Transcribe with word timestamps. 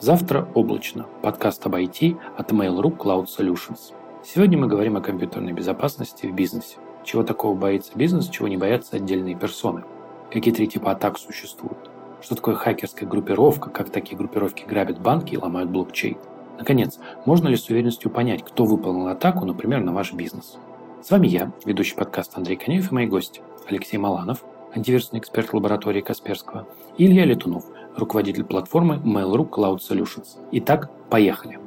Завтра 0.00 0.46
облачно. 0.54 1.06
Подкаст 1.22 1.66
об 1.66 1.74
IT 1.74 2.16
от 2.36 2.52
Mail.ru 2.52 2.96
Cloud 2.96 3.26
Solutions. 3.26 3.92
Сегодня 4.24 4.56
мы 4.56 4.68
говорим 4.68 4.96
о 4.96 5.00
компьютерной 5.00 5.52
безопасности 5.52 6.26
в 6.26 6.34
бизнесе. 6.34 6.76
Чего 7.02 7.24
такого 7.24 7.56
боится 7.56 7.90
бизнес, 7.96 8.28
чего 8.28 8.46
не 8.46 8.56
боятся 8.56 8.94
отдельные 8.94 9.34
персоны. 9.34 9.82
Какие 10.30 10.54
три 10.54 10.68
типа 10.68 10.92
атак 10.92 11.18
существуют. 11.18 11.90
Что 12.22 12.36
такое 12.36 12.54
хакерская 12.54 13.08
группировка, 13.08 13.70
как 13.70 13.90
такие 13.90 14.16
группировки 14.16 14.64
грабят 14.64 15.00
банки 15.00 15.34
и 15.34 15.36
ломают 15.36 15.70
блокчейн. 15.70 16.18
Наконец, 16.58 17.00
можно 17.26 17.48
ли 17.48 17.56
с 17.56 17.68
уверенностью 17.68 18.12
понять, 18.12 18.44
кто 18.44 18.66
выполнил 18.66 19.08
атаку, 19.08 19.46
например, 19.46 19.80
на 19.80 19.92
ваш 19.92 20.12
бизнес? 20.12 20.58
С 21.02 21.10
вами 21.10 21.26
я, 21.26 21.50
ведущий 21.64 21.96
подкаста 21.96 22.36
Андрей 22.36 22.56
Конеев 22.56 22.92
и 22.92 22.94
мои 22.94 23.06
гости 23.06 23.42
Алексей 23.68 23.98
Маланов, 23.98 24.44
антивирусный 24.72 25.18
эксперт 25.18 25.52
лаборатории 25.52 26.02
Касперского, 26.02 26.68
и 26.98 27.06
Илья 27.06 27.24
Летунов– 27.24 27.64
руководитель 27.98 28.44
платформы 28.44 28.96
Mail.ru 28.96 29.48
Cloud 29.50 29.78
Solutions. 29.78 30.38
Итак, 30.52 30.90
поехали. 31.10 31.58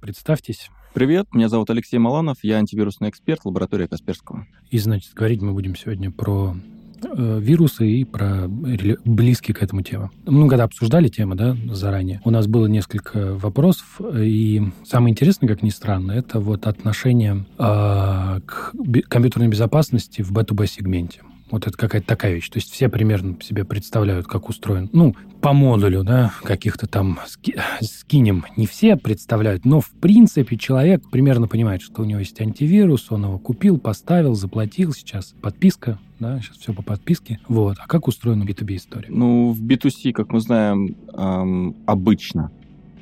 Представьтесь. 0.00 0.68
Привет, 0.94 1.28
меня 1.32 1.48
зовут 1.48 1.70
Алексей 1.70 1.96
Маланов, 1.96 2.38
я 2.42 2.58
антивирусный 2.58 3.08
эксперт 3.08 3.46
лаборатории 3.46 3.86
Касперского. 3.86 4.46
И, 4.70 4.78
значит, 4.78 5.14
говорить 5.14 5.40
мы 5.40 5.54
будем 5.54 5.74
сегодня 5.74 6.10
про 6.10 6.54
э, 7.02 7.38
вирусы 7.40 7.88
и 7.88 8.04
про 8.04 8.46
близкие 8.46 9.54
к 9.54 9.62
этому 9.62 9.80
темы. 9.80 10.10
Мы 10.26 10.46
когда 10.50 10.64
обсуждали 10.64 11.08
тему, 11.08 11.34
да, 11.34 11.56
заранее, 11.70 12.20
у 12.26 12.30
нас 12.30 12.46
было 12.46 12.66
несколько 12.66 13.34
вопросов, 13.34 14.02
и 14.14 14.62
самое 14.84 15.12
интересное, 15.12 15.48
как 15.48 15.62
ни 15.62 15.70
странно, 15.70 16.12
это 16.12 16.40
вот 16.40 16.66
отношение 16.66 17.46
э, 17.58 18.40
к 18.44 18.74
компьютерной 19.08 19.48
безопасности 19.48 20.20
в 20.20 20.30
B2B 20.30 20.66
сегменте. 20.66 21.22
Вот 21.52 21.66
это 21.66 21.76
какая-то 21.76 22.06
такая 22.06 22.32
вещь. 22.32 22.48
То 22.48 22.58
есть 22.58 22.72
все 22.72 22.88
примерно 22.88 23.36
себе 23.42 23.66
представляют, 23.66 24.26
как 24.26 24.48
устроен. 24.48 24.88
Ну, 24.94 25.14
по 25.42 25.52
модулю, 25.52 26.02
да, 26.02 26.32
каких-то 26.42 26.86
там 26.86 27.18
ски 27.26 27.54
скинем. 27.82 28.46
Не 28.56 28.66
все 28.66 28.96
представляют, 28.96 29.66
но 29.66 29.80
в 29.80 29.90
принципе 29.90 30.56
человек 30.56 31.02
примерно 31.10 31.48
понимает, 31.48 31.82
что 31.82 32.00
у 32.00 32.04
него 32.06 32.20
есть 32.20 32.40
антивирус, 32.40 33.12
он 33.12 33.24
его 33.24 33.38
купил, 33.38 33.78
поставил, 33.78 34.34
заплатил 34.34 34.94
сейчас. 34.94 35.34
Подписка, 35.42 35.98
да, 36.18 36.40
сейчас 36.40 36.56
все 36.56 36.72
по 36.72 36.82
подписке. 36.82 37.38
Вот. 37.48 37.76
А 37.78 37.86
как 37.86 38.08
устроена 38.08 38.44
B2B 38.44 38.76
история? 38.76 39.08
Ну, 39.10 39.52
в 39.52 39.62
B2C, 39.62 40.12
как 40.12 40.32
мы 40.32 40.40
знаем, 40.40 40.96
эм, 41.12 41.76
обычно 41.86 42.50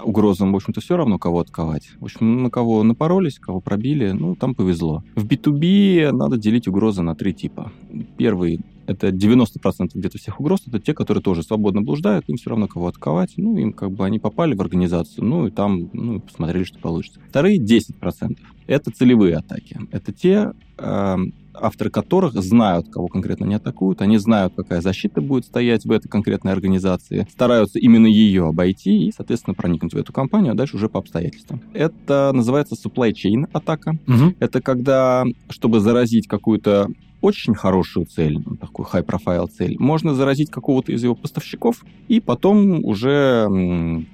угрозам, 0.04 0.52
в 0.52 0.56
общем-то, 0.56 0.80
все 0.80 0.96
равно 0.96 1.18
кого 1.18 1.40
отковать. 1.40 1.90
В 2.00 2.04
общем, 2.04 2.42
на 2.42 2.50
кого 2.50 2.82
напоролись, 2.82 3.38
кого 3.38 3.60
пробили, 3.60 4.10
ну, 4.12 4.36
там 4.36 4.54
повезло. 4.54 5.02
В 5.14 5.26
B2B 5.26 6.10
надо 6.12 6.36
делить 6.36 6.68
угрозы 6.68 7.02
на 7.02 7.14
три 7.14 7.32
типа. 7.32 7.72
Первый 8.16 8.60
это 8.86 9.08
90% 9.08 9.90
где-то 9.94 10.18
всех 10.18 10.40
угроз, 10.40 10.62
это 10.66 10.80
те, 10.80 10.94
которые 10.94 11.22
тоже 11.22 11.44
свободно 11.44 11.80
блуждают, 11.80 12.28
им 12.28 12.36
все 12.36 12.50
равно 12.50 12.66
кого 12.66 12.88
отковать, 12.88 13.34
ну, 13.36 13.56
им 13.56 13.72
как 13.72 13.92
бы 13.92 14.04
они 14.04 14.18
попали 14.18 14.54
в 14.54 14.60
организацию, 14.60 15.24
ну, 15.24 15.46
и 15.46 15.50
там, 15.52 15.90
ну, 15.92 16.18
посмотрели, 16.20 16.64
что 16.64 16.80
получится. 16.80 17.20
Вторые 17.28 17.60
10% 17.60 18.36
это 18.66 18.90
целевые 18.90 19.36
атаки. 19.36 19.80
Это 19.90 20.12
те, 20.12 20.52
э, 20.78 21.16
авторы 21.54 21.90
которых 21.90 22.34
знают, 22.34 22.88
кого 22.88 23.08
конкретно 23.08 23.44
не 23.44 23.54
атакуют, 23.54 24.02
они 24.02 24.18
знают, 24.18 24.54
какая 24.56 24.80
защита 24.80 25.20
будет 25.20 25.44
стоять 25.44 25.84
в 25.84 25.90
этой 25.90 26.08
конкретной 26.08 26.52
организации, 26.52 27.26
стараются 27.30 27.78
именно 27.78 28.06
ее 28.06 28.46
обойти 28.46 29.06
и, 29.06 29.12
соответственно, 29.12 29.54
проникнуть 29.54 29.94
в 29.94 29.96
эту 29.96 30.12
компанию, 30.12 30.52
а 30.52 30.56
дальше 30.56 30.76
уже 30.76 30.88
по 30.88 30.98
обстоятельствам. 30.98 31.60
Это 31.72 32.30
называется 32.32 32.74
supply 32.74 33.12
chain 33.12 33.48
атака. 33.52 33.98
Угу. 34.06 34.34
Это 34.40 34.60
когда, 34.60 35.24
чтобы 35.48 35.80
заразить 35.80 36.26
какую-то 36.26 36.88
очень 37.20 37.54
хорошую 37.54 38.06
цель, 38.06 38.38
ну, 38.44 38.56
такую 38.56 38.86
high-profile 38.86 39.48
цель, 39.48 39.76
можно 39.78 40.14
заразить 40.14 40.50
какого-то 40.50 40.92
из 40.92 41.02
его 41.02 41.14
поставщиков 41.14 41.84
и 42.08 42.20
потом 42.20 42.84
уже 42.84 43.46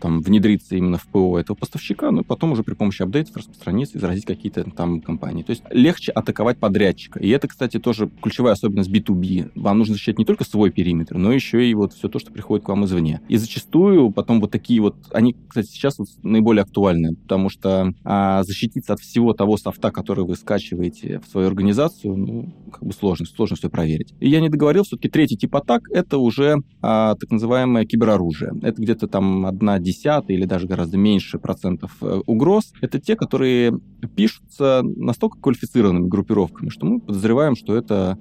там 0.01 0.21
внедриться 0.21 0.77
именно 0.77 0.99
в 0.99 1.07
ПО 1.07 1.39
этого 1.39 1.57
поставщика, 1.57 2.11
ну 2.11 2.23
и 2.23 2.25
потом 2.25 2.53
уже 2.53 2.63
при 2.63 2.75
помощи 2.75 3.03
апдейтов 3.03 3.37
распространиться 3.37 3.99
и 3.99 4.01
заразить 4.01 4.27
какие-то 4.27 4.65
там 4.71 5.01
компании. 5.01 5.43
То 5.43 5.51
есть 5.51 5.63
легче 5.71 6.13
атаковать 6.13 6.59
подрядчика. 6.59 7.19
И 7.21 7.29
это, 7.29 7.49
кстати, 7.49 7.79
тоже 7.79 8.11
ключевая 8.23 8.55
особенность 8.55 8.91
B2B. 8.91 9.53
Вам 9.55 9.79
нужно 9.79 9.95
защищать 9.95 10.19
не 10.19 10.25
только 10.25 10.45
свой 10.45 10.71
периметр, 10.71 11.17
но 11.17 11.33
еще 11.33 11.69
и 11.69 11.75
вот 11.75 11.93
все 11.93 12.09
то, 12.09 12.19
что 12.19 12.33
приходит 12.33 12.65
к 12.65 12.69
вам 12.69 12.85
извне. 12.85 13.21
И 13.29 13.37
зачастую 13.37 14.11
потом 14.11 14.41
вот 14.41 14.51
такие 14.51 14.81
вот, 14.81 14.97
они, 15.13 15.37
кстати, 15.49 15.69
сейчас 15.69 15.99
вот 15.99 16.09
наиболее 16.23 16.63
актуальны, 16.63 17.15
потому 17.15 17.49
что 17.49 17.93
а, 18.05 18.43
защититься 18.43 18.95
от 18.95 19.01
всего 19.01 19.33
того 19.33 19.57
софта, 19.57 19.91
который 19.91 20.25
вы 20.25 20.37
скачиваете 20.37 21.21
в 21.21 21.31
свою 21.31 21.49
организацию, 21.49 22.17
ну, 22.17 22.53
как 22.73 22.83
бы 22.83 22.93
сложно, 22.99 23.27
сложно 23.27 23.57
все 23.57 23.71
проверить. 23.71 24.15
И 24.21 24.29
я 24.29 24.41
не 24.41 24.49
договорил, 24.49 24.85
все-таки 24.85 25.09
третий 25.09 25.37
тип 25.37 25.55
атак— 25.57 25.83
это 25.91 26.19
уже 26.19 26.57
а, 26.83 27.15
так 27.15 27.31
называемое 27.31 27.85
кибероружие. 27.85 28.53
Это 28.63 28.81
где-то 28.81 29.07
там 29.07 29.47
одна 29.47 29.79
десятая 29.79 30.35
или 30.35 30.45
даже 30.45 30.67
гораздо 30.67 30.97
меньше 30.97 31.39
процентов 31.39 31.93
э, 32.01 32.21
угроз. 32.27 32.73
Это 32.81 33.01
те, 33.01 33.17
которые 33.17 33.79
пишутся 34.15 34.83
настолько 34.83 35.39
квалифицированными 35.39 36.09
группировками, 36.09 36.69
что 36.69 36.87
мы 36.87 37.01
подозреваем, 37.01 37.57
что 37.57 37.77
это 37.77 38.19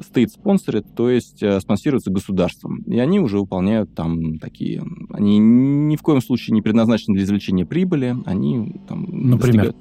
state 0.00 0.30
sponsored, 0.36 0.86
то 0.96 1.10
есть 1.10 1.42
э, 1.42 1.60
спонсируются 1.60 2.10
государством. 2.10 2.82
И 2.86 2.98
они 2.98 3.20
уже 3.20 3.38
выполняют 3.38 3.94
там 3.94 4.38
такие... 4.38 4.82
Они 5.10 5.38
ни 5.38 5.96
в 5.96 6.02
коем 6.02 6.20
случае 6.20 6.54
не 6.54 6.62
предназначены 6.62 7.14
для 7.14 7.24
извлечения 7.24 7.66
прибыли, 7.66 8.16
они 8.26 8.80
там... 8.88 9.02
Например? 9.02 9.38
Достигают... 9.38 9.76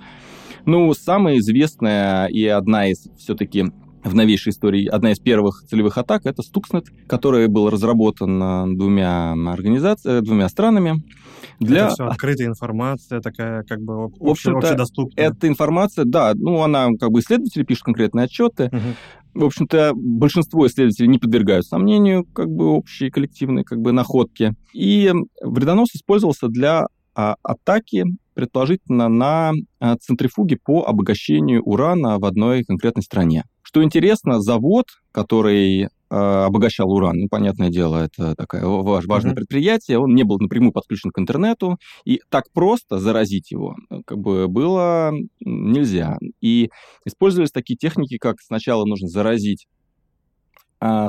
Ну, 0.66 0.94
самая 0.94 1.40
известная 1.40 2.28
и 2.28 2.46
одна 2.46 2.88
из 2.88 3.10
все-таки 3.18 3.66
в 4.04 4.14
новейшей 4.16 4.52
истории 4.52 4.86
одна 4.88 5.12
из 5.12 5.20
первых 5.20 5.64
целевых 5.68 5.98
атак— 5.98 6.22
это 6.26 6.42
Stuxnet, 6.42 6.86
который 7.08 7.48
был 7.48 7.70
разработан 7.70 8.76
двумя 8.78 9.32
организациями, 9.32 10.20
двумя 10.20 10.50
странами. 10.50 11.04
Для... 11.60 11.86
Это 11.86 11.94
все 11.94 12.06
открытая 12.06 12.48
информация, 12.48 13.22
такая 13.22 13.64
как 13.64 13.82
бы 13.82 14.06
общедоступная. 14.20 15.30
Эта 15.30 15.48
информация, 15.48 16.06
да, 16.06 16.34
ну 16.36 16.62
она 16.62 16.90
как 17.00 17.12
бы 17.12 17.20
исследователи 17.20 17.64
пишут 17.64 17.84
конкретные 17.84 18.26
отчеты. 18.26 18.66
Угу. 18.66 19.42
В 19.42 19.46
общем-то, 19.46 19.94
большинство 19.96 20.68
исследователей 20.68 21.08
не 21.08 21.18
подвергают 21.18 21.66
сомнению 21.66 22.26
как 22.26 22.50
бы 22.50 22.68
общие 22.68 23.10
коллективные 23.10 23.64
как 23.64 23.80
бы 23.80 23.92
находки. 23.92 24.54
И 24.74 25.12
вредонос 25.42 25.90
использовался 25.96 26.50
для 26.50 26.86
а, 27.16 27.36
атаки 27.42 28.06
предположительно 28.36 29.10
на 29.10 29.54
а, 29.80 29.96
центрифуге 29.98 30.58
по 30.64 30.84
обогащению 30.84 31.64
урана 31.64 32.20
в 32.20 32.26
одной 32.26 32.64
конкретной 32.64 33.04
стране. 33.04 33.44
Что 33.64 33.84
интересно, 33.84 34.42
завод, 34.42 34.86
который 35.12 35.84
э, 35.84 35.88
обогащал 36.10 36.92
уран, 36.92 37.22
ну, 37.22 37.28
понятное 37.30 37.70
дело, 37.70 38.06
это 38.06 38.36
такое 38.36 38.64
важное 38.66 39.32
mm-hmm. 39.32 39.36
предприятие, 39.36 40.00
он 40.00 40.14
не 40.14 40.24
был 40.24 40.38
напрямую 40.38 40.74
подключен 40.74 41.12
к 41.12 41.20
интернету, 41.20 41.78
и 42.06 42.22
так 42.30 42.52
просто 42.54 43.00
заразить 43.00 43.52
его 43.52 43.76
э, 43.90 44.02
как 44.06 44.20
бы 44.20 44.48
было 44.48 45.12
нельзя. 45.40 46.18
И 46.42 46.70
использовались 47.06 47.52
такие 47.52 47.78
техники, 47.78 48.18
как 48.18 48.42
сначала 48.42 48.86
нужно 48.86 49.08
заразить 49.08 49.66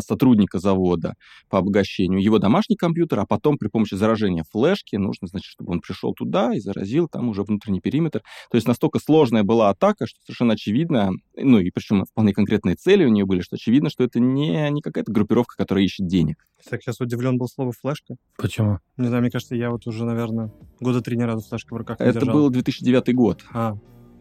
сотрудника 0.01 0.59
завода 0.59 1.15
по 1.49 1.59
обогащению 1.59 2.23
его 2.23 2.39
домашний 2.39 2.77
компьютер, 2.77 3.21
а 3.21 3.27
потом 3.27 3.59
при 3.59 3.69
помощи 3.69 3.95
заражения 3.95 4.45
флешки 4.53 4.97
нужно, 4.97 5.29
значит, 5.29 5.51
чтобы 5.51 5.73
он 5.73 5.81
пришел 5.81 6.13
туда 6.15 6.55
и 6.55 6.61
заразил 6.61 7.09
там 7.09 7.29
уже 7.29 7.43
внутренний 7.43 7.81
периметр. 7.81 8.23
То 8.51 8.57
есть 8.57 8.67
настолько 8.67 8.99
сложная 8.99 9.43
была 9.43 9.71
атака, 9.71 10.07
что 10.07 10.19
совершенно 10.25 10.55
очевидно, 10.55 11.11
ну 11.37 11.59
и 11.59 11.71
причем 11.71 12.05
вполне 12.05 12.33
конкретные 12.33 12.77
цели 12.77 13.05
у 13.05 13.09
нее 13.09 13.27
были, 13.27 13.41
что 13.41 13.57
очевидно, 13.57 13.91
что 13.91 14.05
это 14.05 14.21
не, 14.21 14.71
не 14.71 14.81
какая-то 14.81 15.13
группировка, 15.13 15.57
которая 15.57 15.85
ищет 15.85 16.07
денег. 16.07 16.47
Так, 16.69 16.83
сейчас 16.83 17.01
удивлен 17.01 17.37
был 17.37 17.47
слово 17.47 17.73
«флешка». 17.73 18.15
Почему? 18.39 18.79
Не 18.97 19.09
знаю, 19.09 19.23
мне 19.23 19.31
кажется, 19.31 19.55
я 19.55 19.71
вот 19.71 19.87
уже, 19.87 20.05
наверное, 20.05 20.51
года 20.81 21.03
три 21.03 21.17
ни 21.17 21.23
разу 21.23 21.47
флешка 21.47 21.75
в 21.75 21.77
руках 21.77 22.01
не 22.01 22.07
Это 22.07 22.21
держал. 22.21 22.35
был 22.35 22.51
2009 22.51 23.15
год. 23.15 23.45
А, 23.53 23.77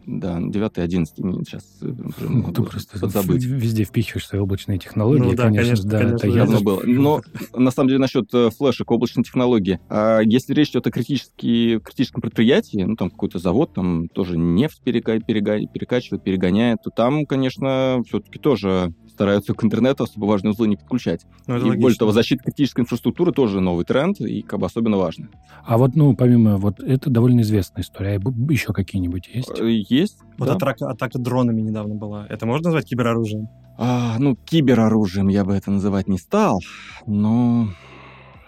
да, 0.06 0.38
9 0.40 0.78
11 0.78 1.16
сейчас 1.16 1.64
э, 1.82 1.86
ну, 2.28 2.52
Ты 2.52 2.62
просто 2.62 2.98
подзабыть. 2.98 3.44
везде 3.44 3.84
впихиваешь 3.84 4.26
свои 4.26 4.40
облачные 4.40 4.78
технологии, 4.78 5.22
ну, 5.22 5.34
да, 5.34 5.44
конечно, 5.44 5.64
конечно, 5.64 5.90
да, 5.90 5.98
конечно, 5.98 6.16
это 6.16 6.28
явно 6.28 6.60
было. 6.60 6.82
Но 6.84 7.22
на 7.54 7.70
самом 7.70 7.88
деле 7.88 8.00
насчет 8.00 8.32
э, 8.34 8.50
флешек, 8.50 8.90
облачной 8.90 9.24
технологии, 9.24 9.80
а 9.88 10.20
если 10.20 10.54
речь 10.54 10.70
идет 10.70 10.86
о 10.86 10.90
критически, 10.90 11.78
критическом 11.78 12.20
предприятии, 12.20 12.82
ну 12.82 12.96
там 12.96 13.10
какой-то 13.10 13.38
завод, 13.38 13.72
там 13.74 14.08
тоже 14.08 14.36
нефть 14.36 14.82
перега, 14.82 15.18
перега, 15.20 15.66
перекачивает, 15.66 16.22
перегоняет, 16.22 16.82
то 16.84 16.90
там, 16.90 17.26
конечно, 17.26 18.02
все-таки 18.06 18.38
тоже 18.38 18.92
стараются 19.14 19.54
к 19.54 19.64
интернету 19.64 20.04
особо 20.04 20.26
важные 20.26 20.50
узлы 20.50 20.68
не 20.68 20.76
подключать. 20.76 21.24
Ну, 21.46 21.56
и 21.56 21.60
логично. 21.60 21.80
более 21.80 21.98
того, 21.98 22.12
защита 22.12 22.42
критической 22.44 22.82
инфраструктуры 22.82 23.32
тоже 23.32 23.60
новый 23.60 23.84
тренд 23.84 24.20
и 24.20 24.42
как 24.42 24.60
бы 24.60 24.66
особенно 24.66 24.96
важно. 24.96 25.28
А 25.64 25.78
вот, 25.78 25.94
ну, 25.94 26.14
помимо 26.14 26.56
вот, 26.56 26.80
это 26.80 27.10
довольно 27.10 27.42
известная 27.42 27.82
история. 27.82 28.20
А 28.24 28.52
еще 28.52 28.72
какие-нибудь 28.72 29.30
есть? 29.32 29.60
Есть. 29.94 30.18
Вот 30.38 30.48
да. 30.48 30.54
атака, 30.54 30.90
атака 30.90 31.18
дронами 31.18 31.60
недавно 31.60 31.94
была. 31.94 32.26
Это 32.28 32.46
можно 32.46 32.66
назвать 32.66 32.86
кибероружием? 32.86 33.48
А, 33.78 34.16
ну, 34.18 34.36
кибероружием 34.36 35.28
я 35.28 35.44
бы 35.44 35.54
это 35.54 35.70
называть 35.70 36.08
не 36.08 36.18
стал, 36.18 36.60
но... 37.06 37.68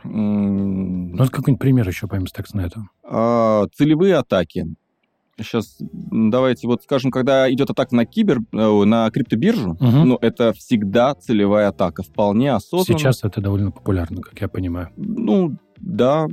Ну, 0.05 1.17
какой-нибудь 1.17 1.59
пример 1.59 1.89
еще 1.89 2.07
по 2.07 2.15
Stuxnet. 2.17 2.73
А, 3.03 3.67
целевые 3.75 4.17
атаки. 4.17 4.67
Сейчас 5.39 5.77
давайте 5.81 6.67
вот 6.67 6.83
скажем, 6.83 7.11
когда 7.11 7.53
идет 7.53 7.69
атака 7.71 7.95
на 7.95 8.07
кибер, 8.07 8.39
э, 8.53 8.85
на 8.85 9.11
криптобиржу, 9.11 9.73
угу. 9.73 10.05
ну, 10.05 10.19
это 10.23 10.55
всегда 10.55 11.15
целевая 11.15 11.69
атака, 11.69 12.03
вполне 12.03 12.53
осознанно. 12.53 12.99
Сейчас 12.99 13.23
это 13.23 13.43
довольно 13.43 13.71
популярно, 13.71 14.23
как 14.23 14.41
я 14.41 14.49
понимаю. 14.49 14.91
Ну, 14.97 15.59
да, 15.79 16.27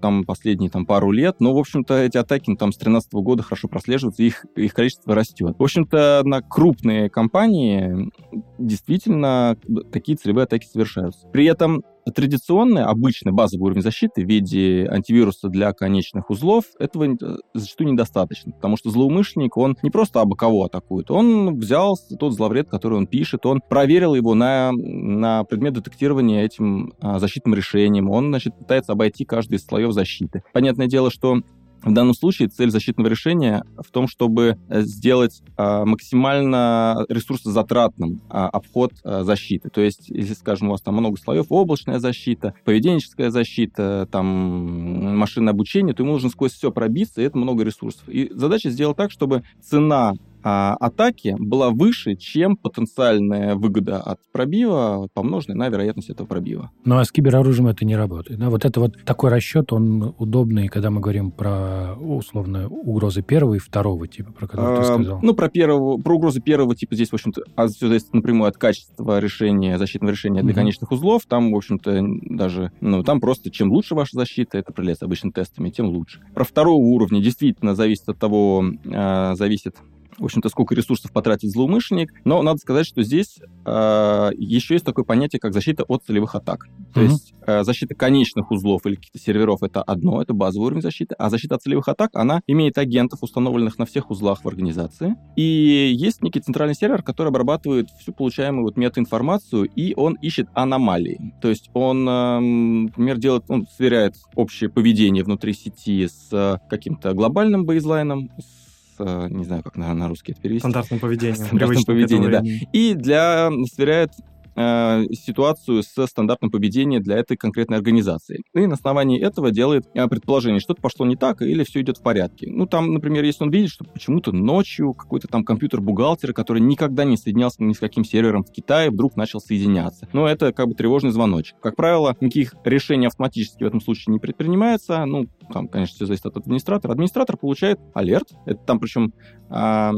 там 0.00 0.24
последние 0.24 0.70
там, 0.70 0.86
пару 0.86 1.10
лет, 1.10 1.36
но, 1.40 1.54
в 1.54 1.58
общем-то, 1.58 1.94
эти 1.94 2.16
атаки 2.16 2.50
ну, 2.50 2.56
там, 2.56 2.72
с 2.72 2.76
2013 2.76 3.12
года 3.14 3.42
хорошо 3.42 3.68
прослеживаются, 3.68 4.22
их, 4.22 4.44
их 4.56 4.74
количество 4.74 5.14
растет. 5.14 5.56
В 5.58 5.62
общем-то, 5.62 6.22
на 6.24 6.42
крупные 6.42 7.10
компании 7.10 8.10
действительно 8.58 9.56
такие 9.92 10.16
целевые 10.16 10.44
атаки 10.44 10.66
совершаются. 10.66 11.26
При 11.28 11.46
этом 11.46 11.82
традиционный, 12.14 12.84
обычный 12.84 13.32
базовый 13.32 13.66
уровень 13.66 13.82
защиты 13.82 14.24
в 14.24 14.28
виде 14.28 14.86
антивируса 14.90 15.48
для 15.48 15.72
конечных 15.72 16.30
узлов, 16.30 16.64
этого 16.78 17.16
зачастую 17.54 17.92
недостаточно, 17.92 18.52
потому 18.52 18.76
что 18.76 18.90
злоумышленник, 18.90 19.56
он 19.56 19.76
не 19.82 19.90
просто 19.90 20.20
абы 20.20 20.36
кого 20.36 20.64
атакует, 20.64 21.10
он 21.10 21.58
взял 21.58 21.98
тот 22.18 22.34
зловред, 22.34 22.68
который 22.68 22.98
он 22.98 23.06
пишет, 23.06 23.46
он 23.46 23.60
проверил 23.60 24.14
его 24.14 24.34
на, 24.34 24.72
на 24.72 25.44
предмет 25.44 25.74
детектирования 25.74 26.44
этим 26.44 26.94
а, 27.00 27.18
защитным 27.18 27.54
решением, 27.54 28.10
он, 28.10 28.28
значит, 28.28 28.56
пытается 28.58 28.92
обойти 28.92 29.24
каждый 29.24 29.54
из 29.54 29.64
слоев 29.64 29.92
защиты. 29.92 30.42
Понятное 30.52 30.86
дело, 30.86 31.10
что 31.10 31.42
в 31.82 31.92
данном 31.92 32.14
случае 32.14 32.48
цель 32.48 32.70
защитного 32.70 33.08
решения 33.08 33.64
в 33.76 33.90
том, 33.90 34.08
чтобы 34.08 34.58
э, 34.68 34.82
сделать 34.82 35.42
а, 35.56 35.84
максимально 35.84 37.04
ресурсозатратным 37.08 38.20
а, 38.28 38.48
обход 38.48 38.92
а, 39.04 39.22
защиты. 39.24 39.70
То 39.70 39.80
есть, 39.80 40.08
если, 40.08 40.34
скажем, 40.34 40.68
у 40.68 40.70
вас 40.72 40.80
там 40.80 40.94
много 40.94 41.18
слоев, 41.18 41.46
облачная 41.50 41.98
защита, 41.98 42.54
поведенческая 42.64 43.30
защита, 43.30 44.08
там 44.10 45.16
машинное 45.16 45.52
обучение, 45.52 45.94
то 45.94 46.02
ему 46.02 46.12
нужно 46.12 46.30
сквозь 46.30 46.52
все 46.52 46.70
пробиться, 46.70 47.20
и 47.20 47.24
это 47.24 47.38
много 47.38 47.64
ресурсов. 47.64 48.08
И 48.08 48.30
задача 48.34 48.70
сделать 48.70 48.96
так, 48.96 49.10
чтобы 49.10 49.44
цена 49.60 50.14
а, 50.42 50.74
атаки 50.74 51.36
была 51.38 51.70
выше, 51.70 52.14
чем 52.16 52.56
потенциальная 52.56 53.54
выгода 53.54 54.00
от 54.00 54.18
пробива, 54.32 55.08
помноженная 55.14 55.56
на 55.56 55.68
вероятность 55.68 56.10
этого 56.10 56.26
пробива. 56.26 56.70
Ну 56.84 56.98
а 56.98 57.04
с 57.04 57.12
кибероружием 57.12 57.68
это 57.68 57.84
не 57.84 57.96
работает. 57.96 58.38
Да? 58.38 58.50
Вот 58.50 58.64
это 58.64 58.80
вот 58.80 58.96
такой 59.04 59.30
расчет, 59.30 59.72
он 59.72 60.14
удобный, 60.18 60.68
когда 60.68 60.90
мы 60.90 61.00
говорим 61.00 61.30
про 61.30 61.94
условно 61.94 62.68
угрозы 62.68 63.22
первого 63.22 63.54
и 63.54 63.58
второго 63.58 64.06
типа, 64.06 64.32
про 64.32 64.46
которые 64.46 64.78
а, 64.78 64.80
ты 64.80 64.84
сказал. 64.84 65.20
Ну, 65.22 65.34
про, 65.34 65.48
первого, 65.48 65.98
про 65.98 66.14
угрозы 66.14 66.40
первого 66.40 66.74
типа 66.74 66.94
здесь, 66.94 67.10
в 67.10 67.14
общем-то, 67.14 67.42
а 67.56 67.66
все 67.68 67.88
зависит 67.88 68.12
напрямую 68.12 68.48
от 68.48 68.56
качества 68.56 69.18
решения, 69.18 69.78
защитного 69.78 70.12
решения 70.12 70.42
для 70.42 70.50
угу. 70.50 70.56
конечных 70.56 70.92
узлов. 70.92 71.22
Там, 71.26 71.52
в 71.52 71.56
общем-то, 71.56 72.02
даже, 72.22 72.72
ну, 72.80 73.02
там 73.02 73.20
просто 73.20 73.50
чем 73.50 73.72
лучше 73.72 73.94
ваша 73.94 74.16
защита, 74.16 74.58
это 74.58 74.70
определяется 74.70 75.04
обычными 75.04 75.32
тестами, 75.32 75.70
тем 75.70 75.86
лучше. 75.86 76.20
Про 76.34 76.44
второго 76.44 76.82
уровня 76.82 77.20
действительно 77.20 77.74
зависит 77.74 78.08
от 78.08 78.18
того, 78.18 78.64
э, 78.84 79.34
зависит 79.34 79.76
в 80.18 80.24
общем-то, 80.24 80.48
сколько 80.48 80.74
ресурсов 80.74 81.12
потратит 81.12 81.50
злоумышленник. 81.50 82.12
Но 82.24 82.42
надо 82.42 82.58
сказать, 82.58 82.86
что 82.86 83.02
здесь 83.02 83.38
э, 83.64 84.30
еще 84.36 84.74
есть 84.74 84.84
такое 84.84 85.04
понятие, 85.04 85.40
как 85.40 85.52
защита 85.52 85.84
от 85.84 86.04
целевых 86.04 86.34
атак. 86.34 86.66
То 86.94 87.00
mm-hmm. 87.00 87.04
есть 87.04 87.34
э, 87.46 87.64
защита 87.64 87.94
конечных 87.94 88.50
узлов 88.50 88.86
или 88.86 88.96
каких-то 88.96 89.18
серверов 89.18 89.62
это 89.62 89.82
одно, 89.82 90.20
это 90.22 90.34
базовый 90.34 90.66
уровень 90.66 90.82
защиты, 90.82 91.14
а 91.18 91.30
защита 91.30 91.56
от 91.56 91.62
целевых 91.62 91.88
атак, 91.88 92.10
она 92.14 92.40
имеет 92.46 92.78
агентов, 92.78 93.20
установленных 93.22 93.78
на 93.78 93.86
всех 93.86 94.10
узлах 94.10 94.44
в 94.44 94.48
организации. 94.48 95.16
И 95.36 95.92
есть 95.96 96.22
некий 96.22 96.40
центральный 96.40 96.74
сервер, 96.74 97.02
который 97.02 97.28
обрабатывает 97.28 97.90
всю 98.00 98.12
получаемую 98.12 98.64
вот 98.64 98.76
метаинформацию, 98.76 99.64
и 99.64 99.94
он 99.94 100.14
ищет 100.20 100.48
аномалии. 100.54 101.34
То 101.40 101.48
есть 101.48 101.70
он, 101.74 102.08
э, 102.08 102.40
например, 102.40 103.18
делает, 103.18 103.44
он 103.48 103.66
сверяет 103.66 104.16
общее 104.34 104.70
поведение 104.70 105.24
внутри 105.24 105.52
сети 105.52 106.06
с 106.06 106.28
э, 106.32 106.58
каким-то 106.68 107.12
глобальным 107.14 107.64
бейзлайном, 107.64 108.30
с 108.38 108.67
не 109.00 109.44
знаю, 109.44 109.62
как 109.62 109.76
на, 109.76 109.92
на 109.94 110.08
русский 110.08 110.32
это 110.32 110.40
перевести. 110.40 110.60
Стандартным 110.60 111.00
поведением. 111.00 111.36
Стандартным 111.46 111.84
поведением, 111.84 112.30
да. 112.30 112.42
И 112.72 112.94
для 112.94 113.50
сверяет 113.72 114.12
Э, 114.60 115.04
ситуацию 115.12 115.84
с 115.84 116.06
стандартным 116.08 116.50
поведением 116.50 117.00
для 117.00 117.16
этой 117.16 117.36
конкретной 117.36 117.76
организации. 117.76 118.42
И 118.54 118.66
на 118.66 118.74
основании 118.74 119.22
этого 119.22 119.52
делает 119.52 119.86
э, 119.94 120.08
предположение, 120.08 120.58
что-то 120.58 120.82
пошло 120.82 121.06
не 121.06 121.14
так 121.14 121.42
или 121.42 121.62
все 121.62 121.80
идет 121.80 121.98
в 121.98 122.02
порядке. 122.02 122.48
Ну, 122.50 122.66
там, 122.66 122.92
например, 122.92 123.22
если 123.22 123.44
он 123.44 123.50
видит, 123.50 123.70
что 123.70 123.84
почему-то 123.84 124.32
ночью 124.32 124.94
какой-то 124.94 125.28
там 125.28 125.44
компьютер 125.44 125.80
бухгалтера, 125.80 126.32
который 126.32 126.60
никогда 126.60 127.04
не 127.04 127.16
соединялся 127.16 127.62
ни 127.62 127.72
с 127.72 127.78
каким 127.78 128.04
сервером 128.04 128.42
в 128.42 128.50
Китае, 128.50 128.90
вдруг 128.90 129.14
начал 129.14 129.40
соединяться. 129.40 130.08
Но 130.12 130.26
это 130.26 130.52
как 130.52 130.66
бы 130.66 130.74
тревожный 130.74 131.12
звоночек. 131.12 131.54
Как 131.60 131.76
правило, 131.76 132.16
никаких 132.20 132.54
решений 132.64 133.06
автоматически 133.06 133.62
в 133.62 133.66
этом 133.68 133.80
случае 133.80 134.12
не 134.14 134.18
предпринимается. 134.18 135.04
Ну, 135.04 135.28
там, 135.52 135.68
конечно, 135.68 135.94
все 135.96 136.06
зависит 136.06 136.26
от 136.26 136.36
администратора. 136.36 136.92
Администратор 136.92 137.36
получает 137.36 137.80
алерт. 137.94 138.28
Это 138.46 138.60
там 138.64 138.78
причем 138.80 139.12
э, 139.50 139.90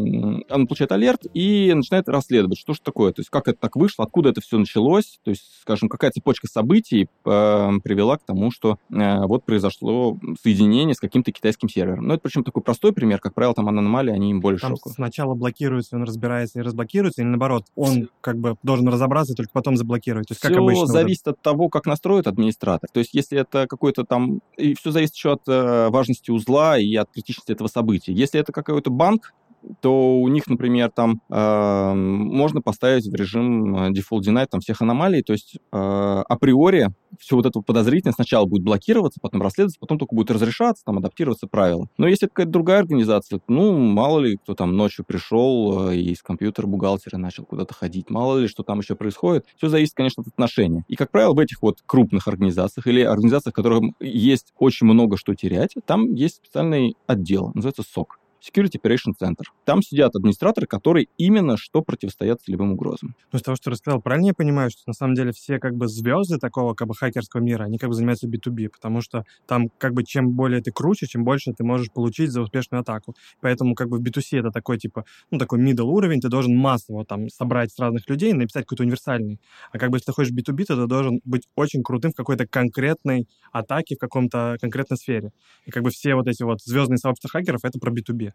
он 0.50 0.66
получает 0.66 0.92
алерт 0.92 1.26
и 1.34 1.72
начинает 1.74 2.08
расследовать, 2.08 2.58
что 2.58 2.74
же 2.74 2.80
такое, 2.82 3.12
то 3.12 3.20
есть 3.20 3.30
как 3.30 3.48
это 3.48 3.58
так 3.58 3.76
вышло, 3.76 4.04
откуда 4.04 4.30
это 4.30 4.40
все 4.40 4.58
началось, 4.58 5.18
то 5.24 5.30
есть, 5.30 5.60
скажем, 5.60 5.88
какая 5.88 6.10
цепочка 6.10 6.46
событий 6.46 7.08
э, 7.24 7.70
привела 7.82 8.16
к 8.16 8.24
тому, 8.24 8.50
что 8.50 8.78
э, 8.90 9.26
вот 9.26 9.44
произошло 9.44 10.18
соединение 10.42 10.94
с 10.94 11.00
каким-то 11.00 11.32
китайским 11.32 11.68
сервером. 11.68 12.06
Ну, 12.06 12.14
это 12.14 12.22
причем 12.22 12.44
такой 12.44 12.62
простой 12.62 12.92
пример, 12.92 13.20
как 13.20 13.34
правило, 13.34 13.54
там 13.54 13.68
аномалии, 13.68 14.12
они 14.12 14.30
им 14.30 14.40
больше 14.40 14.66
Там 14.66 14.76
сначала 14.76 15.34
блокируется, 15.34 15.96
он 15.96 16.04
разбирается 16.04 16.60
и 16.60 16.62
разблокируется, 16.62 17.22
или 17.22 17.28
наоборот, 17.28 17.66
он 17.74 18.08
как 18.20 18.38
бы 18.38 18.56
должен 18.62 18.88
разобраться, 18.88 19.34
только 19.34 19.52
потом 19.52 19.76
заблокировать. 19.76 20.28
То 20.28 20.32
есть, 20.32 20.40
все 20.40 20.48
как 20.48 20.58
обычно. 20.58 20.86
зависит 20.86 21.26
вот 21.26 21.36
от 21.36 21.42
того, 21.42 21.68
как 21.68 21.86
настроит 21.86 22.26
администратор. 22.26 22.88
То 22.92 23.00
есть, 23.00 23.14
если 23.14 23.38
это 23.38 23.66
какой-то 23.66 24.04
там... 24.04 24.40
И 24.56 24.74
все 24.74 24.90
зависит 24.90 25.14
еще 25.14 25.32
от 25.32 25.39
э, 25.48 25.88
важности 25.90 26.30
узла 26.30 26.78
и 26.78 26.94
от 26.94 27.10
критичности 27.10 27.52
этого 27.52 27.68
события. 27.68 28.12
Если 28.12 28.40
это 28.40 28.52
какой-то 28.52 28.90
банк, 28.90 29.32
то 29.80 30.18
у 30.18 30.28
них, 30.28 30.46
например, 30.46 30.90
там 30.90 31.20
э, 31.28 31.94
можно 31.94 32.60
поставить 32.60 33.06
в 33.06 33.14
режим 33.14 33.76
э, 33.76 33.90
default 33.90 34.20
deny 34.20 34.46
там 34.46 34.60
всех 34.60 34.82
аномалий, 34.82 35.22
то 35.22 35.32
есть 35.32 35.56
э, 35.72 36.22
априори 36.28 36.88
все 37.18 37.36
вот 37.36 37.46
это 37.46 37.60
подозрительно 37.60 38.12
сначала 38.12 38.46
будет 38.46 38.62
блокироваться, 38.62 39.20
потом 39.20 39.42
расследоваться, 39.42 39.80
потом 39.80 39.98
только 39.98 40.14
будет 40.14 40.30
разрешаться, 40.30 40.84
там 40.84 40.98
адаптироваться 40.98 41.46
правила. 41.46 41.88
Но 41.98 42.06
если 42.06 42.26
это 42.26 42.34
какая-то 42.34 42.52
другая 42.52 42.80
организация, 42.80 43.40
ну, 43.48 43.76
мало 43.76 44.20
ли, 44.20 44.36
кто 44.36 44.54
там 44.54 44.76
ночью 44.76 45.04
пришел 45.04 45.90
э, 45.90 45.96
и 45.96 46.12
из 46.12 46.22
компьютера 46.22 46.66
бухгалтера 46.66 47.16
начал 47.18 47.44
куда-то 47.44 47.74
ходить, 47.74 48.10
мало 48.10 48.38
ли, 48.38 48.48
что 48.48 48.62
там 48.62 48.80
еще 48.80 48.94
происходит. 48.94 49.46
Все 49.56 49.68
зависит, 49.68 49.94
конечно, 49.94 50.22
от 50.22 50.28
отношения. 50.28 50.84
И, 50.88 50.96
как 50.96 51.10
правило, 51.10 51.34
в 51.34 51.38
этих 51.38 51.62
вот 51.62 51.78
крупных 51.84 52.28
организациях 52.28 52.86
или 52.86 53.02
организациях, 53.02 53.52
в 53.52 53.56
которых 53.56 53.82
есть 54.00 54.52
очень 54.58 54.86
много 54.86 55.16
что 55.16 55.34
терять, 55.34 55.74
там 55.86 56.14
есть 56.14 56.36
специальный 56.36 56.94
отдел, 57.06 57.50
называется 57.54 57.82
СОК. 57.82 58.19
Security 58.40 58.80
Operation 58.82 59.12
Center. 59.20 59.44
Там 59.64 59.82
сидят 59.82 60.14
администраторы, 60.16 60.66
которые 60.66 61.06
именно 61.18 61.56
что 61.56 61.82
противостоят 61.82 62.40
целевым 62.42 62.72
угрозам. 62.72 63.14
Ну, 63.32 63.38
с 63.38 63.42
того, 63.42 63.56
что 63.56 63.64
ты 63.64 63.70
рассказал, 63.70 64.00
правильно 64.00 64.28
я 64.28 64.34
понимаю, 64.34 64.70
что 64.70 64.82
на 64.86 64.92
самом 64.92 65.14
деле 65.14 65.32
все 65.32 65.58
как 65.58 65.76
бы 65.76 65.88
звезды 65.88 66.38
такого 66.38 66.74
как 66.74 66.88
бы 66.88 66.94
хакерского 66.94 67.40
мира, 67.40 67.64
они 67.64 67.78
как 67.78 67.88
бы 67.88 67.94
занимаются 67.94 68.26
B2B, 68.26 68.68
потому 68.70 69.00
что 69.00 69.24
там 69.46 69.68
как 69.78 69.94
бы 69.94 70.04
чем 70.04 70.30
более 70.30 70.62
ты 70.62 70.72
круче, 70.72 71.06
чем 71.06 71.24
больше 71.24 71.52
ты 71.52 71.64
можешь 71.64 71.90
получить 71.90 72.30
за 72.30 72.42
успешную 72.42 72.80
атаку. 72.82 73.14
Поэтому 73.40 73.74
как 73.74 73.88
бы 73.88 73.98
в 73.98 74.02
B2C 74.02 74.38
это 74.38 74.50
такой 74.50 74.78
типа, 74.78 75.04
ну, 75.30 75.38
такой 75.38 75.60
middle 75.60 75.84
уровень, 75.84 76.20
ты 76.20 76.28
должен 76.28 76.56
массово 76.56 77.04
там 77.04 77.28
собрать 77.28 77.72
с 77.72 77.78
разных 77.78 78.08
людей 78.08 78.30
и 78.30 78.34
написать 78.34 78.64
какой-то 78.64 78.82
универсальный. 78.82 79.40
А 79.72 79.78
как 79.78 79.90
бы 79.90 79.96
если 79.96 80.06
ты 80.06 80.12
хочешь 80.12 80.32
B2B, 80.32 80.64
то 80.64 80.76
ты 80.76 80.86
должен 80.86 81.20
быть 81.24 81.48
очень 81.56 81.82
крутым 81.82 82.12
в 82.12 82.14
какой-то 82.14 82.46
конкретной 82.46 83.28
атаке, 83.52 83.96
в 83.96 83.98
каком-то 83.98 84.56
конкретной 84.60 84.96
сфере. 84.96 85.32
И 85.66 85.70
как 85.70 85.82
бы 85.82 85.90
все 85.90 86.14
вот 86.14 86.26
эти 86.26 86.42
вот 86.42 86.60
звездные 86.62 86.98
сообщества 86.98 87.30
хакеров— 87.30 87.60
это 87.64 87.78
про 87.78 87.92
B2B. 87.92 88.29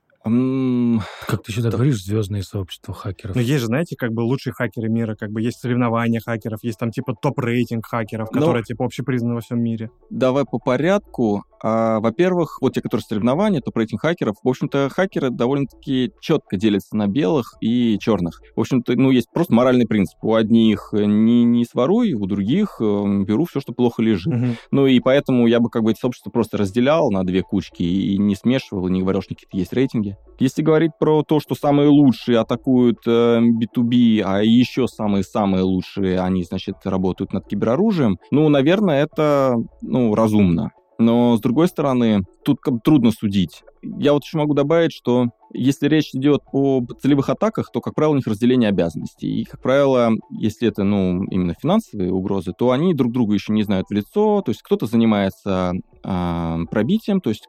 Как 1.28 1.44
ты 1.44 1.52
сюда 1.52 1.70
говоришь, 1.70 2.04
звездные 2.04 2.42
сообщества 2.42 2.96
хакеров? 2.96 3.36
Ну, 3.36 3.42
есть 3.44 3.60
же, 3.60 3.68
знаете, 3.68 3.96
как 3.96 4.12
бы 4.12 4.22
лучшие 4.22 4.54
хакеры 4.54 4.90
мира, 4.90 5.16
как 5.16 5.30
бы 5.30 5.40
есть 5.40 5.60
соревнования 5.60 6.20
хакеров, 6.20 6.64
есть 6.64 6.80
там 6.80 6.90
типа 6.90 7.14
топ-рейтинг 7.14 7.86
хакеров, 7.86 8.30
ну, 8.32 8.40
которые 8.40 8.64
типа 8.64 8.86
общепризнаны 8.86 9.36
во 9.36 9.42
всем 9.42 9.62
мире. 9.62 9.92
Давай 10.10 10.44
по 10.46 10.58
порядку. 10.58 11.44
А, 11.68 12.00
во-первых, 12.00 12.60
вот 12.62 12.76
те, 12.76 12.82
которые 12.82 13.04
соревнования, 13.04 13.60
топ-рейтинг 13.60 14.00
хакеров, 14.00 14.36
в 14.44 14.48
общем-то, 14.48 14.88
хакеры 14.92 15.32
довольно-таки 15.32 16.12
четко 16.22 16.58
делятся 16.58 16.96
на 16.96 17.08
белых 17.08 17.56
и 17.60 17.98
черных. 18.00 18.40
В 18.56 18.60
общем-то, 18.60 18.94
ну, 18.96 19.10
есть 19.10 19.32
просто 19.34 19.52
моральный 19.52 19.88
принцип. 19.88 20.20
У 20.22 20.36
одних 20.36 20.90
не, 20.94 21.44
не 21.44 21.66
своруй, 21.66 22.14
у 22.14 22.28
других 22.28 22.78
э, 22.80 23.24
беру 23.24 23.46
все, 23.46 23.62
что 23.62 23.74
плохо 23.74 24.04
лежит. 24.04 24.32
Угу. 24.32 24.46
Ну, 24.70 24.86
и 24.86 25.00
поэтому 25.00 25.48
я 25.48 25.60
бы 25.60 25.72
как 25.72 25.82
бы 25.82 25.90
эти 25.90 26.00
сообщества 26.00 26.30
просто 26.30 26.58
разделял 26.58 27.10
на 27.10 27.24
две 27.24 27.42
кучки 27.42 27.82
и 27.82 28.20
не 28.20 28.36
смешивал, 28.36 28.88
и 28.88 28.92
не 28.92 29.02
говорил, 29.02 29.24
что 29.24 29.34
какие-то 29.34 29.58
есть 29.58 29.74
рейтинги. 29.74 30.18
Если 30.38 30.62
говорить 30.62 30.92
про 31.00 31.24
то, 31.24 31.40
что 31.40 31.56
самые 31.56 31.90
лучшие 31.90 32.38
атакуют 32.38 33.00
э, 33.08 33.40
B2B, 33.40 34.22
а 34.24 34.44
еще 34.44 34.88
самые-самые 34.88 35.64
лучшие, 35.64 36.20
они, 36.20 36.44
значит, 36.44 36.76
работают 36.84 37.34
над 37.34 37.48
кибероружием, 37.48 38.20
ну, 38.30 38.50
наверное, 38.50 39.02
это, 39.02 39.56
ну, 39.82 40.14
разумно. 40.14 40.72
Но, 40.98 41.38
с 41.38 41.42
другой 41.42 41.68
стороны, 41.68 42.24
тут 42.44 42.60
как 42.62 42.76
бы 42.76 42.80
трудно 42.80 43.12
судить. 43.12 43.64
я 43.82 44.14
вот 44.14 44.24
еще 44.24 44.38
могу 44.38 44.54
добавить, 44.54 44.94
что 44.94 45.28
если 45.54 45.88
речь 45.88 46.14
идет 46.14 46.42
о 46.52 46.82
целевых 47.02 47.30
атаках, 47.30 47.72
то, 47.72 47.82
как 47.82 47.96
правило, 47.96 48.14
у 48.14 48.16
них 48.16 48.28
разделение 48.28 48.70
обязанностей. 48.70 49.42
И, 49.42 49.46
как 49.46 49.62
правило, 49.62 50.12
если 50.30 50.68
это, 50.68 50.84
ну, 50.84 51.24
именно 51.26 51.54
финансовые 51.54 52.12
угрозы, 52.12 52.52
то 52.58 52.72
они 52.72 52.94
друг 52.94 53.12
друга 53.12 53.34
еще 53.34 53.54
не 53.54 53.64
знают 53.64 53.88
в 53.90 53.94
лицо. 53.94 54.42
То 54.42 54.52
есть 54.52 54.62
кто-то 54.62 54.86
занимается 54.86 55.74
э, 56.04 56.58
пробитием, 56.70 57.22
то 57.22 57.30
есть 57.30 57.48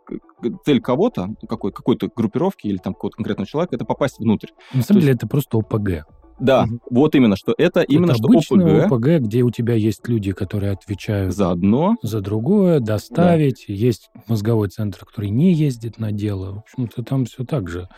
цель 0.65 0.81
кого-то, 0.81 1.35
какой, 1.49 1.73
какой-то 1.73 2.09
группировки 2.15 2.67
или 2.67 2.77
там 2.77 2.95
какого-то 2.95 3.17
конкретного 3.17 3.49
человека, 3.49 3.75
это 3.77 3.85
попасть 3.85 4.19
внутрь. 4.19 4.49
На 4.73 4.83
самом 4.83 5.01
то 5.01 5.01
деле 5.01 5.13
есть... 5.13 5.19
это 5.19 5.29
просто 5.29 5.59
ОПГ. 5.59 6.07
Да, 6.39 6.65
угу. 6.65 6.81
вот 6.91 7.15
именно, 7.15 7.37
что 7.37 7.55
это, 7.57 7.81
это 7.81 7.93
именно 7.93 8.15
что 8.15 8.29
ОПГ. 8.29 8.93
ОПГ, 8.93 9.27
где 9.27 9.43
у 9.43 9.51
тебя 9.51 9.75
есть 9.75 10.07
люди, 10.09 10.33
которые 10.33 10.73
отвечают 10.73 11.35
за 11.35 11.51
одно, 11.51 11.97
за 12.03 12.21
другое, 12.21 12.81
доставить. 12.81 13.65
Да. 13.69 13.75
Есть 13.75 14.11
мозговой 14.27 14.69
центр, 14.69 15.05
который 15.05 15.31
не 15.31 15.53
ездит 15.53 15.99
на 15.99 16.13
дело. 16.13 16.53
В 16.53 16.59
общем-то, 16.59 17.03
там 17.03 17.25
все 17.25 17.45
так 17.45 17.69
же. 17.69 17.89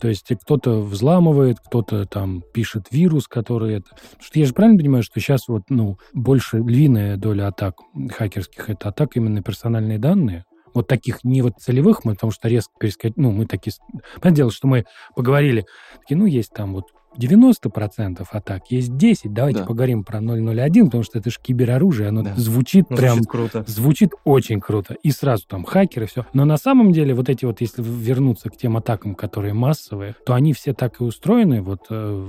То 0.00 0.08
есть 0.08 0.26
кто-то 0.42 0.80
взламывает, 0.80 1.58
кто-то 1.60 2.04
там 2.04 2.42
пишет 2.52 2.86
вирус, 2.90 3.28
который 3.28 3.76
это... 3.76 3.90
Потому 3.90 4.22
что 4.22 4.38
я 4.38 4.46
же 4.46 4.52
правильно 4.52 4.78
понимаю, 4.78 5.02
что 5.02 5.20
сейчас 5.20 5.48
вот, 5.48 5.62
ну, 5.68 5.98
больше 6.12 6.58
львиная 6.58 7.16
доля 7.16 7.48
атак 7.48 7.76
хакерских— 8.10 8.68
это 8.70 8.88
атак 8.88 9.16
именно 9.16 9.42
персональные 9.42 9.98
данные? 9.98 10.44
вот 10.74 10.88
таких 10.88 11.22
не 11.22 11.40
вот 11.40 11.58
целевых, 11.60 12.04
мы, 12.04 12.14
потому 12.14 12.32
что 12.32 12.48
резко 12.48 12.72
пересказать, 12.78 13.16
ну, 13.16 13.30
мы 13.30 13.46
такие... 13.46 13.72
Понятное 14.16 14.32
дело, 14.32 14.50
что 14.50 14.66
мы 14.66 14.84
поговорили, 15.14 15.66
такие, 16.00 16.18
ну, 16.18 16.26
есть 16.26 16.52
там 16.52 16.74
вот 16.74 16.86
90% 17.18 18.24
атак, 18.30 18.70
есть 18.70 18.96
10. 18.96 19.32
Давайте 19.32 19.60
да. 19.60 19.66
поговорим 19.66 20.04
про 20.04 20.20
001, 20.20 20.86
потому 20.86 21.02
что 21.02 21.18
это 21.18 21.30
же 21.30 21.38
кибероружие, 21.40 22.08
оно 22.08 22.22
да. 22.22 22.34
звучит 22.36 22.86
ну, 22.90 22.96
прям... 22.96 23.14
Звучит 23.14 23.30
круто. 23.30 23.64
Звучит 23.66 24.10
очень 24.24 24.60
круто. 24.60 24.94
И 25.02 25.10
сразу 25.10 25.46
там 25.46 25.64
хакеры, 25.64 26.06
все. 26.06 26.26
Но 26.32 26.44
на 26.44 26.56
самом 26.56 26.92
деле 26.92 27.14
вот 27.14 27.28
эти 27.28 27.44
вот, 27.44 27.60
если 27.60 27.82
вернуться 27.82 28.50
к 28.50 28.56
тем 28.56 28.76
атакам, 28.76 29.14
которые 29.14 29.54
массовые, 29.54 30.14
то 30.24 30.34
они 30.34 30.52
все 30.52 30.74
так 30.74 31.00
и 31.00 31.04
устроены. 31.04 31.62
Вот 31.62 31.86
э, 31.90 32.26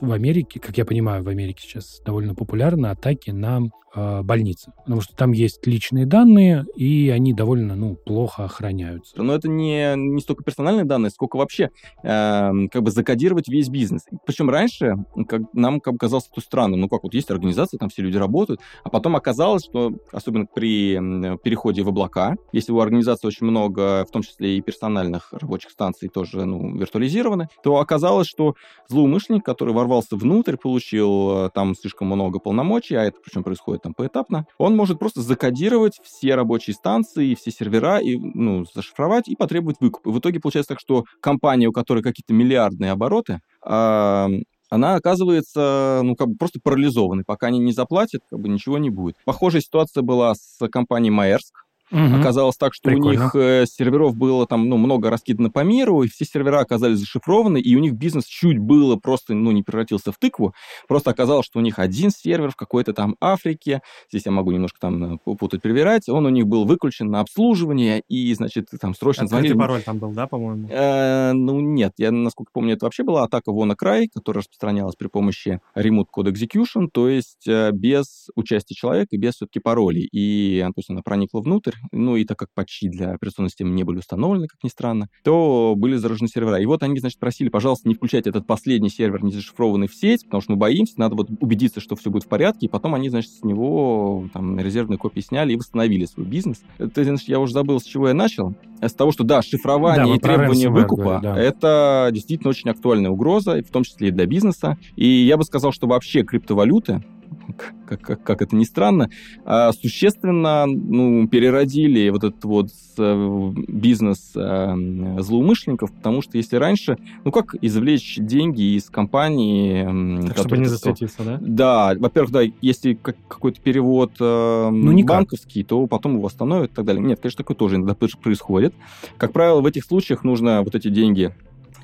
в 0.00 0.12
Америке, 0.12 0.60
как 0.60 0.76
я 0.76 0.84
понимаю, 0.84 1.22
в 1.22 1.28
Америке 1.28 1.62
сейчас 1.62 2.00
довольно 2.04 2.34
популярны 2.34 2.86
атаки 2.86 3.30
на 3.30 3.62
э, 3.94 4.22
больницы. 4.22 4.72
Потому 4.84 5.00
что 5.00 5.16
там 5.16 5.32
есть 5.32 5.66
личные 5.66 6.06
данные, 6.06 6.66
и 6.76 7.10
они 7.10 7.32
довольно, 7.32 7.76
ну, 7.76 7.96
плохо 7.96 8.44
охраняются. 8.44 9.20
Но 9.20 9.34
это 9.34 9.48
не, 9.48 9.94
не 9.96 10.20
столько 10.20 10.44
персональные 10.44 10.84
данные, 10.84 11.10
сколько 11.10 11.36
вообще 11.36 11.70
э, 12.02 12.50
как 12.70 12.82
бы 12.82 12.90
закодировать 12.90 13.48
весь 13.48 13.68
бизнес. 13.68 14.02
Причем 14.24 14.50
раньше 14.50 14.94
как, 15.28 15.42
нам 15.52 15.80
как 15.80 15.96
казалось 15.98 16.28
это 16.30 16.40
странно. 16.40 16.76
Ну 16.76 16.88
как, 16.88 17.02
вот 17.02 17.14
есть 17.14 17.30
организация, 17.30 17.78
там 17.78 17.88
все 17.88 18.02
люди 18.02 18.16
работают, 18.16 18.60
а 18.84 18.90
потом 18.90 19.16
оказалось, 19.16 19.64
что, 19.64 19.92
особенно 20.12 20.46
при 20.46 20.94
переходе 21.38 21.82
в 21.82 21.88
облака, 21.88 22.36
если 22.52 22.72
у 22.72 22.80
организации 22.80 23.26
очень 23.26 23.46
много, 23.46 24.04
в 24.04 24.10
том 24.10 24.22
числе 24.22 24.56
и 24.56 24.60
персональных 24.60 25.32
рабочих 25.32 25.70
станций 25.70 26.08
тоже 26.08 26.44
ну, 26.44 26.76
виртуализированы, 26.76 27.48
то 27.62 27.78
оказалось, 27.78 28.28
что 28.28 28.54
злоумышленник, 28.88 29.44
который 29.44 29.74
ворвался 29.74 30.16
внутрь, 30.16 30.56
получил 30.56 31.46
э, 31.46 31.50
там 31.54 31.74
слишком 31.74 32.08
много 32.08 32.38
полномочий, 32.38 32.94
а 32.94 33.04
это 33.04 33.18
причем 33.24 33.42
происходит 33.42 33.82
там 33.82 33.94
поэтапно, 33.94 34.46
он 34.58 34.76
может 34.76 34.98
просто 34.98 35.20
закодировать 35.20 36.00
все 36.02 36.34
рабочие 36.34 36.74
станции, 36.74 37.34
все 37.34 37.50
сервера, 37.50 37.98
и, 37.98 38.16
ну, 38.16 38.64
зашифровать 38.74 39.28
и 39.28 39.36
потребовать 39.36 39.76
выкуп. 39.80 40.06
И 40.06 40.10
в 40.10 40.18
итоге 40.18 40.40
получается 40.40 40.70
так, 40.70 40.80
что 40.80 41.04
компания, 41.20 41.66
у 41.66 41.72
которой 41.72 42.02
какие-то 42.02 42.32
миллиардные 42.32 42.92
обороты, 42.92 43.40
она 43.66 44.94
оказывается, 44.94 46.00
ну, 46.02 46.16
как 46.16 46.28
бы 46.28 46.36
просто 46.36 46.60
парализованной. 46.62 47.24
Пока 47.24 47.48
они 47.48 47.58
не 47.58 47.72
заплатят, 47.72 48.22
как 48.30 48.40
бы 48.40 48.48
ничего 48.48 48.78
не 48.78 48.90
будет. 48.90 49.16
Похожая 49.24 49.62
ситуация 49.62 50.02
была 50.02 50.34
с 50.34 50.58
компанией 50.70 51.10
Маерск. 51.10 51.65
Угу. 51.92 52.16
Оказалось 52.20 52.56
так, 52.56 52.74
что 52.74 52.90
Прикольно. 52.90 53.08
у 53.08 53.12
них 53.12 53.34
э, 53.36 53.64
серверов 53.66 54.16
было 54.16 54.46
там, 54.46 54.68
ну, 54.68 54.76
много 54.76 55.08
раскидано 55.08 55.50
по 55.50 55.60
миру, 55.60 56.02
и 56.02 56.08
все 56.08 56.24
сервера 56.24 56.60
оказались 56.60 56.98
зашифрованы, 56.98 57.60
и 57.60 57.76
у 57.76 57.78
них 57.78 57.94
бизнес 57.94 58.24
чуть 58.24 58.58
было 58.58 58.96
просто, 58.96 59.34
ну, 59.34 59.52
не 59.52 59.62
превратился 59.62 60.10
в 60.10 60.18
тыкву. 60.18 60.52
Просто 60.88 61.10
оказалось, 61.10 61.46
что 61.46 61.60
у 61.60 61.62
них 61.62 61.78
один 61.78 62.10
сервер 62.10 62.50
в 62.50 62.56
какой-то 62.56 62.92
там 62.92 63.14
Африке, 63.20 63.82
здесь 64.10 64.26
я 64.26 64.32
могу 64.32 64.50
немножко 64.50 64.80
там 64.80 65.14
э, 65.14 65.36
путать, 65.36 65.62
перевирать, 65.62 66.08
он 66.08 66.26
у 66.26 66.28
них 66.28 66.46
был 66.46 66.64
выключен 66.64 67.08
на 67.08 67.20
обслуживание, 67.20 68.02
и, 68.08 68.34
значит, 68.34 68.68
там 68.80 68.94
срочно 68.94 69.24
Открытый 69.24 69.50
звонили. 69.50 69.58
пароль 69.58 69.82
там 69.82 69.98
был, 69.98 70.10
да, 70.10 70.26
по-моему? 70.26 70.68
Э, 70.68 71.32
ну, 71.32 71.60
нет, 71.60 71.92
я, 71.98 72.10
насколько 72.10 72.50
помню, 72.52 72.74
это 72.74 72.86
вообще 72.86 73.04
была 73.04 73.22
атака 73.22 73.52
WannaCry, 73.52 74.08
которая 74.12 74.40
распространялась 74.42 74.96
при 74.96 75.06
помощи 75.06 75.60
Remote 75.76 76.06
Code 76.14 76.32
Execution, 76.32 76.88
то 76.92 77.08
есть 77.08 77.46
без 77.46 78.28
участия 78.34 78.74
человека 78.74 79.08
и 79.12 79.18
без 79.18 79.34
все-таки 79.34 79.60
паролей. 79.60 80.08
И, 80.10 80.62
то 80.64 80.72
есть 80.78 80.90
она 80.90 81.02
проникла 81.02 81.40
внутрь, 81.40 81.75
ну 81.92 82.16
и 82.16 82.24
так 82.24 82.38
как 82.38 82.48
патчи 82.54 82.88
для 82.88 83.12
операционной 83.12 83.50
системы 83.50 83.70
не 83.70 83.84
были 83.84 83.98
установлены, 83.98 84.46
как 84.46 84.62
ни 84.62 84.68
странно, 84.68 85.08
то 85.24 85.74
были 85.76 85.96
заражены 85.96 86.28
сервера. 86.28 86.60
И 86.60 86.66
вот 86.66 86.82
они, 86.82 86.98
значит, 86.98 87.18
просили, 87.18 87.48
пожалуйста, 87.48 87.88
не 87.88 87.94
включать 87.94 88.26
этот 88.26 88.46
последний 88.46 88.90
сервер, 88.90 89.22
не 89.22 89.32
зашифрованный 89.32 89.88
в 89.88 89.94
сеть, 89.94 90.24
потому 90.24 90.40
что 90.40 90.52
мы 90.52 90.58
боимся, 90.58 90.98
надо 90.98 91.14
вот 91.16 91.28
убедиться, 91.40 91.80
что 91.80 91.96
все 91.96 92.10
будет 92.10 92.24
в 92.24 92.28
порядке, 92.28 92.66
и 92.66 92.68
потом 92.68 92.94
они, 92.94 93.08
значит, 93.08 93.30
с 93.30 93.42
него 93.42 94.28
там 94.32 94.58
резервные 94.58 94.98
копии 94.98 95.20
сняли 95.20 95.52
и 95.52 95.56
восстановили 95.56 96.04
свой 96.04 96.26
бизнес. 96.26 96.62
Это, 96.78 97.04
значит, 97.04 97.28
я 97.28 97.40
уже 97.40 97.52
забыл, 97.52 97.80
с 97.80 97.84
чего 97.84 98.08
я 98.08 98.14
начал. 98.14 98.54
С 98.80 98.92
того, 98.92 99.12
что, 99.12 99.24
да, 99.24 99.42
шифрование 99.42 100.06
да, 100.06 100.14
и 100.14 100.18
требование 100.18 100.68
выкупа 100.68 101.20
да. 101.22 101.36
это 101.38 102.10
действительно 102.12 102.50
очень 102.50 102.70
актуальная 102.70 103.10
угроза, 103.10 103.62
в 103.62 103.70
том 103.70 103.84
числе 103.84 104.08
и 104.08 104.10
для 104.10 104.26
бизнеса. 104.26 104.76
И 104.96 105.06
я 105.06 105.36
бы 105.36 105.44
сказал, 105.44 105.72
что 105.72 105.86
вообще 105.86 106.22
криптовалюты, 106.22 107.02
как, 107.86 108.00
как, 108.00 108.22
как 108.22 108.42
это 108.42 108.56
ни 108.56 108.64
странно, 108.64 109.10
а, 109.44 109.72
существенно 109.72 110.66
ну, 110.66 111.26
переродили 111.28 112.08
вот 112.10 112.24
этот 112.24 112.44
вот 112.44 112.70
э, 112.98 113.52
бизнес 113.68 114.32
э, 114.34 114.74
злоумышленников, 115.20 115.92
потому 115.92 116.22
что 116.22 116.36
если 116.36 116.56
раньше, 116.56 116.98
ну 117.24 117.32
как 117.32 117.54
извлечь 117.60 118.16
деньги 118.18 118.76
из 118.76 118.90
компании... 118.90 120.28
Так, 120.28 120.38
чтобы 120.38 120.58
не 120.58 120.66
засветиться, 120.66 121.22
да? 121.22 121.38
Да, 121.40 121.94
во-первых, 121.98 122.32
да, 122.32 122.40
если 122.60 122.94
какой-то 122.94 123.60
перевод 123.60 124.12
э, 124.20 124.68
ну, 124.70 125.04
банковский, 125.04 125.62
то 125.64 125.86
потом 125.86 126.12
его 126.12 126.22
восстановят 126.22 126.72
и 126.72 126.74
так 126.74 126.84
далее. 126.84 127.02
Нет, 127.02 127.20
конечно, 127.20 127.38
такое 127.38 127.56
тоже 127.56 127.76
иногда 127.76 127.94
происходит. 127.94 128.74
Как 129.16 129.32
правило, 129.32 129.60
в 129.60 129.66
этих 129.66 129.84
случаях 129.84 130.24
нужно 130.24 130.62
вот 130.62 130.74
эти 130.74 130.88
деньги 130.88 131.32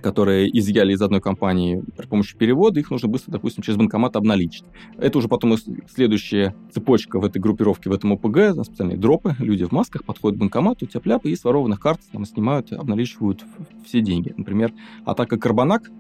которые 0.03 0.57
изъяли 0.59 0.93
из 0.93 1.01
одной 1.01 1.21
компании 1.21 1.83
при 1.97 2.07
помощи 2.07 2.37
перевода, 2.37 2.81
их 2.81 2.91
нужно 2.91 3.09
быстро, 3.09 3.33
допустим, 3.33 3.63
через 3.63 3.79
банкомат 3.79 4.17
обналичить. 4.17 4.65
Это 4.99 5.19
уже 5.19 5.29
потом 5.29 5.57
следующая 5.95 6.55
цепочка 6.73 7.19
в 7.19 7.25
этой 7.25 7.41
группировке, 7.41 7.89
в 7.89 7.93
этом 7.93 8.13
ОПГ, 8.13 8.65
специальные 8.65 8.99
дропы, 8.99 9.35
люди 9.39 9.65
в 9.65 9.73
масках 9.73 10.05
подходят 10.05 10.39
к 10.39 10.41
банкомату, 10.41 10.87
тяп-ляп, 10.87 11.25
и 11.25 11.35
с 11.35 11.45
ворованных 11.45 11.81
карт 11.81 12.01
там 12.13 12.25
снимают, 12.25 12.73
обналичивают 12.73 13.45
все 13.87 14.01
деньги. 14.01 14.35
Например, 14.37 14.73
атака 15.05 15.39
Карбонак, 15.39 15.91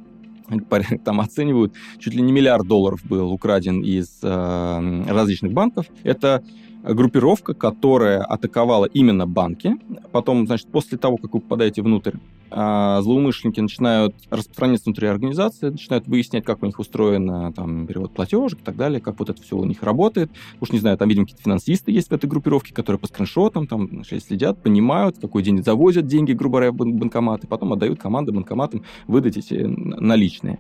там 1.04 1.20
оценивают, 1.20 1.74
чуть 1.98 2.14
ли 2.14 2.22
не 2.22 2.32
миллиард 2.32 2.66
долларов 2.66 3.00
был 3.04 3.30
украден 3.32 3.82
из 3.82 4.20
э, 4.22 5.04
различных 5.08 5.52
банков. 5.52 5.86
Это 6.02 6.42
группировка, 6.82 7.54
которая 7.54 8.22
атаковала 8.22 8.86
именно 8.86 9.26
банки. 9.26 9.76
Потом, 10.10 10.46
значит, 10.46 10.68
после 10.68 10.98
того, 10.98 11.16
как 11.16 11.34
вы 11.34 11.40
попадаете 11.40 11.82
внутрь, 11.82 12.16
а, 12.54 13.00
злоумышленники 13.00 13.60
начинают 13.60 14.14
распространяться 14.28 14.84
внутри 14.86 15.08
организации, 15.08 15.70
начинают 15.70 16.06
выяснять, 16.06 16.44
как 16.44 16.62
у 16.62 16.66
них 16.66 16.78
устроен 16.78 17.52
там, 17.54 17.86
перевод 17.86 18.12
платежек 18.12 18.60
и 18.60 18.62
так 18.62 18.76
далее, 18.76 19.00
как 19.00 19.18
вот 19.18 19.30
это 19.30 19.42
все 19.42 19.56
у 19.56 19.64
них 19.64 19.82
работает. 19.82 20.30
Уж 20.60 20.70
не 20.70 20.78
знаю, 20.78 20.98
там, 20.98 21.08
видимо, 21.08 21.24
какие-то 21.24 21.44
финансисты 21.44 21.92
есть 21.92 22.08
в 22.08 22.12
этой 22.12 22.28
группировке, 22.28 22.74
которые 22.74 23.00
по 23.00 23.06
скриншотам 23.06 23.66
там 23.66 24.04
следят, 24.04 24.62
понимают, 24.62 25.18
какой 25.18 25.42
день 25.42 25.62
завозят 25.62 26.06
деньги, 26.06 26.32
грубо 26.32 26.58
говоря, 26.58 26.72
в 26.72 26.76
банкоматы, 26.76 27.46
потом 27.46 27.72
отдают 27.72 28.00
команды 28.00 28.32
банкоматам 28.32 28.82
выдать 29.06 29.36
эти 29.38 29.54
наличные. 29.54 30.58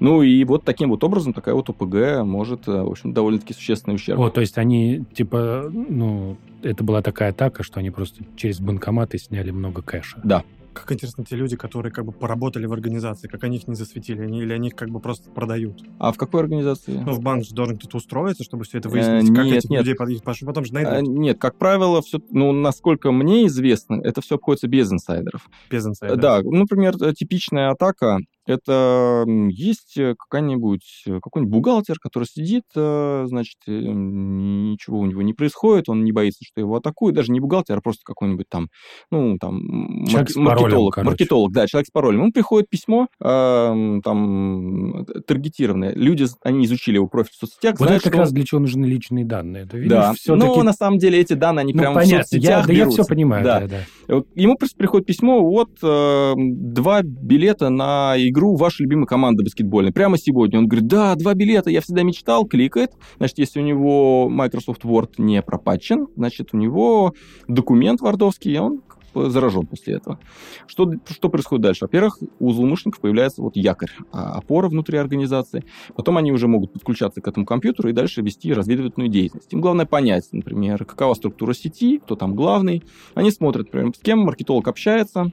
Ну 0.00 0.22
и 0.22 0.44
вот 0.44 0.64
таким 0.64 0.90
вот 0.90 1.04
образом 1.04 1.32
такая 1.32 1.54
вот 1.54 1.68
ОПГ 1.68 2.24
может, 2.24 2.68
э, 2.68 2.82
в 2.82 2.90
общем, 2.90 3.12
довольно-таки 3.12 3.54
существенный 3.54 3.94
ущерб. 3.94 4.20
О, 4.20 4.30
то 4.30 4.40
есть 4.40 4.58
они, 4.58 5.04
типа, 5.12 5.70
ну, 5.72 6.36
это 6.62 6.84
была 6.84 7.02
такая 7.02 7.30
атака, 7.30 7.62
что 7.62 7.80
они 7.80 7.90
просто 7.90 8.24
через 8.36 8.60
банкоматы 8.60 9.18
сняли 9.18 9.50
много 9.50 9.82
кэша. 9.82 10.20
Да, 10.24 10.44
как 10.78 10.92
интересно, 10.92 11.24
те 11.24 11.36
люди, 11.36 11.56
которые 11.56 11.92
как 11.92 12.04
бы 12.04 12.12
поработали 12.12 12.66
в 12.66 12.72
организации, 12.72 13.28
как 13.28 13.42
они 13.44 13.56
их 13.56 13.68
не 13.68 13.74
засветили, 13.74 14.22
они, 14.22 14.40
или 14.42 14.52
они 14.52 14.68
их 14.68 14.76
как 14.76 14.90
бы 14.90 15.00
просто 15.00 15.30
продают? 15.30 15.82
А 15.98 16.12
в 16.12 16.16
какой 16.16 16.42
организации? 16.42 16.92
Ну, 17.04 17.12
в 17.12 17.20
банк 17.20 17.44
же 17.44 17.54
должен 17.54 17.78
кто-то 17.78 17.96
устроиться, 17.96 18.44
чтобы 18.44 18.64
все 18.64 18.78
это 18.78 18.88
выяснить. 18.88 19.30
Э, 19.30 19.34
как 19.34 19.44
нет, 19.44 19.58
этих 19.58 19.70
нет. 19.70 19.80
людей 19.80 20.20
потом 20.44 20.64
же 20.64 20.72
найдут? 20.72 20.92
А, 20.92 21.00
нет, 21.02 21.38
как 21.38 21.56
правило, 21.56 22.00
все, 22.02 22.20
ну, 22.30 22.52
насколько 22.52 23.10
мне 23.12 23.46
известно, 23.46 24.00
это 24.02 24.20
все 24.20 24.36
обходится 24.36 24.68
без 24.68 24.92
инсайдеров. 24.92 25.48
Без 25.70 25.86
инсайдеров? 25.86 26.20
Да, 26.20 26.42
например, 26.42 26.96
типичная 27.14 27.70
атака 27.70 28.18
Это 28.48 29.24
есть 29.50 29.98
какая-нибудь, 30.18 31.04
какой-нибудь 31.22 31.52
бухгалтер, 31.52 31.98
который 32.00 32.24
сидит, 32.24 32.64
значит, 32.74 33.58
ничего 33.66 34.98
у 35.00 35.06
него 35.06 35.22
не 35.22 35.34
происходит, 35.34 35.88
он 35.88 36.04
не 36.04 36.12
боится, 36.12 36.44
что 36.44 36.60
его 36.60 36.76
атакуют, 36.76 37.14
даже 37.14 37.32
не 37.32 37.40
бухгалтер, 37.40 37.78
а 37.78 37.80
просто 37.80 38.02
какой-нибудь 38.04 38.46
там, 38.48 38.68
ну, 39.10 39.38
там, 39.38 40.06
человек 40.06 40.34
маркетолог, 40.36 40.94
паролем, 40.94 41.10
маркетолог, 41.10 41.52
да, 41.52 41.66
человек 41.66 41.88
с 41.88 41.90
паролем. 41.90 42.20
Ему 42.20 42.32
приходит 42.32 42.68
письмо, 42.68 43.08
э, 43.22 44.00
там, 44.02 45.04
таргетированное. 45.26 45.92
Люди, 45.94 46.26
они 46.42 46.64
изучили 46.64 46.96
его 46.96 47.08
профиль 47.08 47.32
в 47.32 47.36
соцсетях. 47.36 47.78
Вот 47.78 47.86
знают, 47.86 48.02
это 48.02 48.10
как 48.10 48.14
что... 48.14 48.20
раз 48.22 48.32
для 48.32 48.44
чего 48.44 48.60
нужны 48.60 48.84
личные 48.84 49.24
данные. 49.24 49.64
Это, 49.64 49.76
видишь, 49.76 49.90
да, 49.90 50.12
все-таки... 50.14 50.46
но 50.46 50.62
на 50.62 50.72
самом 50.72 50.98
деле 50.98 51.18
эти 51.18 51.34
данные, 51.34 51.62
они 51.62 51.72
ну, 51.74 51.80
прямо 51.80 51.94
понятно. 51.96 52.18
в 52.18 52.28
соцсетях 52.28 52.60
я, 52.60 52.66
Да 52.66 52.72
берутся. 52.72 53.00
я 53.00 53.02
все 53.04 53.08
понимаю, 53.08 53.44
да. 53.44 53.60
да, 53.60 53.66
да. 54.08 54.22
Ему 54.34 54.56
просто 54.56 54.76
приходит 54.76 55.06
письмо, 55.06 55.42
вот 55.42 55.70
э, 55.82 56.32
два 56.36 57.02
билета 57.02 57.68
на 57.68 58.14
игру 58.16 58.37
вашей 58.56 58.82
любимой 58.82 59.06
команды 59.06 59.44
баскетбольной. 59.44 59.92
Прямо 59.92 60.18
сегодня. 60.18 60.58
Он 60.58 60.66
говорит, 60.66 60.86
да, 60.86 61.14
два 61.14 61.34
билета, 61.34 61.70
я 61.70 61.80
всегда 61.80 62.02
мечтал, 62.02 62.44
кликает. 62.46 62.92
Значит, 63.18 63.38
если 63.38 63.60
у 63.60 63.64
него 63.64 64.28
Microsoft 64.28 64.84
Word 64.84 65.12
не 65.18 65.42
пропатчен, 65.42 66.06
значит, 66.16 66.50
у 66.52 66.56
него 66.56 67.14
документ 67.46 68.00
вардовский, 68.00 68.54
и 68.54 68.58
он 68.58 68.82
заражен 69.14 69.66
после 69.66 69.94
этого. 69.94 70.18
Что, 70.66 70.92
что 71.08 71.28
происходит 71.28 71.62
дальше? 71.62 71.84
Во-первых, 71.84 72.18
у 72.38 72.52
злоумышленников 72.52 73.00
появляется 73.00 73.42
вот 73.42 73.56
якорь, 73.56 73.90
а, 74.12 74.34
опора 74.34 74.68
внутри 74.68 74.98
организации. 74.98 75.64
Потом 75.96 76.16
они 76.16 76.32
уже 76.32 76.46
могут 76.48 76.72
подключаться 76.72 77.20
к 77.20 77.28
этому 77.28 77.46
компьютеру 77.46 77.88
и 77.88 77.92
дальше 77.92 78.22
вести 78.22 78.52
разведывательную 78.52 79.08
деятельность. 79.08 79.52
Им 79.52 79.60
главное 79.60 79.86
понять, 79.86 80.28
например, 80.32 80.84
какова 80.84 81.14
структура 81.14 81.52
сети, 81.54 81.98
кто 81.98 82.16
там 82.16 82.34
главный. 82.34 82.84
Они 83.14 83.30
смотрят, 83.30 83.66
например, 83.66 83.94
с 83.94 84.00
кем 84.00 84.20
маркетолог 84.20 84.68
общается, 84.68 85.32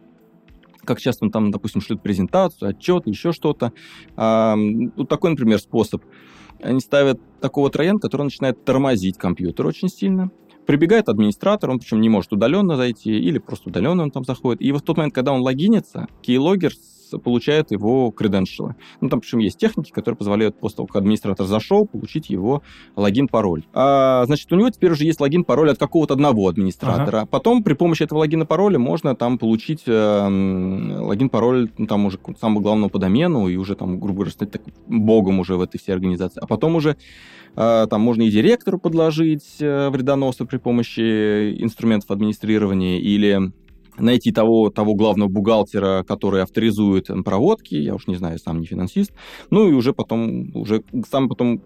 как 0.86 1.00
часто 1.00 1.25
он 1.25 1.32
там, 1.32 1.51
допустим, 1.51 1.82
шлет 1.82 2.01
презентацию, 2.01 2.70
отчет, 2.70 3.08
еще 3.08 3.32
что-то. 3.32 3.74
А, 4.15 4.56
вот 4.96 5.10
такой, 5.10 5.32
например, 5.32 5.60
способ. 5.60 6.04
Они 6.62 6.80
ставят 6.80 7.20
такого 7.42 7.70
троян, 7.70 8.00
который 8.00 8.24
начинает 8.24 8.63
тормозить 8.63 9.18
компьютер 9.18 9.68
очень 9.68 9.89
сильно. 9.89 10.32
Прибегает 10.65 11.10
администратор, 11.10 11.70
он 11.70 11.80
причем 11.80 12.01
не 12.01 12.10
может 12.10 12.34
удаленно 12.34 12.75
зайти, 12.75 13.12
или 13.12 13.38
просто 13.38 13.70
удаленно 13.70 14.04
он 14.04 14.12
там 14.12 14.24
заходит. 14.24 14.62
И 14.62 14.72
вот 14.72 14.82
в 14.82 14.86
тот 14.86 14.98
момент, 14.98 15.13
когда 15.13 15.32
он 15.32 15.42
логинится, 15.42 16.08
keylogger 16.25 16.72
получает 17.24 17.72
его 17.72 18.12
креденшалы. 18.12 18.76
Ну, 19.02 19.10
там, 19.10 19.22
причем 19.22 19.40
есть 19.40 19.58
техники, 19.58 19.92
которые 19.92 20.18
позволяют 20.18 20.60
после 20.60 20.78
того, 20.78 20.88
как 20.88 20.98
администратор 20.98 21.46
зашел, 21.46 21.86
получить 21.86 22.30
его 22.30 22.64
логин-пароль. 22.96 23.66
А, 23.74 24.26
значит, 24.26 24.52
у 24.52 24.56
него 24.56 24.70
теперь 24.70 24.92
уже 24.92 25.04
есть 25.06 25.20
логин-пароль 25.20 25.72
от 25.72 25.78
какого-то 25.78 26.14
одного 26.14 26.48
администратора. 26.48 27.20
Ага. 27.20 27.28
Потом 27.28 27.64
при 27.64 27.74
помощи 27.74 28.04
этого 28.04 28.20
логина-пароля 28.20 28.80
можно 28.80 29.16
там 29.16 29.38
получить 29.38 29.84
э, 29.86 30.28
логин-пароль, 31.00 31.70
ну, 31.78 31.88
там 31.88 32.06
уже 32.06 32.20
самого 32.40 32.62
главного 32.62 32.90
по 32.90 33.00
домену, 33.00 33.48
и 33.48 33.56
уже 33.58 33.76
там, 33.76 34.00
грубо 34.00 34.16
говоря, 34.16 34.32
стать 34.32 34.52
так, 34.52 34.62
богом 34.88 35.40
уже 35.40 35.56
в 35.56 35.62
этой 35.62 35.78
всей 35.78 35.94
организации. 35.94 36.42
А 36.42 36.48
потом 36.48 36.76
уже 36.76 36.98
э, 37.56 37.88
там 37.90 38.02
можно 38.02 38.24
и 38.24 38.30
директору 38.30 38.80
подложить 38.80 39.58
э, 39.60 39.90
вредоноса 39.90 40.46
при 40.46 40.58
помощи 40.58 41.62
инструментов 41.62 42.12
администрирования 42.12 43.00
или 43.00 43.52
найти 43.98 44.32
того, 44.32 44.70
того 44.70 44.96
главного 44.96 45.30
бухгалтера, 45.30 46.04
который 46.04 46.42
авторизует 46.42 47.10
проводки, 47.24 47.75
я 47.75 47.96
уж 47.96 48.08
не 48.08 48.16
знаю, 48.16 48.40
сам 48.40 48.60
не 48.60 48.66
финансист, 48.66 49.14
ну 49.50 49.68
и 49.68 49.74
уже 49.74 49.94
потом, 49.94 50.56
уже 50.56 50.84
сам 51.10 51.30
потом 51.30 51.62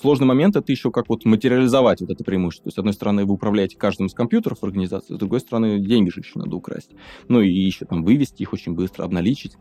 сложный 0.00 0.26
момент 0.26 0.56
это 0.56 0.70
еще 0.72 0.90
как 0.90 1.08
вот 1.08 1.24
материализовать 1.24 2.00
вот 2.00 2.10
это 2.10 2.24
преимущество. 2.24 2.64
То 2.64 2.68
есть, 2.68 2.76
с 2.76 2.78
одной 2.78 2.94
стороны, 2.94 3.24
вы 3.24 3.34
управляете 3.34 3.76
каждым 3.76 4.06
из 4.06 4.14
компьютеров 4.14 4.60
в 4.60 4.64
организации, 4.64 5.14
с 5.14 5.18
другой 5.18 5.40
стороны, 5.40 5.78
деньги 5.78 6.10
же 6.10 6.20
еще 6.20 6.38
надо 6.38 6.56
украсть. 6.56 6.90
Ну 7.28 7.40
и 7.40 7.50
еще 7.50 7.84
там 7.84 8.04
вывести 8.04 8.42
их 8.42 8.52
очень 8.52 8.74
быстро, 8.74 9.04
обналичить. 9.04 9.56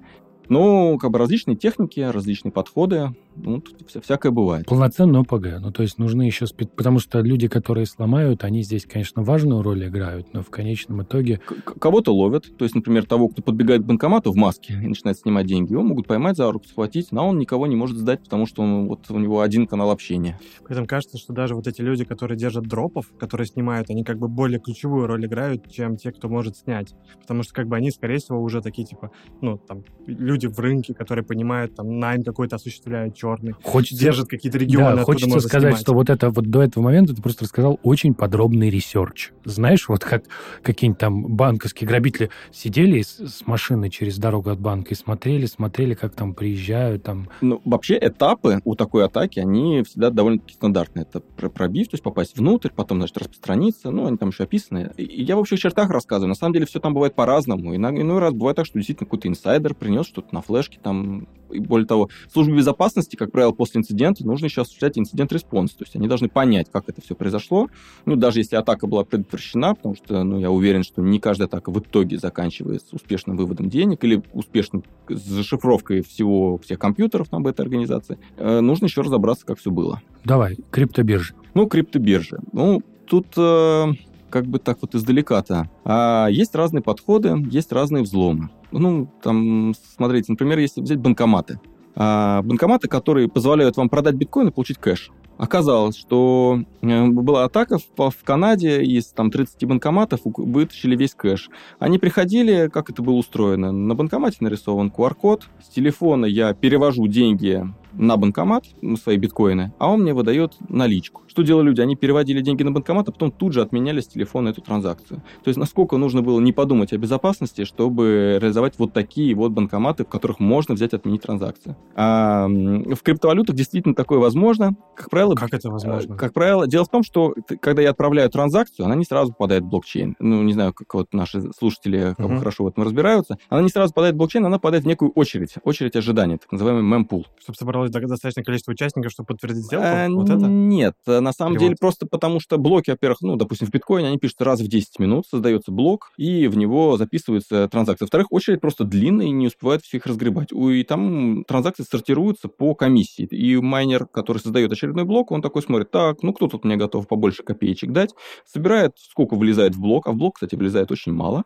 Ну, 0.51 0.97
как 0.97 1.11
бы 1.11 1.17
различные 1.17 1.55
техники, 1.55 2.01
различные 2.01 2.51
подходы, 2.51 3.15
ну, 3.37 3.61
тут 3.61 4.03
всякое 4.03 4.33
бывает. 4.33 4.65
Полноценный 4.65 5.21
ОПГ. 5.21 5.61
Ну, 5.61 5.71
то 5.71 5.81
есть 5.81 5.97
нужны 5.97 6.23
еще... 6.23 6.45
Спе... 6.45 6.67
Потому 6.67 6.99
что 6.99 7.21
люди, 7.21 7.47
которые 7.47 7.85
сломают, 7.85 8.43
они 8.43 8.61
здесь, 8.61 8.85
конечно, 8.85 9.23
важную 9.23 9.61
роль 9.61 9.87
играют, 9.87 10.33
но 10.33 10.43
в 10.43 10.49
конечном 10.49 11.03
итоге... 11.03 11.37
К- 11.37 11.79
кого-то 11.79 12.13
ловят. 12.13 12.51
То 12.57 12.65
есть, 12.65 12.75
например, 12.75 13.05
того, 13.05 13.29
кто 13.29 13.41
подбегает 13.41 13.83
к 13.83 13.85
банкомату 13.85 14.33
в 14.33 14.35
маске 14.35 14.73
и 14.73 14.87
начинает 14.87 15.17
снимать 15.17 15.45
деньги, 15.45 15.71
его 15.71 15.83
могут 15.83 16.07
поймать 16.07 16.35
за 16.35 16.51
руку, 16.51 16.65
схватить, 16.67 17.13
но 17.13 17.29
он 17.29 17.39
никого 17.39 17.65
не 17.65 17.77
может 17.77 17.95
сдать, 17.95 18.21
потому 18.21 18.45
что 18.45 18.61
он, 18.61 18.89
вот, 18.89 19.09
у 19.09 19.19
него 19.19 19.39
один 19.39 19.67
канал 19.67 19.89
общения. 19.89 20.37
При 20.65 20.73
этом 20.73 20.85
кажется, 20.85 21.17
что 21.17 21.31
даже 21.31 21.55
вот 21.55 21.65
эти 21.65 21.79
люди, 21.79 22.03
которые 22.03 22.37
держат 22.37 22.65
дропов, 22.65 23.05
которые 23.17 23.47
снимают, 23.47 23.89
они 23.89 24.03
как 24.03 24.19
бы 24.19 24.27
более 24.27 24.59
ключевую 24.59 25.07
роль 25.07 25.25
играют, 25.25 25.71
чем 25.71 25.95
те, 25.95 26.11
кто 26.11 26.27
может 26.27 26.57
снять. 26.57 26.93
Потому 27.21 27.43
что 27.43 27.53
как 27.53 27.69
бы 27.69 27.77
они, 27.77 27.89
скорее 27.91 28.17
всего, 28.17 28.41
уже 28.41 28.61
такие, 28.61 28.85
типа, 28.85 29.11
ну, 29.39 29.57
там, 29.57 29.85
люди 30.05 30.40
в 30.49 30.59
рынке, 30.59 30.93
которые 30.93 31.23
понимают, 31.25 31.75
там, 31.75 31.99
найм 31.99 32.23
какой-то 32.23 32.55
осуществляют 32.55 33.15
черный. 33.15 33.53
Хочется, 33.63 34.03
держат 34.03 34.27
какие-то 34.27 34.57
регионы, 34.57 34.97
да, 34.97 35.03
хочется 35.03 35.39
сказать, 35.39 35.69
снимать. 35.69 35.81
что 35.81 35.93
вот 35.93 36.09
это 36.09 36.29
вот 36.29 36.45
до 36.45 36.61
этого 36.61 36.83
момента 36.83 37.15
ты 37.15 37.21
просто 37.21 37.45
рассказал 37.45 37.79
очень 37.83 38.13
подробный 38.13 38.69
research. 38.69 39.31
Знаешь, 39.45 39.87
вот 39.87 40.03
как 40.03 40.23
какие-нибудь 40.61 40.99
там 40.99 41.35
банковские 41.35 41.87
грабители 41.87 42.29
сидели 42.51 43.01
с, 43.01 43.17
с 43.17 43.47
машиной 43.47 43.89
через 43.89 44.17
дорогу 44.17 44.49
от 44.49 44.59
банка 44.59 44.91
и 44.91 44.95
смотрели, 44.95 45.45
смотрели, 45.45 45.93
как 45.93 46.13
там 46.13 46.33
приезжают, 46.33 47.03
там... 47.03 47.29
Ну, 47.41 47.61
вообще 47.65 47.97
этапы 48.01 48.61
у 48.63 48.75
такой 48.75 49.05
атаки, 49.05 49.39
они 49.39 49.83
всегда 49.83 50.09
довольно-таки 50.09 50.53
стандартные. 50.53 51.05
Это 51.09 51.19
пробив, 51.19 51.87
то 51.87 51.95
есть 51.95 52.03
попасть 52.03 52.37
внутрь, 52.37 52.69
потом, 52.75 52.99
значит, 52.99 53.17
распространиться, 53.17 53.91
ну, 53.91 54.07
они 54.07 54.17
там 54.17 54.29
еще 54.29 54.43
описаны. 54.43 54.91
И 54.97 55.23
я 55.23 55.35
в 55.35 55.39
общих 55.39 55.59
чертах 55.59 55.89
рассказываю. 55.89 56.29
На 56.29 56.35
самом 56.35 56.53
деле 56.53 56.65
все 56.65 56.79
там 56.79 56.93
бывает 56.93 57.15
по-разному. 57.15 57.75
Иной, 57.75 58.01
иной 58.01 58.19
раз 58.19 58.33
бывает 58.33 58.57
так, 58.57 58.65
что 58.65 58.79
действительно 58.79 59.05
какой-то 59.05 59.27
инсайдер 59.27 59.75
принес 59.75 60.05
что-то 60.05 60.30
на 60.31 60.41
флешке, 60.41 60.79
там, 60.81 61.27
и 61.51 61.59
более 61.59 61.87
того, 61.87 62.09
службе 62.31 62.55
безопасности, 62.55 63.15
как 63.15 63.31
правило, 63.31 63.51
после 63.51 63.79
инцидента 63.79 64.25
нужно 64.25 64.45
еще 64.45 64.61
осуществлять 64.61 64.97
incident 64.97 65.32
response. 65.32 65.71
То 65.71 65.83
есть 65.83 65.95
они 65.95 66.07
должны 66.07 66.29
понять, 66.29 66.67
как 66.71 66.87
это 66.87 67.01
все 67.01 67.15
произошло. 67.15 67.67
Ну, 68.05 68.15
даже 68.15 68.39
если 68.39 68.55
атака 68.55 68.87
была 68.87 69.03
предотвращена, 69.03 69.75
потому 69.75 69.95
что, 69.95 70.23
ну, 70.23 70.39
я 70.39 70.51
уверен, 70.51 70.83
что 70.83 71.01
не 71.01 71.19
каждая 71.19 71.47
атака 71.47 71.71
в 71.71 71.79
итоге 71.79 72.17
заканчивается 72.17 72.95
успешным 72.95 73.37
выводом 73.37 73.69
денег 73.69 74.03
или 74.03 74.23
успешной 74.33 74.83
зашифровкой 75.09 76.01
всего 76.01 76.57
всех 76.59 76.79
компьютеров 76.79 77.29
там 77.29 77.45
этой 77.47 77.61
организации. 77.61 78.17
Э, 78.37 78.61
нужно 78.61 78.85
еще 78.85 79.01
разобраться, 79.01 79.45
как 79.45 79.59
все 79.59 79.71
было. 79.71 80.01
Давай, 80.23 80.57
криптобиржи. 80.69 81.33
Ну, 81.53 81.67
криптобиржи. 81.67 82.39
Ну, 82.53 82.81
тут 83.05 83.27
э, 83.37 83.87
как 84.31 84.45
бы 84.47 84.57
так 84.57 84.79
вот 84.81 84.95
издалека-то. 84.95 85.69
А 85.85 86.27
есть 86.29 86.55
разные 86.55 86.81
подходы, 86.81 87.35
есть 87.51 87.71
разные 87.71 88.03
взломы. 88.03 88.49
Ну, 88.71 89.07
там, 89.21 89.73
смотрите, 89.95 90.31
например, 90.31 90.57
если 90.59 90.81
взять 90.81 90.99
банкоматы. 90.99 91.59
А, 91.95 92.41
банкоматы, 92.41 92.87
которые 92.87 93.27
позволяют 93.27 93.77
вам 93.77 93.89
продать 93.89 94.15
биткоин 94.15 94.47
и 94.47 94.51
получить 94.51 94.77
кэш. 94.77 95.11
Оказалось, 95.41 95.97
что 95.97 96.61
э, 96.81 97.07
была 97.07 97.45
атака 97.45 97.79
в, 97.79 98.11
в 98.11 98.23
Канаде, 98.23 98.83
из 98.83 99.07
там 99.07 99.31
30 99.31 99.65
банкоматов 99.65 100.19
вытащили 100.23 100.95
весь 100.95 101.15
кэш. 101.15 101.49
Они 101.79 101.97
приходили, 101.97 102.69
как 102.71 102.91
это 102.91 103.01
было 103.01 103.15
устроено? 103.15 103.71
На 103.71 103.95
банкомате 103.95 104.37
нарисован 104.41 104.93
QR-код, 104.95 105.47
с 105.63 105.69
телефона 105.69 106.25
я 106.25 106.53
перевожу 106.53 107.07
деньги 107.07 107.65
на 107.93 108.17
банкомат, 108.17 108.65
свои 109.01 109.17
биткоины, 109.17 109.73
а 109.79 109.89
он 109.89 110.01
мне 110.01 110.13
выдает 110.13 110.53
наличку. 110.69 111.21
Что 111.27 111.43
делали 111.43 111.67
люди? 111.67 111.81
Они 111.81 111.95
переводили 111.95 112.41
деньги 112.41 112.63
на 112.63 112.71
банкомат, 112.71 113.09
а 113.09 113.11
потом 113.11 113.31
тут 113.31 113.53
же 113.53 113.61
отменяли 113.61 114.01
с 114.01 114.07
телефона 114.07 114.49
эту 114.49 114.61
транзакцию. 114.61 115.21
То 115.43 115.47
есть 115.47 115.57
насколько 115.57 115.97
нужно 115.97 116.21
было 116.21 116.39
не 116.39 116.51
подумать 116.51 116.93
о 116.93 116.97
безопасности, 116.97 117.63
чтобы 117.63 118.37
реализовать 118.41 118.77
вот 118.77 118.93
такие 118.93 119.33
вот 119.35 119.51
банкоматы, 119.51 120.03
в 120.03 120.09
которых 120.09 120.39
можно 120.39 120.75
взять 120.75 120.93
отменить 120.93 121.21
транзакцию. 121.21 121.77
А 121.95 122.47
в 122.47 123.01
криптовалютах 123.03 123.55
действительно 123.55 123.95
такое 123.95 124.19
возможно. 124.19 124.75
Как 124.95 125.09
правило... 125.09 125.35
Как 125.35 125.53
это 125.53 125.69
возможно? 125.69 126.15
Как 126.15 126.33
правило, 126.33 126.67
дело 126.67 126.85
в 126.85 126.89
том, 126.89 127.03
что 127.03 127.33
когда 127.59 127.81
я 127.81 127.91
отправляю 127.91 128.29
транзакцию, 128.29 128.85
она 128.85 128.95
не 128.95 129.05
сразу 129.05 129.31
попадает 129.31 129.63
в 129.63 129.67
блокчейн. 129.67 130.15
Ну, 130.19 130.43
не 130.43 130.53
знаю, 130.53 130.73
как 130.73 130.93
вот 130.93 131.13
наши 131.13 131.41
слушатели 131.57 132.15
uh-huh. 132.15 132.39
хорошо 132.39 132.63
в 132.63 132.67
этом 132.67 132.83
разбираются. 132.83 133.37
Она 133.49 133.61
не 133.61 133.69
сразу 133.69 133.93
попадает 133.93 134.15
в 134.15 134.17
блокчейн, 134.17 134.45
она 134.45 134.57
попадает 134.57 134.83
в 134.83 134.87
некую 134.87 135.11
очередь. 135.11 135.55
Очередь 135.63 135.95
ожидания, 135.95 136.37
так 136.37 136.51
называемый 136.51 136.83
мемпул. 136.83 137.27
Чтобы 137.39 137.57
собралось 137.87 138.09
достаточное 138.09 138.43
количество 138.43 138.71
участников, 138.71 139.11
чтобы 139.11 139.27
подтвердить 139.27 139.65
сделку? 139.65 139.85
А, 139.87 140.09
вот 140.09 140.29
это? 140.29 140.45
Нет, 140.47 140.93
на 141.05 141.31
самом 141.31 141.53
Или 141.53 141.59
деле 141.59 141.75
просто 141.79 142.05
потому, 142.05 142.39
что 142.39 142.57
блоки, 142.57 142.91
во-первых, 142.91 143.21
ну, 143.21 143.35
допустим, 143.35 143.67
в 143.67 143.71
биткоине 143.71 144.09
они 144.09 144.17
пишут 144.17 144.41
раз 144.41 144.59
в 144.61 144.67
10 144.67 144.99
минут, 144.99 145.25
создается 145.27 145.71
блок, 145.71 146.11
и 146.17 146.47
в 146.47 146.57
него 146.57 146.97
записывается 146.97 147.67
транзакция. 147.67 148.05
Во-вторых, 148.05 148.27
очередь 148.31 148.61
просто 148.61 148.83
длинная, 148.83 149.27
и 149.27 149.31
не 149.31 149.47
успевает 149.47 149.81
все 149.81 149.97
их 149.97 150.05
разгребать. 150.05 150.51
И 150.51 150.83
там 150.83 151.43
транзакции 151.45 151.83
сортируются 151.83 152.47
по 152.47 152.75
комиссии. 152.75 153.25
И 153.25 153.55
майнер, 153.57 154.05
который 154.05 154.39
создает 154.39 154.71
очередной 154.71 155.05
блок, 155.05 155.31
он 155.31 155.41
такой 155.41 155.61
смотрит, 155.61 155.91
так, 155.91 156.23
ну, 156.23 156.33
кто 156.33 156.47
тут 156.47 156.63
мне 156.65 156.75
готов 156.75 157.07
побольше 157.07 157.43
копеечек 157.43 157.91
дать, 157.91 158.11
собирает, 158.45 158.93
сколько 158.97 159.35
влезает 159.35 159.75
в 159.75 159.81
блок, 159.81 160.07
а 160.07 160.11
в 160.11 160.15
блок, 160.15 160.35
кстати, 160.35 160.55
влезает 160.55 160.91
очень 160.91 161.13
мало, 161.13 161.43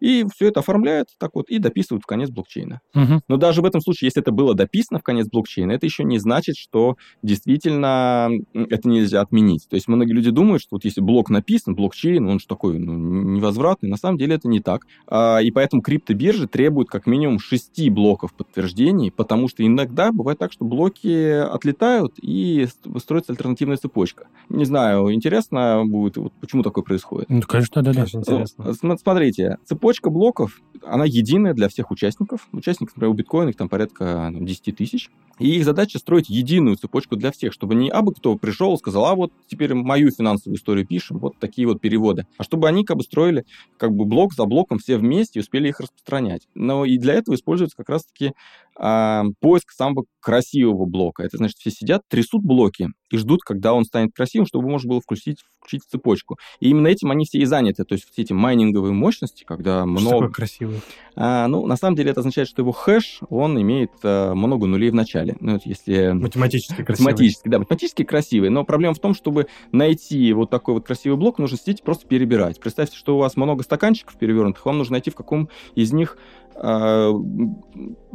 И 0.00 0.24
все 0.34 0.48
это 0.48 0.60
оформляют 0.60 1.08
так 1.18 1.30
вот 1.34 1.48
и 1.48 1.58
дописывают 1.58 2.02
в 2.04 2.06
конец 2.06 2.30
блокчейна. 2.30 2.80
Мгм. 2.94 3.22
Но 3.28 3.36
даже 3.36 3.62
в 3.62 3.64
этом 3.64 3.80
случае, 3.80 4.06
если 4.08 4.22
это 4.22 4.32
было 4.32 4.54
дописано 4.54 4.98
в 4.98 5.02
конец 5.02 5.28
блокчейна, 5.28 5.72
это 5.72 5.86
еще 5.86 6.04
не 6.04 6.18
значит, 6.18 6.56
что 6.56 6.96
действительно 7.22 8.30
это 8.54 8.88
нельзя 8.88 9.20
отменить. 9.20 9.66
То 9.68 9.74
есть 9.76 9.88
многие 9.88 10.12
люди 10.12 10.30
думают, 10.30 10.62
что 10.62 10.76
вот 10.76 10.84
если 10.84 11.00
блок 11.00 11.30
написан, 11.30 11.74
блокчейн, 11.74 12.26
он 12.28 12.38
же 12.38 12.46
такой 12.46 12.78
ну, 12.78 12.92
невозвратный. 12.94 13.88
На 13.88 13.96
самом 13.96 14.18
деле 14.18 14.34
это 14.36 14.48
не 14.48 14.60
так. 14.60 14.86
А, 15.06 15.38
И 15.38 15.50
поэтому 15.50 15.82
криптобиржи 15.82 16.46
требуют 16.46 16.88
как 16.88 17.06
минимум 17.06 17.38
шести 17.38 17.88
блоков 17.90 18.34
подтверждений, 18.34 19.10
потому 19.10 19.48
что 19.48 19.64
иногда 19.66 20.12
бывает 20.12 20.38
так, 20.38 20.52
что 20.52 20.64
блоки 20.64 21.30
отлетают 21.40 22.14
и 22.20 22.66
ст- 22.66 23.00
строится 23.00 23.32
альтернативная 23.32 23.76
цепочка. 23.76 24.26
Не 24.48 24.64
знаю, 24.64 25.12
интересно 25.12 25.82
будет, 25.86 26.16
вот 26.16 26.32
почему 26.40 26.62
такое 26.62 26.84
происходит. 26.84 27.28
Ну, 27.30 27.40
конечно, 27.42 27.82
да-да. 27.82 28.02
Очень 28.02 28.20
интересно. 28.20 28.64
Ну, 28.66 28.74
см- 28.74 28.98
Смотрите, 29.00 29.56
цепочка 29.70 30.10
блоков, 30.10 30.60
она 30.82 31.04
единая 31.04 31.54
для 31.54 31.68
всех 31.68 31.90
участников. 31.90 32.48
Участников, 32.52 32.96
например, 32.96 33.12
у 33.12 33.16
биткоина 33.16 33.50
их 33.50 33.56
там 33.56 33.68
порядка 33.68 34.30
ну, 34.32 34.44
10 34.44 34.76
тысяч. 34.76 35.10
И 35.38 35.56
их 35.56 35.64
задача 35.64 35.98
строить 35.98 36.28
единую 36.28 36.76
цепочку 36.76 37.16
для 37.16 37.32
всех, 37.32 37.52
чтобы 37.54 37.74
не 37.74 37.88
абы 37.88 38.12
кто 38.12 38.36
пришел 38.36 38.74
и 38.74 38.78
сказал, 38.78 39.06
а 39.06 39.14
вот 39.14 39.32
теперь 39.46 39.72
мою 39.72 40.10
финансовую 40.10 40.58
историю 40.58 40.86
пишем, 40.86 41.18
вот 41.18 41.38
такие 41.38 41.66
вот 41.66 41.80
переводы. 41.80 42.26
А 42.36 42.44
чтобы 42.44 42.68
они 42.68 42.84
как 42.84 42.98
бы 42.98 43.02
строили 43.02 43.44
как 43.78 43.92
бы 43.92 44.04
блок 44.04 44.34
за 44.34 44.44
блоком 44.44 44.78
все 44.78 44.98
вместе 44.98 45.38
и 45.38 45.42
успели 45.42 45.68
их 45.68 45.80
распространять. 45.80 46.42
Но 46.54 46.84
и 46.84 46.98
для 46.98 47.14
этого 47.14 47.34
используется 47.36 47.76
как 47.76 47.88
раз-таки 47.88 48.32
а, 48.76 49.24
поиск 49.40 49.72
самого 49.72 50.04
красивого 50.20 50.86
блока. 50.86 51.22
Это 51.22 51.36
значит, 51.36 51.58
все 51.58 51.70
сидят, 51.70 52.02
трясут 52.08 52.42
блоки 52.42 52.88
и 53.10 53.16
ждут, 53.16 53.42
когда 53.42 53.74
он 53.74 53.84
станет 53.84 54.14
красивым, 54.14 54.46
чтобы 54.46 54.68
можно 54.68 54.88
было 54.88 55.00
включить, 55.00 55.38
включить 55.58 55.82
цепочку. 55.84 56.38
И 56.60 56.70
именно 56.70 56.86
этим 56.86 57.10
они 57.10 57.24
все 57.24 57.38
и 57.38 57.44
заняты. 57.44 57.84
То 57.84 57.94
есть 57.94 58.06
все 58.10 58.22
эти 58.22 58.32
майнинговые 58.32 58.92
мощности, 58.92 59.44
когда 59.44 59.80
Что 59.80 59.86
много... 59.86 60.28
такое 60.28 60.30
А, 61.16 61.48
ну, 61.48 61.66
на 61.66 61.76
самом 61.76 61.96
деле 61.96 62.10
это 62.10 62.20
означает, 62.20 62.48
что 62.48 62.62
его 62.62 62.72
хэш, 62.72 63.20
он 63.28 63.60
имеет 63.60 63.90
а, 64.02 64.34
много 64.34 64.66
нулей 64.66 64.90
в 64.90 64.94
начале. 64.94 65.36
Ну, 65.40 65.56
это 65.56 65.68
если... 65.68 66.12
Математически 66.12 66.82
красивый. 66.82 67.12
Математически, 67.12 67.48
да, 67.48 67.58
математически 67.58 68.04
красивый. 68.04 68.50
Но 68.50 68.64
проблема 68.64 68.94
в 68.94 68.98
том, 68.98 69.14
чтобы 69.14 69.46
найти 69.72 70.32
вот 70.32 70.50
такой 70.50 70.74
вот 70.74 70.86
красивый 70.86 71.18
блок, 71.18 71.38
нужно 71.38 71.58
сидеть 71.58 71.80
и 71.80 71.82
просто 71.82 72.06
перебирать. 72.06 72.60
Представьте, 72.60 72.96
что 72.96 73.16
у 73.16 73.18
вас 73.18 73.36
много 73.36 73.62
стаканчиков 73.62 74.16
перевернутых, 74.16 74.64
вам 74.64 74.78
нужно 74.78 74.92
найти, 74.92 75.10
в 75.10 75.14
каком 75.14 75.48
из 75.74 75.92
них 75.92 76.16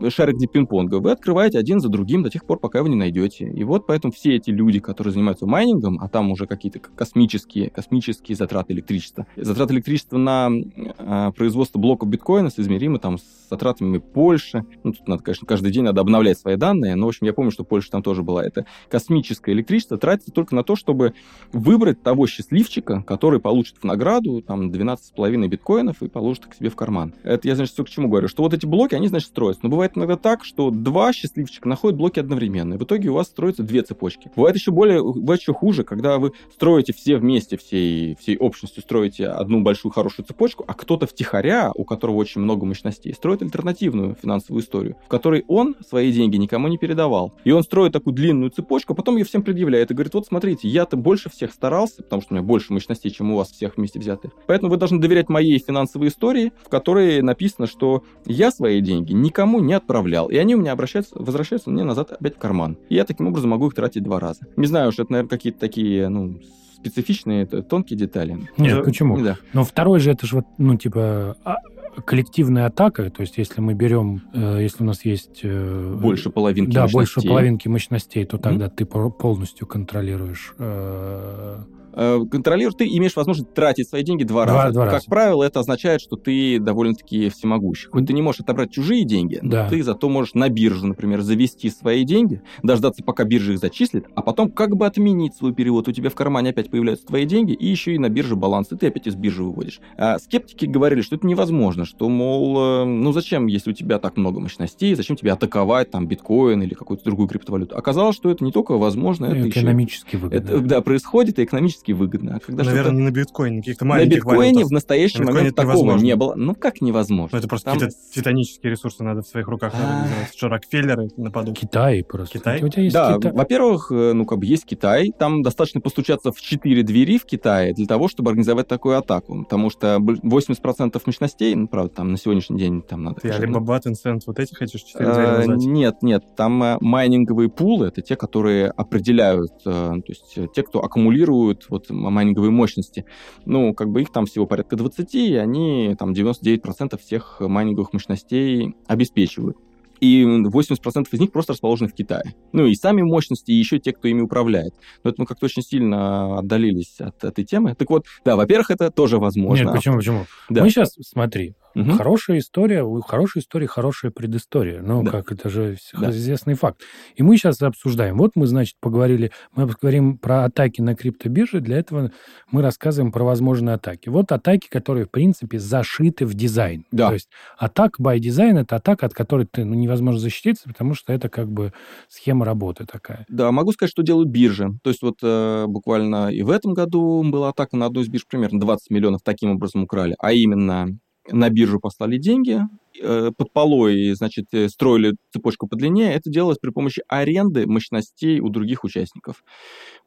шарик 0.09 0.37
для 0.37 0.47
пинг-понга. 0.47 0.99
Вы 0.99 1.11
открываете 1.11 1.57
один 1.57 1.79
за 1.79 1.89
другим 1.89 2.23
до 2.23 2.29
тех 2.29 2.45
пор, 2.45 2.59
пока 2.59 2.83
вы 2.83 2.89
не 2.89 2.95
найдете. 2.95 3.45
И 3.47 3.63
вот 3.63 3.87
поэтому 3.87 4.13
все 4.13 4.35
эти 4.35 4.51
люди, 4.51 4.79
которые 4.79 5.13
занимаются 5.13 5.47
майнингом, 5.47 5.99
а 6.01 6.09
там 6.09 6.31
уже 6.31 6.47
какие-то 6.47 6.79
космические, 6.79 7.69
космические 7.69 8.35
затраты 8.35 8.73
электричества. 8.73 9.25
Затраты 9.35 9.73
электричества 9.73 10.17
на 10.17 10.49
а, 10.97 11.31
производство 11.31 11.79
блоков 11.79 12.09
биткоина 12.09 12.49
соизмеримы 12.49 12.99
там 12.99 13.17
с 13.17 13.23
затратами 13.49 13.97
Польши. 13.97 14.65
Ну, 14.83 14.93
тут 14.93 15.07
надо, 15.07 15.23
конечно, 15.23 15.47
каждый 15.47 15.71
день 15.71 15.83
надо 15.83 16.01
обновлять 16.01 16.37
свои 16.37 16.55
данные, 16.55 16.95
но, 16.95 17.05
в 17.05 17.09
общем, 17.09 17.25
я 17.25 17.33
помню, 17.33 17.51
что 17.51 17.63
Польша 17.63 17.91
там 17.91 18.03
тоже 18.03 18.23
была. 18.23 18.43
Это 18.43 18.65
космическое 18.89 19.53
электричество 19.53 19.97
тратится 19.97 20.31
только 20.31 20.55
на 20.55 20.63
то, 20.63 20.75
чтобы 20.75 21.13
выбрать 21.51 22.01
того 22.03 22.27
счастливчика, 22.27 23.03
который 23.03 23.39
получит 23.39 23.77
в 23.77 23.83
награду 23.83 24.41
там 24.41 24.69
12,5 24.69 25.47
биткоинов 25.47 26.01
и 26.01 26.09
положит 26.09 26.47
их 26.47 26.55
себе 26.55 26.69
в 26.69 26.75
карман. 26.75 27.13
Это 27.23 27.47
я, 27.47 27.55
значит, 27.55 27.73
все 27.73 27.83
к 27.83 27.89
чему 27.89 28.09
говорю, 28.09 28.24
что 28.27 28.43
вот 28.43 28.53
эти 28.53 28.65
блоки, 28.65 28.95
они, 28.95 29.07
значит, 29.07 29.29
строятся. 29.29 29.61
Но 29.63 29.69
бывает 29.69 29.93
иногда 29.95 30.17
так, 30.17 30.43
что 30.43 30.69
два 30.69 31.13
счастливчика 31.13 31.67
находят 31.67 31.97
блоки 31.97 32.19
одновременно, 32.19 32.75
и 32.75 32.77
в 32.77 32.83
итоге 32.83 33.09
у 33.09 33.13
вас 33.13 33.27
строятся 33.27 33.63
две 33.63 33.81
цепочки. 33.81 34.31
Бывает 34.35 34.55
еще 34.55 34.71
более, 34.71 35.03
бывает 35.03 35.41
еще 35.41 35.53
хуже, 35.53 35.83
когда 35.83 36.17
вы 36.17 36.31
строите 36.53 36.93
все 36.93 37.17
вместе, 37.17 37.57
всей, 37.57 38.15
всей 38.15 38.37
общностью 38.37 38.83
строите 38.83 39.27
одну 39.27 39.61
большую 39.61 39.91
хорошую 39.91 40.25
цепочку, 40.25 40.63
а 40.67 40.73
кто-то 40.73 41.07
втихаря, 41.07 41.71
у 41.75 41.83
которого 41.83 42.15
очень 42.15 42.41
много 42.41 42.65
мощностей, 42.65 43.13
строит 43.13 43.41
альтернативную 43.41 44.15
финансовую 44.21 44.63
историю, 44.63 44.97
в 45.05 45.07
которой 45.07 45.43
он 45.47 45.75
свои 45.87 46.11
деньги 46.11 46.37
никому 46.37 46.67
не 46.67 46.77
передавал. 46.77 47.33
И 47.43 47.51
он 47.51 47.63
строит 47.63 47.93
такую 47.93 48.13
длинную 48.13 48.51
цепочку, 48.51 48.93
а 48.93 48.95
потом 48.95 49.17
ее 49.17 49.25
всем 49.25 49.43
предъявляет 49.43 49.91
и 49.91 49.93
говорит, 49.93 50.13
вот 50.13 50.27
смотрите, 50.27 50.67
я-то 50.67 50.97
больше 50.97 51.29
всех 51.29 51.51
старался, 51.51 52.03
потому 52.03 52.21
что 52.21 52.33
у 52.33 52.37
меня 52.37 52.45
больше 52.45 52.73
мощностей, 52.73 53.11
чем 53.11 53.31
у 53.31 53.37
вас 53.37 53.51
всех 53.51 53.77
вместе 53.77 53.99
взятых. 53.99 54.31
Поэтому 54.47 54.71
вы 54.71 54.77
должны 54.77 54.99
доверять 54.99 55.29
моей 55.29 55.59
финансовой 55.59 56.09
истории, 56.09 56.51
в 56.63 56.69
которой 56.69 57.21
написано, 57.21 57.67
что 57.67 58.03
я 58.25 58.51
свои 58.51 58.81
деньги 58.81 59.13
никому 59.13 59.59
не 59.59 59.73
отправлял, 59.73 60.27
и 60.27 60.37
они 60.37 60.55
у 60.55 60.59
меня 60.59 60.71
обращаются, 60.71 61.15
возвращаются 61.17 61.69
мне 61.69 61.83
назад 61.83 62.11
опять 62.11 62.35
в 62.35 62.39
карман. 62.39 62.77
И 62.89 62.95
я 62.95 63.03
таким 63.05 63.27
образом 63.27 63.49
могу 63.51 63.67
их 63.67 63.73
тратить 63.73 64.03
два 64.03 64.19
раза. 64.19 64.41
Не 64.55 64.67
знаю, 64.67 64.91
что 64.91 65.03
это, 65.03 65.11
наверное, 65.13 65.29
какие-то 65.29 65.59
такие, 65.59 66.07
ну, 66.09 66.39
специфичные, 66.75 67.43
это 67.43 67.61
тонкие 67.63 67.97
детали. 67.97 68.37
Нет, 68.57 68.77
Да. 68.77 68.83
почему? 68.83 69.19
Да. 69.21 69.37
Но 69.53 69.63
второй 69.63 69.99
же 69.99 70.11
это 70.11 70.25
же 70.27 70.37
вот, 70.37 70.45
ну, 70.57 70.75
типа, 70.77 71.35
а- 71.43 71.57
коллективная 72.05 72.65
атака, 72.65 73.09
то 73.09 73.21
есть 73.21 73.37
если 73.37 73.61
мы 73.61 73.73
берем, 73.73 74.21
э, 74.33 74.59
если 74.61 74.83
у 74.83 74.85
нас 74.85 75.05
есть... 75.05 75.39
э, 75.43 75.97
Больше 75.99 76.29
половинки 76.29 76.73
Да, 76.75 76.81
больше 76.83 76.97
мощностей. 76.97 77.29
половинки 77.29 77.67
мощностей, 77.69 78.25
то 78.25 78.37
тогда 78.37 78.69
ты 78.69 78.85
по- 78.85 79.09
полностью 79.09 79.65
контролируешь. 79.65 80.53
Э, 80.59 81.59
контролируешь, 81.95 82.75
ты 82.77 82.85
имеешь 82.87 83.15
возможность 83.15 83.53
тратить 83.53 83.87
свои 83.89 84.03
деньги 84.03 84.23
два, 84.23 84.45
Два- 84.45 84.63
раза. 84.65 84.73
два 84.73 84.85
как 84.85 84.93
раза. 84.93 85.05
правило, 85.09 85.43
это 85.43 85.59
означает, 85.61 86.01
что 86.01 86.15
ты 86.15 86.59
довольно-таки 86.59 87.29
всемогущий. 87.29 87.87
Хоть 87.89 88.05
ты 88.07 88.13
не 88.13 88.21
можешь 88.21 88.41
отобрать 88.41 88.71
чужие 88.71 89.03
деньги, 89.05 89.39
но 89.41 89.49
Да. 89.51 89.69
ты 89.69 89.81
зато 89.83 90.09
можешь 90.09 90.33
на 90.33 90.49
бирже, 90.49 90.85
например, 90.85 91.21
завести 91.21 91.69
свои 91.69 92.03
деньги, 92.03 92.41
дождаться, 92.63 93.03
пока 93.03 93.23
биржа 93.23 93.53
их 93.53 93.59
зачислит, 93.59 94.05
а 94.15 94.21
потом 94.21 94.51
как 94.51 94.75
бы 94.75 94.85
отменить 94.85 95.35
свой 95.35 95.53
перевод. 95.53 95.87
У 95.87 95.91
тебя 95.91 96.09
в 96.09 96.15
кармане 96.15 96.49
опять 96.51 96.69
появляются 96.69 97.05
твои 97.05 97.25
деньги, 97.25 97.53
и 97.53 97.67
еще 97.67 97.95
и 97.95 97.97
на 97.97 98.09
бирже 98.09 98.35
баланс, 98.35 98.71
и 98.71 98.75
ты 98.75 98.87
опять 98.87 99.07
из 99.07 99.15
биржи 99.15 99.43
выводишь. 99.43 99.79
А 99.97 100.19
скептики 100.19 100.65
говорили, 100.65 101.01
что 101.01 101.15
это 101.15 101.25
невозможно, 101.27 101.85
что, 101.85 102.09
мол, 102.09 102.57
э, 102.57 102.85
ну 102.85 103.11
зачем, 103.11 103.47
если 103.47 103.71
у 103.71 103.73
тебя 103.73 103.99
так 103.99 104.17
много 104.17 104.39
мощностей, 104.39 104.93
зачем 104.95 105.15
тебе 105.15 105.31
атаковать 105.31 105.91
там 105.91 106.07
биткоин 106.07 106.61
или 106.61 106.73
какую-то 106.73 107.03
другую 107.05 107.27
криптовалюту? 107.27 107.75
Оказалось, 107.77 108.15
что 108.15 108.29
это 108.29 108.43
не 108.43 108.51
только 108.51 108.77
возможно, 108.77 109.25
это 109.25 109.37
еще... 109.37 109.59
экономически 109.59 110.15
выгодно. 110.15 110.35
Это, 110.37 110.59
да, 110.59 110.81
происходит 110.81 111.39
и 111.39 111.43
экономически 111.43 111.84
выгодно. 111.93 112.35
А 112.35 112.39
когда 112.39 112.63
Наверное, 112.63 112.83
что-то- 112.83 112.95
не 112.97 113.01
на 113.03 113.11
биткоине, 113.11 113.55
на 113.57 113.61
каких-то 113.61 113.85
на 113.85 113.89
маленьких 113.89 114.15
биткоине 114.15 114.41
валютах. 114.53 114.67
в 114.67 114.71
настоящий 114.71 115.19
На 115.19 115.31
момент 115.31 115.55
такого 115.55 115.73
невозможно. 115.73 116.05
не 116.05 116.15
было. 116.15 116.33
Ну 116.35 116.55
как 116.55 116.81
невозможно? 116.81 117.29
Ну, 117.33 117.39
это 117.39 117.47
просто 117.47 117.65
Там- 117.65 117.73
какие-то 117.79 117.95
титанические 118.13 118.71
ресурсы 118.71 119.03
надо 119.03 119.21
в 119.21 119.27
своих 119.27 119.47
руках 119.47 119.73
А. 119.75 119.77
организовать. 119.77 120.35
Что, 120.35 120.47
Рокфеллеры 120.49 121.09
нападут? 121.17 121.57
Китай 121.57 122.03
просто. 122.03 122.39
Китай? 122.39 122.63
У 122.63 122.69
тебя 122.69 122.83
есть 122.83 122.93
Да, 122.93 123.15
Китай. 123.17 123.31
во-первых, 123.31 123.91
э, 123.91 124.13
ну 124.13 124.25
как 124.25 124.39
бы 124.39 124.45
есть 124.45 124.65
Китай, 124.65 125.11
там 125.17 125.41
достаточно 125.43 125.81
постучаться 125.81 126.31
в 126.31 126.39
четыре 126.41 126.83
двери 126.83 127.17
в 127.17 127.25
Китае 127.25 127.73
для 127.73 127.85
того, 127.85 128.07
чтобы 128.07 128.29
организовать 128.31 128.67
такую 128.67 128.97
атаку, 128.97 129.43
потому 129.43 129.69
что 129.69 129.97
бл- 129.97 130.19
80% 130.23 131.01
мощностей, 131.05 131.55
ну 131.55 131.67
правда, 131.67 131.93
там 131.95 132.11
на 132.11 132.17
сегодняшний 132.17 132.57
день 132.59 132.81
там 132.81 133.03
надо... 133.03 133.21
Ты 133.21 133.29
Alibaba, 133.29 133.79
Tencent, 133.83 134.21
вот 134.27 134.39
эти 134.39 134.53
хочешь 134.55 134.81
четыре 134.81 135.09
Э, 135.09 135.13
двери 135.13 135.27
назвать? 135.47 135.65
Нет, 135.65 135.95
нет, 136.01 136.23
там 136.35 136.63
э, 136.63 136.77
майнинговые 136.81 137.49
пулы, 137.49 137.87
это 137.87 138.01
те, 138.01 138.15
которые 138.15 138.69
определяют, 138.69 139.51
то 139.63 140.01
есть 140.07 140.37
те, 140.53 140.63
кто 140.63 140.83
аккумулируют 140.83 141.65
вот 141.75 141.89
майнинговые 141.89 142.51
мощности. 142.51 143.05
Ну, 143.45 143.73
как 143.73 143.89
бы 143.89 144.01
их 144.01 144.11
там 144.11 144.25
всего 144.25 144.45
порядка 144.45 144.75
20, 144.75 145.15
и 145.15 145.35
они 145.35 145.95
там 145.97 146.13
99% 146.13 146.97
всех 146.97 147.37
майнинговых 147.39 147.93
мощностей 147.93 148.75
обеспечивают. 148.87 149.57
И 149.99 150.23
80% 150.23 151.07
из 151.11 151.19
них 151.19 151.31
просто 151.31 151.53
расположены 151.53 151.89
в 151.89 151.93
Китае. 151.93 152.35
Ну 152.51 152.65
и 152.65 152.75
сами 152.75 153.01
мощности, 153.01 153.51
и 153.51 153.55
еще 153.55 153.79
те, 153.79 153.93
кто 153.93 154.07
ими 154.07 154.21
управляет. 154.21 154.73
Но 155.03 155.09
это 155.09 155.21
мы 155.21 155.25
как-то 155.25 155.45
очень 155.45 155.61
сильно 155.61 156.39
отдалились 156.39 156.99
от 156.99 157.23
этой 157.23 157.45
темы. 157.45 157.75
Так 157.75 157.89
вот, 157.89 158.05
да, 158.23 158.35
во-первых, 158.35 158.71
это 158.71 158.91
тоже 158.91 159.17
возможно. 159.17 159.65
Нет, 159.65 159.73
почему, 159.73 159.97
почему? 159.97 160.25
Да. 160.49 160.63
Мы 160.63 160.69
сейчас, 160.69 160.95
смотри, 161.01 161.55
Мгм. 161.75 161.97
хорошая 161.97 162.39
история, 162.39 162.83
у 162.83 163.01
хорошей 163.01 163.41
истории 163.41 163.65
хорошая 163.65 164.11
предыстория. 164.11 164.81
Ну, 164.81 165.03
Да. 165.03 165.11
как 165.11 165.31
это 165.31 165.49
же 165.49 165.77
Да. 165.93 166.09
известный 166.11 166.53
факт. 166.55 166.81
И 167.15 167.23
мы 167.23 167.37
сейчас 167.37 167.61
обсуждаем. 167.61 168.17
Вот 168.17 168.31
мы, 168.35 168.47
значит, 168.47 168.75
поговорили, 168.79 169.31
мы 169.53 169.65
говорим 169.67 170.17
про 170.17 170.45
атаки 170.45 170.81
на 170.81 170.95
криптобирже, 170.95 171.59
для 171.59 171.77
этого 171.77 172.11
мы 172.51 172.61
рассказываем 172.61 173.11
про 173.11 173.23
возможные 173.23 173.75
атаки. 173.75 174.09
Вот 174.09 174.31
атаки, 174.31 174.67
которые, 174.69 175.05
в 175.05 175.11
принципе, 175.11 175.59
зашиты 175.59 176.25
в 176.25 176.33
дизайн. 176.33 176.85
Да. 176.91 177.09
То 177.09 177.13
есть 177.15 177.29
атака 177.57 178.01
by 178.01 178.17
design— 178.19 178.57
это 178.59 178.77
атака, 178.77 179.05
от 179.05 179.13
которой 179.13 179.45
ты, 179.45 179.65
ну, 179.65 179.75
невозможно 179.75 180.19
защититься, 180.19 180.69
потому 180.69 180.93
что 180.95 181.11
это 181.13 181.29
как 181.29 181.49
бы 181.51 181.73
схема 182.07 182.45
работы 182.45 182.85
такая. 182.85 183.25
Да, 183.27 183.51
могу 183.51 183.71
сказать, 183.73 183.91
что 183.91 184.01
делают 184.01 184.29
биржи. 184.29 184.69
То 184.83 184.89
есть 184.89 185.01
вот 185.01 185.15
э, 185.21 185.65
буквально 185.67 186.29
и 186.31 186.41
в 186.41 186.49
этом 186.49 186.73
году 186.73 187.23
была 187.29 187.49
атака 187.49 187.75
на 187.75 187.87
одну 187.87 188.01
из 188.01 188.07
бирж, 188.07 188.25
примерно 188.27 188.59
20 188.59 188.89
миллионов 188.91 189.21
таким 189.23 189.51
образом 189.51 189.83
украли. 189.83 190.15
А 190.19 190.31
именно 190.31 190.97
на 191.31 191.49
биржу 191.49 191.79
послали 191.79 192.17
деньги, 192.17 192.61
под 193.01 193.51
полой, 193.53 194.13
значит, 194.15 194.45
э, 194.51 194.69
строили 194.69 195.15
цепочку 195.33 195.67
подлиннее, 195.67 196.13
это 196.13 196.29
делалось 196.29 196.57
при 196.57 196.69
помощи 196.69 197.03
аренды 197.07 197.67
мощностей 197.67 198.39
у 198.39 198.49
других 198.49 198.83
участников. 198.83 199.43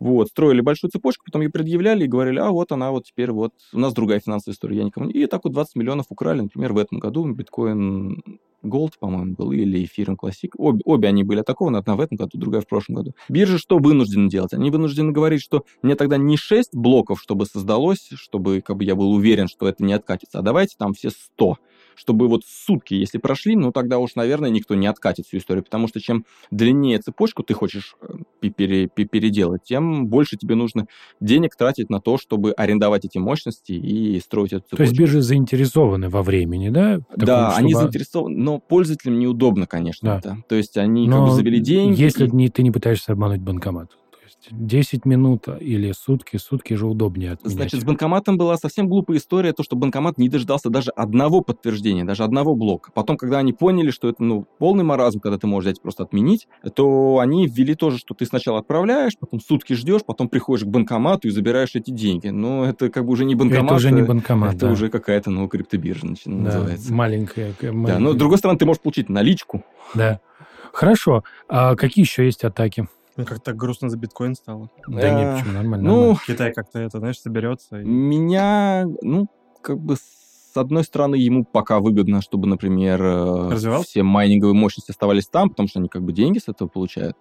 Вот, 0.01 0.29
строили 0.29 0.61
большую 0.61 0.91
цепочку, 0.91 1.25
потом 1.27 1.43
ее 1.43 1.51
предъявляли 1.51 2.05
и 2.05 2.09
говорили, 2.09 2.39
а 2.39 2.51
вот 2.51 2.73
она 2.73 2.91
вот 2.91 3.05
теперь 3.05 3.33
вот, 3.33 3.53
у 3.73 3.79
нас 3.79 3.93
другая 3.93 4.21
финансовая 4.21 4.55
история, 4.55 4.79
я 4.79 4.85
никому. 4.85 5.11
И 5.11 5.27
так 5.27 5.45
вот 5.45 5.53
20 5.53 5.77
миллионов 5.77 6.07
украли, 6.11 6.43
например, 6.43 6.73
в 6.73 6.79
этом 6.79 6.99
году 6.99 7.25
биткоин 7.33 8.23
Gold, 8.63 8.95
по-моему, 8.99 9.35
был, 9.35 9.53
или 9.53 9.85
Ethereum 9.85 10.17
Classic. 10.21 10.51
Обе, 10.57 10.81
обе 10.85 11.09
они 11.09 11.23
были 11.23 11.41
атакованы, 11.41 11.77
одна 11.77 11.97
в 11.97 12.01
этом 12.01 12.17
году, 12.17 12.39
другая 12.39 12.63
в 12.63 12.67
прошлом 12.67 12.97
году. 12.97 13.15
Биржи 13.29 13.59
что 13.59 13.79
вынуждены 13.79 14.29
делать? 14.29 14.53
Они 14.53 14.71
вынуждены 14.71 15.13
говорить, 15.13 15.43
что 15.43 15.65
мне 15.83 15.95
тогда 15.95 16.17
не 16.17 16.37
6 16.37 16.75
блоков, 16.75 17.21
чтобы 17.21 17.47
создалось, 17.47 18.09
чтобы 18.15 18.61
как 18.61 18.77
бы 18.77 18.85
я 18.85 18.95
был 18.97 19.13
уверен, 19.13 19.49
что 19.49 19.69
это 19.69 19.85
не 19.85 19.93
откатится, 19.93 20.41
а 20.41 20.43
давайте 20.43 20.75
там 20.77 20.93
все 20.93 21.11
100 21.11 21.57
чтобы 21.99 22.29
вот 22.29 22.43
сутки, 22.47 22.95
если 22.95 23.19
прошли, 23.19 23.57
ну 23.57 23.73
тогда 23.73 23.99
уж, 23.99 24.15
наверное, 24.15 24.51
никто 24.51 24.75
не 24.75 24.87
откатит 24.87 25.27
всю 25.27 25.39
историю, 25.39 25.65
потому 25.65 25.89
что 25.89 26.01
чем 26.01 26.25
длиннее 26.51 26.99
цепочку 26.99 27.43
ты 27.43 27.55
хочешь 27.55 27.97
э, 28.01 28.49
пере, 28.51 28.89
переделать, 28.89 29.65
тем 29.65 30.07
больше 30.07 30.37
тебе 30.37 30.55
нужно 30.55 30.87
денег 31.21 31.57
тратить 31.57 31.91
на 31.91 32.01
то, 32.01 32.19
чтобы 32.19 32.53
арендовать 32.53 33.05
эти 33.05 33.19
мощности 33.19 33.73
и 33.73 34.21
строить 34.21 34.53
эту 34.53 34.63
цепочку. 34.63 34.77
То 34.77 34.83
есть 34.85 34.99
биржи 34.99 35.21
заинтересованы 35.21 36.09
во 36.09 36.23
времени, 36.23 36.69
да? 36.71 36.99
Таком, 36.99 37.27
да, 37.27 37.51
чтобы... 37.51 37.65
они 37.65 37.75
заинтересованы, 37.75 38.37
но 38.37 38.59
пользователям 38.59 39.19
неудобно, 39.19 39.67
конечно, 39.67 40.11
да. 40.11 40.19
это. 40.19 40.45
То 40.49 40.55
есть 40.55 40.77
они 40.77 41.09
но 41.09 41.19
как 41.19 41.29
бы 41.31 41.35
завели 41.35 41.61
деньги. 41.61 42.01
Если 42.01 42.27
и... 42.27 42.31
не, 42.31 42.49
ты 42.49 42.63
не 42.63 42.71
пытаешься 42.71 43.13
обмануть 43.13 43.41
банкомат. 43.41 43.91
10 44.51 45.05
минут 45.05 45.49
или 45.61 45.93
сутки, 45.93 46.37
сутки 46.37 46.75
же 46.75 46.87
удобнее 46.87 47.33
отменять. 47.33 47.55
Значит, 47.55 47.81
с 47.81 47.85
банкоматом 47.85 48.37
была 48.37 48.57
совсем 48.57 48.89
глупая 48.89 49.19
история, 49.19 49.53
то, 49.53 49.63
что 49.63 49.77
банкомат 49.77 50.19
не 50.19 50.29
дождался 50.29 50.71
даже 50.71 50.91
одного 50.91 51.41
подтверждения, 51.41 52.05
даже 52.05 52.25
одного 52.25 52.55
блока. 52.55 52.91
Потом, 52.93 53.17
когда 53.17 53.39
они 53.39 53.53
поняли, 53.53 53.91
что 53.91 54.09
это, 54.09 54.23
ну, 54.23 54.47
полный 54.59 54.85
маразм, 54.85 55.21
когда 55.21 55.39
ты 55.39 55.47
можешь 55.47 55.69
взять 55.69 55.83
просто 55.83 56.03
отменить, 56.03 56.49
то 56.75 57.19
они 57.19 57.47
ввели 57.47 57.75
тоже, 57.75 57.99
что 57.99 58.15
ты 58.15 58.27
сначала 58.27 58.59
отправляешь, 58.61 59.13
потом 59.19 59.41
сутки 59.41 59.73
ждешь, 59.75 60.03
потом 60.05 60.29
приходишь 60.29 60.65
к 60.65 60.69
банкомату 60.69 61.29
и 61.29 61.31
забираешь 61.31 61.75
эти 61.75 61.91
деньги. 61.91 62.29
Но 62.29 62.65
это 62.65 62.91
как 62.91 63.05
бы 63.05 63.13
уже 63.13 63.25
не 63.25 63.35
банкомат. 63.35 63.67
Это 63.67 63.75
уже 63.75 63.91
не 63.91 64.03
банкомат, 64.03 64.55
Это 64.55 64.67
да. 64.67 64.73
уже 64.73 64.89
какая-то, 64.89 65.31
ну, 65.31 65.49
криптобиржа 65.49 66.07
да, 66.25 66.31
называется. 66.31 66.93
Маленькая, 66.93 67.55
маленькая. 67.63 67.87
Да, 67.87 67.99
но 67.99 68.13
с 68.13 68.17
другой 68.17 68.39
стороны, 68.39 68.59
ты 68.59 68.67
можешь 68.67 68.83
получить 68.83 69.09
наличку. 69.09 69.65
Да. 69.95 70.21
Хорошо. 70.73 71.25
А 71.49 71.75
какие 71.75 72.05
еще 72.05 72.25
есть 72.25 72.45
атаки? 72.45 72.89
Ну, 73.19 73.25
как-то 73.25 73.53
грустно 73.53 73.91
за 73.91 73.99
биткоин 73.99 74.37
стало. 74.37 74.71
Да 74.87 75.11
нет, 75.11 75.39
почему, 75.39 75.53
нормально. 75.55 75.89
Ну, 75.89 76.17
Китай 76.25 76.53
как-то 76.53 76.79
это, 76.79 77.01
знаешь, 77.01 77.21
соберется. 77.21 77.79
Меня, 77.79 78.87
ну, 79.03 79.27
как 79.61 79.81
бы 79.81 79.97
с 79.97 80.57
одной 80.57 80.85
стороны, 80.85 81.17
ему 81.17 81.45
пока 81.45 81.81
выгодно, 81.81 82.23
чтобы, 82.23 82.47
например, 82.47 83.03
э, 83.03 83.83
все 83.83 84.05
майнинговые 84.05 84.55
мощности 84.55 84.93
оставались 84.93 85.27
там, 85.27 85.51
потому 85.51 85.69
что 85.69 85.81
они 85.81 85.89
как 85.89 86.05
бы 86.05 86.13
деньги 86.13 86.39
с 86.39 86.47
этого 86.47 86.69
получают. 86.69 87.17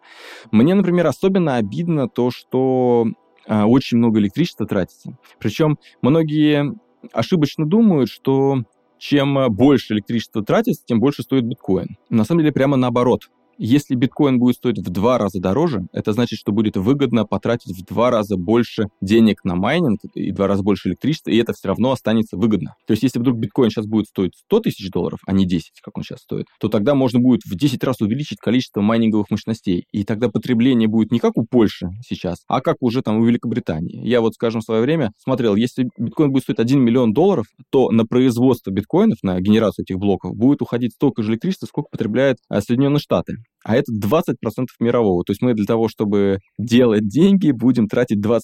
Мне, 0.52 0.76
например, 0.76 1.08
особенно 1.08 1.56
обидно 1.56 2.08
то, 2.08 2.30
что 2.30 3.08
э, 3.48 3.64
очень 3.64 3.98
много 3.98 4.20
электричества 4.20 4.68
тратится. 4.68 5.18
Причем 5.40 5.80
многие 6.04 6.76
ошибочно 7.12 7.66
думают, 7.66 8.10
что 8.10 8.64
чем 9.00 9.48
больше 9.50 9.96
электричества 9.96 10.44
тратится, 10.44 10.84
тем 10.86 11.00
больше 11.00 11.24
стоит 11.24 11.44
биткоин. 11.44 11.98
На 12.10 12.24
самом 12.24 12.42
деле 12.42 12.52
прямо 12.52 12.78
наоборот. 12.78 13.30
Если 13.60 13.96
биткоин 13.96 14.38
будет 14.38 14.58
стоить 14.58 14.78
в 14.78 14.90
два 14.92 15.18
раза 15.18 15.40
дороже, 15.40 15.88
это 15.92 16.14
значит, 16.14 16.38
что 16.38 16.52
будет 16.52 16.78
выгодно 16.78 17.26
потратить 17.26 17.76
в 17.76 17.84
два 17.86 18.12
раза 18.12 18.38
больше 18.38 18.86
денег 19.02 19.44
на 19.44 19.56
майнинг 19.56 20.00
и 20.14 20.32
два 20.32 20.46
раза 20.46 20.62
больше 20.62 20.90
электричества, 20.90 21.32
и 21.32 21.38
это 21.38 21.54
все 21.54 21.70
равно 21.70 21.92
останется 21.92 22.38
выгодно. 22.38 22.76
То 22.86 22.92
есть, 22.92 23.02
если 23.02 23.18
вдруг 23.18 23.38
биткоин 23.38 23.72
сейчас 23.72 23.88
будет 23.88 24.08
стоить 24.08 24.34
100 24.46 24.60
тысяч 24.60 24.92
долларов, 24.92 25.20
а 25.26 25.34
не 25.34 25.48
10, 25.48 25.82
как 25.82 25.98
он 25.98 26.04
сейчас 26.04 26.20
стоит, 26.20 26.46
то 26.60 26.70
тогда 26.70 26.94
можно 26.94 27.20
будет 27.20 27.42
в 27.46 27.56
10 27.56 27.84
раз 27.84 28.00
увеличить 28.00 28.38
количество 28.38 28.82
майнинговых 28.82 29.32
мощностей. 29.32 29.86
И 29.92 30.04
тогда 30.04 30.30
потребление 30.30 30.88
будет 30.88 31.12
не 31.12 31.18
как 31.18 31.36
у 31.36 31.44
Польши 31.44 31.90
сейчас, 32.06 32.44
а 32.48 32.62
как 32.62 32.78
уже 32.82 33.02
там 33.02 33.18
у 33.18 33.26
Великобритании. 33.26 34.08
Я 34.08 34.22
вот, 34.22 34.36
скажем, 34.36 34.62
в 34.62 34.66
свое 34.66 34.82
время 34.84 35.14
смотрел, 35.18 35.56
если 35.56 35.90
биткоин 35.98 36.32
будет 36.32 36.44
стоить 36.44 36.60
1 36.60 36.80
миллион 36.80 37.12
долларов, 37.12 37.48
то 37.72 37.90
на 37.90 38.06
производство 38.06 38.70
биткоинов, 38.70 39.18
на 39.24 39.42
генерацию 39.42 39.84
этих 39.84 39.98
блоков 39.98 40.36
будет 40.36 40.62
уходить 40.62 40.94
столько 40.94 41.24
же 41.24 41.32
электричества, 41.32 41.66
сколько 41.66 41.90
потребляют 41.90 42.38
а, 42.50 42.62
Соединенные 42.62 43.00
Штаты 43.00 43.38
а 43.68 43.76
это 43.76 43.92
20% 43.92 44.34
мирового. 44.80 45.24
То 45.26 45.32
есть 45.32 45.42
мы 45.42 45.54
для 45.54 45.66
того, 45.66 45.90
чтобы 45.90 46.40
делать 46.58 47.08
деньги, 47.10 47.52
будем 47.52 47.88
тратить 47.88 48.26
20% 48.26 48.40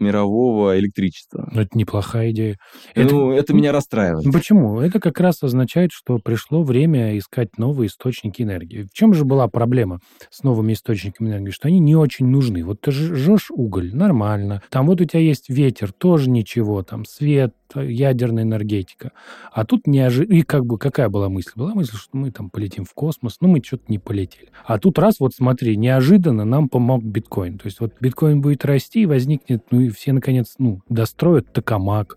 мирового 0.00 0.76
электричества. 0.80 1.48
Ну, 1.52 1.60
это 1.60 1.78
неплохая 1.78 2.32
идея. 2.32 2.56
Ну, 2.96 3.30
это, 3.30 3.40
это 3.40 3.54
меня 3.54 3.70
расстраивает. 3.70 4.32
Почему? 4.32 4.80
Это 4.80 4.98
как 4.98 5.20
раз 5.20 5.44
означает, 5.44 5.92
что 5.92 6.18
пришло 6.18 6.64
время 6.64 7.16
искать 7.16 7.56
новые 7.56 7.86
источники 7.86 8.42
энергии. 8.42 8.82
В 8.82 8.92
чем 8.92 9.14
же 9.14 9.24
была 9.24 9.46
проблема 9.46 10.00
с 10.30 10.42
новыми 10.42 10.72
источниками 10.72 11.28
энергии? 11.28 11.50
Что 11.50 11.68
они 11.68 11.78
не 11.78 11.94
очень 11.94 12.26
нужны. 12.26 12.64
Вот 12.64 12.80
ты 12.80 12.90
жжешь 12.90 13.52
уголь, 13.52 13.94
нормально. 13.94 14.60
Там 14.70 14.86
вот 14.86 15.00
у 15.00 15.04
тебя 15.04 15.20
есть 15.20 15.50
ветер, 15.50 15.92
тоже 15.92 16.30
ничего. 16.30 16.82
Там 16.82 17.04
свет, 17.04 17.54
ядерная 17.76 18.42
энергетика. 18.42 19.12
А 19.52 19.64
тут 19.64 19.86
неожиданно... 19.86 20.34
И 20.34 20.42
как 20.42 20.66
бы 20.66 20.78
какая 20.78 21.08
была 21.08 21.28
мысль? 21.28 21.52
Была 21.54 21.74
мысль, 21.74 21.96
что 21.96 22.16
мы 22.16 22.30
там 22.30 22.50
полетим 22.50 22.84
в 22.84 22.92
космос, 22.94 23.38
но 23.40 23.48
мы 23.48 23.62
что-то 23.64 23.84
не 23.88 23.98
полетели. 23.98 24.48
А 24.64 24.78
тут 24.78 24.98
раз, 24.98 25.20
вот 25.20 25.34
смотри, 25.34 25.76
неожиданно 25.76 26.44
нам 26.44 26.68
помог 26.68 27.02
биткоин. 27.02 27.58
То 27.58 27.66
есть 27.66 27.80
вот 27.80 27.92
биткоин 28.00 28.40
будет 28.40 28.64
расти, 28.64 29.02
и 29.02 29.06
возникнет, 29.06 29.64
ну 29.70 29.80
и 29.80 29.90
все, 29.90 30.12
наконец, 30.12 30.54
ну, 30.58 30.80
достроят 30.88 31.52
токамак, 31.52 32.16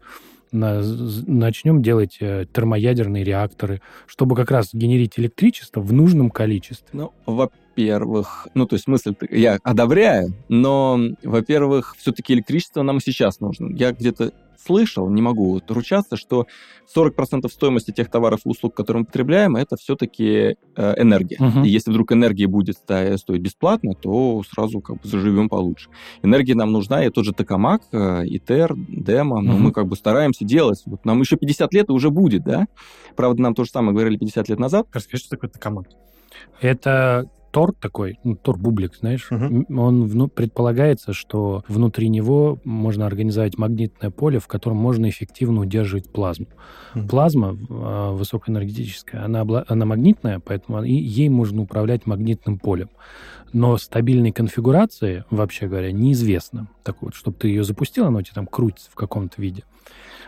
на, 0.52 0.82
начнем 1.28 1.82
делать 1.82 2.18
э, 2.22 2.46
термоядерные 2.52 3.26
реакторы, 3.26 3.82
чтобы 4.06 4.36
как 4.36 4.50
раз 4.50 4.70
генерить 4.74 5.20
электричество 5.20 5.82
в 5.82 5.92
нужном 5.92 6.30
количестве. 6.30 6.88
Ну, 6.94 7.12
во-первых, 7.78 8.48
ну, 8.56 8.66
то 8.66 8.76
есть 8.76 8.88
мысль 8.88 9.14
я 9.30 9.60
одобряю, 9.62 10.34
но, 10.50 11.00
во-первых, 11.24 11.96
все-таки 11.98 12.34
электричество 12.34 12.82
нам 12.82 13.00
сейчас 13.00 13.40
нужно. 13.40 13.72
Я 13.76 13.92
где-то 13.92 14.34
слышал, 14.60 15.08
не 15.10 15.22
могу 15.22 15.62
ручаться, 15.68 16.18
что 16.18 16.48
40% 16.96 17.48
стоимости 17.50 17.92
тех 17.92 18.10
товаров 18.10 18.42
и 18.46 18.50
услуг, 18.50 18.74
которые 18.74 19.02
мы 19.02 19.06
потребляем, 19.06 19.56
это 19.56 19.78
все-таки 19.78 20.56
э, 20.76 20.94
энергия. 20.98 21.38
Uh-huh. 21.38 21.66
И 21.66 21.70
если 21.70 21.92
вдруг 21.92 22.12
энергия 22.12 22.48
будет 22.48 22.78
стоить 22.78 23.42
бесплатно, 23.42 23.94
то 23.94 24.42
сразу 24.52 24.82
как 24.82 25.00
бы 25.00 25.08
заживем 25.08 25.48
получше. 25.48 25.90
Энергия 26.24 26.56
нам 26.56 26.72
нужна, 26.72 27.06
и 27.06 27.12
тот 27.12 27.26
же 27.26 27.34
Токамак, 27.34 27.84
э, 27.92 28.24
ИТЕР, 28.26 28.74
Демо, 28.76 29.38
uh-huh. 29.38 29.44
но 29.44 29.58
мы 29.58 29.72
как 29.72 29.88
бы 29.88 29.96
стараемся 29.96 30.44
делать. 30.44 30.82
Вот 30.88 31.06
нам 31.06 31.20
еще 31.20 31.38
50 31.38 31.74
лет 31.76 31.90
и 31.90 31.92
уже 31.92 32.10
будет, 32.10 32.44
да? 32.44 32.66
Правда, 33.16 33.44
нам 33.44 33.54
то 33.54 33.64
же 33.64 33.70
самое 33.70 33.94
говорили 33.94 34.18
50 34.18 34.50
лет 34.50 34.60
назад. 34.60 34.88
Расскажи, 34.92 35.22
что 35.22 35.30
такое 35.30 35.52
Токамак? 35.52 35.86
Это 36.60 37.30
Тор 37.58 37.74
такой, 37.74 38.20
ну, 38.24 38.36
Тор-бублик, 38.36 38.96
знаешь, 38.96 39.32
угу. 39.32 39.66
он 39.82 40.06
вну, 40.06 40.28
предполагается, 40.28 41.12
что 41.12 41.64
внутри 41.68 42.08
него 42.08 42.60
можно 42.64 43.08
организовать 43.08 43.58
магнитное 43.58 44.12
поле, 44.12 44.38
в 44.38 44.46
котором 44.46 44.78
можно 44.78 45.10
эффективно 45.10 45.62
удерживать 45.62 46.08
плазму. 46.12 46.46
Угу. 46.94 47.08
Плазма 47.08 47.58
э, 47.58 48.12
высокоэнергетическая, 48.12 49.26
она, 49.26 49.44
она 49.68 49.86
магнитная, 49.88 50.40
поэтому 50.40 50.84
ей 50.84 51.30
можно 51.30 51.64
управлять 51.64 52.06
магнитным 52.06 52.60
полем. 52.60 52.92
Но 53.54 53.76
стабильной 53.78 54.32
конфигурации, 54.32 55.24
вообще 55.32 55.68
говоря, 55.68 55.92
неизвестно. 55.92 56.68
Так 56.84 57.02
вот, 57.02 57.16
чтобы 57.16 57.38
ты 57.38 57.48
ее 57.48 57.64
запустил, 57.64 58.06
она 58.06 58.20
у 58.20 58.22
тебя 58.22 58.36
там 58.36 58.46
крутится 58.46 58.92
в 58.92 58.96
каком-то 58.96 59.42
виде. 59.42 59.64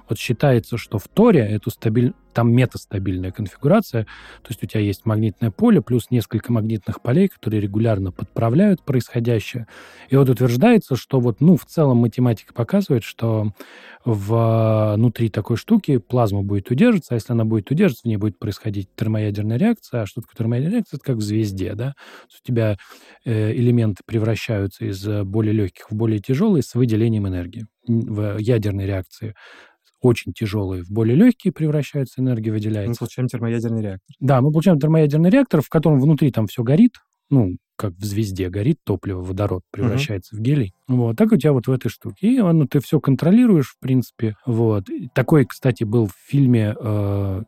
Вот 0.09 0.17
считается, 0.17 0.77
что 0.77 0.97
в 0.97 1.07
Торе 1.07 1.41
эту 1.41 1.69
стабиль... 1.69 2.13
там 2.33 2.51
метастабильная 2.51 3.31
конфигурация, 3.31 4.03
то 4.41 4.49
есть 4.49 4.63
у 4.63 4.65
тебя 4.65 4.81
есть 4.81 5.05
магнитное 5.05 5.51
поле 5.51 5.81
плюс 5.81 6.09
несколько 6.09 6.51
магнитных 6.51 7.01
полей, 7.01 7.27
которые 7.27 7.61
регулярно 7.61 8.11
подправляют 8.11 8.81
происходящее. 8.81 9.67
И 10.09 10.15
вот 10.15 10.29
утверждается, 10.29 10.95
что 10.95 11.19
вот, 11.19 11.41
ну, 11.41 11.57
в 11.57 11.65
целом 11.65 11.97
математика 11.97 12.53
показывает, 12.53 13.03
что 13.03 13.53
внутри 14.05 15.29
такой 15.29 15.57
штуки 15.57 15.97
плазма 15.97 16.41
будет 16.41 16.71
удерживаться, 16.71 17.13
а 17.13 17.15
если 17.15 17.33
она 17.33 17.45
будет 17.45 17.69
удерживаться, 17.69 18.03
в 18.03 18.07
ней 18.07 18.17
будет 18.17 18.39
происходить 18.39 18.89
термоядерная 18.95 19.57
реакция. 19.57 20.01
А 20.01 20.05
что 20.05 20.21
такое 20.21 20.35
термоядерная 20.37 20.77
реакция? 20.77 20.97
Это 20.97 21.05
как 21.05 21.17
в 21.17 21.21
звезде, 21.21 21.73
да? 21.75 21.93
У 22.27 22.47
тебя 22.47 22.77
э, 23.25 23.51
элементы 23.53 24.03
превращаются 24.05 24.85
из 24.85 25.05
более 25.25 25.53
легких 25.53 25.91
в 25.91 25.95
более 25.95 26.19
тяжелые 26.19 26.63
с 26.63 26.73
выделением 26.75 27.27
энергии 27.27 27.67
в 27.87 28.37
ядерной 28.37 28.85
реакции 28.85 29.35
очень 30.01 30.33
тяжелые 30.33 30.83
в 30.83 30.89
более 30.89 31.15
легкие 31.15 31.53
превращаются, 31.53 32.21
энергия 32.21 32.51
выделяется. 32.51 32.91
Мы 32.91 32.95
получаем 32.95 33.27
термоядерный 33.27 33.81
реактор. 33.81 34.15
Да, 34.19 34.41
мы 34.41 34.51
получаем 34.51 34.79
термоядерный 34.79 35.29
реактор, 35.29 35.61
в 35.61 35.69
котором 35.69 35.99
внутри 35.99 36.31
там 36.31 36.47
все 36.47 36.63
горит, 36.63 36.95
ну, 37.29 37.57
как 37.75 37.93
в 37.93 38.03
звезде 38.03 38.49
горит 38.49 38.79
топливо, 38.83 39.21
водород 39.21 39.63
превращается 39.71 40.35
uh-huh. 40.35 40.39
в 40.39 40.41
гелий. 40.41 40.73
Вот, 40.87 41.15
так 41.15 41.31
у 41.31 41.37
тебя 41.37 41.53
вот 41.53 41.67
в 41.67 41.71
этой 41.71 41.89
штуке. 41.89 42.35
И 42.35 42.41
ну, 42.41 42.67
ты 42.67 42.81
все 42.81 42.99
контролируешь, 42.99 43.69
в 43.69 43.79
принципе. 43.79 44.35
Вот. 44.45 44.85
Такой, 45.13 45.45
кстати, 45.45 45.85
был 45.85 46.07
в 46.07 46.13
фильме 46.27 46.75
э, 46.77 47.43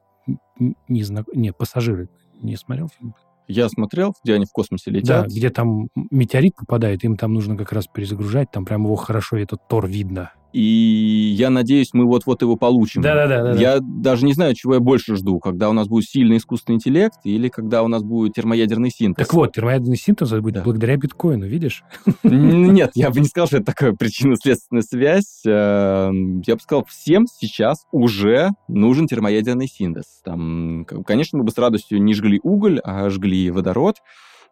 не, 0.87 1.03
знак... 1.03 1.25
не, 1.33 1.51
«Пассажиры». 1.51 2.07
Не 2.41 2.55
смотрел 2.55 2.89
фильм? 2.97 3.13
Я 3.47 3.67
смотрел, 3.67 4.15
где 4.23 4.35
они 4.35 4.45
в 4.45 4.51
космосе 4.51 4.91
летят. 4.91 5.23
Да, 5.23 5.27
где 5.27 5.49
там 5.49 5.89
метеорит 6.09 6.55
попадает, 6.55 7.03
им 7.03 7.17
там 7.17 7.33
нужно 7.33 7.57
как 7.57 7.73
раз 7.73 7.87
перезагружать, 7.87 8.49
там 8.51 8.63
прям 8.63 8.85
его 8.85 8.95
хорошо 8.95 9.35
этот 9.35 9.67
Тор 9.67 9.87
видно 9.87 10.31
И 10.53 11.33
я 11.37 11.49
надеюсь, 11.49 11.89
мы 11.93 12.05
вот-вот 12.05 12.41
его 12.41 12.55
получим. 12.55 13.01
Да-да-да. 13.01 13.53
Я 13.59 13.79
даже 13.81 14.25
не 14.25 14.33
знаю, 14.33 14.53
чего 14.55 14.75
я 14.75 14.79
больше 14.79 15.15
жду, 15.15 15.39
когда 15.39 15.69
у 15.69 15.73
нас 15.73 15.87
будет 15.87 16.05
сильный 16.05 16.37
искусственный 16.37 16.75
интеллект 16.75 17.15
или 17.23 17.47
когда 17.49 17.83
у 17.83 17.87
нас 17.87 18.03
будет 18.03 18.33
термоядерный 18.33 18.89
синтез. 18.89 19.25
Так 19.27 19.33
вот, 19.33 19.53
термоядерный 19.53 19.97
синтез 19.97 20.29
будет 20.31 20.55
Да. 20.55 20.61
благодаря 20.63 20.97
биткоину, 20.97 21.45
видишь? 21.47 21.83
Нет, 22.23 22.91
я 22.95 23.09
бы 23.11 23.19
не 23.19 23.27
сказал, 23.27 23.47
что 23.47 23.57
это 23.57 23.65
такая 23.67 23.93
причинно-следственная 23.93 24.83
связь. 24.83 25.41
Э, 25.45 26.11
Я 26.45 26.55
бы 26.55 26.61
сказал, 26.61 26.85
всем 26.85 27.27
сейчас 27.27 27.85
уже 27.91 28.49
нужен 28.67 29.07
термоядерный 29.07 29.67
синтез. 29.67 30.05
Там, 30.23 30.85
конечно, 31.05 31.37
мы 31.37 31.43
бы 31.45 31.51
с 31.51 31.57
радостью 31.57 32.01
не 32.01 32.13
жгли 32.13 32.39
уголь, 32.43 32.79
а 32.83 33.09
жгли 33.09 33.49
водород, 33.51 33.97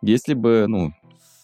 если 0.02 0.34
бы, 0.34 0.66
ну, 0.68 0.94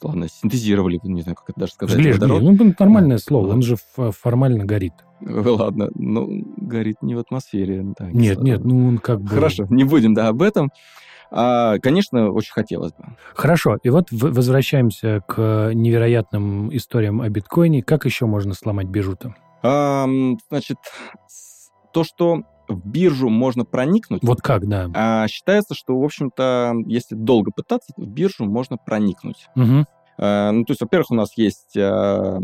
ладно, 0.01 0.27
синтезировали, 0.27 0.99
не 1.03 1.21
знаю, 1.21 1.35
как 1.35 1.49
это 1.49 1.59
даже 1.61 1.73
сказать, 1.73 1.95
Жгли, 1.95 2.13
жгли. 2.13 2.27
Ну, 2.27 2.73
нормальное 2.79 3.17
слово, 3.17 3.47
Ладно. 3.47 3.55
он 3.55 3.61
же 3.61 3.75
формально 4.11 4.65
горит. 4.65 4.93
Ладно, 5.21 5.89
ну, 5.95 6.43
горит 6.57 6.97
не 7.01 7.15
в 7.15 7.19
атмосфере. 7.19 7.83
да, 7.97 8.09
Нет, 8.11 8.41
нет, 8.41 8.63
ну 8.63 8.87
он 8.87 8.97
как 8.97 9.21
бы... 9.21 9.29
Хорошо, 9.29 9.65
не 9.69 9.83
будем, 9.83 10.13
да, 10.13 10.27
об 10.27 10.41
этом. 10.41 10.71
А, 11.31 11.79
конечно, 11.79 12.31
очень 12.31 12.53
хотелось 12.53 12.93
бы. 12.93 13.03
Хорошо, 13.33 13.77
и 13.83 13.89
вот 13.89 14.07
возвращаемся 14.11 15.21
к 15.27 15.71
невероятным 15.73 16.75
историям 16.75 17.21
о 17.21 17.29
биткоине. 17.29 17.83
Как 17.83 18.05
еще 18.05 18.25
можно 18.25 18.53
сломать 18.53 18.87
биржу-то? 18.87 19.35
Ам, 19.63 20.37
значит, 20.49 20.77
то, 21.91 22.03
что 22.03 22.43
в 22.67 22.87
биржу 22.87 23.29
можно 23.29 23.65
проникнуть, 23.65 24.23
Вот 24.23 24.41
как, 24.41 24.67
да. 24.67 24.89
а, 24.93 25.27
считается, 25.27 25.73
что, 25.75 25.99
в 25.99 26.03
общем-то, 26.03 26.73
если 26.85 27.15
долго 27.15 27.51
пытаться, 27.51 27.93
в 27.97 28.07
биржу 28.07 28.45
можно 28.45 28.77
проникнуть. 28.77 29.47
Мгм. 29.55 29.87
Э, 30.17 30.51
Ну, 30.51 30.63
то 30.63 30.71
есть, 30.71 30.81
во-первых, 30.81 31.11
у 31.11 31.15
нас 31.15 31.37
есть 31.37 31.75
э, 31.75 32.39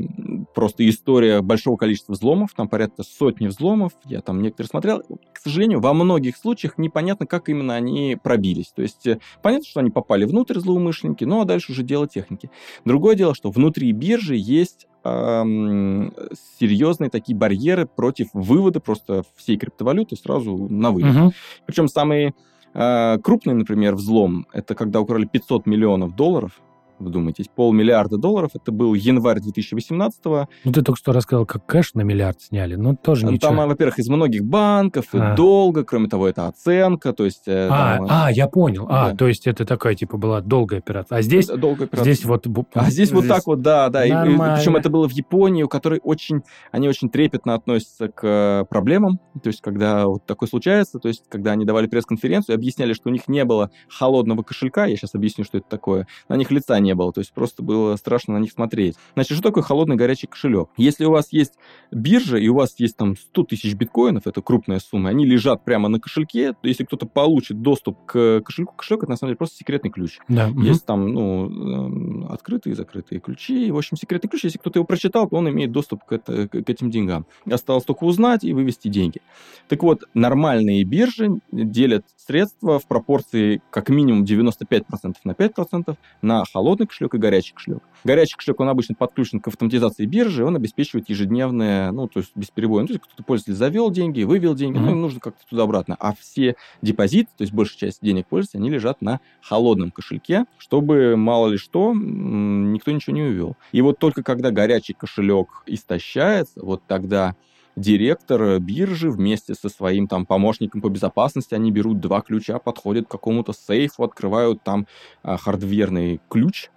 просто 0.54 0.88
история 0.90 1.42
большого 1.42 1.78
количества 1.78 2.14
взломов, 2.14 2.54
там 2.56 2.68
порядка 2.68 3.04
сотни 3.04 3.48
взломов, 3.48 3.94
я 4.06 4.22
там 4.22 4.42
некоторые 4.42 4.70
смотрел. 4.70 5.04
К 5.34 5.40
сожалению, 5.40 5.80
во 5.80 5.94
многих 5.94 6.38
случаях 6.38 6.78
непонятно, 6.78 7.26
как 7.26 7.50
именно 7.50 7.76
они 7.76 8.18
пробились. 8.22 8.72
То 8.76 8.82
есть, 8.82 9.08
э, 9.08 9.20
понятно, 9.42 9.66
что 9.68 9.80
они 9.80 9.90
попали 9.90 10.26
внутрь, 10.26 10.60
злоумышленники, 10.60 11.24
ну, 11.24 11.42
а 11.42 11.46
дальше 11.46 11.72
уже 11.72 11.84
дело 11.84 12.08
техники. 12.08 12.50
Другое 12.86 13.16
дело, 13.16 13.34
что 13.36 13.52
внутри 13.52 13.92
биржи 13.92 14.36
есть 14.36 14.88
эм, 15.04 16.14
серьезные 16.60 17.10
такие 17.10 17.38
барьеры 17.38 17.88
против 17.88 18.28
вывода 18.34 18.80
просто 18.80 19.24
всей 19.36 19.58
криптовалюты 19.58 20.16
сразу 20.16 20.56
на 20.70 20.92
вывод. 20.92 21.14
Мгм. 21.14 21.32
Причем 21.66 21.88
самый 21.88 22.34
э, 22.74 23.18
крупный, 23.20 23.54
например, 23.54 23.96
взлом, 23.96 24.46
это 24.54 24.76
когда 24.76 25.02
украли 25.02 25.26
500 25.26 25.66
миллионов 25.66 26.16
долларов. 26.16 26.62
Вдумайтесь, 27.02 27.48
полмиллиарда 27.54 28.18
долларов. 28.18 28.52
Это 28.54 28.72
был 28.72 28.94
январь 28.94 29.40
2018-го. 29.40 30.48
Ну, 30.64 30.72
ты 30.72 30.82
только 30.82 30.98
что 30.98 31.12
рассказал, 31.14 31.46
как 31.46 31.66
кэш 31.66 31.94
на 31.94 32.02
миллиард 32.02 32.42
сняли. 32.42 32.76
Ну, 32.76 32.96
тоже 32.96 33.26
Там, 33.26 33.34
ничего. 33.34 33.62
а, 33.62 33.68
во-первых, 33.68 34.00
из 34.00 34.08
многих 34.10 34.44
банков, 34.46 35.14
и 35.14 35.18
А. 35.18 35.36
долго. 35.36 35.84
Кроме 35.84 36.08
того, 36.08 36.28
это 36.28 36.48
оценка. 36.48 37.14
То 37.14 37.26
есть... 37.26 37.48
э, 37.48 37.68
А, 37.72 37.98
там, 37.98 38.06
э, 38.06 38.08
а, 38.10 38.32
я 38.32 38.48
понял. 38.48 38.86
А, 38.90 39.10
да. 39.12 39.16
то 39.18 39.28
есть 39.28 39.48
это 39.48 39.66
такая, 39.66 39.96
типа, 39.96 40.18
была 40.18 40.42
долгая 40.42 40.80
операция. 40.80 41.18
А 41.18 41.22
здесь, 41.22 41.48
долгая 41.48 41.88
операция. 41.88 42.14
здесь 42.14 42.26
вот... 42.26 42.46
А 42.74 42.90
здесь 42.90 43.12
вот 43.12 43.28
так 43.28 43.46
вот, 43.46 43.62
да, 43.62 43.90
да. 43.90 44.06
И- 44.06 44.12
причем 44.12 44.76
это 44.76 44.90
было 44.90 45.08
в 45.08 45.12
Японии, 45.12 45.64
у 45.64 45.68
которой 45.68 46.00
очень, 46.04 46.42
они 46.72 46.88
очень 46.88 47.10
трепетно 47.10 47.54
относятся 47.56 48.08
к 48.10 48.22
э, 48.24 48.66
проблемам. 48.70 49.20
То 49.42 49.48
есть, 49.48 49.62
когда 49.62 50.08
вот 50.08 50.26
такое 50.26 50.48
случается, 50.50 51.00
то 51.00 51.08
есть, 51.08 51.24
когда 51.30 51.52
они 51.52 51.66
давали 51.66 51.88
пресс-конференцию, 51.88 52.56
и 52.56 52.58
объясняли, 52.58 52.94
что 52.94 53.10
у 53.10 53.12
них 53.12 53.28
не 53.28 53.46
было 53.46 53.72
холодного 53.90 54.44
кошелька, 54.44 54.86
я 54.86 54.96
сейчас 54.96 55.16
объясню, 55.16 55.44
что 55.46 55.58
это 55.58 55.68
такое, 55.70 56.08
на 56.30 56.36
них 56.36 56.52
лица 56.52 56.80
не 56.80 56.91
было, 56.96 57.12
то 57.14 57.20
есть 57.20 57.34
просто 57.34 57.64
было 57.64 57.96
страшно 57.96 58.36
на 58.36 58.38
них 58.40 58.52
смотреть. 58.52 58.96
Значит, 59.14 59.38
что 59.38 59.50
такое 59.50 59.64
холодный 59.64 59.96
горячий 59.96 60.28
кошелек? 60.28 60.70
Если 60.78 61.06
у 61.06 61.12
вас 61.12 61.32
есть 61.32 61.54
биржа, 61.92 62.38
и 62.38 62.48
у 62.48 62.56
вас 62.56 62.76
есть 62.78 62.98
там 62.98 63.16
100 63.16 63.44
тысяч 63.44 63.74
биткоинов, 63.76 64.28
это 64.28 64.42
крупная 64.42 64.80
сумма, 64.80 65.10
они 65.10 65.26
лежат 65.26 65.64
прямо 65.64 65.90
на 65.90 66.00
кошельке, 66.00 66.54
то 66.54 66.68
если 66.68 66.84
кто-то 66.84 67.06
получит 67.06 67.62
доступ 67.62 67.98
к 68.06 68.42
кошельку, 68.42 68.74
кошелек 68.76 69.04
это 69.04 69.12
на 69.12 69.18
самом 69.18 69.30
деле 69.30 69.38
просто 69.38 69.58
секретный 69.58 69.92
ключ. 69.92 70.20
Да. 70.28 70.48
Есть 70.48 70.86
там, 70.86 71.08
ну, 71.08 71.50
эм, 71.50 72.28
открытые 72.32 72.74
и 72.74 72.76
закрытые 72.76 73.20
ключи. 73.20 73.72
В 73.72 73.78
общем, 73.78 73.98
секретный 73.98 74.30
ключ, 74.30 74.44
если 74.44 74.58
кто-то 74.58 74.80
его 74.80 74.86
прочитал, 74.86 75.28
то 75.28 75.36
он 75.36 75.50
имеет 75.50 75.72
доступ 75.72 76.04
к, 76.06 76.14
это- 76.14 76.48
к 76.48 76.70
этим 76.70 76.90
деньгам. 76.92 77.26
Осталось 77.50 77.84
только 77.84 78.04
узнать 78.04 78.44
и 78.44 78.54
вывести 78.54 78.88
деньги. 78.88 79.22
Так 79.68 79.84
вот, 79.84 80.04
нормальные 80.14 80.84
биржи 80.84 81.40
делят 81.52 82.06
средства 82.18 82.80
в 82.80 82.88
пропорции 82.88 83.62
как 83.70 83.90
минимум 83.90 84.24
95% 84.24 85.16
на 85.24 85.34
5% 85.34 85.98
на 86.22 86.44
холодный 86.52 86.81
кошелек 86.86 87.14
и 87.16 87.18
горячий 87.18 87.54
кошелек. 87.54 87.84
Горячий 88.04 88.36
кошелек, 88.36 88.60
он 88.60 88.70
обычно 88.70 88.96
подключен 88.96 89.40
к 89.40 89.48
автоматизации 89.48 90.06
биржи, 90.06 90.44
он 90.44 90.56
обеспечивает 90.56 91.10
ежедневное, 91.10 91.92
ну, 91.92 92.08
то 92.08 92.20
есть. 92.20 92.32
Ну, 92.36 92.88
то 92.88 92.94
есть 92.94 93.02
кто-то 93.04 93.24
пользователь 93.24 93.54
завел 93.54 93.92
деньги, 93.92 94.24
вывел 94.24 94.56
деньги, 94.56 94.78
ну, 94.78 94.86
Мгм. 94.86 94.92
им 94.94 95.02
нужно 95.02 95.20
как-то 95.20 95.44
туда-обратно. 95.50 95.96
А 96.00 96.14
все 96.20 96.56
депозиты, 96.82 97.30
то 97.38 97.44
есть 97.44 97.54
большая 97.54 97.78
часть 97.90 98.00
денег 98.02 98.28
пользователя, 98.28 98.60
они 98.60 98.70
лежат 98.70 99.02
на 99.02 99.20
холодном 99.42 99.92
кошельке, 99.92 100.46
чтобы 100.58 101.16
мало 101.16 101.50
ли 101.50 101.58
что, 101.58 101.94
никто 101.94 102.92
ничего 102.92 103.16
не 103.16 103.24
увел. 103.24 103.56
И 103.72 103.82
вот 103.82 104.00
только 104.00 104.24
когда 104.24 104.52
горячий 104.52 104.94
кошелек 104.94 105.64
истощается, 105.66 106.60
вот 106.64 106.82
тогда 106.88 107.36
директор 107.76 108.60
биржи 108.60 109.10
вместе 109.10 109.54
со 109.54 109.70
своим 109.70 110.08
там 110.08 110.26
помощником 110.26 110.82
по 110.82 110.90
безопасности, 110.90 111.54
они 111.54 111.72
берут 111.72 112.00
два 112.00 112.22
ключа, 112.22 112.60
подходят 112.60 113.08
к 113.08 113.12
какому-то 113.12 113.54
сейфу, 113.54 114.04
открывают 114.04 114.64
там 114.64 114.88
а, 115.24 115.38
хардверный 115.38 116.20
ключ, 116.30 116.70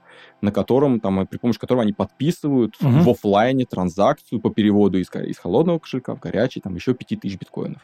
на 0.45 0.53
котором, 0.53 1.01
там, 1.01 1.21
э, 1.21 1.27
при 1.27 1.39
помощи 1.39 1.59
которого 1.59 1.83
они 1.83 1.93
подписывают 1.93 2.75
Мгм. 2.81 3.01
в 3.03 3.11
оффлайне 3.11 3.65
транзакцию 3.65 4.41
по 4.41 4.51
переводу 4.51 4.99
из, 4.99 5.09
из 5.15 5.39
холодного 5.39 5.79
кошелька 5.79 6.15
в 6.15 6.21
горячий, 6.21 6.61
там 6.61 6.75
еще 6.75 6.95
5000 6.95 7.39
биткоинов. 7.39 7.81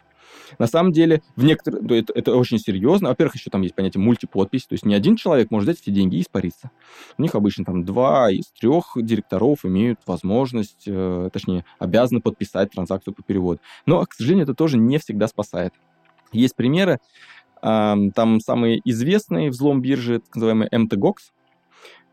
На 0.58 0.66
самом 0.66 0.92
деле, 0.92 1.22
в 1.36 1.42
некоторых, 1.44 1.82
да, 1.84 1.96
это, 1.96 2.12
это 2.14 2.36
очень 2.36 2.58
серьезно. 2.58 3.08
Во-первых, 3.08 3.34
еще 3.34 3.50
там 3.50 3.62
есть 3.62 3.74
понятие 3.74 4.00
мультиподпись, 4.02 4.66
то 4.66 4.74
есть 4.74 4.84
не 4.84 4.94
один 4.94 5.16
человек 5.16 5.50
может 5.50 5.68
взять 5.68 5.80
все 5.80 5.90
деньги 5.90 6.16
и 6.16 6.20
испариться. 6.20 6.70
У 7.18 7.22
них 7.22 7.34
обычно 7.34 7.64
там 7.64 7.84
два 7.84 8.30
из 8.30 8.46
трех 8.60 8.92
директоров 8.96 9.64
имеют 9.64 10.00
возможность, 10.06 10.84
э, 10.86 11.30
точнее, 11.32 11.64
обязаны 11.78 12.20
подписать 12.20 12.70
транзакцию 12.70 13.14
по 13.14 13.22
переводу. 13.22 13.60
Но, 13.86 14.04
к 14.04 14.12
сожалению, 14.12 14.44
это 14.44 14.54
тоже 14.54 14.76
не 14.76 14.98
всегда 14.98 15.26
спасает. 15.28 15.72
Есть 16.32 16.54
примеры, 16.54 16.98
ам, 17.62 18.10
там 18.12 18.40
самый 18.40 18.80
известный 18.84 19.48
взлом 19.48 19.80
биржи, 19.80 20.20
так 20.20 20.34
называемый 20.36 20.68
MTGOX, 20.68 21.14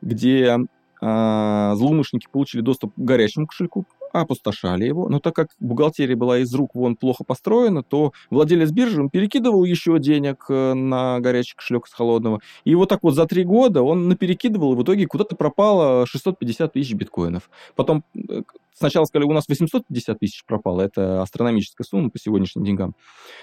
где 0.02 0.58
а, 1.02 1.76
злоумышленники 1.76 2.28
получили 2.32 2.62
доступ 2.62 2.94
к 2.96 3.00
горячему 3.00 3.48
кошельку, 3.48 3.86
опустошали 4.14 4.86
его. 4.86 5.10
Но 5.10 5.20
так 5.20 5.36
как 5.36 5.50
бухгалтерия 5.60 6.16
была 6.16 6.40
из 6.40 6.52
рук 6.56 6.74
вон 6.74 6.96
плохо 6.96 7.24
построена, 7.24 7.84
то 7.84 8.14
владелец 8.32 8.72
биржи 8.72 9.02
он 9.02 9.10
перекидывал 9.10 9.64
еще 9.64 10.00
денег 10.00 10.46
э, 10.50 10.74
на 10.74 11.20
горячий 11.20 11.56
кошелек 11.56 11.86
с 11.88 11.94
холодного. 11.94 12.40
И 12.64 12.74
вот 12.74 12.90
так 12.90 13.04
вот 13.04 13.14
за 13.14 13.26
три 13.28 13.44
года 13.44 13.84
он 13.84 14.08
наперекидывал, 14.08 14.74
и 14.74 14.76
в 14.78 14.84
итоге 14.84 15.06
куда-то 15.06 15.36
пропало 15.36 16.08
650 16.08 16.74
тысяч 16.74 16.94
биткоинов. 16.94 17.50
Потом 17.76 18.04
э, 18.16 18.42
сначала 18.74 19.06
сказали, 19.06 19.28
у 19.28 19.34
нас 19.34 19.48
850 19.48 20.18
тысяч 20.20 20.44
пропало. 20.46 20.82
Это 20.82 21.22
астрономическая 21.22 21.86
сумма 21.86 22.10
по 22.10 22.18
сегодняшним 22.18 22.64
деньгам. 22.64 22.96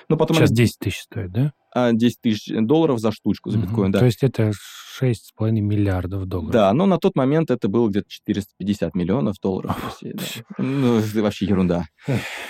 Но 0.09 0.17
потом 0.17 0.39
Сейчас 0.39 0.51
они- 0.51 0.57
10 0.57 0.79
тысяч 0.79 1.03
стоит, 1.03 1.31
да? 1.31 1.53
а, 1.73 1.93
10 1.93 2.21
тысяч 2.21 2.51
долларов 2.67 2.99
за 3.01 3.13
штучку, 3.13 3.51
за 3.51 3.59
Мгм. 3.59 3.67
биткоин, 3.67 3.93
да. 3.93 3.99
То 3.99 4.07
есть 4.07 4.23
это 4.23 4.53
6,5 5.03 5.51
миллиардов 5.53 6.27
долларов. 6.27 6.53
Да, 6.53 6.73
но 6.73 6.87
на 6.87 6.99
тот 6.99 7.17
момент 7.17 7.51
это 7.51 7.69
было 7.69 7.89
где-то 7.89 8.09
450 8.09 8.95
миллионов 8.95 9.37
долларов 9.43 9.77
в 9.77 9.85
России. 9.85 10.15
да. 10.15 10.25
Ну, 10.59 10.99
это 10.99 11.23
вообще 11.23 11.47
ерунда. 11.47 11.87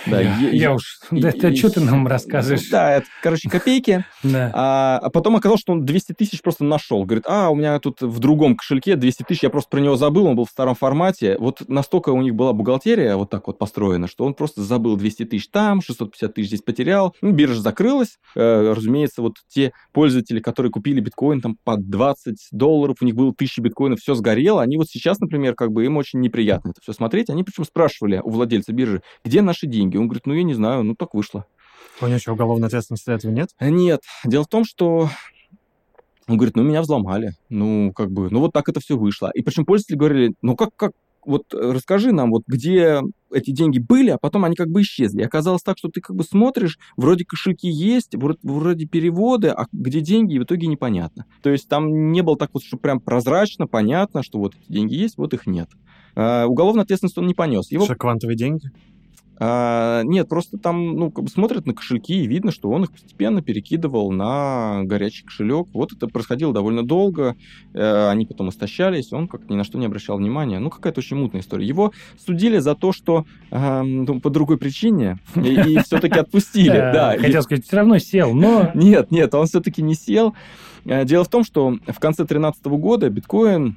Да, 0.07 0.21
я, 0.21 0.75
уж... 0.75 0.99
Да 1.11 1.29
это 1.31 1.55
что 1.57 1.71
ты 1.71 1.81
нам 1.81 2.07
рассказываешь? 2.07 2.69
Да, 2.71 2.97
это, 2.97 3.07
короче, 3.23 3.49
копейки. 3.49 4.05
Да. 4.25 4.51
А, 4.55 5.01
а 5.03 5.11
потом 5.11 5.37
оказалось, 5.37 5.61
что 5.61 5.73
он 5.73 5.85
200 5.85 6.15
тысяч 6.15 6.41
просто 6.41 6.65
нашел. 6.65 7.05
Говорит, 7.05 7.25
а, 7.29 7.51
у 7.51 7.55
меня 7.55 7.79
тут 7.79 8.01
в 8.01 8.19
другом 8.19 8.57
кошельке 8.57 8.97
200 8.97 9.23
тысяч, 9.25 9.43
я 9.43 9.51
просто 9.51 9.71
про 9.71 9.81
него 9.81 9.97
забыл, 9.97 10.27
он 10.27 10.35
был 10.35 10.47
в 10.47 10.51
старом 10.51 10.75
формате. 10.75 11.37
Вот 11.39 11.63
настолько 11.69 12.09
у 12.11 12.21
них 12.23 12.35
была 12.35 12.53
бухгалтерия 12.53 13.17
вот 13.17 13.31
так 13.31 13.47
вот 13.47 13.59
построена, 13.59 14.09
что 14.09 14.25
он 14.25 14.35
просто 14.35 14.63
забыл 14.63 14.97
200 14.97 15.27
тысяч 15.27 15.49
там, 15.49 15.83
650 15.83 16.35
тысяч 16.35 16.49
здесь 16.49 16.63
потерял. 16.63 17.15
Ну, 17.21 17.33
биржа 17.33 17.61
закрылась. 17.61 18.19
Э, 18.35 18.73
разумеется, 18.75 19.23
вот 19.23 19.35
те 19.49 19.73
пользователи, 19.93 20.41
которые 20.41 20.73
купили 20.73 21.01
биткоин 21.01 21.41
там 21.41 21.57
по 21.65 21.77
20 21.77 22.34
долларов, 22.51 22.97
у 23.01 23.05
них 23.05 23.15
было 23.15 23.31
1000 23.31 23.63
биткоинов, 23.63 24.01
все 24.01 24.15
сгорело. 24.15 24.63
Они 24.63 24.77
вот 24.77 24.89
сейчас, 24.89 25.21
например, 25.21 25.55
как 25.55 25.73
бы 25.73 25.85
им 25.85 25.97
очень 25.97 26.21
неприятно 26.21 26.71
это 26.71 26.81
все 26.81 26.93
смотреть. 26.93 27.31
Они 27.31 27.45
причем 27.45 27.65
спрашивали 27.65 28.21
у 28.23 28.31
владельца 28.31 28.73
биржи, 28.73 29.03
где 29.25 29.43
наши 29.43 29.67
деньги? 29.67 29.97
Он 29.97 30.07
говорит, 30.07 30.27
ну, 30.27 30.35
я 30.35 30.43
не 30.43 30.55
знаю, 30.55 30.83
ну, 30.83 30.95
так 30.95 31.15
вышло. 31.15 31.47
У 32.01 32.07
него 32.07 32.17
еще 32.17 32.33
уголовной 32.33 32.69
ответственности 32.69 33.11
этого 33.11 33.31
нет? 33.31 33.51
Нет. 33.61 34.01
Дело 34.25 34.45
в 34.45 34.49
том, 34.49 34.65
что 34.65 35.09
он 36.27 36.37
говорит, 36.37 36.57
ну, 36.57 36.63
меня 36.63 36.83
взломали. 36.83 37.33
Ну, 37.49 37.93
как 37.95 38.11
бы, 38.11 38.31
ну, 38.31 38.41
вот 38.41 38.53
так 38.53 38.69
это 38.69 38.81
все 38.81 38.97
вышло. 38.97 39.31
И 39.35 39.43
причем 39.43 39.65
пользователи 39.65 39.97
говорили, 39.97 40.35
ну, 40.43 40.57
как, 40.57 40.71
как, 40.75 40.93
вот 41.25 41.53
э, 41.55 41.73
расскажи 41.73 42.13
нам, 42.13 42.31
вот 42.31 42.43
где 42.47 43.01
эти 43.35 43.51
деньги 43.51 43.79
были, 43.79 44.11
а 44.11 44.19
потом 44.19 44.45
они 44.45 44.55
как 44.55 44.69
бы 44.69 44.83
исчезли. 44.83 45.23
И 45.23 45.25
оказалось 45.25 45.63
так, 45.63 45.79
что 45.79 45.89
ты 45.89 46.01
как 46.01 46.17
бы 46.17 46.25
смотришь, 46.25 46.79
вроде 46.97 47.25
кошельки 47.25 47.69
есть, 47.69 48.15
вроде, 48.15 48.87
переводы, 48.87 49.49
а 49.49 49.67
где 49.73 50.01
деньги, 50.01 50.35
и 50.35 50.39
в 50.39 50.45
итоге 50.45 50.67
непонятно. 50.67 51.27
То 51.43 51.51
есть 51.51 51.69
там 51.69 52.13
не 52.13 52.23
было 52.23 52.37
так 52.37 52.51
вот, 52.55 52.63
что 52.63 52.77
прям 52.77 53.01
прозрачно, 53.01 53.67
понятно, 53.67 54.23
что 54.23 54.39
вот 54.39 54.55
эти 54.55 54.73
деньги 54.73 54.95
есть, 54.95 55.19
вот 55.19 55.35
их 55.35 55.47
нет. 55.47 55.69
А, 56.17 56.47
уголовной 56.47 56.85
ответственности 56.85 57.19
он 57.19 57.27
не 57.27 57.35
понес. 57.35 57.71
Его 57.71 57.85
Что, 57.85 57.97
квантовые 57.97 58.37
деньги? 58.37 58.71
А, 59.39 60.03
нет, 60.05 60.29
просто 60.29 60.59
там, 60.59 60.97
ну, 60.97 61.11
как 61.11 61.25
бы 61.25 61.31
смотрят 61.31 61.67
на 61.67 61.75
кошельки, 61.75 62.23
и 62.23 62.27
видно, 62.27 62.53
что 62.53 62.71
он 62.71 62.85
их 62.85 62.93
постепенно 62.93 63.43
перекидывал 63.43 64.13
на 64.13 64.83
горячий 64.85 65.25
кошелек. 65.25 65.69
Вот 65.73 65.93
это 65.93 66.07
происходило 66.07 66.53
довольно 66.53 66.85
долго, 66.85 67.37
э, 67.73 68.09
они 68.09 68.27
потом 68.27 68.51
истощались, 68.51 69.13
он 69.13 69.27
как 69.27 69.49
ни 69.51 69.57
на 69.57 69.65
что 69.65 69.79
не 69.79 69.87
обращал 69.87 70.19
внимания. 70.19 70.59
Ну, 70.59 70.71
какая-то 70.71 71.01
очень 71.01 71.17
мутная 71.17 71.41
история. 71.41 71.67
Его 71.67 71.93
судили 72.25 72.59
за 72.59 72.75
то, 72.75 72.93
что 72.93 73.25
э, 73.51 73.83
ну, 73.83 74.21
по 74.21 74.31
другой 74.31 74.59
причине, 74.59 75.19
и, 75.35 75.79
все-таки 75.85 76.19
отпустили. 76.19 76.85
Да, 76.95 77.17
хотел 77.19 77.43
сказать, 77.43 77.65
все 77.67 77.77
равно 77.77 77.99
сел, 77.99 78.35
но... 78.35 78.71
Нет, 78.75 79.11
нет, 79.11 79.35
он 79.35 79.47
все-таки 79.47 79.83
не 79.83 79.95
сел. 79.95 80.35
Э, 80.85 81.05
дело 81.05 81.25
в 81.25 81.29
том, 81.29 81.45
что 81.45 81.71
в 81.71 81.99
конце 81.99 82.23
2013 82.23 82.65
года 82.67 83.09
биткоин 83.09 83.77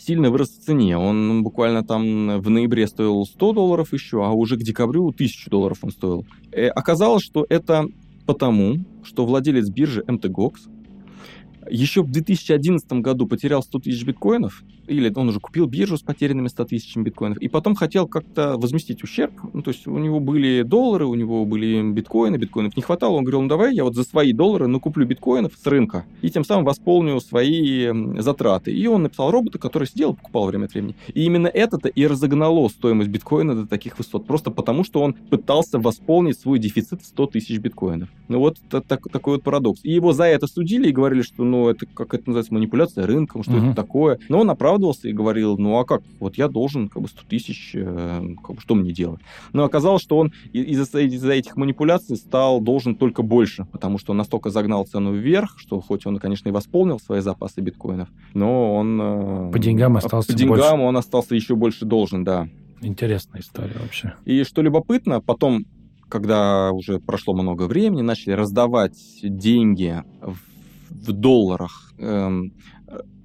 сильно 0.00 0.30
вырос 0.30 0.50
в 0.50 0.64
цене. 0.64 0.96
Он 0.96 1.42
буквально 1.42 1.84
там 1.84 2.40
в 2.40 2.50
ноябре 2.50 2.86
стоил 2.86 3.24
100 3.24 3.52
долларов 3.52 3.92
еще, 3.92 4.24
а 4.24 4.30
уже 4.30 4.56
к 4.56 4.62
декабрю 4.62 5.08
1000 5.08 5.50
долларов 5.50 5.78
он 5.82 5.90
стоил. 5.90 6.26
И 6.52 6.56
э, 6.56 6.68
оказалось, 6.68 7.22
что 7.22 7.46
это 7.48 7.86
потому, 8.26 8.84
что 9.02 9.26
владелец 9.26 9.68
биржи 9.68 10.02
MTGOX 10.02 10.54
еще 11.70 12.02
в 12.02 12.10
2011 12.10 12.90
году 12.94 13.26
потерял 13.26 13.62
100 13.62 13.78
тысяч 13.80 14.04
биткоинов, 14.04 14.62
или 14.90 15.12
он 15.14 15.28
уже 15.28 15.40
купил 15.40 15.66
биржу 15.66 15.96
с 15.96 16.02
потерянными 16.02 16.48
100 16.48 16.64
тысячами 16.64 17.04
биткоинов, 17.04 17.38
и 17.38 17.48
потом 17.48 17.74
хотел 17.74 18.06
как-то 18.06 18.56
возместить 18.56 19.02
ущерб. 19.02 19.32
Ну, 19.52 19.62
то 19.62 19.70
есть 19.70 19.86
у 19.86 19.98
него 19.98 20.20
были 20.20 20.62
доллары, 20.62 21.06
у 21.06 21.14
него 21.14 21.44
были 21.44 21.82
биткоины, 21.92 22.36
биткоинов 22.36 22.76
не 22.76 22.82
хватало. 22.82 23.16
Он 23.16 23.24
говорил, 23.24 23.42
ну 23.42 23.48
давай 23.48 23.74
я 23.74 23.84
вот 23.84 23.94
за 23.94 24.04
свои 24.04 24.32
доллары 24.32 24.66
накуплю 24.66 25.06
биткоинов 25.06 25.52
с 25.56 25.66
рынка, 25.66 26.04
и 26.22 26.30
тем 26.30 26.44
самым 26.44 26.64
восполню 26.64 27.20
свои 27.20 27.88
затраты. 28.20 28.72
И 28.72 28.86
он 28.86 29.04
написал 29.04 29.30
робота, 29.30 29.58
который 29.58 29.86
сидел 29.86 30.12
и 30.12 30.16
покупал 30.16 30.46
время 30.46 30.66
от 30.66 30.74
времени. 30.74 30.94
И 31.14 31.24
именно 31.24 31.46
это-то 31.46 31.88
и 31.88 32.06
разогнало 32.06 32.68
стоимость 32.68 33.10
биткоина 33.10 33.54
до 33.54 33.66
таких 33.66 33.98
высот, 33.98 34.26
просто 34.26 34.50
потому 34.50 34.84
что 34.84 35.02
он 35.02 35.14
пытался 35.14 35.78
восполнить 35.78 36.38
свой 36.38 36.58
дефицит 36.58 37.02
в 37.02 37.06
100 37.06 37.26
тысяч 37.26 37.58
биткоинов. 37.58 38.08
Ну 38.28 38.38
вот 38.38 38.58
так, 38.68 39.08
такой 39.10 39.34
вот 39.34 39.42
парадокс. 39.42 39.80
И 39.84 39.92
его 39.92 40.12
за 40.12 40.24
это 40.24 40.46
судили 40.46 40.88
и 40.88 40.92
говорили, 40.92 41.22
что 41.22 41.44
ну 41.44 41.68
это 41.68 41.86
как 41.86 42.14
это 42.14 42.24
называется, 42.28 42.54
манипуляция 42.54 43.06
рынком, 43.06 43.42
что 43.42 43.52
угу. 43.52 43.66
это 43.66 43.76
такое. 43.76 44.18
Но 44.28 44.40
он 44.40 44.50
оправдывался 44.80 45.08
и 45.08 45.12
говорил, 45.12 45.58
ну 45.58 45.78
а 45.78 45.84
как, 45.84 46.02
вот 46.18 46.36
я 46.36 46.48
должен 46.48 46.88
как 46.88 47.02
бы 47.02 47.08
100 47.08 47.22
тысяч, 47.28 47.72
э, 47.74 48.22
как 48.42 48.56
бы, 48.56 48.60
что 48.60 48.74
мне 48.74 48.92
делать? 48.92 49.20
Но 49.52 49.64
оказалось, 49.64 50.02
что 50.02 50.18
он 50.18 50.32
из-за 50.52 51.00
из 51.00 51.24
этих 51.24 51.56
манипуляций 51.56 52.16
стал 52.16 52.60
должен 52.60 52.94
только 52.94 53.22
больше, 53.22 53.66
потому 53.72 53.98
что 53.98 54.12
он 54.12 54.18
настолько 54.18 54.50
загнал 54.50 54.86
цену 54.86 55.12
вверх, 55.12 55.58
что 55.58 55.80
хоть 55.80 56.06
он, 56.06 56.18
конечно, 56.18 56.48
и 56.48 56.52
восполнил 56.52 56.98
свои 56.98 57.20
запасы 57.20 57.60
биткоинов, 57.60 58.08
но 58.34 58.74
он... 58.74 59.00
Э, 59.00 59.50
по 59.52 59.58
деньгам 59.58 59.96
остался 59.96 60.32
По 60.32 60.38
деньгам 60.38 60.78
больше. 60.78 60.84
он 60.84 60.96
остался 60.96 61.34
еще 61.34 61.54
больше 61.54 61.84
должен, 61.84 62.24
да. 62.24 62.48
Интересная 62.82 63.42
история 63.42 63.76
вообще. 63.80 64.14
И 64.24 64.42
что 64.44 64.62
любопытно, 64.62 65.20
потом 65.20 65.66
когда 66.08 66.72
уже 66.72 66.98
прошло 66.98 67.34
много 67.34 67.68
времени, 67.68 68.02
начали 68.02 68.32
раздавать 68.32 68.98
деньги 69.22 70.02
в 70.20 70.50
в 70.90 71.12
долларах 71.12 71.92
эм, 71.98 72.52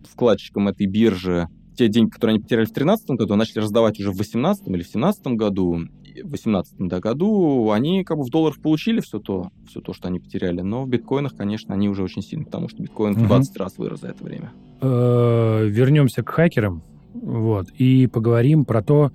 вкладчикам 0.03 0.67
этой 0.67 0.87
биржи 0.87 1.47
те 1.75 1.87
деньги, 1.89 2.09
которые 2.09 2.35
они 2.35 2.43
потеряли 2.43 2.65
в 2.65 2.69
2013 2.69 3.09
году, 3.11 3.35
начали 3.35 3.59
раздавать 3.59 3.99
уже 3.99 4.11
в 4.11 4.15
2018 4.15 4.67
или 4.67 4.73
в 4.73 4.91
2017 4.91 5.27
году. 5.27 5.73
В 5.73 6.29
2018 6.29 6.73
да, 6.79 6.99
году 7.01 7.71
они 7.71 8.05
как 8.05 8.17
бы 8.17 8.23
в 8.23 8.29
долларах 8.29 8.61
получили 8.61 9.01
все 9.01 9.19
то, 9.19 9.49
все 9.67 9.81
то, 9.81 9.93
что 9.93 10.07
они 10.07 10.19
потеряли, 10.19 10.61
но 10.61 10.83
в 10.83 10.89
биткоинах, 10.89 11.35
конечно, 11.35 11.73
они 11.73 11.89
уже 11.89 12.03
очень 12.03 12.21
сильны, 12.21 12.45
потому 12.45 12.69
что 12.69 12.81
биткоин 12.81 13.15
в 13.15 13.27
20 13.27 13.57
раз 13.57 13.77
вырос 13.77 13.99
за 13.99 14.07
это 14.07 14.23
время. 14.23 14.53
Э, 14.81 15.67
вернемся 15.67 16.23
к 16.23 16.29
хакерам 16.29 16.83
вот, 17.13 17.69
и 17.71 18.07
поговорим 18.07 18.63
про 18.63 18.81
то, 18.81 19.11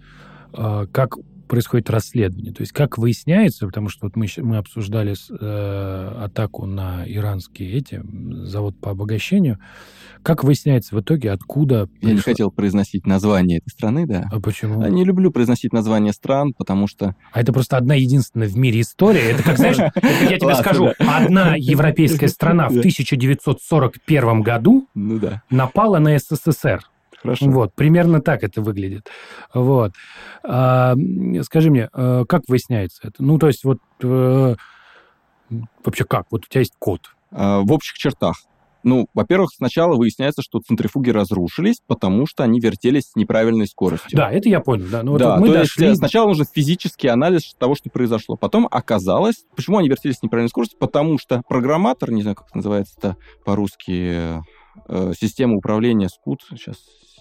э, 0.52 0.86
как 0.92 1.16
происходит 1.50 1.90
расследование. 1.90 2.52
То 2.52 2.62
есть 2.62 2.72
как 2.72 2.96
выясняется, 2.96 3.66
потому 3.66 3.88
что 3.88 4.06
вот 4.06 4.14
мы, 4.14 4.26
мы 4.38 4.56
обсуждали 4.56 5.14
э, 5.28 6.24
атаку 6.24 6.64
на 6.64 7.02
иранские 7.04 7.72
эти, 7.72 8.02
завод 8.44 8.76
по 8.80 8.92
обогащению, 8.92 9.58
как 10.22 10.44
выясняется 10.44 10.94
в 10.94 11.00
итоге, 11.00 11.32
откуда... 11.32 11.80
Я 11.80 11.86
пришло... 11.86 12.12
не 12.12 12.20
хотел 12.20 12.50
произносить 12.52 13.04
название 13.04 13.58
этой 13.58 13.70
страны, 13.70 14.06
да. 14.06 14.28
А 14.30 14.40
почему? 14.40 14.80
Я 14.80 14.90
не 14.90 15.04
люблю 15.04 15.32
произносить 15.32 15.72
название 15.72 16.12
стран, 16.12 16.54
потому 16.56 16.86
что... 16.86 17.16
А 17.32 17.40
это 17.40 17.52
просто 17.52 17.76
одна 17.76 17.96
единственная 17.96 18.48
в 18.48 18.56
мире 18.56 18.82
история. 18.82 19.32
Это 19.32 19.42
как, 19.42 19.56
знаешь, 19.56 19.76
я 20.30 20.38
тебе 20.38 20.54
скажу, 20.54 20.92
одна 20.98 21.56
европейская 21.56 22.28
страна 22.28 22.68
в 22.68 22.78
1941 22.78 24.42
году 24.42 24.86
ну 24.94 25.20
напала 25.50 25.98
на 25.98 26.16
СССР. 26.16 26.84
Хорошо. 27.22 27.46
Вот, 27.50 27.74
примерно 27.74 28.20
так 28.20 28.42
это 28.42 28.62
выглядит. 28.62 29.08
Вот. 29.52 29.92
А, 30.42 30.94
скажи 31.42 31.70
мне, 31.70 31.88
э, 31.92 32.24
как 32.26 32.42
выясняется 32.48 33.00
это? 33.04 33.22
Ну, 33.22 33.38
то 33.38 33.48
есть 33.48 33.64
вот 33.64 33.78
э, 34.02 34.54
вообще 35.84 36.04
как? 36.04 36.26
Вот 36.30 36.46
у 36.46 36.48
тебя 36.48 36.60
есть 36.60 36.74
код. 36.78 37.10
А, 37.30 37.60
в 37.60 37.72
общих 37.72 37.98
чертах. 37.98 38.36
Ну, 38.82 39.08
во-первых, 39.12 39.50
сначала 39.54 39.94
выясняется, 39.94 40.40
что 40.42 40.60
центрифуги 40.60 41.10
разрушились, 41.10 41.82
потому 41.86 42.26
что 42.26 42.44
они 42.44 42.60
вертелись 42.60 43.10
с 43.10 43.16
неправильной 43.16 43.66
скоростью. 43.66 44.16
Да, 44.16 44.30
это 44.30 44.48
я 44.48 44.60
понял. 44.60 44.86
Да, 44.90 45.02
ну, 45.02 45.18
да 45.18 45.32
вот 45.32 45.40
мы 45.40 45.48
то 45.48 45.54
дошли... 45.54 45.88
есть 45.88 45.98
сначала 45.98 46.28
нужен 46.28 46.46
физический 46.50 47.08
анализ 47.08 47.54
того, 47.58 47.74
что 47.74 47.90
произошло. 47.90 48.36
Потом 48.36 48.66
оказалось, 48.70 49.44
почему 49.54 49.78
они 49.78 49.88
вертелись 49.88 50.16
с 50.16 50.22
неправильной 50.22 50.48
скоростью, 50.48 50.78
потому 50.78 51.18
что 51.18 51.42
программатор, 51.46 52.10
не 52.10 52.22
знаю, 52.22 52.36
как 52.36 52.54
называется 52.54 52.94
это 52.96 53.16
по-русски, 53.44 54.42
э, 54.88 55.12
система 55.18 55.56
управления 55.56 56.08
СКУТ, 56.08 56.40
сейчас 56.50 56.76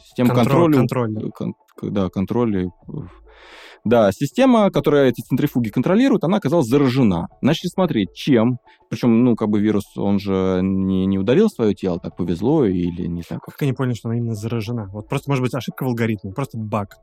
система 0.10 0.34
контроль, 0.34 0.74
контроля. 0.74 1.30
Кон, 1.30 1.54
да, 1.82 2.10
контроля. 2.10 2.72
Да, 3.86 4.12
система, 4.12 4.72
которая 4.72 5.10
эти 5.10 5.22
центрифуги 5.22 5.70
контролирует, 5.70 6.24
она 6.24 6.38
оказалась 6.38 6.68
заражена. 6.68 7.28
Начали 7.42 7.70
смотреть, 7.70 8.14
чем. 8.14 8.60
Причем, 8.90 9.24
ну, 9.24 9.36
как 9.36 9.50
бы 9.50 9.60
вирус, 9.62 9.86
он 9.96 10.20
же 10.20 10.60
не, 10.62 11.06
не 11.06 11.18
удалил 11.18 11.50
свое 11.50 11.74
тело, 11.74 12.00
так 12.00 12.18
повезло 12.18 12.66
или 12.66 13.08
не 13.08 13.22
знаю. 13.22 13.42
Как 13.46 13.62
они 13.62 13.74
поняли, 13.74 13.94
что 13.94 14.10
она 14.10 14.18
именно 14.18 14.36
заражена? 14.36 14.90
Вот 14.92 15.08
просто, 15.08 15.30
может 15.30 15.44
быть, 15.44 15.54
ошибка 15.54 15.84
в 15.84 15.88
алгоритме, 15.88 16.34
просто 16.34 16.58
баг. 16.58 16.98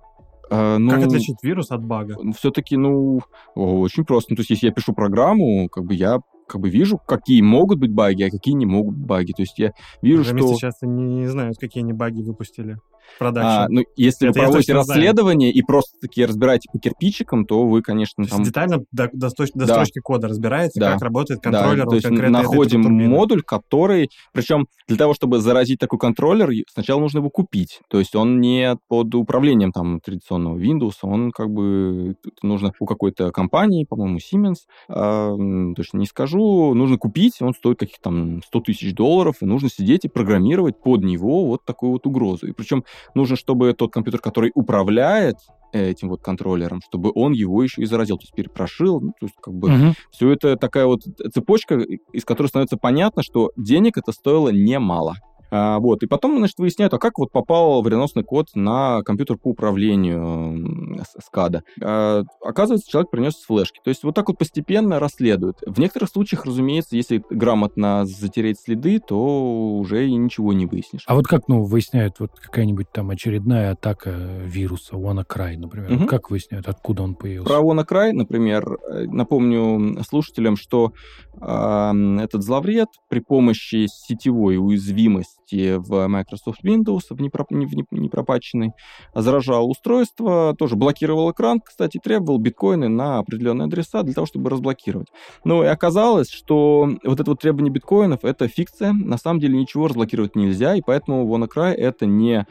А, 0.50 0.78
ну, 0.78 0.90
как 0.90 1.06
отличить 1.06 1.42
вирус 1.42 1.70
от 1.70 1.82
бага? 1.82 2.16
Все-таки, 2.36 2.76
ну, 2.76 3.20
очень 3.54 4.04
просто. 4.04 4.32
Ну, 4.32 4.36
то 4.36 4.40
есть, 4.40 4.50
если 4.50 4.66
я 4.66 4.72
пишу 4.72 4.92
программу, 4.92 5.68
как 5.68 5.84
бы 5.84 5.94
я 5.94 6.20
как 6.46 6.60
бы 6.60 6.70
вижу, 6.70 6.98
какие 6.98 7.40
могут 7.40 7.80
быть 7.80 7.92
баги, 7.92 8.22
а 8.22 8.30
какие 8.30 8.54
не 8.54 8.66
могут 8.66 8.94
быть 8.94 9.06
баги. 9.06 9.32
То 9.32 9.42
есть 9.42 9.58
я 9.58 9.72
вижу, 10.02 10.22
Программисты 10.22 10.56
что... 10.56 10.60
сейчас 10.60 10.82
не, 10.82 11.04
не 11.04 11.26
знают, 11.26 11.58
какие 11.58 11.82
они 11.82 11.92
баги 11.92 12.22
выпустили 12.22 12.76
продакшн. 13.18 13.48
А, 13.48 13.66
ну, 13.68 13.84
если 13.96 14.28
это 14.28 14.38
вы 14.38 14.44
проводите 14.44 14.72
расследование 14.74 15.50
знаю. 15.50 15.62
и 15.62 15.66
просто 15.66 15.96
такие 16.00 16.26
разбираете 16.26 16.68
по 16.72 16.78
кирпичикам, 16.78 17.46
то 17.46 17.66
вы, 17.66 17.82
конечно, 17.82 18.24
то 18.24 18.30
там... 18.30 18.42
Детально 18.42 18.78
до, 18.92 19.08
до, 19.12 19.28
до 19.28 19.46
да. 19.54 19.66
строчки 19.66 20.00
кода 20.00 20.28
разбираете, 20.28 20.80
да. 20.80 20.92
как 20.92 21.02
работает 21.02 21.40
контроллер. 21.40 21.84
Да, 21.84 21.90
то 21.90 21.96
есть 21.96 22.10
находим 22.10 22.82
модуль, 23.08 23.42
который... 23.42 24.10
Причем 24.32 24.66
для 24.88 24.96
того, 24.96 25.14
чтобы 25.14 25.40
заразить 25.40 25.78
такой 25.78 25.98
контроллер, 25.98 26.50
сначала 26.72 27.00
нужно 27.00 27.18
его 27.18 27.30
купить. 27.30 27.80
То 27.88 27.98
есть 27.98 28.14
он 28.14 28.40
не 28.40 28.76
под 28.88 29.14
управлением 29.14 29.72
там 29.72 30.00
традиционного 30.00 30.58
Windows, 30.58 30.94
он 31.02 31.30
как 31.30 31.50
бы... 31.50 32.16
Нужно 32.42 32.72
у 32.78 32.86
какой-то 32.86 33.30
компании, 33.32 33.84
по-моему, 33.84 34.18
Siemens, 34.18 34.66
э, 34.88 35.74
точно 35.74 35.98
не 35.98 36.06
скажу, 36.06 36.74
нужно 36.74 36.98
купить, 36.98 37.40
он 37.40 37.54
стоит 37.54 37.78
каких-то 37.78 38.04
там 38.04 38.42
100 38.42 38.60
тысяч 38.60 38.94
долларов, 38.94 39.36
и 39.40 39.46
нужно 39.46 39.68
сидеть 39.68 40.04
и 40.04 40.08
программировать 40.08 40.80
под 40.80 41.02
него 41.02 41.46
вот 41.46 41.64
такую 41.64 41.92
вот 41.92 42.06
угрозу. 42.06 42.46
И 42.46 42.52
причем 42.52 42.84
нужно, 43.14 43.36
чтобы 43.36 43.72
тот 43.72 43.92
компьютер, 43.92 44.20
который 44.20 44.52
управляет 44.54 45.36
этим 45.72 46.08
вот 46.08 46.22
контроллером, 46.22 46.80
чтобы 46.80 47.12
он 47.14 47.32
его 47.32 47.62
еще 47.62 47.82
и 47.82 47.86
заразил, 47.86 48.16
то 48.16 48.22
есть 48.22 48.34
перепрошил, 48.34 49.00
ну, 49.00 49.12
то 49.18 49.26
есть 49.26 49.36
как 49.40 49.54
бы 49.54 49.68
угу. 49.68 49.94
все 50.10 50.30
это 50.30 50.56
такая 50.56 50.86
вот 50.86 51.02
цепочка, 51.32 51.78
из 52.12 52.24
которой 52.24 52.46
становится 52.46 52.76
понятно, 52.76 53.22
что 53.22 53.52
денег 53.56 53.98
это 53.98 54.12
стоило 54.12 54.48
немало. 54.48 55.16
А, 55.50 55.78
вот, 55.78 56.02
и 56.02 56.06
потом, 56.06 56.38
значит, 56.38 56.58
выясняют, 56.58 56.94
а 56.94 56.98
как 56.98 57.18
вот 57.18 57.30
попал 57.30 57.82
вредоносный 57.82 58.24
код 58.24 58.48
на 58.54 59.02
компьютер 59.02 59.36
по 59.36 59.48
управлению 59.48 61.00
SCADA. 61.18 61.62
А, 61.82 62.24
оказывается, 62.42 62.90
человек 62.90 63.10
принес 63.10 63.34
флешки. 63.34 63.80
То 63.84 63.90
есть 63.90 64.02
вот 64.04 64.14
так 64.14 64.28
вот 64.28 64.38
постепенно 64.38 64.98
расследуют. 64.98 65.58
В 65.66 65.78
некоторых 65.78 66.10
случаях, 66.10 66.44
разумеется, 66.44 66.96
если 66.96 67.22
грамотно 67.30 68.04
затереть 68.04 68.60
следы, 68.60 69.00
то 69.00 69.76
уже 69.78 70.06
и 70.06 70.14
ничего 70.14 70.52
не 70.52 70.66
выяснишь. 70.66 71.04
А 71.06 71.14
вот 71.14 71.26
как, 71.26 71.48
ну, 71.48 71.62
выясняют, 71.62 72.20
вот 72.20 72.32
какая-нибудь 72.38 72.90
там 72.92 73.10
очередная 73.10 73.72
атака 73.72 74.10
вируса 74.10 74.96
WannaCry, 74.96 75.56
например. 75.56 75.92
Угу. 75.92 76.00
Вот 76.00 76.08
как 76.08 76.30
выясняют, 76.30 76.68
откуда 76.68 77.02
он 77.02 77.14
появился? 77.14 77.48
Про 77.48 77.62
WannaCry, 77.62 78.12
например, 78.12 78.78
э, 78.88 79.06
напомню 79.06 80.02
слушателям, 80.02 80.56
что 80.56 80.92
э, 81.40 81.92
этот 82.22 82.42
зловред 82.42 82.88
при 83.08 83.20
помощи 83.20 83.86
сетевой 83.88 84.56
уязвимости 84.58 85.35
части 85.46 85.76
в 85.76 86.08
Microsoft 86.08 86.64
Windows, 86.64 87.02
в, 87.10 87.20
непро, 87.20 87.46
не, 87.50 87.66
в 87.66 87.74
непропаченный, 87.92 88.72
заражал 89.14 89.70
устройство, 89.70 90.54
тоже 90.58 90.76
блокировал 90.76 91.30
экран, 91.30 91.60
кстати, 91.60 91.98
требовал 92.02 92.38
биткоины 92.38 92.88
на 92.88 93.18
определенные 93.18 93.66
адреса 93.66 94.02
для 94.02 94.14
того, 94.14 94.26
чтобы 94.26 94.50
разблокировать. 94.50 95.08
Ну 95.44 95.62
и 95.62 95.66
оказалось, 95.66 96.30
что 96.30 96.88
вот 97.04 97.20
это 97.20 97.30
вот 97.30 97.40
требование 97.40 97.72
биткоинов— 97.72 98.20
это 98.24 98.48
фикция, 98.48 98.92
на 98.92 99.18
самом 99.18 99.40
деле 99.40 99.58
ничего 99.58 99.88
разблокировать 99.88 100.36
нельзя, 100.36 100.74
и 100.74 100.82
поэтому 100.84 101.26
WannaCry— 101.26 101.72
это 101.74 102.06
не 102.06 102.46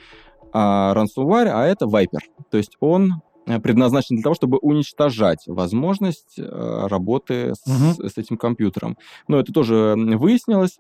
а, 0.53 0.93
ransomware, 0.95 1.49
а 1.53 1.65
это 1.65 1.85
Viper. 1.85 2.19
То 2.49 2.57
есть 2.57 2.77
он 2.79 3.21
предназначен 3.45 4.15
для 4.15 4.23
того, 4.23 4.33
чтобы 4.33 4.57
уничтожать 4.57 5.43
возможность 5.45 6.39
работы 6.39 7.53
с, 7.53 7.67
угу. 7.67 8.09
с 8.09 8.17
этим 8.17 8.37
компьютером. 8.37 8.97
Но 9.27 9.37
это 9.37 9.53
тоже 9.53 9.93
выяснилось. 9.95 10.79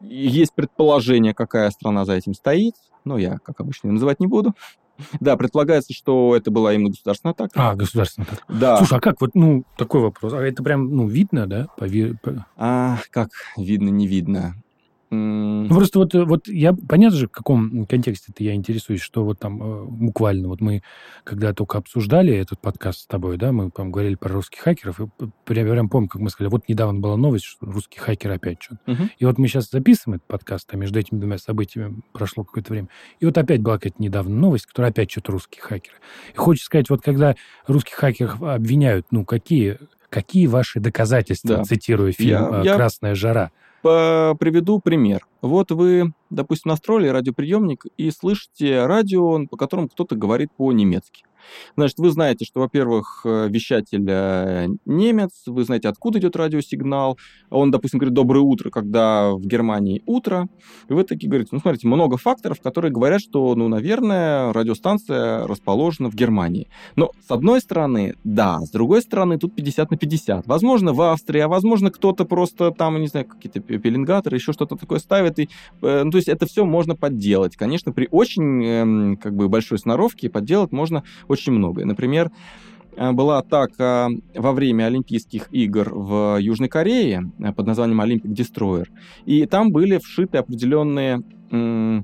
Есть 0.00 0.54
предположение, 0.54 1.34
какая 1.34 1.70
страна 1.70 2.04
за 2.04 2.14
этим 2.14 2.34
стоит, 2.34 2.74
но 3.04 3.18
я, 3.18 3.38
как 3.38 3.60
обычно, 3.60 3.92
называть 3.92 4.20
не 4.20 4.26
буду. 4.26 4.54
Да, 5.20 5.36
предполагается, 5.36 5.92
что 5.92 6.34
это 6.34 6.50
была 6.50 6.74
именно 6.74 6.90
государственная 6.90 7.32
атака. 7.32 7.52
А, 7.54 7.76
государственная 7.76 8.26
атака. 8.26 8.42
Да. 8.48 8.76
Слушай, 8.78 8.98
а 8.98 9.00
как? 9.00 9.20
Вот, 9.20 9.30
ну, 9.34 9.64
такой 9.76 10.00
вопрос. 10.00 10.32
А 10.32 10.40
это 10.40 10.62
прям, 10.64 10.90
ну, 10.90 11.06
видно, 11.06 11.46
да? 11.46 11.68
По... 11.76 11.86
А, 12.56 12.98
как 13.10 13.28
видно, 13.56 13.90
не 13.90 14.08
видно. 14.08 14.56
Ну, 15.10 15.68
просто 15.68 15.98
вот, 15.98 16.14
вот 16.14 16.48
я, 16.48 16.72
понятно 16.72 17.18
же, 17.18 17.26
в 17.28 17.30
каком 17.30 17.86
контексте-то 17.86 18.44
я 18.44 18.54
интересуюсь, 18.54 19.00
что 19.00 19.24
вот 19.24 19.38
там 19.38 19.62
э, 19.62 19.84
буквально, 19.84 20.48
вот 20.48 20.60
мы, 20.60 20.82
когда 21.24 21.52
только 21.52 21.78
обсуждали 21.78 22.34
этот 22.34 22.60
подкаст 22.60 23.00
с 23.00 23.06
тобой, 23.06 23.38
да, 23.38 23.52
мы 23.52 23.70
там 23.70 23.90
говорили 23.90 24.16
про 24.16 24.32
русских 24.32 24.60
хакеров, 24.60 25.00
и 25.00 25.06
прям, 25.44 25.68
прям 25.68 25.88
помню, 25.88 26.08
как 26.08 26.20
мы 26.20 26.30
сказали, 26.30 26.50
вот 26.50 26.68
недавно 26.68 27.00
была 27.00 27.16
новость, 27.16 27.44
что 27.44 27.66
русские 27.66 28.02
хакеры 28.02 28.34
опять 28.34 28.62
что-то. 28.62 28.92
Угу. 28.92 29.02
И 29.18 29.24
вот 29.24 29.38
мы 29.38 29.48
сейчас 29.48 29.70
записываем 29.70 30.16
этот 30.16 30.28
подкаст, 30.28 30.68
а 30.72 30.76
между 30.76 30.98
этими 30.98 31.18
двумя 31.18 31.38
событиями 31.38 32.00
прошло 32.12 32.44
какое-то 32.44 32.72
время, 32.72 32.88
и 33.20 33.24
вот 33.24 33.38
опять 33.38 33.62
была 33.62 33.76
какая-то 33.76 34.02
недавно 34.02 34.34
новость, 34.34 34.66
которая 34.66 34.90
опять 34.90 35.10
что-то 35.10 35.32
русские 35.32 35.62
хакеры. 35.62 35.96
И 36.34 36.36
хочется 36.36 36.66
сказать, 36.66 36.90
вот 36.90 37.02
когда 37.02 37.34
русских 37.66 37.94
хакеров 37.94 38.42
обвиняют, 38.42 39.06
ну, 39.10 39.24
какие 39.24 39.78
Какие 40.10 40.46
ваши 40.46 40.80
доказательства, 40.80 41.58
да. 41.58 41.64
цитируя 41.64 42.12
фильм 42.12 42.62
я, 42.62 42.76
«Красная 42.76 43.14
жара»? 43.14 43.50
Приведу 43.82 44.80
пример. 44.80 45.26
Вот 45.40 45.70
вы, 45.70 46.12
допустим, 46.30 46.70
настроили 46.70 47.08
радиоприемник 47.08 47.86
и 47.96 48.10
слышите 48.10 48.86
радио, 48.86 49.46
по 49.46 49.56
которому 49.56 49.88
кто-то 49.88 50.16
говорит 50.16 50.50
по-немецки. 50.56 51.24
Значит, 51.76 51.98
вы 51.98 52.10
знаете, 52.10 52.44
что, 52.44 52.60
во-первых, 52.60 53.22
э, 53.24 53.48
вещатель 53.48 54.04
э, 54.08 54.68
немец, 54.84 55.30
вы 55.46 55.64
знаете, 55.64 55.88
откуда 55.88 56.18
идет 56.18 56.36
радиосигнал. 56.36 57.18
Он, 57.50 57.70
допустим, 57.70 57.98
говорит 57.98 58.14
«доброе 58.14 58.40
утро», 58.40 58.70
когда 58.70 59.30
в 59.32 59.40
Германии 59.40 60.02
утро. 60.06 60.48
И 60.88 60.92
вы 60.92 61.04
такие 61.04 61.28
говорите, 61.28 61.50
ну, 61.52 61.60
смотрите, 61.60 61.86
много 61.86 62.16
факторов, 62.16 62.60
которые 62.60 62.92
говорят, 62.92 63.20
что, 63.20 63.54
ну, 63.54 63.68
наверное, 63.68 64.52
радиостанция 64.52 65.46
расположена 65.46 66.10
в 66.10 66.14
Германии. 66.14 66.68
Но, 66.96 67.10
с 67.26 67.30
одной 67.30 67.60
стороны, 67.60 68.14
да, 68.24 68.60
с 68.60 68.70
другой 68.70 69.02
стороны, 69.02 69.38
тут 69.38 69.54
50 69.54 69.90
на 69.90 69.96
50. 69.96 70.46
Возможно, 70.46 70.92
в 70.92 71.00
Австрии, 71.12 71.40
а 71.40 71.48
возможно, 71.48 71.90
кто-то 71.90 72.24
просто 72.24 72.70
там, 72.70 73.00
не 73.00 73.08
знаю, 73.08 73.26
какие-то 73.26 73.60
пеленгаторы, 73.60 74.36
еще 74.36 74.52
что-то 74.52 74.76
такое 74.76 74.98
ставит. 74.98 75.27
И, 75.38 75.48
э, 75.82 76.02
ну, 76.04 76.10
то 76.10 76.16
есть 76.16 76.28
это 76.28 76.46
все 76.46 76.64
можно 76.64 76.94
подделать. 76.94 77.56
Конечно, 77.56 77.92
при 77.92 78.08
очень, 78.10 78.64
эм, 78.64 79.16
как 79.16 79.34
бы, 79.34 79.48
большой 79.48 79.78
сноровке 79.78 80.28
подделать 80.30 80.72
можно 80.72 81.02
очень 81.28 81.52
многое. 81.52 81.84
Например, 81.84 82.30
э, 82.96 83.12
была 83.12 83.38
атака 83.38 84.08
во 84.34 84.52
время 84.52 84.84
Олимпийских 84.84 85.48
игр 85.50 85.90
в 85.92 86.38
Южной 86.40 86.68
Корее 86.68 87.30
э, 87.38 87.52
под 87.52 87.66
названием 87.66 88.00
Olympic 88.00 88.32
Destroyer. 88.32 88.86
И 89.26 89.46
там 89.46 89.70
были 89.70 89.98
вшиты 89.98 90.38
определенные 90.38 91.22
э, 91.50 92.02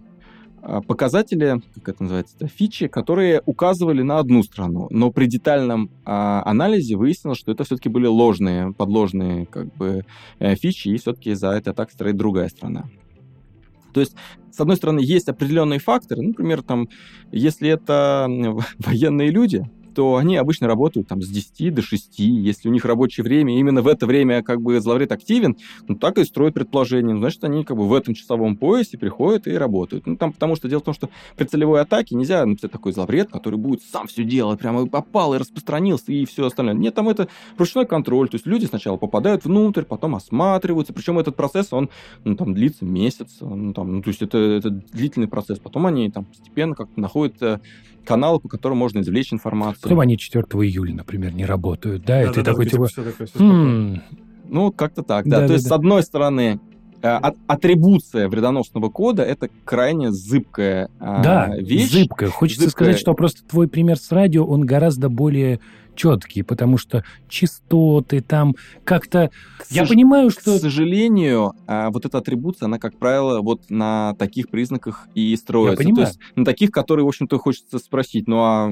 показатели, 0.87 1.61
как 1.75 1.91
это 1.91 2.03
называется, 2.05 2.49
фичи, 2.49 2.89
которые 2.89 3.43
указывали 3.45 4.01
на 4.03 4.19
одну 4.19 4.43
страну, 4.43 4.87
но 4.91 5.11
при 5.11 5.27
детальном 5.27 5.91
а, 6.07 6.43
анализе 6.47 6.97
выяснилось, 6.97 7.37
что 7.37 7.53
это 7.53 7.65
все-таки 7.65 7.91
были 7.91 8.07
ложные, 8.07 8.73
подложные 8.73 9.45
как 9.45 9.75
бы 9.75 10.07
фичи, 10.39 10.89
и 10.89 10.97
все-таки 10.97 11.35
за 11.35 11.51
этой 11.51 11.75
атакой 11.75 11.93
стоит 11.93 12.17
другая 12.17 12.49
страна. 12.49 12.85
То 13.95 14.01
есть, 14.01 14.15
с 14.51 14.61
одной 14.61 14.77
стороны, 14.77 15.01
есть 15.01 15.29
определенные 15.29 15.79
факторы, 15.79 16.21
например, 16.23 16.63
там, 16.63 16.89
если 17.33 17.71
это 17.71 18.27
военные 18.79 19.31
люди, 19.31 19.65
то 19.95 20.17
они 20.17 20.37
обычно 20.37 20.67
работают 20.67 21.09
там 21.09 21.23
с 21.23 21.29
10 21.29 21.75
до 21.75 21.83
6. 21.83 22.19
Если 22.19 22.69
у 22.69 22.73
них 22.73 22.85
рабочее 22.85 23.25
время, 23.25 23.59
именно 23.59 23.83
в 23.83 23.89
это 23.89 24.07
время 24.07 24.43
как 24.43 24.61
бы 24.61 24.81
зловред 24.81 25.13
активен, 25.13 25.57
ну 25.89 25.95
так 25.95 26.19
и 26.19 26.25
строят 26.25 26.55
предположение. 26.55 27.15
Ну, 27.15 27.21
значит, 27.21 27.45
они 27.45 27.65
как 27.65 27.77
бы 27.77 27.89
в 27.89 27.95
этом 27.95 28.15
часовом 28.15 28.57
поясе 28.57 28.99
приходят 28.99 29.47
и 29.47 29.53
работают. 29.53 30.07
Ну, 30.07 30.17
там, 30.17 30.33
потому 30.33 30.57
что 30.57 30.69
дело 30.69 30.81
в 30.81 30.85
том, 30.85 30.95
что 30.95 31.09
при 31.37 31.45
целевой 31.45 31.81
атаке 31.81 32.15
нельзя 32.15 32.45
написать 32.45 32.73
такой 32.73 32.93
зловред, 32.93 33.31
который 33.31 33.59
будет 33.59 33.83
сам 33.83 34.07
все 34.07 34.25
делать, 34.25 34.59
прямо 34.59 34.87
попал 34.87 35.35
и 35.35 35.39
распространился 35.39 36.13
и 36.13 36.25
все 36.25 36.47
остальное. 36.47 36.75
Нет, 36.75 36.95
там 36.95 37.09
это 37.09 37.29
ручной 37.57 37.87
контроль. 37.87 38.29
То 38.29 38.37
есть 38.37 38.47
люди 38.47 38.67
сначала 38.67 38.97
попадают 38.97 39.45
внутрь, 39.45 39.83
потом 39.83 40.17
осматриваются. 40.17 40.93
Причем 40.93 41.19
этот 41.19 41.37
процесс, 41.37 41.73
он 41.73 41.91
ну, 42.25 42.37
там 42.37 42.55
длится 42.55 42.85
месяц. 42.85 43.37
Ну, 43.41 43.73
там, 43.73 43.97
ну, 43.97 44.03
то 44.03 44.09
есть 44.09 44.23
это, 44.23 44.39
это 44.39 44.71
длительный 44.71 45.29
процесс. 45.29 45.59
Потом 45.59 45.87
они 45.87 46.11
там 46.11 46.25
постепенно 46.25 46.75
как-то 46.75 47.01
находят 47.01 47.43
э, 47.43 47.61
каналы, 48.05 48.39
по 48.41 48.49
которым 48.49 48.79
можно 48.79 49.01
извлечь 49.01 49.33
информацию. 49.33 49.84
Потом 49.85 50.01
они 50.01 50.19
4 50.19 50.45
июля, 50.45 50.95
например, 50.95 51.33
не 51.35 51.45
работают, 51.45 52.05
да? 52.05 52.15
да 52.15 52.23
и 52.23 52.27
да, 52.27 52.33
ты 52.33 52.43
да, 52.43 52.51
такой, 52.51 52.67
типа... 52.67 52.89
хм... 53.35 54.01
Ну, 54.49 54.73
как-то 54.73 55.03
так, 55.03 55.27
да. 55.27 55.41
да 55.41 55.43
То 55.43 55.49
да, 55.49 55.55
есть, 55.55 55.65
да. 55.65 55.69
с 55.71 55.73
одной 55.73 56.03
стороны, 56.03 56.61
э, 57.03 57.19
атрибуция 57.47 58.29
вредоносного 58.29 58.89
кода 58.91 59.23
это 59.23 59.49
крайне 59.65 60.13
зыбкая 60.13 60.91
а, 61.01 61.23
да, 61.23 61.57
вещь. 61.57 61.91
Зыбкая. 61.91 62.31
Хочется 62.31 62.65
зыбкая. 62.65 62.87
сказать, 62.87 63.01
что 63.01 63.15
просто 63.15 63.43
твой 63.45 63.69
пример 63.69 63.99
с 63.99 64.11
радио, 64.13 64.45
он 64.45 64.63
гораздо 64.63 65.09
более 65.09 65.61
четкие, 65.95 66.45
потому 66.45 66.77
что 66.77 67.05
частоты 67.29 68.21
там 68.21 68.55
как-то... 68.85 69.31
Я 69.71 69.87
понимаю, 69.87 70.31
что... 70.31 70.59
К 70.59 70.61
сожалению, 70.61 71.53
а, 71.67 71.91
вот 71.91 72.05
эта 72.05 72.19
атрибуция, 72.19 72.67
она, 72.67 72.79
как 72.79 72.99
правило, 72.99 73.41
вот 73.41 73.71
на 73.71 74.15
таких 74.19 74.49
признаках 74.49 75.09
и 75.15 75.35
строится. 75.37 75.83
Я 75.83 75.89
понимаю. 75.89 76.07
То 76.07 76.11
есть 76.11 76.21
на 76.37 76.45
таких, 76.45 76.71
которые, 76.71 77.05
в 77.05 77.09
общем-то, 77.09 77.39
хочется 77.39 77.79
спросить, 77.79 78.27
ну 78.29 78.39
а 78.41 78.71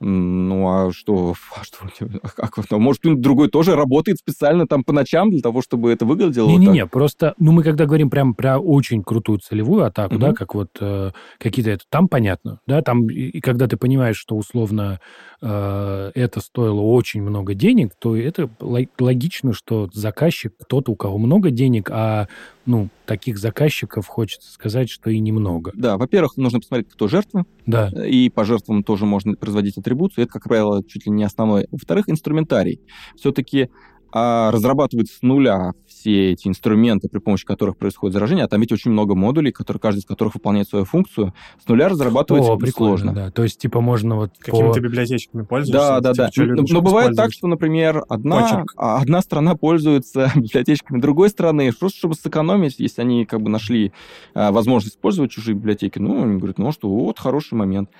ну 0.00 0.68
а 0.68 0.92
что, 0.92 1.34
а 1.54 1.64
что 1.64 1.78
а 2.22 2.28
как, 2.28 2.70
ну, 2.70 2.78
может, 2.78 3.00
кто-нибудь 3.00 3.22
другой 3.22 3.48
тоже 3.48 3.74
работает 3.74 4.18
специально 4.18 4.66
там 4.66 4.84
по 4.84 4.92
ночам 4.92 5.30
для 5.30 5.40
того, 5.40 5.62
чтобы 5.62 5.90
это 5.92 6.04
выглядело? 6.04 6.48
Не-не-не, 6.48 6.84
вот 6.84 6.90
просто, 6.90 7.34
ну 7.38 7.52
мы 7.52 7.62
когда 7.62 7.86
говорим 7.86 8.10
прям 8.10 8.34
про 8.34 8.58
очень 8.58 9.02
крутую 9.02 9.38
целевую 9.38 9.84
атаку, 9.84 10.14
угу. 10.14 10.20
да, 10.20 10.32
как 10.32 10.54
вот 10.54 10.70
э, 10.80 11.12
какие-то 11.38 11.70
это, 11.70 11.84
там 11.88 12.08
понятно, 12.08 12.60
да, 12.66 12.82
там 12.82 13.08
и, 13.08 13.14
и 13.14 13.40
когда 13.40 13.66
ты 13.66 13.76
понимаешь, 13.76 14.16
что 14.16 14.36
условно 14.36 15.00
э, 15.40 16.10
это 16.14 16.40
стоило 16.40 16.80
очень 16.80 17.22
много 17.22 17.54
денег, 17.54 17.92
то 17.98 18.16
это 18.16 18.50
логично, 18.60 19.52
что 19.52 19.88
заказчик 19.92 20.52
кто-то, 20.60 20.92
у 20.92 20.96
кого 20.96 21.18
много 21.18 21.50
денег, 21.50 21.90
а 21.90 22.28
ну, 22.66 22.88
таких 23.06 23.38
заказчиков 23.38 24.06
хочется 24.06 24.52
сказать, 24.52 24.90
что 24.90 25.08
и 25.08 25.18
немного. 25.20 25.72
Да, 25.74 25.96
во-первых, 25.96 26.36
нужно 26.36 26.58
посмотреть, 26.58 26.90
кто 26.90 27.08
жертва. 27.08 27.46
Да. 27.66 27.90
И 28.06 28.28
по 28.28 28.44
жертвам 28.44 28.84
тоже 28.84 29.06
можно 29.06 29.34
производить 29.34 29.76
атрибуцию. 29.76 30.24
Это, 30.24 30.32
как 30.32 30.44
правило, 30.44 30.82
чуть 30.84 31.06
ли 31.06 31.12
не 31.12 31.24
основной. 31.24 31.66
Во-вторых, 31.70 32.08
инструментарий. 32.08 32.80
Все-таки 33.16 33.70
а 34.18 34.50
разрабатывать 34.50 35.10
с 35.10 35.20
нуля 35.20 35.74
все 35.86 36.32
эти 36.32 36.48
инструменты, 36.48 37.06
при 37.06 37.18
помощи 37.18 37.44
которых 37.44 37.76
происходит 37.76 38.14
заражение, 38.14 38.46
а 38.46 38.48
там 38.48 38.62
ведь 38.62 38.72
очень 38.72 38.90
много 38.90 39.14
модулей, 39.14 39.52
которые, 39.52 39.78
каждый 39.78 39.98
из 39.98 40.06
которых 40.06 40.36
выполняет 40.36 40.66
свою 40.66 40.86
функцию, 40.86 41.34
с 41.62 41.68
нуля 41.68 41.90
разрабатывать 41.90 42.44
О, 42.44 42.58
сложно. 42.70 43.12
Да. 43.12 43.30
То 43.30 43.42
есть, 43.42 43.58
типа, 43.58 43.82
можно 43.82 44.16
вот 44.16 44.30
Какими-то 44.38 44.80
по... 44.80 44.80
библиотечками 44.80 45.42
пользуешься? 45.42 46.00
Да, 46.00 46.14
да, 46.14 46.30
типа, 46.30 46.46
да. 46.46 46.54
Но, 46.54 46.64
но 46.66 46.80
бывает 46.80 47.14
так, 47.14 47.30
что, 47.30 47.46
например, 47.46 48.04
одна, 48.08 48.64
а, 48.78 49.02
одна 49.02 49.20
страна 49.20 49.54
пользуется 49.54 50.32
библиотечками 50.34 50.98
другой 50.98 51.28
страны, 51.28 51.70
просто 51.78 51.98
чтобы 51.98 52.14
сэкономить, 52.14 52.76
если 52.78 53.02
они 53.02 53.26
как 53.26 53.42
бы 53.42 53.50
нашли 53.50 53.92
а, 54.32 54.50
возможность 54.50 54.96
использовать 54.96 55.30
чужие 55.30 55.54
библиотеки, 55.54 55.98
ну, 55.98 56.22
они 56.22 56.38
говорят, 56.38 56.56
ну, 56.56 56.72
что 56.72 56.88
вот, 56.88 57.18
хороший 57.18 57.52
момент. 57.52 57.90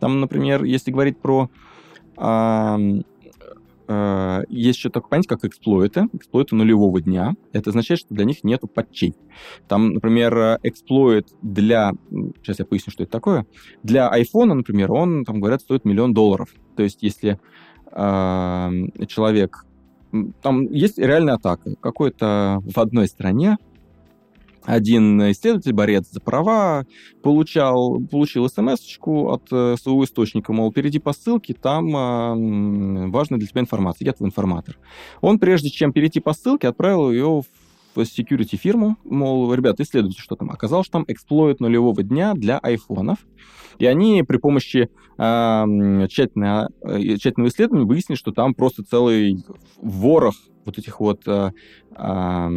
Там, 0.00 0.20
например, 0.20 0.64
если 0.64 0.90
говорить 0.90 1.18
про 1.18 1.48
а, 2.18 2.78
Э, 3.92 4.44
есть 4.48 4.78
еще 4.78 4.90
такое 4.90 5.10
понятие, 5.10 5.28
как 5.28 5.44
эксплойты, 5.44 6.08
эксплойты 6.12 6.54
нулевого 6.54 7.00
дня. 7.00 7.34
Это 7.52 7.70
означает, 7.70 8.00
что 8.00 8.14
для 8.14 8.24
них 8.24 8.44
нету 8.44 8.66
патчей. 8.66 9.14
Там, 9.68 9.94
например, 9.94 10.58
эксплойт 10.62 11.28
для... 11.42 11.92
Сейчас 12.42 12.58
я 12.58 12.64
поясню, 12.64 12.90
что 12.92 13.02
это 13.02 13.12
такое. 13.12 13.46
Для 13.82 14.08
айфона, 14.08 14.54
например, 14.54 14.92
он, 14.92 15.24
там, 15.24 15.40
говорят, 15.40 15.62
стоит 15.62 15.84
миллион 15.84 16.14
долларов. 16.14 16.50
То 16.76 16.82
есть, 16.82 17.02
если 17.02 17.38
э, 17.90 19.06
человек... 19.08 19.64
Там 20.42 20.66
есть 20.70 20.98
реальная 20.98 21.34
атака. 21.34 21.74
Какой-то 21.80 22.60
в 22.62 22.78
одной 22.78 23.06
стране 23.08 23.56
один 24.64 25.30
исследователь, 25.32 25.72
борец 25.72 26.10
за 26.10 26.20
права, 26.20 26.86
получал, 27.22 28.00
получил 28.00 28.48
смс 28.48 28.98
от 29.02 29.48
э, 29.50 29.76
своего 29.80 30.04
источника, 30.04 30.52
мол, 30.52 30.72
перейди 30.72 30.98
по 30.98 31.12
ссылке, 31.12 31.54
там 31.54 31.96
э, 31.96 33.08
важная 33.08 33.38
для 33.38 33.48
тебя 33.48 33.60
информация, 33.60 34.06
я 34.06 34.12
твой 34.12 34.28
информатор. 34.28 34.78
Он, 35.20 35.38
прежде 35.38 35.70
чем 35.70 35.92
перейти 35.92 36.20
по 36.20 36.32
ссылке, 36.32 36.68
отправил 36.68 37.10
ее 37.10 37.42
в 37.94 38.00
security 38.00 38.56
фирму, 38.56 38.96
мол, 39.04 39.52
ребята, 39.52 39.82
исследуйте, 39.82 40.20
что 40.20 40.36
там. 40.36 40.50
Оказалось, 40.50 40.86
что 40.86 40.98
там 40.98 41.04
эксплойт 41.08 41.60
нулевого 41.60 42.02
дня 42.02 42.34
для 42.34 42.58
айфонов. 42.58 43.18
И 43.78 43.86
они 43.86 44.22
при 44.22 44.36
помощи 44.36 44.88
э, 45.18 46.06
тщательного, 46.08 46.68
тщательного 47.18 47.48
исследования 47.48 47.86
выяснили, 47.86 48.16
что 48.16 48.32
там 48.32 48.54
просто 48.54 48.82
целый 48.84 49.44
ворох 49.80 50.34
вот 50.64 50.78
этих 50.78 51.00
вот 51.00 51.26
а, 51.26 51.52
а, 51.94 52.50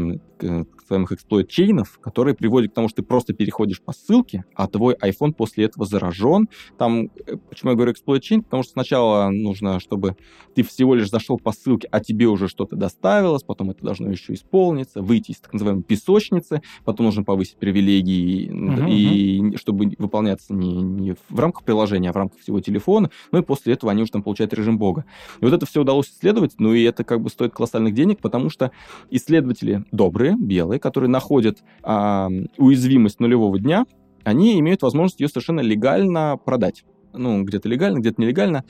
своих 0.87 1.11
exploit 1.11 1.53
chain 1.53 1.82
ов, 1.82 1.99
которые 2.01 2.35
приводят 2.35 2.71
к 2.71 2.75
тому, 2.75 2.89
что 2.89 2.97
ты 2.97 3.03
просто 3.03 3.33
переходишь 3.33 3.81
по 3.81 3.93
ссылке, 3.93 4.45
а 4.53 4.67
твой 4.67 4.95
iPhone 4.95 5.33
после 5.33 5.65
этого 5.65 5.85
заражен. 5.85 6.47
Там, 6.77 7.09
э, 7.25 7.37
почему 7.49 7.71
я 7.71 7.75
говорю 7.75 7.91
exploit 7.93 8.20
chain? 8.20 8.43
Потому 8.43 8.63
что 8.63 8.73
сначала 8.73 9.29
нужно, 9.29 9.79
чтобы 9.79 10.15
ты 10.53 10.63
всего 10.63 10.95
лишь 10.95 11.09
зашел 11.09 11.39
по 11.39 11.51
ссылке, 11.51 11.87
а 11.91 11.99
тебе 11.99 12.27
уже 12.27 12.47
что-то 12.47 12.75
доставилось, 12.75 13.43
потом 13.43 13.71
это 13.71 13.83
должно 13.83 14.09
еще 14.09 14.33
исполниться, 14.33 15.01
выйти 15.01 15.31
из 15.31 15.37
так 15.37 15.53
называемой 15.53 15.83
песочницы, 15.83 16.61
потом 16.83 17.07
нужно 17.07 17.23
повысить 17.23 17.57
привилегии, 17.57 18.49
uh-huh, 18.49 18.89
и 18.89 19.41
uh-huh. 19.41 19.57
чтобы 19.57 19.93
выполняться 19.97 20.53
не, 20.53 20.81
не 20.81 21.15
в 21.29 21.39
рамках 21.39 21.63
приложения, 21.63 22.09
а 22.09 22.13
в 22.13 22.17
рамках 22.17 22.39
всего 22.39 22.59
телефона. 22.59 23.09
Ну 23.31 23.39
и 23.39 23.41
после 23.41 23.73
этого 23.73 23.91
они 23.91 24.03
уже 24.03 24.11
там 24.11 24.23
получают 24.23 24.53
режим 24.53 24.77
бога. 24.77 25.05
И 25.41 25.45
вот 25.45 25.53
это 25.53 25.65
все 25.65 25.81
удалось 25.81 26.09
исследовать, 26.09 26.55
ну 26.59 26.73
и 26.73 26.83
это 26.83 27.03
как 27.03 27.21
бы 27.21 27.29
стоит 27.29 27.53
колоссальных 27.53 27.93
денег, 27.95 28.19
потому 28.21 28.49
что 28.49 28.71
исследователи 29.09 29.85
добрые, 29.91 30.35
белые, 30.37 30.79
которые 30.79 31.09
находят 31.09 31.63
а, 31.83 32.29
уязвимость 32.57 33.19
нулевого 33.19 33.59
дня, 33.59 33.85
они 34.23 34.59
имеют 34.59 34.81
возможность 34.81 35.19
ее 35.19 35.27
совершенно 35.27 35.61
легально 35.61 36.37
продать. 36.37 36.83
Ну, 37.13 37.43
где-то 37.43 37.69
легально, 37.69 37.99
где-то 37.99 38.21
нелегально. 38.21 38.63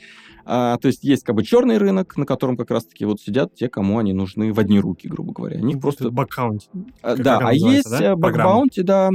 А, 0.46 0.78
то 0.78 0.88
есть 0.88 1.04
есть 1.04 1.24
как 1.24 1.36
бы 1.36 1.44
черный 1.44 1.78
рынок, 1.78 2.16
на 2.18 2.26
котором 2.26 2.58
как 2.58 2.72
раз-таки 2.72 3.06
вот 3.06 3.20
сидят 3.20 3.56
те, 3.56 3.70
кому 3.70 4.00
они 4.00 4.14
нужны 4.14 4.54
в 4.54 4.60
одни 4.60 4.80
руки, 4.80 5.08
грубо 5.08 5.34
говоря. 5.34 5.58
Они 5.58 5.76
просто... 5.76 6.10
Bug 6.12 6.29
bounty. 6.29 6.68
А, 7.02 7.16
да, 7.16 7.40
а 7.40 7.54
есть 7.54 7.90
да? 7.90 8.16
bug 8.16 8.36
bounty, 8.36 8.82
да, 8.82 9.10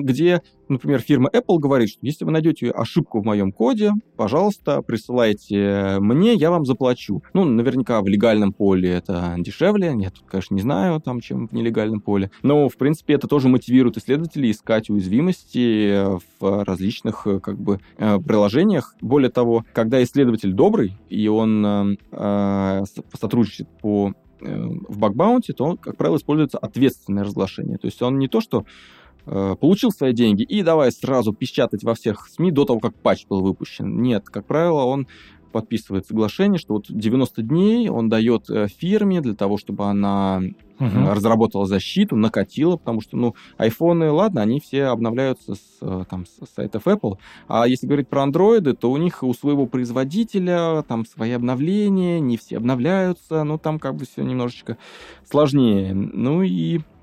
где 0.00 0.42
Например, 0.68 1.00
фирма 1.00 1.30
Apple 1.32 1.58
говорит, 1.58 1.90
что 1.90 1.98
если 2.02 2.24
вы 2.24 2.32
найдете 2.32 2.70
ошибку 2.70 3.20
в 3.20 3.24
моем 3.24 3.52
коде, 3.52 3.92
пожалуйста, 4.16 4.82
присылайте 4.82 5.98
мне, 6.00 6.34
я 6.34 6.50
вам 6.50 6.64
заплачу. 6.64 7.22
Ну, 7.34 7.44
наверняка 7.44 8.00
в 8.00 8.08
легальном 8.08 8.52
поле 8.52 8.90
это 8.90 9.36
дешевле. 9.38 9.94
Я 9.96 10.10
тут, 10.10 10.24
конечно, 10.26 10.54
не 10.54 10.62
знаю, 10.62 11.00
там, 11.00 11.20
чем 11.20 11.46
в 11.48 11.52
нелегальном 11.52 12.00
поле. 12.00 12.30
Но, 12.42 12.68
в 12.68 12.76
принципе, 12.76 13.14
это 13.14 13.28
тоже 13.28 13.48
мотивирует 13.48 13.96
исследователей 13.96 14.50
искать 14.50 14.90
уязвимости 14.90 16.04
в 16.40 16.64
различных, 16.64 17.26
как 17.42 17.58
бы, 17.58 17.80
э, 17.98 18.18
приложениях. 18.18 18.94
Более 19.00 19.30
того, 19.30 19.64
когда 19.72 20.02
исследователь 20.26 20.52
добрый, 20.52 20.98
и 21.08 21.28
он 21.28 21.64
э, 21.64 21.96
э 22.12 22.84
сотрудничает 23.18 23.68
по 23.80 24.12
э, 24.40 24.66
в 24.88 24.98
бакбаунте, 24.98 25.52
то, 25.52 25.76
как 25.76 25.96
правило, 25.96 26.16
используется 26.16 26.58
ответственное 26.58 27.24
разглашение. 27.24 27.78
То 27.78 27.86
есть 27.86 28.02
он 28.02 28.18
не 28.18 28.28
то, 28.28 28.40
что 28.40 28.64
Э, 29.28 29.56
получил 29.60 29.90
свои 29.90 30.12
деньги 30.12 30.42
и 30.42 30.62
давай 30.62 30.92
сразу 30.92 31.32
печатать 31.32 31.82
во 31.82 31.94
всех 31.94 32.28
СМИ 32.28 32.52
до 32.52 32.64
того, 32.64 32.78
как 32.78 32.94
патч 32.94 33.26
был 33.26 33.42
выпущен. 33.42 34.00
Нет, 34.00 34.28
как 34.30 34.46
правило, 34.46 34.84
он 34.84 35.08
подписывает 35.52 36.06
соглашение, 36.06 36.58
что 36.58 36.74
вот 36.74 36.86
90 36.88 37.42
дней 37.42 37.88
он 37.88 38.08
дает 38.08 38.50
э, 38.50 38.68
фирме 38.68 39.20
для 39.20 39.34
того, 39.34 39.58
чтобы 39.58 39.84
она 39.84 40.40
uh-huh. 40.78 41.12
разработала 41.14 41.66
защиту, 41.66 42.16
накатила, 42.16 42.76
потому 42.76 43.00
что, 43.00 43.16
ну, 43.16 43.34
айфоны, 43.56 44.10
ладно, 44.10 44.42
они 44.42 44.60
все 44.60 44.84
обновляются 44.84 45.54
с, 45.54 46.04
там, 46.10 46.26
с 46.26 46.54
сайтов 46.54 46.86
Apple, 46.86 47.18
а 47.48 47.66
если 47.66 47.86
говорить 47.86 48.08
про 48.08 48.22
андроиды, 48.22 48.74
то 48.74 48.90
у 48.90 48.96
них 48.96 49.22
у 49.22 49.32
своего 49.34 49.66
производителя 49.66 50.82
там 50.82 51.06
свои 51.06 51.32
обновления, 51.32 52.20
не 52.20 52.36
все 52.36 52.56
обновляются, 52.56 53.44
ну, 53.44 53.58
там 53.58 53.78
как 53.78 53.96
бы 53.96 54.04
все 54.04 54.22
немножечко 54.22 54.76
сложнее. 55.24 55.94
Ну 55.94 56.42
и 56.42 56.80
Э, 56.80 56.95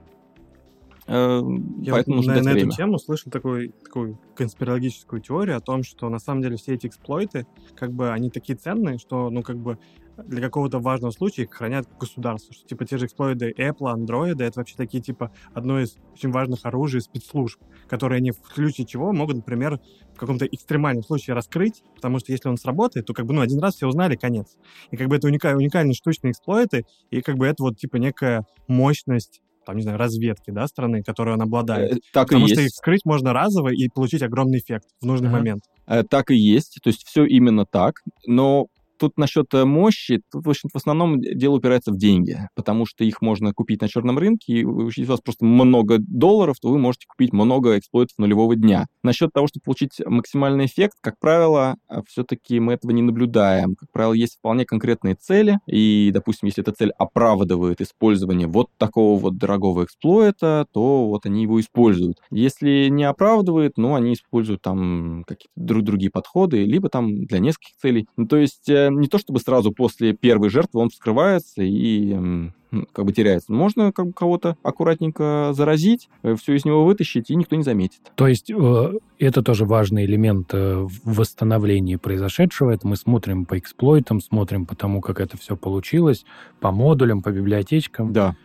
Я 1.05 1.91
Поэтому 1.91 2.17
вот 2.17 2.25
на, 2.27 2.41
на 2.41 2.49
эту 2.49 2.69
тему 2.69 2.97
слышал 2.97 3.31
такую, 3.31 3.73
такую 3.73 4.19
конспирологическую 4.35 5.21
теорию 5.21 5.57
о 5.57 5.59
том, 5.59 5.83
что 5.83 6.09
на 6.09 6.19
самом 6.19 6.41
деле 6.41 6.55
все 6.55 6.75
эти 6.75 6.87
эксплойты, 6.87 7.45
как 7.75 7.91
бы 7.91 8.11
они 8.11 8.29
такие 8.29 8.57
ценные, 8.57 8.97
что, 8.97 9.29
ну, 9.29 9.43
как 9.43 9.57
бы 9.57 9.77
для 10.17 10.41
какого-то 10.41 10.79
важного 10.79 11.11
случая 11.11 11.43
их 11.43 11.51
хранят 11.51 11.87
государство. 11.99 12.53
Что, 12.53 12.67
типа, 12.67 12.85
те 12.85 12.97
же 12.97 13.07
эксплойты 13.07 13.51
Apple, 13.57 13.93
Android, 13.95 14.41
это 14.41 14.59
вообще 14.59 14.75
такие, 14.75 15.01
типа, 15.01 15.31
одно 15.53 15.79
из 15.79 15.97
очень 16.13 16.31
важных 16.31 16.65
оружий 16.65 17.01
спецслужб, 17.01 17.59
которые 17.87 18.17
они 18.17 18.31
в 18.31 18.37
случае 18.53 18.85
чего 18.85 19.11
могут, 19.11 19.37
например, 19.37 19.79
в 20.13 20.19
каком-то 20.19 20.45
экстремальном 20.45 21.03
случае 21.03 21.35
раскрыть, 21.35 21.83
потому 21.95 22.19
что 22.19 22.31
если 22.31 22.47
он 22.47 22.57
сработает, 22.57 23.05
то, 23.07 23.13
как 23.13 23.25
бы, 23.25 23.33
ну, 23.33 23.41
один 23.41 23.59
раз 23.59 23.75
все 23.75 23.87
узнали, 23.87 24.15
конец. 24.15 24.55
И, 24.91 24.97
как 24.97 25.07
бы, 25.07 25.15
это 25.15 25.27
уникальные, 25.27 25.57
уникальные 25.57 25.95
штучные 25.95 26.31
эксплойты, 26.31 26.85
и, 27.09 27.21
как 27.21 27.37
бы, 27.37 27.47
это 27.47 27.63
вот, 27.63 27.77
типа, 27.77 27.97
некая 27.97 28.45
мощность 28.67 29.41
там, 29.65 29.75
не 29.75 29.83
знаю, 29.83 29.97
разведки, 29.97 30.51
да, 30.51 30.67
страны, 30.67 31.03
которой 31.03 31.33
он 31.35 31.41
обладает. 31.41 31.93
Э, 31.93 31.97
так 32.11 32.27
Потому 32.27 32.45
и 32.45 32.49
что 32.49 32.61
есть. 32.61 32.73
их 32.73 32.77
скрыть 32.77 33.05
можно 33.05 33.33
разово 33.33 33.69
и 33.69 33.89
получить 33.89 34.21
огромный 34.21 34.59
эффект 34.59 34.85
в 35.01 35.05
нужный 35.05 35.29
ага. 35.29 35.37
момент. 35.37 35.63
Э, 35.87 36.03
так 36.03 36.31
и 36.31 36.35
есть, 36.35 36.79
то 36.83 36.89
есть 36.89 37.03
все 37.05 37.25
именно 37.25 37.65
так, 37.65 37.95
но 38.25 38.67
тут 39.03 39.17
насчет 39.17 39.53
э, 39.53 39.65
мощи, 39.65 40.21
тут, 40.31 40.45
в 40.45 40.49
общем 40.49 40.69
в 40.71 40.77
основном 40.77 41.19
дело 41.19 41.55
упирается 41.55 41.91
в 41.91 41.97
деньги, 41.97 42.39
потому 42.55 42.85
что 42.85 43.03
их 43.03 43.21
можно 43.21 43.53
купить 43.53 43.81
на 43.81 43.89
черном 43.89 44.17
рынке, 44.17 44.53
и 44.53 44.65
если 44.85 45.03
у 45.03 45.07
вас 45.07 45.19
просто 45.19 45.43
много 45.43 45.97
долларов, 45.99 46.55
то 46.61 46.69
вы 46.69 46.79
можете 46.79 47.05
купить 47.05 47.33
много 47.33 47.77
эксплойтов 47.77 48.17
нулевого 48.17 48.55
дня. 48.55 48.85
Насчет 49.03 49.33
того, 49.33 49.47
чтобы 49.47 49.63
получить 49.65 49.99
максимальный 50.05 50.67
эффект, 50.67 50.95
как 51.01 51.19
правило, 51.19 51.75
э, 51.89 52.01
все-таки 52.07 52.61
мы 52.61 52.73
этого 52.73 52.91
не 52.91 53.01
наблюдаем. 53.01 53.75
Как 53.75 53.91
правило, 53.91 54.13
есть 54.13 54.37
вполне 54.37 54.63
конкретные 54.65 55.15
цели, 55.15 55.59
и, 55.67 56.11
допустим, 56.13 56.47
если 56.47 56.61
эта 56.61 56.71
цель 56.71 56.91
оправдывает 56.97 57.81
использование 57.81 58.47
вот 58.47 58.69
такого 58.77 59.19
вот 59.19 59.37
дорогого 59.37 59.83
эксплойта, 59.83 60.65
то 60.71 61.07
вот 61.09 61.25
они 61.25 61.41
его 61.43 61.59
используют. 61.59 62.19
Если 62.31 62.87
не 62.87 63.03
оправдывает, 63.03 63.73
ну, 63.75 63.95
они 63.95 64.13
используют 64.13 64.61
там 64.61 65.25
какие-то 65.27 65.51
друг 65.57 65.83
другие 65.83 66.09
подходы, 66.09 66.63
либо 66.63 66.87
там 66.87 67.25
для 67.25 67.39
нескольких 67.39 67.75
целей. 67.75 68.07
Ну, 68.15 68.27
то 68.27 68.37
есть 68.37 68.69
э, 68.69 68.89
не 68.99 69.07
то 69.07 69.17
чтобы 69.17 69.39
сразу 69.39 69.71
после 69.71 70.13
первой 70.13 70.49
жертвы 70.49 70.81
он 70.81 70.89
вскрывается 70.89 71.63
и 71.63 72.51
как 72.91 73.05
бы 73.05 73.13
теряется. 73.13 73.51
Можно 73.51 73.91
как 73.91 74.07
бы 74.07 74.13
кого-то 74.13 74.57
аккуратненько 74.63 75.51
заразить, 75.53 76.09
э, 76.23 76.35
все 76.35 76.53
из 76.53 76.65
него 76.65 76.85
вытащить, 76.85 77.29
и 77.29 77.35
никто 77.35 77.55
не 77.55 77.63
заметит. 77.63 78.01
То 78.15 78.27
есть 78.27 78.49
э, 78.49 78.93
это 79.19 79.43
тоже 79.43 79.65
важный 79.65 80.05
элемент 80.05 80.49
э, 80.53 80.75
в 80.75 81.15
восстановлении 81.15 81.97
произошедшего. 81.97 82.71
Это 82.71 82.87
мы 82.87 82.95
смотрим 82.95 83.45
по 83.45 83.57
эксплойтам, 83.57 84.21
смотрим 84.21 84.65
по 84.65 84.75
тому, 84.75 85.01
как 85.01 85.19
это 85.19 85.37
все 85.37 85.55
получилось, 85.55 86.25
по 86.59 86.71
модулям, 86.71 87.21
по 87.21 87.31
библиотечкам. 87.31 88.13
Да. 88.13 88.35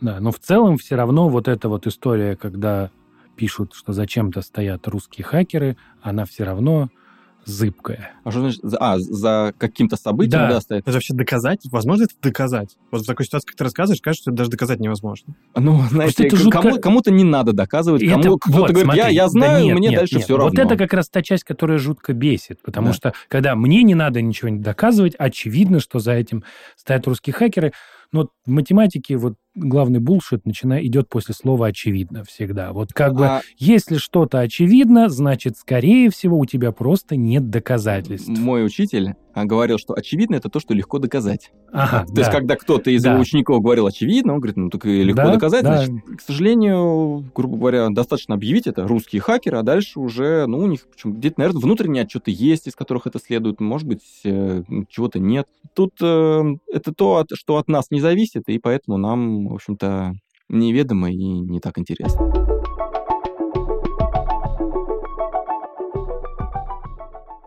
Да, 0.00 0.18
но 0.20 0.32
в 0.32 0.38
целом 0.38 0.76
все 0.76 0.96
равно 0.96 1.28
вот 1.28 1.48
эта 1.48 1.68
вот 1.68 1.86
история, 1.86 2.36
когда 2.36 2.90
пишут, 3.36 3.72
что 3.74 3.92
зачем-то 3.92 4.42
стоят 4.42 4.86
русские 4.88 5.24
хакеры, 5.24 5.76
она 6.02 6.24
все 6.24 6.44
равно 6.44 6.90
зыбкое. 7.44 8.12
А 8.24 8.30
что 8.30 8.40
значит? 8.40 8.60
А, 8.78 8.98
за 8.98 9.52
каким-то 9.58 9.96
событием, 9.96 10.42
да, 10.42 10.48
да 10.48 10.60
стоит? 10.60 10.82
Это 10.82 10.92
вообще 10.92 11.14
доказать? 11.14 11.60
Возможно 11.70 12.04
это 12.04 12.14
доказать? 12.22 12.76
Вот 12.90 13.02
в 13.02 13.06
такой 13.06 13.26
ситуации, 13.26 13.46
как 13.46 13.56
ты 13.56 13.64
рассказываешь, 13.64 14.00
кажется, 14.00 14.22
что 14.22 14.30
это 14.30 14.38
даже 14.38 14.50
доказать 14.50 14.80
невозможно. 14.80 15.34
Ну, 15.54 15.82
знаете, 15.90 16.26
это 16.26 16.36
жутко... 16.36 16.62
кому, 16.62 16.80
кому-то 16.80 17.10
не 17.10 17.24
надо 17.24 17.52
доказывать, 17.52 18.02
это... 18.02 18.22
кому 18.22 18.38
кто-то 18.38 18.58
вот, 18.58 18.70
говорит, 18.70 18.84
смотри, 18.84 19.00
я, 19.00 19.08
я 19.08 19.28
знаю, 19.28 19.58
да 19.58 19.64
нет, 19.64 19.76
мне 19.76 19.88
нет, 19.88 20.00
дальше 20.00 20.14
нет. 20.16 20.24
все 20.24 20.36
равно. 20.36 20.50
Вот 20.50 20.58
это 20.58 20.76
как 20.76 20.92
раз 20.92 21.08
та 21.08 21.22
часть, 21.22 21.44
которая 21.44 21.78
жутко 21.78 22.12
бесит, 22.12 22.60
потому 22.62 22.88
да. 22.88 22.92
что, 22.92 23.12
когда 23.28 23.54
мне 23.56 23.82
не 23.82 23.94
надо 23.94 24.22
ничего 24.22 24.48
не 24.48 24.60
доказывать, 24.60 25.14
очевидно, 25.18 25.80
что 25.80 25.98
за 25.98 26.12
этим 26.12 26.44
стоят 26.76 27.06
русские 27.06 27.34
хакеры, 27.34 27.72
но 28.12 28.28
в 28.46 28.50
математике 28.50 29.16
вот 29.16 29.34
главный 29.54 30.00
булшит 30.00 30.46
начинает, 30.46 30.84
идет 30.84 31.08
после 31.08 31.34
слова 31.34 31.68
«очевидно» 31.68 32.24
всегда. 32.24 32.72
Вот 32.72 32.92
как 32.92 33.12
а... 33.12 33.14
бы, 33.14 33.30
если 33.56 33.96
что-то 33.96 34.40
очевидно, 34.40 35.08
значит, 35.08 35.56
скорее 35.56 36.10
всего, 36.10 36.38
у 36.38 36.46
тебя 36.46 36.72
просто 36.72 37.16
нет 37.16 37.50
доказательств. 37.50 38.28
Мой 38.28 38.64
учитель 38.64 39.14
а, 39.34 39.44
говорил, 39.44 39.78
что 39.78 39.94
очевидно 39.94 40.36
это 40.36 40.48
то, 40.48 40.60
что 40.60 40.74
легко 40.74 40.98
доказать. 41.00 41.50
Ага, 41.72 42.06
то 42.06 42.14
да. 42.14 42.20
есть, 42.20 42.30
когда 42.30 42.54
кто-то 42.54 42.90
из 42.90 43.02
да. 43.02 43.12
его 43.12 43.20
учеников 43.20 43.60
говорил 43.60 43.86
очевидно, 43.86 44.34
он 44.34 44.38
говорит, 44.38 44.56
ну 44.56 44.70
так 44.70 44.86
и 44.86 45.02
легко 45.02 45.22
да, 45.22 45.32
доказать. 45.32 45.64
Да. 45.64 45.84
Значит, 45.84 46.04
к 46.18 46.20
сожалению, 46.20 47.24
грубо 47.34 47.56
говоря, 47.56 47.88
достаточно 47.90 48.36
объявить 48.36 48.68
это 48.68 48.86
русские 48.86 49.20
хакеры, 49.20 49.58
а 49.58 49.62
дальше 49.62 49.98
уже, 49.98 50.46
ну, 50.46 50.58
у 50.58 50.66
них 50.68 50.86
где-то, 51.02 51.40
наверное, 51.40 51.60
внутренние 51.60 52.04
отчеты 52.04 52.30
есть, 52.32 52.68
из 52.68 52.76
которых 52.76 53.08
это 53.08 53.18
следует, 53.18 53.60
может 53.60 53.88
быть, 53.88 54.02
э, 54.24 54.62
чего-то 54.88 55.18
нет. 55.18 55.48
Тут 55.74 55.94
э, 56.00 56.42
это 56.72 56.94
то, 56.94 57.24
что 57.32 57.56
от 57.56 57.66
нас 57.66 57.90
не 57.90 58.00
зависит, 58.00 58.44
и 58.46 58.58
поэтому 58.58 58.98
нам, 58.98 59.43
в 59.50 59.54
общем-то, 59.54 60.12
неведомо 60.48 61.10
и 61.10 61.16
не 61.16 61.60
так 61.60 61.78
интересно. 61.78 62.32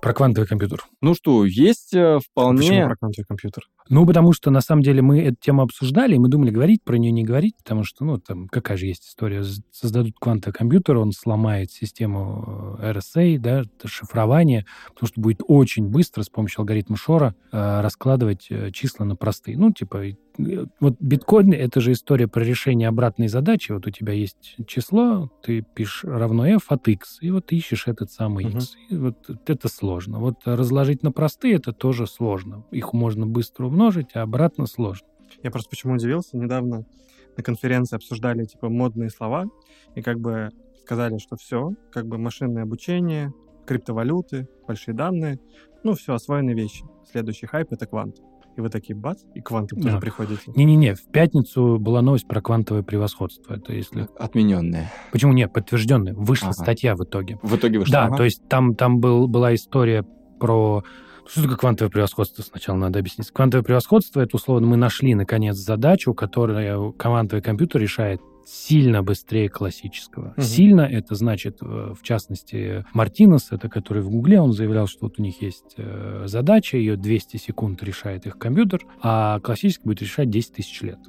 Про 0.02 0.14
квантовый 0.14 0.48
компьютер. 0.48 0.86
Ну 1.02 1.16
что, 1.16 1.45
есть 1.45 1.93
э, 1.93 2.20
вполне... 2.20 2.70
Почему 2.70 2.86
про 2.86 2.95
квантовый 2.95 3.26
компьютер? 3.28 3.64
Ну, 3.89 4.05
потому 4.05 4.33
что, 4.33 4.51
на 4.51 4.61
самом 4.61 4.81
деле, 4.81 5.01
мы 5.01 5.21
эту 5.21 5.38
тему 5.39 5.61
обсуждали, 5.61 6.15
и 6.15 6.19
мы 6.19 6.29
думали, 6.29 6.49
говорить 6.49 6.83
про 6.83 6.97
нее, 6.97 7.11
не 7.11 7.23
говорить, 7.23 7.55
потому 7.57 7.83
что, 7.83 8.05
ну, 8.05 8.17
там, 8.17 8.47
какая 8.47 8.77
же 8.77 8.85
есть 8.85 9.07
история. 9.07 9.43
Создадут 9.71 10.15
квантовый 10.19 10.53
компьютер, 10.53 10.97
он 10.97 11.11
сломает 11.11 11.71
систему 11.71 12.77
э, 12.79 12.91
RSA, 12.93 13.38
да, 13.39 13.63
шифрование, 13.85 14.65
потому 14.93 15.07
что 15.07 15.21
будет 15.21 15.41
очень 15.47 15.88
быстро 15.88 16.23
с 16.23 16.29
помощью 16.29 16.61
алгоритма 16.61 16.97
Шора 16.97 17.35
э, 17.51 17.81
раскладывать 17.81 18.47
э, 18.49 18.71
числа 18.71 19.05
на 19.05 19.15
простые. 19.15 19.57
Ну, 19.57 19.71
типа, 19.71 20.03
вот 20.79 20.95
биткоин— 20.99 21.51
это 21.53 21.81
же 21.81 21.93
история 21.93 22.27
про 22.27 22.43
решение 22.43 22.88
обратной 22.88 23.27
задачи. 23.27 23.71
Вот 23.71 23.88
у 23.88 23.89
тебя 23.89 24.13
есть 24.13 24.55
число, 24.67 25.31
ты 25.41 25.61
пишешь 25.61 26.03
равно 26.03 26.45
f 26.47 26.65
от 26.69 26.88
x, 26.88 27.17
и 27.21 27.31
вот 27.31 27.51
ищешь 27.51 27.88
этот 27.88 28.11
самый 28.11 28.45
x. 28.45 28.55
Uh-huh. 28.55 28.95
И 28.95 28.97
вот 28.97 29.17
это 29.47 29.67
сложно. 29.67 30.19
Вот 30.19 30.35
разложить 30.45 31.03
на 31.03 31.11
простые— 31.11 31.55
это 31.55 31.71
тоже 31.71 32.07
сложно. 32.07 32.65
Их 32.71 32.93
можно 32.93 33.25
быстро 33.25 33.65
умножить, 33.78 34.09
а 34.15 34.23
обратно 34.23 34.65
сложно. 34.65 35.07
Я 35.43 35.51
просто 35.51 35.69
почему 35.69 35.93
удивился, 35.93 36.36
недавно 36.36 36.86
на 37.38 37.43
конференции 37.43 37.95
обсуждали, 37.95 38.45
типа, 38.45 38.69
модные 38.69 39.11
слова, 39.11 39.45
и 39.93 40.01
как 40.01 40.19
бы 40.19 40.49
сказали, 40.82 41.19
что 41.19 41.36
все, 41.36 41.73
как 41.91 42.07
бы 42.07 42.17
машинное 42.17 42.63
обучение, 42.63 43.32
криптовалюты, 43.67 44.47
большие 44.67 44.95
данные, 44.95 45.39
ну, 45.84 45.93
все, 45.93 46.13
освоенные 46.15 46.55
вещи. 46.55 46.84
Следующий 47.11 47.45
хайп— 47.45 47.67
это 47.71 47.86
квант. 47.86 48.15
И 48.55 48.61
вы 48.61 48.69
такие, 48.69 48.95
бац, 48.95 49.21
и 49.36 49.41
квантом 49.41 49.80
тоже 49.80 49.95
Да. 49.95 50.01
приходите. 50.01 50.51
Не-не-не, 50.55 50.95
в 50.95 51.05
пятницу 51.11 51.78
была 51.80 52.01
новость 52.01 52.28
про 52.28 52.41
квантовое 52.41 52.82
превосходство. 52.82 53.53
Это 53.53 53.73
если... 53.73 54.07
Отмененные. 54.17 54.89
Почему 55.11 55.34
нет? 55.34 55.53
Подтвержденная. 55.53 56.15
Вышла 56.15 56.49
Ага. 56.49 56.63
статья 56.63 56.95
в 56.95 57.03
итоге. 57.03 57.38
В 57.43 57.55
итоге 57.55 57.78
вышло. 57.78 57.91
Да, 57.93 58.05
ага. 58.05 58.17
то 58.17 58.23
есть 58.23 58.47
там, 58.49 58.73
там 58.73 58.99
был, 58.99 59.28
была 59.28 59.53
история 59.53 60.03
про... 60.39 60.84
Что 61.30 61.41
такое 61.41 61.57
квантовое 61.57 61.91
превосходство? 61.91 62.41
Сначала 62.41 62.78
надо 62.78 62.99
объяснить. 62.99 63.30
Квантовое 63.32 63.63
превосходство— 63.63 64.21
это, 64.21 64.36
условно, 64.36 64.67
мы 64.67 64.78
нашли, 64.78 65.13
наконец, 65.13 65.55
задачу, 65.57 66.13
которую 66.13 66.93
квантовый 66.93 67.41
компьютер 67.41 67.82
решает 67.82 68.21
сильно 68.45 69.03
быстрее 69.03 69.49
классического. 69.49 70.34
Мгм. 70.38 70.41
Сильно 70.41 70.82
это 70.82 71.15
значит, 71.15 71.57
э, 71.61 71.93
в 71.93 72.01
частности, 72.01 72.86
Мартинес, 72.93 73.51
это 73.51 73.67
который 73.67 74.01
в 74.01 74.09
Гугле, 74.09 74.39
он 74.39 74.53
заявлял, 74.53 74.88
что 74.88 75.07
вот 75.07 75.19
у 75.19 75.21
них 75.21 75.41
есть 75.41 75.75
э, 75.75 76.23
задача, 76.28 76.78
ее 76.78 76.95
200 76.95 77.38
секунд 77.38 77.84
решает 77.84 78.25
их 78.25 78.38
компьютер, 78.38 78.82
а 79.01 79.41
классический 79.41 79.84
будет 79.84 80.01
решать 80.01 80.30
10 80.30 80.53
тысяч 80.53 80.82
лет. 80.82 80.99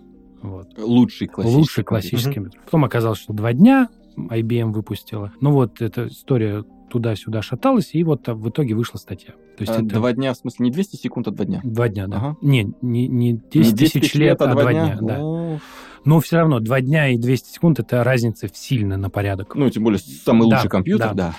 Вот. 0.42 0.76
Лучший 0.78 1.28
классический. 1.28 1.58
Лучший 1.58 1.84
классический 1.84 2.34
компьютер. 2.34 2.60
Потом 2.64 2.84
оказалось, 2.84 3.20
что 3.20 3.32
два 3.32 3.52
дня 3.52 3.88
IBM 4.16 4.72
выпустила. 4.72 5.32
Ну 5.40 5.52
вот 5.52 5.80
эта 5.80 6.08
история 6.08 6.64
туда-сюда 6.89 7.43
шаталась, 7.43 7.91
и 7.95 8.03
вот 8.05 8.28
а, 8.28 8.34
в 8.34 8.49
итоге 8.49 8.74
вышла 8.74 8.99
статья. 8.99 9.32
То 9.57 9.62
есть 9.62 9.72
А, 9.72 9.76
это 9.76 9.84
Два 9.84 10.12
дня, 10.12 10.32
в 10.32 10.36
смысле, 10.36 10.64
не 10.64 10.70
200 10.70 10.97
секунд, 10.97 11.28
а 11.28 11.30
два 11.30 11.45
дня. 11.45 11.61
два 11.64 11.89
дня, 11.89 12.07
да. 12.07 12.16
Ага. 12.16 12.36
Не, 12.43 12.72
не, 12.82 13.09
не 13.09 13.32
10, 13.34 13.72
Не 13.72 13.76
10 13.78 13.93
тысяч 14.03 14.14
лет, 14.14 14.41
а 14.43 14.47
два 14.53 14.72
дня. 14.72 14.99
да. 15.01 15.18
О, 15.20 15.59
Но 16.05 16.20
все 16.20 16.36
равно 16.39 16.61
два 16.61 16.80
дня 16.80 17.09
и 17.09 17.18
200 17.18 17.51
секунд 17.55 17.78
это 17.80 18.03
разница 18.05 18.49
сильно 18.53 18.97
на 18.97 19.11
порядок. 19.11 19.55
Ну, 19.55 19.68
тем 19.70 19.84
более, 19.84 19.99
самый 19.99 20.49
Да, 20.49 20.57
лучший 20.57 20.70
компьютер, 20.70 21.09
да. 21.09 21.14
да. 21.14 21.34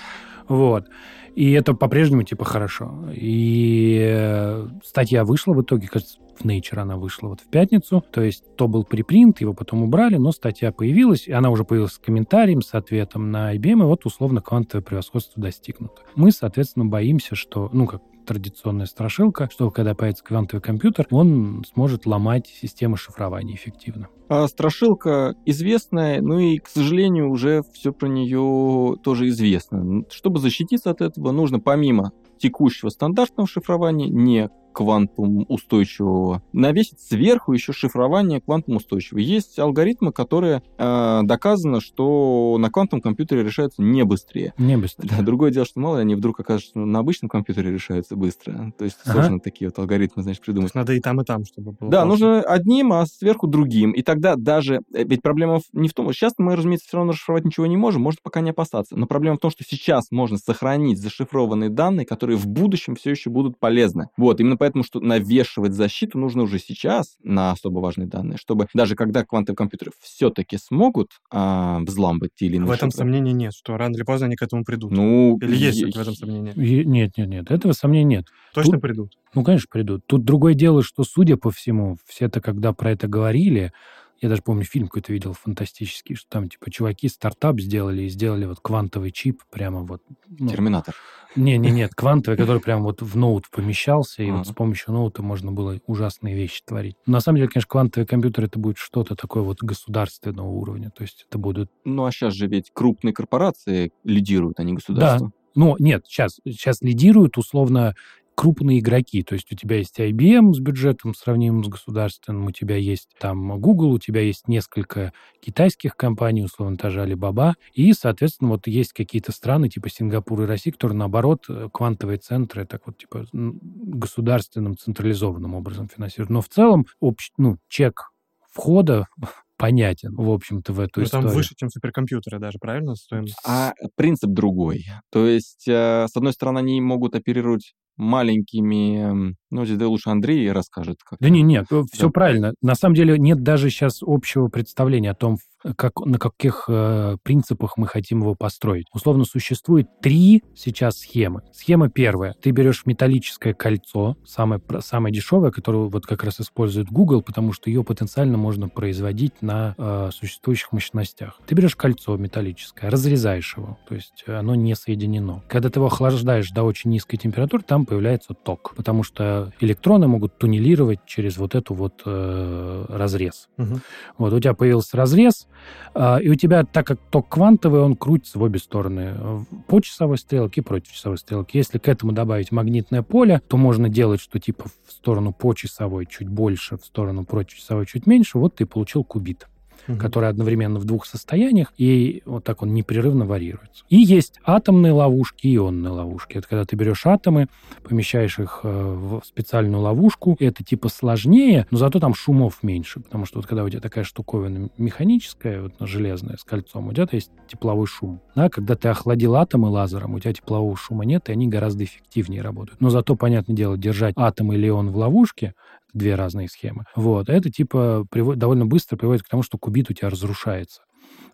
Вот. 0.48 0.86
И 1.34 1.52
это 1.52 1.74
по-прежнему 1.74 2.22
типа 2.22 2.44
хорошо. 2.44 2.92
И 3.12 3.98
э, 4.02 4.68
статья 4.84 5.24
вышла 5.24 5.54
в 5.54 5.62
итоге, 5.62 5.88
кажется, 5.88 6.18
в 6.40 6.44
Nature 6.44 6.78
она 6.78 6.96
вышла 6.96 7.28
вот 7.28 7.40
в 7.40 7.46
пятницу. 7.48 8.04
То 8.10 8.22
есть 8.22 8.56
то 8.56 8.66
был 8.66 8.84
припринт, 8.84 9.40
его 9.40 9.52
потом 9.52 9.82
убрали, 9.82 10.16
но 10.16 10.32
статья 10.32 10.72
появилась, 10.72 11.28
и 11.28 11.32
она 11.32 11.50
уже 11.50 11.64
появилась 11.64 11.92
с 11.92 11.98
комментарием, 11.98 12.62
с 12.62 12.74
ответом 12.74 13.30
на 13.30 13.54
IBM, 13.54 13.80
и 13.80 13.84
вот 13.84 14.06
условно 14.06 14.40
квантовое 14.40 14.82
превосходство 14.82 15.42
достигнуто. 15.42 16.02
Мы, 16.14 16.32
соответственно, 16.32 16.86
боимся, 16.86 17.34
что, 17.34 17.68
ну, 17.72 17.86
как 17.86 18.02
традиционная 18.26 18.86
страшилка, 18.86 19.48
что 19.50 19.70
когда 19.70 19.94
появится 19.94 20.24
квантовый 20.24 20.62
компьютер, 20.62 21.06
он 21.10 21.64
сможет 21.72 22.06
ломать 22.06 22.46
системы 22.46 22.96
шифрования 22.96 23.54
эффективно. 23.54 24.08
А 24.28 24.46
страшилка 24.46 25.34
известная, 25.44 26.20
ну 26.22 26.38
и, 26.38 26.58
к 26.58 26.68
сожалению, 26.68 27.30
уже 27.30 27.62
все 27.72 27.92
про 27.92 28.06
нее 28.06 28.96
тоже 29.02 29.28
известно. 29.28 30.04
Чтобы 30.10 30.38
защититься 30.38 30.90
от 30.90 31.00
этого, 31.00 31.32
нужно 31.32 31.58
помимо 31.58 32.12
текущего 32.38 32.90
стандартного 32.90 33.48
шифрования, 33.48 34.08
не 34.08 34.48
квантум 34.72 35.44
устойчивого, 35.48 36.42
навесить 36.52 37.00
сверху 37.00 37.52
еще 37.52 37.72
шифрование 37.72 38.40
квантум 38.40 38.76
устойчивого. 38.76 39.20
Есть 39.20 39.58
алгоритмы, 39.58 40.12
которые 40.12 40.62
э, 40.78 41.20
доказано, 41.24 41.80
что 41.80 42.56
на 42.58 42.70
квантовом 42.70 43.02
компьютере 43.02 43.42
решаются 43.42 43.82
не 43.82 44.04
быстрее. 44.04 44.54
Не 44.58 44.76
быстрее. 44.76 45.08
Да, 45.08 45.22
другое 45.22 45.50
дело, 45.50 45.66
что 45.66 45.80
мало 45.80 45.96
ли 45.96 46.02
они 46.02 46.14
вдруг 46.14 46.40
окажутся 46.40 46.78
на 46.78 46.98
обычном 46.98 47.28
компьютере 47.28 47.70
решаются 47.72 48.16
быстро. 48.16 48.72
То 48.78 48.84
есть 48.84 48.98
Ага. 49.04 49.12
сложно 49.14 49.40
такие 49.40 49.68
вот 49.68 49.78
алгоритмы, 49.78 50.22
значит, 50.22 50.40
То 50.42 50.46
придумать. 50.46 50.66
есть 50.68 50.74
надо 50.74 50.92
и 50.92 51.00
там, 51.00 51.20
и 51.20 51.24
там, 51.24 51.44
чтобы 51.44 51.72
было. 51.72 51.90
Да, 51.90 52.02
классно. 52.04 52.10
нужно 52.10 52.40
одним, 52.42 52.92
а 52.92 53.06
сверху 53.06 53.46
другим. 53.46 53.92
И 53.92 54.02
тогда 54.02 54.36
даже... 54.36 54.80
э, 54.94 55.04
Ведь 55.04 55.22
проблема 55.22 55.60
не 55.72 55.88
в 55.88 55.94
том... 55.94 56.12
Сейчас 56.12 56.34
мы, 56.38 56.56
разумеется, 56.56 56.86
все 56.88 56.96
равно 56.98 57.12
расшифровать 57.12 57.44
ничего 57.44 57.66
не 57.66 57.76
можем, 57.76 58.02
можно 58.02 58.18
пока 58.22 58.40
не 58.40 58.50
опасаться. 58.50 58.96
Но 58.96 59.06
проблема 59.06 59.36
в 59.36 59.40
том, 59.40 59.50
что 59.50 59.64
сейчас 59.64 60.10
можно 60.10 60.38
сохранить 60.38 61.00
зашифрованные 61.00 61.70
данные, 61.70 62.06
которые 62.06 62.36
в 62.36 62.46
будущем 62.46 62.94
все 62.96 63.10
еще 63.10 63.30
будут 63.30 63.58
полезны. 63.58 64.08
Вот, 64.16 64.40
именно 64.40 64.56
поэтому, 64.60 64.84
что 64.84 65.00
навешивать 65.00 65.72
защиту 65.72 66.18
нужно 66.18 66.42
уже 66.42 66.58
сейчас 66.58 67.16
на 67.22 67.50
особо 67.52 67.80
важные 67.80 68.06
данные, 68.06 68.36
чтобы 68.36 68.68
даже 68.74 68.94
когда 68.94 69.24
квантовые 69.24 69.56
компьютеры 69.56 69.90
все-таки 70.00 70.58
смогут 70.58 71.12
а, 71.30 71.80
взламывать 71.80 72.32
те 72.36 72.46
или 72.46 72.56
иные 72.56 72.68
В 72.68 72.70
этом 72.70 72.90
сомнений 72.90 73.32
нет, 73.32 73.54
что 73.54 73.76
рано 73.78 73.94
или 73.94 74.02
поздно 74.02 74.26
они 74.26 74.36
к 74.36 74.42
этому 74.42 74.64
придут. 74.64 74.90
Ну, 74.92 75.38
Или 75.40 75.56
есть 75.56 75.80
е- 75.80 75.90
в 75.90 75.96
этом 75.96 76.14
сомнения? 76.14 76.52
И- 76.52 76.84
Нет, 76.84 77.12
нет, 77.16 77.28
нет, 77.28 77.50
этого 77.50 77.72
сомнений 77.72 78.16
нет. 78.16 78.26
Точно 78.52 78.72
Тут- 78.72 78.82
придут. 78.82 79.12
Ну, 79.34 79.44
конечно, 79.44 79.66
придут. 79.70 80.02
Тут 80.06 80.24
другое 80.24 80.54
дело, 80.54 80.82
что, 80.82 81.04
судя 81.04 81.36
по 81.36 81.50
всему, 81.50 81.96
все-то, 82.06 82.40
когда 82.40 82.72
про 82.72 82.90
это 82.92 83.08
говорили, 83.08 83.72
я 84.20 84.28
даже 84.28 84.42
помню, 84.42 84.64
фильм 84.64 84.86
какой-то 84.86 85.12
видел 85.12 85.32
фантастический, 85.32 86.14
что 86.14 86.28
там, 86.28 86.48
типа, 86.48 86.70
чуваки 86.70 87.08
стартап 87.08 87.60
сделали 87.60 88.02
и 88.02 88.08
сделали 88.08 88.44
вот 88.44 88.60
квантовый 88.60 89.10
чип 89.12 89.42
прямо 89.50 89.80
вот... 89.80 90.02
ну, 90.28 90.48
Терминатор. 90.48 90.94
Не-не, 91.36 91.70
нет, 91.70 91.94
квантовый, 91.94 92.36
который 92.36 92.60
прям 92.60 92.82
вот 92.82 93.02
в 93.02 93.16
ноут 93.16 93.48
помещался, 93.50 94.22
и 94.22 94.30
вот 94.30 94.46
с 94.48 94.52
помощью 94.52 94.92
ноута 94.92 95.22
можно 95.22 95.52
было 95.52 95.80
ужасные 95.86 96.34
вещи 96.34 96.62
творить. 96.64 96.96
На 97.06 97.20
самом 97.20 97.36
деле, 97.36 97.48
конечно, 97.48 97.68
квантовый 97.68 98.06
компьютер 98.06 98.44
это 98.44 98.58
будет 98.58 98.78
что-то 98.78 99.14
такое 99.14 99.42
вот 99.42 99.62
государственного 99.62 100.48
уровня, 100.48 100.90
то 100.90 101.02
есть 101.02 101.26
это 101.28 101.38
будут... 101.38 101.70
Ну, 101.84 102.04
а 102.04 102.10
сейчас 102.10 102.34
же 102.34 102.46
ведь 102.46 102.70
крупные 102.72 103.14
корпорации 103.14 103.92
лидируют, 104.04 104.58
а 104.58 104.64
не 104.64 104.74
государство. 104.74 105.32
Ну, 105.54 105.76
нет, 105.78 106.04
сейчас, 106.06 106.40
сейчас 106.44 106.80
лидируют 106.80 107.36
условно 107.36 107.94
крупные 108.40 108.78
игроки. 108.78 109.22
То 109.22 109.34
есть 109.34 109.52
у 109.52 109.54
тебя 109.54 109.76
есть 109.76 110.00
IBM 110.00 110.54
с 110.54 110.60
бюджетом, 110.60 111.14
сравнимым 111.14 111.62
с 111.62 111.68
государственным, 111.68 112.46
у 112.46 112.52
тебя 112.52 112.76
есть 112.76 113.10
там 113.18 113.60
Google, 113.60 113.90
у 113.90 113.98
тебя 113.98 114.22
есть 114.22 114.48
несколько 114.48 115.12
китайских 115.40 115.94
компаний, 115.94 116.42
условно, 116.42 116.78
та 116.78 116.88
же 116.88 117.04
Alibaba, 117.04 117.52
и, 117.74 117.92
соответственно, 117.92 118.52
вот 118.52 118.66
есть 118.66 118.94
какие-то 118.94 119.32
страны 119.32 119.68
типа 119.68 119.90
Сингапур 119.90 120.40
и 120.40 120.46
Россия, 120.46 120.72
которые, 120.72 120.96
наоборот, 120.96 121.44
э, 121.50 121.68
квантовые 121.70 122.16
центры 122.16 122.64
так 122.64 122.86
вот 122.86 122.96
типа 122.96 123.26
государственным 123.30 124.78
централизованным 124.78 125.54
образом 125.54 125.90
финансируют. 125.94 126.30
Но 126.30 126.40
в 126.40 126.48
целом 126.48 126.86
общ, 126.98 127.32
ну, 127.36 127.58
чек 127.68 128.10
входа 128.50 129.06
понятен, 129.58 130.14
в 130.16 130.30
общем-то, 130.30 130.72
в 130.72 130.80
эту 130.80 131.00
Ну, 131.00 131.06
там 131.06 131.20
историю. 131.20 131.36
выше, 131.36 131.54
чем 131.58 131.68
суперкомпьютеры 131.68 132.38
даже, 132.38 132.58
правильно? 132.58 132.94
Стоимость. 132.94 133.36
А 133.46 133.74
принцип 133.96 134.30
другой. 134.30 134.86
То 135.10 135.26
есть, 135.26 135.68
э, 135.68 136.06
с 136.08 136.16
одной 136.16 136.32
стороны, 136.32 136.60
они 136.60 136.80
могут 136.80 137.14
оперировать 137.14 137.74
маленькими... 137.96 138.98
м, 139.10 139.36
Ну, 139.50 139.64
здесь 139.64 139.78
да, 139.78 139.88
лучше 139.88 140.10
Андрей 140.10 140.50
расскажет. 140.52 140.98
Как 141.04 141.18
Да 141.20 141.28
не, 141.28 141.42
нет, 141.42 141.66
все 141.92 142.06
Да. 142.06 142.10
правильно. 142.10 142.54
На 142.62 142.74
самом 142.74 142.94
деле 142.94 143.18
нет 143.18 143.42
даже 143.42 143.70
сейчас 143.70 143.98
общего 144.02 144.48
представления 144.48 145.10
о 145.10 145.14
том, 145.14 145.36
как, 145.76 146.00
на 146.00 146.18
каких 146.18 146.64
э, 146.68 147.16
принципах 147.22 147.76
мы 147.76 147.86
хотим 147.86 148.20
его 148.20 148.34
построить. 148.34 148.86
Условно, 148.92 149.24
существует 149.24 149.88
три 150.00 150.42
сейчас 150.54 150.98
схемы. 150.98 151.42
Схема 151.52 151.88
первая. 151.88 152.34
Ты 152.40 152.50
берешь 152.50 152.86
металлическое 152.86 153.54
кольцо, 153.54 154.16
самое, 154.24 154.60
самое 154.80 155.14
дешевое, 155.14 155.50
которое 155.50 155.88
вот 155.88 156.06
как 156.06 156.24
раз 156.24 156.40
использует 156.40 156.88
Google, 156.88 157.22
потому 157.22 157.52
что 157.52 157.70
ее 157.70 157.84
потенциально 157.84 158.36
можно 158.36 158.68
производить 158.68 159.42
на 159.42 159.74
э, 159.76 160.10
существующих 160.12 160.72
мощностях. 160.72 161.40
Ты 161.46 161.54
берешь 161.54 161.76
кольцо 161.76 162.16
металлическое, 162.16 162.90
разрезаешь 162.90 163.56
его, 163.56 163.78
то 163.88 163.94
есть 163.94 164.24
оно 164.26 164.54
не 164.54 164.74
соединено. 164.74 165.42
Когда 165.48 165.68
ты 165.68 165.78
его 165.78 165.86
охлаждаешь 165.86 166.50
до 166.50 166.62
очень 166.62 166.90
низкой 166.90 167.16
температуры, 167.16 167.62
там 167.62 167.86
появляется 167.86 168.34
ток, 168.34 168.72
потому 168.76 169.02
что 169.02 169.52
электроны 169.60 170.08
могут 170.08 170.38
туннелировать 170.38 171.00
через 171.06 171.36
вот 171.36 171.54
эту 171.54 171.74
вот 171.74 172.02
э, 172.06 172.86
разрез. 172.88 173.48
Мгм. 173.56 173.80
Вот 174.18 174.32
у 174.32 174.40
тебя 174.40 174.54
появился 174.54 174.96
разрез, 174.96 175.48
и 175.94 176.28
у 176.28 176.34
тебя, 176.34 176.64
так 176.64 176.86
как 176.86 177.00
ток 177.10 177.28
квантовый, 177.28 177.80
он 177.80 177.96
крутится 177.96 178.38
в 178.38 178.42
обе 178.42 178.58
стороны. 178.58 179.44
По 179.66 179.80
часовой 179.80 180.18
стрелке 180.18 180.62
против 180.62 180.92
часовой 180.92 181.18
стрелки. 181.18 181.56
Если 181.56 181.78
к 181.78 181.88
этому 181.88 182.12
добавить 182.12 182.52
магнитное 182.52 183.02
поле, 183.02 183.40
то 183.48 183.56
можно 183.56 183.88
делать, 183.88 184.20
что 184.20 184.38
типа 184.38 184.66
в 184.86 184.92
сторону 184.92 185.32
по 185.32 185.52
часовой 185.54 186.06
чуть 186.06 186.28
больше, 186.28 186.76
в 186.76 186.84
сторону 186.84 187.24
против 187.24 187.58
часовой 187.58 187.86
чуть 187.86 188.06
меньше. 188.06 188.38
Вот 188.38 188.56
ты 188.56 188.66
получил 188.66 189.04
кубит 189.04 189.48
Мгм. 189.90 189.98
который 189.98 190.28
одновременно 190.28 190.78
в 190.78 190.84
двух 190.84 191.06
состояниях, 191.06 191.72
и 191.76 192.22
вот 192.24 192.44
так 192.44 192.62
он 192.62 192.74
непрерывно 192.74 193.26
варьируется. 193.26 193.84
И 193.88 193.96
есть 193.96 194.40
атомные 194.44 194.92
ловушки 194.92 195.46
ионные 195.54 195.90
ловушки. 195.90 196.38
Это 196.38 196.48
когда 196.48 196.64
ты 196.64 196.76
берешь 196.76 197.06
атомы, 197.06 197.48
помещаешь 197.82 198.38
их 198.38 198.60
э, 198.62 198.68
в 198.68 199.22
специальную 199.24 199.82
ловушку, 199.82 200.36
это 200.38 200.62
типа 200.62 200.88
сложнее, 200.88 201.66
но 201.70 201.78
зато 201.78 201.98
там 202.00 202.14
шумов 202.14 202.62
меньше, 202.62 203.00
потому 203.00 203.26
что 203.26 203.38
вот 203.38 203.46
когда 203.46 203.64
у 203.64 203.68
тебя 203.68 203.80
такая 203.80 204.04
штуковина 204.04 204.70
механическая, 204.78 205.62
вот, 205.62 205.74
железная, 205.80 206.36
с 206.36 206.44
кольцом, 206.44 206.88
у 206.88 206.92
тебя 206.92 207.08
есть 207.10 207.30
тепловой 207.48 207.86
шум. 207.86 208.20
Да, 208.34 208.48
когда 208.48 208.76
ты 208.76 208.88
охладил 208.88 209.34
атомы 209.34 209.68
лазером, 209.68 210.14
у 210.14 210.20
тебя 210.20 210.32
теплового 210.32 210.76
шума 210.76 211.04
нет, 211.04 211.28
и 211.28 211.32
они 211.32 211.48
гораздо 211.48 211.84
эффективнее 211.84 212.42
работают. 212.42 212.80
Но 212.80 212.90
зато, 212.90 213.16
понятное 213.16 213.56
дело, 213.56 213.76
держать 213.76 214.14
атом 214.16 214.52
или 214.52 214.68
ион 214.68 214.90
в 214.90 214.96
ловушке, 214.96 215.54
две 215.92 216.14
разные 216.14 216.48
схемы. 216.48 216.84
Вот. 216.94 217.28
Это 217.28 217.50
типа 217.50 218.06
приводит, 218.10 218.38
довольно 218.40 218.66
быстро 218.66 218.96
приводит 218.96 219.22
к 219.22 219.28
тому, 219.28 219.42
что 219.42 219.58
кубит 219.58 219.90
у 219.90 219.94
тебя 219.94 220.10
разрушается. 220.10 220.82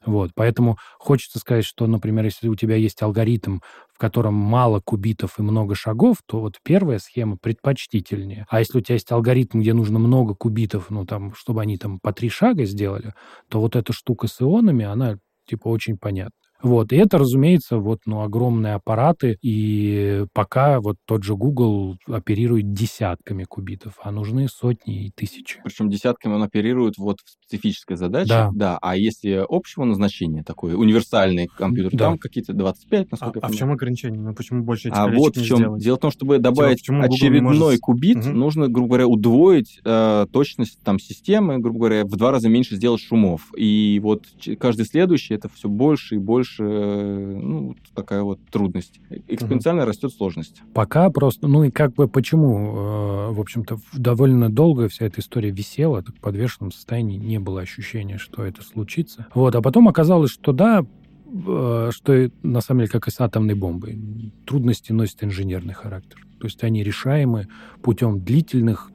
Вот, 0.04 0.30
поэтому 0.34 0.78
хочется 0.98 1.38
сказать, 1.38 1.64
что, 1.64 1.86
например, 1.86 2.24
если 2.24 2.48
у 2.48 2.54
тебя 2.54 2.76
есть 2.76 3.02
алгоритм, 3.02 3.59
в 3.92 3.98
котором 3.98 4.34
мало 4.34 4.80
кубитов 4.80 5.38
и 5.38 5.42
много 5.42 5.74
шагов, 5.74 6.18
то 6.24 6.40
вот 6.40 6.59
первая 6.62 6.98
схема 6.98 7.36
предпочтительнее. 7.36 8.46
А 8.48 8.61
если 8.61 8.78
у 8.78 8.80
тебя 8.80 8.94
есть 8.94 9.11
алгоритм, 9.11 9.61
где 9.61 9.74
нужно 9.74 9.98
много 9.98 10.34
кубитов, 10.34 10.90
ну, 10.90 11.04
там, 11.04 11.34
чтобы 11.34 11.62
они 11.62 11.76
там 11.76 11.98
по 11.98 12.12
три 12.12 12.28
шага 12.28 12.64
сделали, 12.66 13.14
то 13.48 13.61
вот 13.61 13.74
эта 13.74 13.92
штука 13.92 14.28
с 14.28 14.40
ионами, 14.40 14.84
она, 14.84 15.18
типа, 15.46 15.68
очень 15.68 15.98
понятна. 15.98 16.45
Вот. 16.62 16.92
И 16.92 16.96
это, 16.96 17.18
разумеется, 17.18 17.78
вот, 17.78 18.00
ну, 18.07 18.22
огромные 18.22 18.74
аппараты, 18.74 19.36
и 19.42 20.24
пока 20.32 20.80
вот 20.80 20.96
тот 21.04 21.22
же 21.22 21.36
Google 21.36 21.96
оперирует 22.07 22.72
десятками 22.72 23.44
кубитов, 23.44 23.94
а 24.02 24.11
нужны 24.11 24.48
сотни 24.48 25.07
и 25.07 25.11
тысячи. 25.14 25.61
Причем 25.62 25.90
десятками 25.90 26.34
он 26.34 26.42
оперирует 26.42 26.94
вот 26.98 27.18
в 27.24 27.30
специфической 27.30 27.96
задаче. 27.96 28.28
Да. 28.28 28.50
да. 28.54 28.78
А 28.80 28.96
если 28.96 29.44
общего 29.48 29.84
назначения, 29.84 30.42
такой 30.42 30.74
универсальный 30.74 31.46
компьютер, 31.46 31.92
Да. 31.92 32.04
там 32.07 32.18
какие-то 32.18 32.52
25, 32.54 33.02
А, 33.02 33.07
насколько 33.11 33.38
я 33.40 33.46
а 33.46 33.48
в 33.48 33.54
чем 33.54 33.70
ограничение? 33.70 34.20
Ну 34.20 34.34
почему 34.34 34.64
больше 34.64 34.88
этих 34.88 34.98
А 34.98 35.09
вот 35.09 35.36
в 35.36 35.44
чем. 35.46 35.59
сделать? 35.59 35.82
Дело 35.82 35.96
в 35.96 36.00
том, 36.00 36.11
чтобы 36.11 36.38
добавить 36.38 36.78
почему 36.78 37.02
Google 37.02 37.11
не 37.11 37.16
очередной 37.16 37.59
может- 37.59 37.80
кубит, 37.80 38.16
Мгм. 38.26 38.38
нужно, 38.38 38.68
грубо 38.68 38.88
говоря, 38.88 39.07
удвоить 39.07 39.80
э, 39.84 40.26
точность 40.32 40.80
там 40.82 40.98
системы, 40.98 41.59
грубо 41.59 41.78
говоря, 41.80 42.04
в 42.04 42.16
два 42.16 42.30
раза 42.32 42.48
меньше 42.48 42.76
сделать 42.76 43.00
шумов. 43.00 43.42
И 43.57 44.00
вот 44.02 44.24
каждый 44.59 44.86
следующий 44.86 45.34
это 45.34 45.48
все 45.48 45.68
больше 45.68 46.16
и 46.16 46.18
больше, 46.18 46.55
э, 46.59 47.38
ну, 47.42 47.76
такая 47.94 48.22
вот 48.22 48.40
трудность. 48.50 49.00
Экспоненциально 49.28 49.84
растет 49.84 50.12
сложность. 50.12 50.62
Пока 50.74 51.11
просто, 51.11 51.48
ну 51.48 51.64
и 51.64 51.70
как 51.70 51.94
бы 51.94 52.09
почему, 52.09 52.76
э, 52.76 53.32
в 53.32 53.40
общем-то, 53.40 53.78
довольно 53.94 54.50
долго 54.50 54.88
вся 54.88 55.07
эта 55.07 55.20
история 55.20 55.50
висела, 55.50 56.02
так 56.02 56.16
в 56.16 56.20
подвешенном 56.20 56.72
состоянии 56.72 57.18
не 57.18 57.38
было 57.38 57.61
ощущения, 57.61 58.18
что 58.18 58.44
это 58.44 58.62
случится. 58.62 59.26
Вот, 59.34 59.54
а 59.54 59.62
потом 59.62 59.88
оказалось, 59.88 60.30
что 60.30 60.52
да, 60.52 60.84
э, 61.26 61.90
что 61.92 62.30
на 62.42 62.61
самом 62.61 62.80
деле, 62.80 62.90
как 62.90 63.09
и 63.09 63.11
с 63.11 63.20
атомной 63.20 63.54
бомбой, 63.54 63.98
трудности 64.46 64.92
носят 64.92 65.24
инженерный 65.24 65.74
характер. 65.74 66.26
То 66.40 66.46
есть 66.46 66.62
они 66.62 66.82
решаемы 66.82 67.48
путем 67.82 68.20
длительных, 68.20 68.90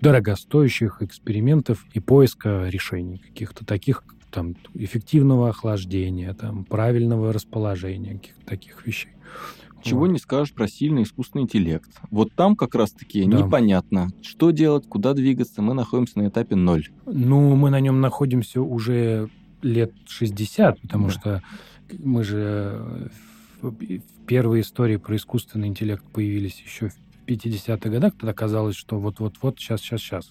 дорогостоящих 0.00 1.00
экспериментов 1.00 1.86
и 1.94 2.00
поиска 2.00 2.68
решений 2.68 3.18
каких-то 3.18 3.64
таких, 3.64 4.04
там, 4.32 4.56
эффективного 4.74 5.50
охлаждения, 5.50 6.34
там, 6.34 6.64
правильного 6.64 7.32
расположения, 7.32 8.14
каких-то 8.14 8.44
таких 8.46 8.86
вещей. 8.86 9.10
Чего 9.82 10.00
Вот. 10.00 10.10
не 10.12 10.18
скажешь 10.18 10.54
про 10.54 10.68
сильный 10.68 11.02
искусственный 11.02 11.42
интеллект. 11.42 11.90
Вот 12.10 12.32
там 12.34 12.54
как 12.56 12.74
раз-таки 12.74 13.24
Да. 13.24 13.38
непонятно, 13.42 14.08
что 14.22 14.50
делать, 14.52 14.86
куда 14.88 15.12
двигаться. 15.12 15.60
Мы 15.60 15.74
находимся 15.74 16.18
на 16.20 16.28
этапе 16.28 16.54
ноль. 16.56 16.88
Ну, 17.04 17.56
мы 17.56 17.70
на 17.70 17.80
нем 17.80 18.00
находимся 18.00 18.62
уже 18.62 19.28
лет 19.60 19.92
60, 20.06 20.80
потому 20.80 21.06
Да. 21.06 21.10
что 21.12 21.42
мы 21.98 22.22
же 22.24 23.10
первые 24.26 24.62
истории 24.62 24.96
про 24.96 25.16
искусственный 25.16 25.68
интеллект 25.68 26.04
появились 26.12 26.60
еще 26.64 26.88
в 26.88 26.94
50-х 27.26 27.88
годах, 27.88 28.14
тогда 28.18 28.32
казалось, 28.32 28.76
что 28.76 28.98
вот-вот-вот, 28.98 29.58
сейчас, 29.58 29.80
сейчас, 29.80 30.00
сейчас. 30.00 30.30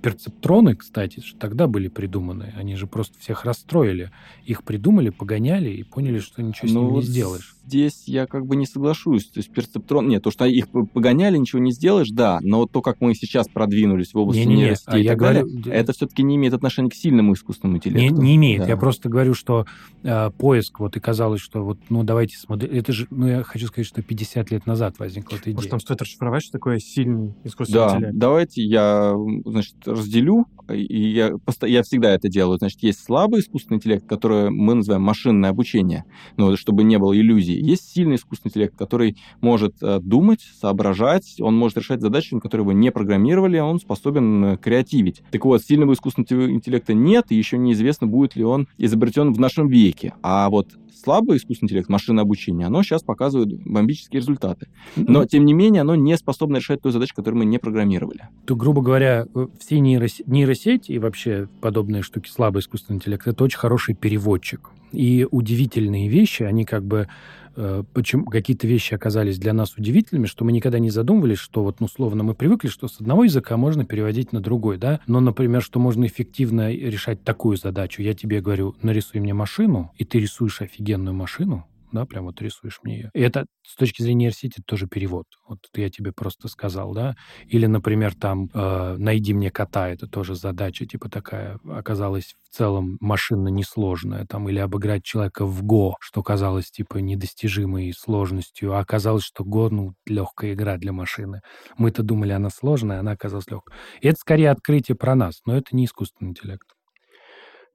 Перцептроны, 0.00 0.74
кстати, 0.76 1.20
же 1.20 1.34
тогда 1.36 1.66
были 1.66 1.88
придуманы. 1.88 2.52
Они 2.56 2.76
же 2.76 2.86
просто 2.86 3.18
всех 3.18 3.44
расстроили. 3.44 4.10
Их 4.44 4.64
придумали, 4.64 5.10
погоняли 5.10 5.70
и 5.70 5.82
поняли, 5.82 6.18
что 6.18 6.42
ничего 6.42 6.68
с 6.68 6.72
Ну 6.72 6.84
ним 6.84 6.94
не 6.96 7.02
сделаешь. 7.02 7.56
Здесь 7.66 8.04
я 8.06 8.26
как 8.26 8.46
бы 8.46 8.56
не 8.56 8.66
соглашусь. 8.66 9.26
То 9.26 9.38
есть 9.38 9.50
перцептрон... 9.52 10.08
Нет, 10.08 10.22
то, 10.24 10.30
что 10.30 10.44
их 10.44 10.68
погоняли, 10.68 11.36
ничего 11.36 11.60
не 11.60 11.70
сделаешь, 11.72 12.10
да. 12.10 12.40
Но 12.42 12.66
то, 12.66 12.82
как 12.82 13.00
мы 13.00 13.14
сейчас 13.14 13.48
продвинулись 13.48 14.14
в 14.14 14.18
области 14.18 14.40
Не-не-не, 14.40 14.62
нейросетей 14.62 14.92
а 14.92 14.98
и 14.98 15.02
я 15.04 15.10
так 15.10 15.20
далее, 15.20 15.44
говорю- 15.44 15.70
это 15.70 15.92
все-таки 15.92 16.22
не 16.22 16.36
имеет 16.36 16.54
отношения 16.54 16.90
к 16.90 16.94
сильному 16.94 17.34
искусственному 17.34 17.74
Не, 17.74 17.78
интеллекту. 17.78 18.20
не 18.20 18.36
имеет. 18.36 18.62
Да. 18.62 18.66
Я 18.68 18.76
просто 18.76 19.08
говорю, 19.08 19.34
что 19.34 19.66
э, 20.02 20.30
поиск, 20.36 20.80
вот 20.80 20.96
и 20.96 21.00
казалось, 21.00 21.40
что 21.40 21.64
вот, 21.64 21.78
ну, 21.88 22.02
давайте 22.02 22.36
смотреть. 22.36 22.72
Это 22.72 22.92
же, 22.92 23.06
ну, 23.10 23.28
я 23.28 23.42
хочу 23.44 23.66
сказать, 23.68 23.86
что 23.86 24.02
50 24.02 24.50
лет 24.50 24.66
назад 24.66 24.98
возникла 24.98 25.36
эта 25.36 25.44
идея. 25.44 25.54
Может, 25.54 25.70
там 25.70 25.80
стоит 25.80 26.02
расшифровать, 26.22 26.42
что 26.42 26.52
такое 26.52 26.78
сильный 26.78 27.34
искусственный 27.44 27.86
Да, 27.86 27.94
интеллект? 27.96 28.18
давайте 28.18 28.62
я, 28.62 29.14
значит, 29.44 29.74
разделю, 29.86 30.46
и 30.70 31.10
я, 31.10 31.32
я 31.62 31.82
всегда 31.82 32.14
это 32.14 32.28
делаю. 32.28 32.58
Значит, 32.58 32.82
есть 32.82 33.04
слабый 33.04 33.40
искусственный 33.40 33.76
интеллект, 33.76 34.06
который 34.06 34.50
мы 34.50 34.74
называем 34.74 35.02
машинное 35.02 35.50
обучение, 35.50 36.04
ну, 36.36 36.56
чтобы 36.56 36.84
не 36.84 36.98
было 36.98 37.16
иллюзий. 37.16 37.60
Есть 37.60 37.92
сильный 37.92 38.16
искусственный 38.16 38.50
интеллект, 38.50 38.76
который 38.76 39.16
может 39.40 39.74
э, 39.82 39.98
думать, 40.00 40.40
соображать, 40.60 41.36
он 41.40 41.56
может 41.56 41.78
решать 41.78 42.00
задачи, 42.00 42.38
которые 42.38 42.66
вы 42.66 42.74
не 42.74 42.90
программировали, 42.90 43.58
он 43.58 43.80
способен 43.80 44.44
э, 44.44 44.56
креативить. 44.56 45.22
Так 45.30 45.44
вот, 45.44 45.62
сильного 45.62 45.92
искусственного 45.92 46.50
интеллекта 46.50 46.94
нет, 46.94 47.26
и 47.30 47.34
еще 47.36 47.58
неизвестно, 47.58 48.06
будет 48.06 48.36
ли 48.36 48.44
он 48.44 48.68
изобретен 48.78 49.32
в 49.32 49.40
нашем 49.40 49.68
веке. 49.68 50.14
А 50.22 50.48
вот 50.48 50.68
слабый 51.02 51.36
искусственный 51.36 51.66
интеллект, 51.66 51.88
машинное 51.88 52.22
обучение, 52.22 52.66
оно 52.66 52.82
сейчас 52.82 53.02
показывает 53.02 53.50
бомбические 53.64 54.20
результаты. 54.20 54.68
Но, 54.96 55.24
тем 55.26 55.44
не 55.44 55.52
менее, 55.52 55.82
оно 55.82 55.94
не 55.94 56.16
способно 56.16 56.56
решать 56.56 56.80
ту 56.82 56.90
задачу, 56.90 57.14
которую 57.14 57.40
мы 57.40 57.44
не 57.44 57.58
программировали. 57.58 58.28
то, 58.44 58.56
грубо 58.56 58.82
говоря, 58.82 59.26
э, 59.34 59.46
все 59.58 59.78
нейрос- 59.78 60.22
нейросети 60.26 60.92
и 60.92 60.98
вообще 60.98 61.48
подобные 61.60 62.02
штуки, 62.02 62.28
слабый 62.28 62.60
искусственный 62.60 62.96
интеллект, 62.96 63.26
это 63.26 63.44
очень 63.44 63.58
хороший 63.58 63.94
переводчик. 63.94 64.70
И 64.92 65.26
удивительные 65.30 66.08
вещи, 66.08 66.42
они 66.42 66.64
как 66.64 66.84
бы 66.84 67.08
э, 67.56 67.84
почему 67.92 68.26
какие-то 68.26 68.66
вещи 68.66 68.94
оказались 68.94 69.38
для 69.38 69.52
нас 69.52 69.76
удивительными, 69.76 70.26
что 70.26 70.44
мы 70.44 70.52
никогда 70.52 70.78
не 70.78 70.90
задумывались, 70.90 71.38
что 71.38 71.62
вот, 71.62 71.80
ну, 71.80 71.86
условно, 71.86 72.22
мы 72.22 72.34
привыкли, 72.34 72.68
что 72.68 72.88
с 72.88 73.00
одного 73.00 73.24
языка 73.24 73.56
можно 73.56 73.84
переводить 73.84 74.32
на 74.32 74.40
другой, 74.40 74.78
да, 74.78 75.00
но, 75.06 75.20
например, 75.20 75.62
что 75.62 75.78
можно 75.78 76.06
эффективно 76.06 76.72
решать 76.72 77.22
такую 77.24 77.56
задачу. 77.56 78.02
Я 78.02 78.14
тебе 78.14 78.40
говорю, 78.40 78.74
нарисуй 78.82 79.20
мне 79.20 79.34
машину, 79.34 79.92
и 79.98 80.04
ты 80.04 80.20
рисуешь 80.20 80.60
офигенную 80.60 81.14
машину, 81.14 81.66
да, 81.92 82.06
прям 82.06 82.24
вот 82.24 82.40
рисуешь 82.40 82.80
мне 82.82 82.96
ее. 82.96 83.10
И 83.14 83.20
это 83.20 83.46
с 83.62 83.76
точки 83.76 84.02
зрения 84.02 84.24
нейросети 84.26 84.62
тоже 84.66 84.86
перевод. 84.86 85.26
Вот 85.48 85.58
я 85.74 85.90
тебе 85.90 86.12
просто 86.12 86.48
сказал, 86.48 86.92
да. 86.94 87.14
Или, 87.46 87.66
например, 87.66 88.14
там 88.14 88.48
э, 88.52 88.96
найди 88.98 89.34
мне 89.34 89.50
кота, 89.50 89.88
это 89.88 90.06
тоже 90.06 90.34
задача 90.34 90.86
типа 90.86 91.08
такая 91.08 91.58
оказалась 91.68 92.34
в 92.42 92.54
целом 92.54 92.98
машинно 93.00 93.48
несложная, 93.48 94.26
там 94.26 94.48
или 94.48 94.58
обыграть 94.58 95.04
человека 95.04 95.46
в 95.46 95.62
Го, 95.62 95.96
что 96.00 96.22
казалось 96.22 96.70
типа 96.70 96.98
недостижимой 96.98 97.92
сложностью, 97.96 98.74
а 98.74 98.80
оказалось, 98.80 99.24
что 99.24 99.44
Го 99.44 99.70
ну 99.70 99.94
легкая 100.06 100.54
игра 100.54 100.76
для 100.76 100.92
машины. 100.92 101.40
Мы-то 101.78 102.02
думали, 102.02 102.32
она 102.32 102.50
сложная, 102.50 103.00
она 103.00 103.12
оказалась 103.12 103.48
легкой. 103.50 103.74
И 104.00 104.08
это 104.08 104.18
скорее 104.18 104.50
открытие 104.50 104.96
про 104.96 105.14
нас, 105.14 105.40
но 105.46 105.56
это 105.56 105.74
не 105.76 105.84
искусственный 105.86 106.30
интеллект. 106.30 106.66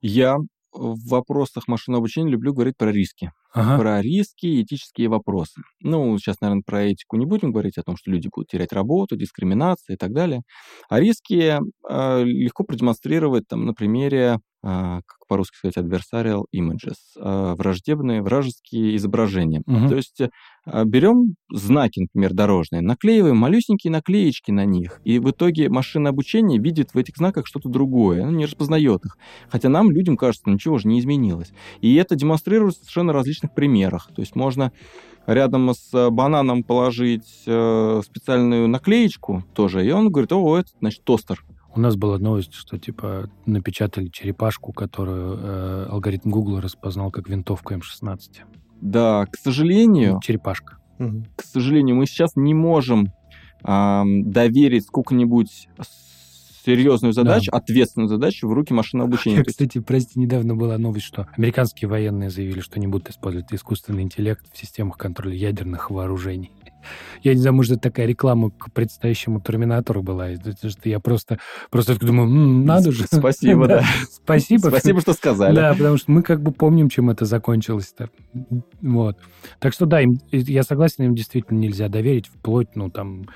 Я 0.00 0.36
в 0.72 1.08
вопросах 1.08 1.66
машинного 1.68 2.00
обучения 2.02 2.30
люблю 2.30 2.52
говорить 2.52 2.76
про 2.76 2.92
риски. 2.92 3.32
Ага. 3.58 3.78
Про 3.78 4.02
риски 4.02 4.46
и 4.46 4.62
этические 4.62 5.08
вопросы. 5.08 5.62
Ну, 5.80 6.16
сейчас, 6.18 6.40
наверное, 6.40 6.62
про 6.64 6.82
этику 6.84 7.16
не 7.16 7.26
будем 7.26 7.52
говорить, 7.52 7.78
о 7.78 7.82
том, 7.82 7.96
что 7.96 8.10
люди 8.10 8.28
будут 8.32 8.48
терять 8.48 8.72
работу, 8.72 9.16
дискриминация 9.16 9.94
и 9.94 9.96
так 9.96 10.12
далее. 10.12 10.42
А 10.88 11.00
риски 11.00 11.58
э, 11.90 12.24
легко 12.24 12.64
продемонстрировать 12.64 13.48
там, 13.48 13.66
на 13.66 13.74
примере, 13.74 14.38
э, 14.62 15.00
как 15.06 15.18
по-русски 15.28 15.56
сказать, 15.56 15.76
adversarial 15.76 16.44
images, 16.56 16.94
э, 17.16 17.54
враждебные, 17.56 18.22
вражеские 18.22 18.96
изображения. 18.96 19.62
Мгм. 19.66 19.88
То 19.88 19.96
есть 19.96 20.20
э, 20.20 20.84
берем 20.84 21.34
знаки, 21.52 22.00
например, 22.00 22.32
дорожные, 22.32 22.82
наклеиваем 22.82 23.36
малюсенькие 23.36 23.90
наклеечки 23.92 24.50
на 24.50 24.64
них, 24.64 25.00
и 25.04 25.18
в 25.18 25.30
итоге 25.30 25.68
машинное 25.68 26.12
обучение 26.12 26.58
видит 26.58 26.94
в 26.94 26.98
этих 26.98 27.16
знаках 27.16 27.46
что-то 27.46 27.68
другое, 27.68 28.24
не 28.24 28.46
распознает 28.46 29.04
их. 29.04 29.16
Хотя 29.48 29.68
нам, 29.68 29.90
людям, 29.90 30.16
кажется, 30.16 30.48
ничего 30.50 30.78
же 30.78 30.88
не 30.88 30.98
изменилось. 30.98 31.52
И 31.80 31.94
это 31.96 32.16
демонстрируется 32.16 32.80
в 32.80 32.84
совершенно 32.84 33.12
различных 33.12 33.47
примерах. 33.48 34.10
То 34.14 34.20
есть 34.20 34.36
можно 34.36 34.72
рядом 35.26 35.70
с 35.74 35.92
э, 35.92 36.10
бананом 36.10 36.62
положить 36.62 37.42
э, 37.46 38.00
специальную 38.04 38.68
наклеечку 38.68 39.44
тоже, 39.52 39.86
и 39.86 39.90
он 39.90 40.10
говорит, 40.10 40.32
о, 40.32 40.58
это, 40.58 40.70
значит, 40.80 41.04
тостер. 41.04 41.44
У 41.74 41.80
нас 41.80 41.96
была 41.96 42.18
новость, 42.18 42.54
что 42.54 42.78
типа 42.78 43.30
напечатали 43.46 44.08
черепашку, 44.08 44.72
которую 44.72 45.38
э, 45.38 45.86
алгоритм 45.90 46.30
Google 46.30 46.60
распознал 46.60 47.10
как 47.10 47.28
винтовку 47.28 47.74
М16. 47.74 48.18
Да, 48.80 49.26
к 49.26 49.36
сожалению, 49.36 50.20
Черепашка. 50.22 50.78
Мгм. 50.98 51.26
к 51.36 51.44
сожалению, 51.44 51.94
мы 51.94 52.06
сейчас 52.06 52.34
не 52.34 52.54
можем 52.54 53.12
ам, 53.62 54.30
доверить 54.30 54.86
сколько-нибудь 54.86 55.68
серьезную 56.64 57.12
задачу, 57.12 57.50
ответственную 57.52 58.08
задачу 58.08 58.48
в 58.48 58.52
руки 58.52 58.72
машинного 58.72 59.08
обучения. 59.10 59.44
Кстати, 59.44 59.78
прости, 59.78 60.18
недавно 60.18 60.54
была 60.54 60.78
новость, 60.78 61.06
что 61.06 61.26
американские 61.36 61.88
военные 61.88 62.30
заявили, 62.30 62.60
что 62.60 62.78
не 62.80 62.86
будут 62.86 63.10
использовать 63.10 63.52
искусственный 63.52 64.02
интеллект 64.02 64.44
в 64.52 64.58
системах 64.58 64.96
контроля 64.96 65.34
ядерных 65.34 65.90
вооружений. 65.90 66.52
Я 67.22 67.34
не 67.34 67.40
знаю, 67.40 67.54
может, 67.54 67.72
это 67.72 67.82
такая 67.82 68.06
реклама 68.06 68.50
к 68.50 68.72
предстоящему 68.72 69.40
Терминатору 69.40 70.02
была. 70.02 70.28
Что 70.34 70.88
я 70.88 71.00
просто, 71.00 71.38
просто 71.70 71.98
думаю, 71.98 72.28
«М, 72.28 72.64
надо 72.64 72.92
же. 72.92 73.04
Спасибо, 73.06 73.66
да. 73.68 73.84
Спасибо. 74.10 74.68
Спасибо, 74.68 75.00
что 75.00 75.12
сказали. 75.12 75.54
Да, 75.54 75.74
потому 75.74 75.96
что 75.96 76.10
мы 76.10 76.22
как 76.22 76.42
бы 76.42 76.52
помним, 76.52 76.88
чем 76.88 77.10
это 77.10 77.24
закончилось-то. 77.24 78.10
Вот. 78.80 79.18
Так 79.58 79.72
что 79.72 79.86
да, 79.86 80.00
им, 80.00 80.20
я 80.30 80.62
согласен, 80.62 81.04
им 81.04 81.14
действительно 81.14 81.58
нельзя 81.58 81.88
доверить 81.88 82.28
вплоть, 82.28 82.74
ну, 82.74 82.90
там, 82.90 83.26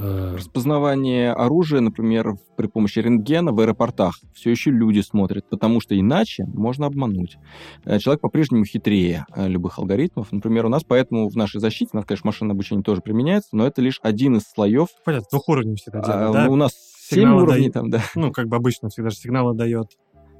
Распознавание 0.00 1.32
оружия, 1.32 1.80
например, 1.80 2.34
при 2.56 2.66
помощи 2.66 2.98
рентгена 2.98 3.52
в 3.52 3.60
аэропортах 3.60 4.18
все 4.34 4.50
еще 4.50 4.70
люди 4.70 5.00
смотрят, 5.00 5.48
потому 5.48 5.80
что 5.80 5.98
иначе 5.98 6.44
можно 6.44 6.86
обмануть. 6.86 7.36
Э, 7.84 7.98
человек 7.98 8.20
по-прежнему 8.20 8.64
хитрее 8.64 9.26
э, 9.34 9.48
любых 9.48 9.78
алгоритмов. 9.78 10.32
Например, 10.32 10.66
у 10.66 10.68
нас 10.68 10.82
поэтому 10.86 11.28
в 11.28 11.36
нашей 11.36 11.60
защите, 11.60 11.90
у 11.92 11.96
нас, 11.96 12.06
конечно, 12.06 12.28
машинное 12.28 12.54
обучение 12.54 12.82
тоже 12.82 13.00
применяется, 13.00 13.50
но 13.52 13.66
это 13.66 13.80
лишь 13.82 13.98
один 14.02 14.36
из 14.36 14.42
слоев. 14.42 14.88
Понятно, 15.04 15.26
двух 15.30 15.48
уровней 15.48 15.76
всегда 15.76 16.00
А, 16.00 16.06
делают, 16.06 16.32
да? 16.32 16.48
У 16.48 16.56
нас 16.56 16.72
семь 17.08 17.20
Сигналы 17.20 17.42
уровней 17.42 17.70
дают. 17.70 17.74
там, 17.74 17.90
да. 17.90 18.02
Ну, 18.14 18.32
как 18.32 18.48
бы 18.48 18.56
обычно 18.56 18.88
всегда 18.88 19.10
же 19.10 19.16
сигналы 19.16 19.54
дает 19.54 19.88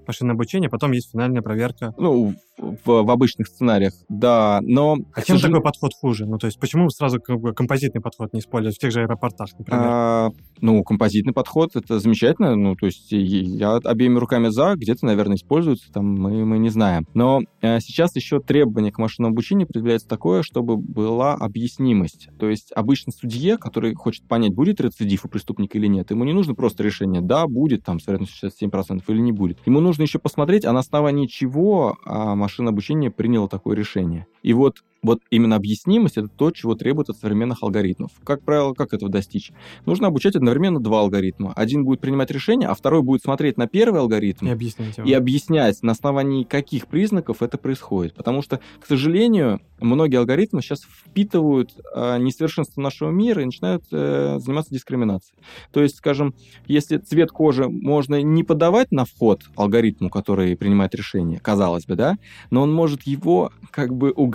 машинное 0.07 0.34
обучение, 0.34 0.70
потом 0.70 0.92
есть 0.92 1.11
финальная 1.12 1.42
проверка. 1.42 1.94
Ну, 1.98 2.34
в, 2.59 3.03
в 3.03 3.11
обычных 3.11 3.48
сценариях, 3.48 3.94
да, 4.09 4.61
но... 4.62 4.98
А 5.14 5.22
чем 5.22 5.36
сожалению- 5.36 5.61
такой 5.61 5.72
подход 5.72 5.92
хуже? 5.94 6.26
Ну, 6.26 6.38
то 6.38 6.46
есть 6.46 6.59
почему 6.59 6.90
сразу 6.90 7.20
композитный 7.20 8.01
подход 8.01 8.32
не 8.32 8.40
использовать 8.40 8.76
в 8.76 8.80
тех 8.80 8.92
же 8.92 9.01
аэропортах, 9.01 9.48
например? 9.59 9.82
А, 9.82 10.30
ну, 10.61 10.82
композитный 10.84 11.32
подход, 11.32 11.74
это 11.74 11.98
замечательно. 11.98 12.57
Ну, 12.57 12.76
то 12.76 12.86
есть 12.86 13.11
я 13.11 13.76
обеими 13.76 14.18
руками 14.18 14.48
за, 14.48 14.74
где-то, 14.76 15.07
наверное, 15.07 15.36
используется, 15.36 15.90
там 15.92 16.05
мы, 16.07 16.44
мы 16.44 16.59
не 16.59 16.68
знаем. 16.68 17.07
Но 17.14 17.40
э, 17.62 17.80
сейчас 17.80 18.14
еще 18.16 18.40
требование 18.40 18.92
к 18.92 18.98
машинному 18.98 19.32
обучению 19.32 19.66
предъявляется 19.66 20.09
такое, 20.09 20.42
чтобы 20.42 20.76
была 20.76 21.34
объяснимость. 21.34 22.28
То 22.38 22.48
есть 22.48 22.72
обычно 22.74 23.12
судье, 23.12 23.57
который 23.57 23.94
хочет 23.94 24.26
понять, 24.28 24.55
будет 24.55 24.80
рецидив 24.80 25.24
у 25.24 25.28
преступника 25.28 25.78
или 25.78 25.86
нет, 25.86 26.11
ему 26.11 26.24
не 26.24 26.32
нужно 26.32 26.55
просто 26.55 26.82
решение, 26.82 27.20
да, 27.20 27.46
будет 27.46 27.84
там 27.84 28.01
с 28.01 28.07
вероятностью 28.07 28.51
67% 28.51 29.03
или 29.09 29.18
не 29.18 29.32
будет. 29.32 29.59
Ему 29.66 29.80
нужно 29.80 29.99
еще 30.05 30.18
посмотреть, 30.18 30.64
а 30.64 30.72
на 30.72 30.80
основании 30.80 31.26
чего 31.26 31.96
а, 32.05 32.34
машинное 32.34 32.72
обучение 32.72 33.11
приняло 33.11 33.48
такое 33.48 33.76
решение. 33.76 34.26
И 34.43 34.53
вот 34.53 34.82
вот 35.03 35.22
именно 35.30 35.57
объяснимость— 35.57 36.16
это 36.18 36.28
то, 36.28 36.51
чего 36.51 36.74
требует 36.74 37.09
от 37.09 37.16
современных 37.16 37.62
алгоритмов. 37.62 38.11
Как 38.24 38.43
правило, 38.43 38.74
как 38.74 38.93
этого 38.93 39.11
достичь? 39.11 39.51
Нужно 39.86 40.09
обучать 40.09 40.36
одновременно 40.36 40.78
два 40.78 41.01
алгоритма. 41.01 41.53
Один 41.57 41.84
будет 41.84 42.01
принимать 42.01 42.30
решение, 42.30 42.68
а 42.68 42.74
второй 42.74 43.03
будет 43.03 43.22
смотреть 43.22 43.57
на 43.57 43.66
первый 43.66 44.01
алгоритм 44.01 44.47
И 44.47 44.51
объяснить 44.51 44.99
его. 44.99 45.09
и 45.09 45.12
объяснять, 45.12 45.82
на 45.82 45.93
основании 45.93 46.45
каких 46.45 46.86
признаков 46.86 47.43
это 47.43 47.57
происходит. 47.57 48.14
Потому 48.14 48.43
что, 48.43 48.61
к 48.78 48.86
сожалению, 48.86 49.61
многие 49.80 50.16
алгоритмы 50.16 50.61
сейчас 50.61 50.82
впитывают 50.82 51.70
э, 51.95 52.18
несовершенство 52.18 52.80
нашего 52.82 53.11
мира 53.11 53.43
и 53.43 53.47
начинают 53.47 53.84
э, 53.91 54.38
заниматься 54.38 54.74
дискриминацией. 54.74 55.38
То 55.72 55.82
есть, 55.82 55.97
скажем, 55.97 56.34
если 56.66 56.99
цвет 56.99 57.30
кожи 57.30 57.68
можно 57.68 58.22
не 58.22 58.45
подавать 58.45 58.93
на 58.93 59.07
вход 59.07 59.43
алгоритму, 59.57 60.11
который 60.11 60.57
принимает 60.57 60.95
решение, 60.95 61.41
казалось 61.41 61.86
бы, 61.86 61.95
да, 61.95 62.16
но 62.51 62.62
он 62.62 62.72
может 62.72 63.05
его 63.05 63.51
как 63.70 63.95
бы 63.95 64.11
угадать 64.11 64.30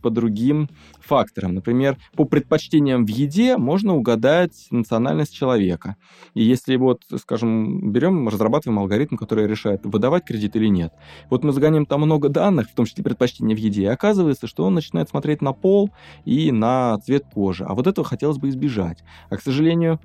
по 0.00 0.10
другим 0.10 0.68
факторам. 1.00 1.54
Например, 1.54 1.96
по 2.14 2.24
предпочтениям 2.24 3.04
в 3.04 3.08
еде 3.08 3.56
можно 3.56 3.94
угадать 3.94 4.66
национальность 4.70 5.34
человека. 5.34 5.96
И 6.34 6.42
если 6.42 6.76
вот, 6.76 7.02
скажем, 7.16 7.92
берем, 7.92 8.28
разрабатываем 8.28 8.78
алгоритм, 8.78 9.16
который 9.16 9.46
решает, 9.46 9.84
выдавать 9.84 10.24
кредит 10.24 10.56
или 10.56 10.66
нет. 10.66 10.92
Вот 11.30 11.44
мы 11.44 11.52
загоняем 11.52 11.86
там 11.86 12.02
много 12.02 12.28
данных, 12.28 12.70
в 12.70 12.74
том 12.74 12.86
числе 12.86 13.04
предпочтения 13.04 13.56
в 13.56 13.58
еде, 13.58 13.82
и 13.82 13.86
оказывается, 13.86 14.46
что 14.46 14.64
он 14.64 14.74
начинает 14.74 15.08
смотреть 15.08 15.42
на 15.42 15.52
пол 15.52 15.90
и 16.24 16.52
на 16.52 16.98
цвет 16.98 17.24
кожи. 17.32 17.64
А 17.64 17.74
вот 17.74 17.86
этого 17.86 18.06
хотелось 18.06 18.38
бы 18.38 18.48
избежать. 18.48 18.98
А, 19.30 19.36
к 19.36 19.42
сожалению, 19.42 20.00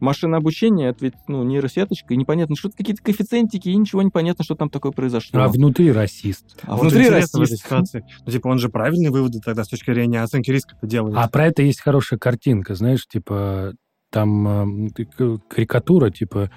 машинное 0.00 0.38
обучение, 0.38 0.90
это 0.90 1.04
ведь 1.04 1.14
ну, 1.28 1.42
нейросеточка, 1.44 2.14
и 2.14 2.16
непонятно, 2.16 2.56
что 2.56 2.68
это 2.68 2.76
какие-то 2.76 3.02
коэффициентики, 3.02 3.68
и 3.68 3.76
ничего 3.76 4.02
не 4.02 4.10
понятно, 4.10 4.44
что 4.44 4.54
там 4.54 4.70
такое 4.70 4.92
произошло. 4.92 5.40
А 5.40 5.48
внутри 5.48 5.92
расист. 5.92 6.58
А 6.62 6.76
Вот 6.76 6.82
внутри 6.82 7.06
интересно 7.06 7.40
в 7.40 7.42
этой 7.42 7.52
расист. 7.52 7.64
ситуации. 7.64 8.04
Ну, 8.24 8.32
типа, 8.32 8.48
он 8.48 8.58
же 8.58 8.68
правильные 8.68 9.10
выводы 9.10 9.40
тогда 9.40 9.64
с 9.64 9.68
точки 9.68 9.92
зрения 9.92 10.22
оценки 10.22 10.50
риска 10.50 10.76
это 10.76 10.86
делает. 10.86 11.16
А 11.16 11.28
про 11.28 11.46
это 11.46 11.62
есть 11.62 11.80
хорошая 11.80 12.18
картинка, 12.18 12.74
знаешь, 12.74 13.06
типа 13.06 13.74
там 14.10 14.88
э, 14.88 14.90
карикатура, 15.48 16.10
типа 16.10 16.50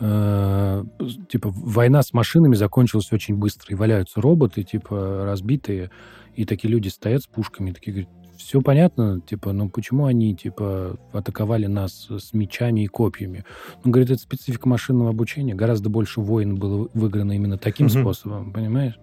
э, 0.00 0.84
типа 1.28 1.50
война 1.54 2.02
с 2.02 2.12
машинами 2.12 2.54
закончилась 2.54 3.12
очень 3.12 3.36
быстро, 3.36 3.72
и 3.72 3.74
валяются 3.74 4.20
роботы, 4.20 4.62
типа 4.62 5.24
разбитые, 5.24 5.90
и 6.34 6.44
такие 6.44 6.70
люди 6.70 6.88
стоят 6.88 7.22
с 7.22 7.26
пушками, 7.26 7.72
такие 7.72 7.92
говорят, 7.92 8.10
все 8.36 8.60
понятно, 8.60 9.20
типа, 9.20 9.52
ну 9.52 9.68
почему 9.68 10.06
они, 10.06 10.34
типа, 10.34 10.98
атаковали 11.12 11.66
нас 11.66 12.08
с 12.10 12.32
мечами 12.32 12.84
и 12.84 12.86
копьями? 12.86 13.44
Ну, 13.84 13.90
говорит, 13.90 14.10
это 14.10 14.20
специфика 14.22 14.68
машинного 14.68 15.10
обучения, 15.10 15.54
гораздо 15.54 15.88
больше 15.88 16.20
войн 16.20 16.56
было 16.56 16.88
выиграно 16.94 17.32
именно 17.32 17.58
таким 17.58 17.86
Мгм. 17.86 18.00
способом, 18.00 18.52
понимаешь? 18.52 18.98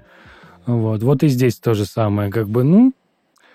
Вот, 0.65 1.03
вот 1.03 1.23
и 1.23 1.27
здесь 1.27 1.57
то 1.59 1.73
же 1.73 1.85
самое, 1.85 2.31
как 2.31 2.49
бы, 2.49 2.63
ну, 2.63 2.93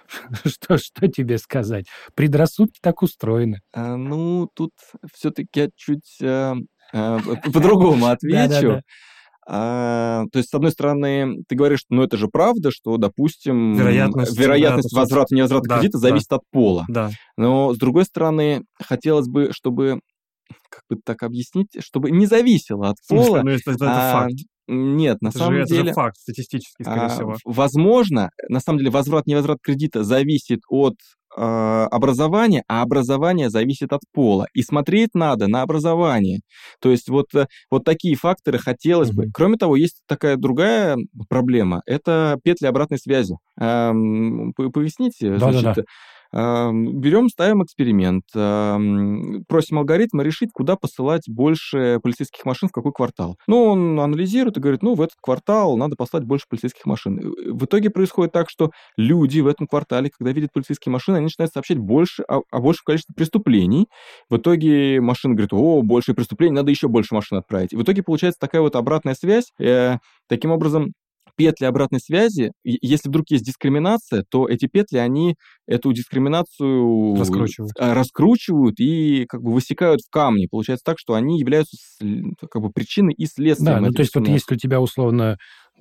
что, 0.45 0.79
что 0.79 1.09
тебе 1.09 1.39
сказать? 1.39 1.87
Предрассудки 2.14 2.79
так 2.81 3.03
устроены. 3.03 3.61
А, 3.72 3.97
ну, 3.97 4.49
тут 4.55 4.72
все-таки 5.14 5.61
я 5.61 5.70
чуть 5.76 6.18
э, 6.20 6.55
э, 6.93 7.18
по-другому 7.53 8.07
отвечу. 8.09 8.83
А, 9.51 10.24
то 10.30 10.38
есть, 10.38 10.51
с 10.51 10.55
одной 10.55 10.70
стороны, 10.72 11.38
ты 11.49 11.57
говоришь, 11.57 11.84
ну 11.88 12.03
это 12.03 12.18
же 12.18 12.28
правда, 12.28 12.70
что, 12.70 12.99
допустим, 12.99 13.74
Вероятность, 13.74 14.38
вероятность 14.38 14.94
да, 14.94 15.01
возврата 15.01 15.34
и 15.34 15.38
невозврата 15.38 15.68
да, 15.68 15.78
кредита 15.78 15.99
да. 15.99 16.09
зависит 16.09 16.32
от 16.32 16.42
пола. 16.53 16.84
Да. 16.88 17.11
Но, 17.38 17.72
с 17.72 17.78
другой 17.78 18.05
стороны, 18.05 18.64
хотелось 18.78 19.26
бы, 19.26 19.49
чтобы, 19.53 20.01
как 20.68 20.82
бы 20.90 21.01
так 21.03 21.22
объяснить, 21.22 21.68
чтобы 21.80 22.11
не 22.11 22.26
зависело 22.26 22.90
от 22.90 22.96
пола. 23.09 23.40
ну, 23.42 23.51
это, 23.53 23.70
это 23.70 23.86
А, 23.86 24.12
факт. 24.12 24.34
Нет, 24.66 25.22
на 25.22 25.28
Это, 25.28 25.38
самом 25.38 25.55
же, 25.55 25.61
это 25.62 25.74
же 25.74 25.80
деле... 25.80 25.92
факт 25.94 26.18
статистический, 26.18 26.84
скорее 26.84 27.07
а, 27.07 27.09
всего. 27.09 27.36
Возможно, 27.46 28.28
на 28.51 28.61
самом 28.61 28.80
деле, 28.80 28.90
возврат-невозврат 28.90 29.61
кредита 29.62 30.05
зависит 30.05 30.61
от 30.68 30.96
э, 31.37 31.41
образования, 31.91 32.62
а 32.68 32.83
образование 32.83 33.51
зависит 33.51 33.93
от 33.93 34.01
пола. 34.12 34.47
И 34.55 34.62
смотреть 34.62 35.11
надо 35.14 35.49
на 35.49 35.62
образование. 35.62 36.41
То 36.81 36.91
есть 36.91 37.09
вот, 37.09 37.35
э, 37.35 37.47
вот 37.70 37.85
такие 37.85 38.16
факторы 38.16 38.59
хотелось 38.59 39.11
бы. 39.11 39.24
Мгм. 39.24 39.33
Кроме 39.33 39.57
того, 39.57 39.76
есть 39.76 40.03
такая 40.07 40.37
другая 40.37 40.97
проблема. 41.29 41.83
Это 41.87 42.39
петли 42.43 42.66
обратной 42.66 42.99
связи. 42.99 43.37
Эм, 43.61 44.53
по- 44.57 44.70
Поясните? 44.70 45.31
Да-да-да. 45.31 45.61
значит, 45.61 45.79
эм, 45.79 45.85
Берем, 46.33 47.29
ставим 47.29 47.62
эксперимент, 47.62 48.24
просим 49.49 49.79
алгоритма 49.79 50.22
решить, 50.22 50.51
куда 50.53 50.76
посылать 50.76 51.22
больше 51.26 52.01
полицейских 52.03 52.45
машин 52.45 52.68
в 52.68 52.72
какой 52.72 52.93
квартал. 52.93 53.37
Ну, 53.47 53.64
он 53.64 53.99
анализирует 53.99 54.57
и 54.57 54.61
говорит, 54.61 54.83
ну, 54.83 54.95
в 54.95 55.01
этот 55.01 55.16
квартал 55.22 55.76
надо 55.76 55.97
послать 55.97 56.24
больше 56.24 56.47
полицейских 56.49 56.85
машин. 56.87 57.35
В 57.47 57.64
итоге 57.64 57.91
происходит 57.91 58.33
так, 58.33 58.51
что 58.51 58.70
люди 58.97 59.41
в 59.41 59.47
этом 59.47 59.66
квартале, 59.66 60.11
когда 60.16 60.33
видят 60.33 60.53
полицейские 60.53 60.93
машины, 60.93 61.16
они 61.16 61.24
начинают 61.24 61.53
сообщать 61.53 61.79
больше 61.79 62.22
о, 62.22 62.43
о 62.51 62.61
большем 62.61 62.83
количестве 62.85 63.14
преступлений. 63.14 63.87
В 64.29 64.37
итоге 64.37 65.01
машина 65.01 65.35
говорит, 65.35 65.53
о, 65.53 65.83
больше 65.83 66.14
преступлений, 66.14 66.55
надо 66.55 66.70
еще 66.70 66.89
больше 66.89 67.14
машин 67.14 67.39
отправить. 67.39 67.72
И 67.72 67.76
в 67.76 67.83
итоге 67.83 68.03
получается 68.03 68.39
такая 68.41 68.61
вот 68.61 68.76
обратная 68.76 69.14
связь. 69.14 69.53
Э, 69.59 69.97
таким 70.29 70.51
образом, 70.51 70.93
петли 71.39 71.66
обратной 71.66 72.01
связи, 72.01 72.53
если 72.64 73.09
вдруг 73.09 73.30
есть 73.30 73.45
дискриминация, 73.45 74.24
то 74.28 74.49
эти 74.49 74.66
петли, 74.66 74.99
они 74.99 75.36
эту 75.68 75.93
дискриминацию 75.93 77.14
Раскручивают. 77.16 77.72
а, 77.78 77.95
раскручивают 77.95 78.80
и 78.80 79.24
как 79.28 79.43
бы 79.43 79.53
высекают 79.53 80.01
в 80.01 80.11
камни. 80.11 80.49
Получается 80.51 80.84
так, 80.84 80.99
что 80.99 81.14
они 81.14 81.39
являются 81.39 81.76
как 82.51 82.61
бы 82.61 82.70
причиной 82.70 83.14
и 83.14 83.26
следствием. 83.26 83.74
Да, 83.74 83.80
ну 83.80 83.93
то 83.93 84.01
есть 84.01 84.14
вот 84.16 84.26
если 84.26 84.55
у 84.55 84.59
тебя 84.59 84.80
условно 84.80 85.36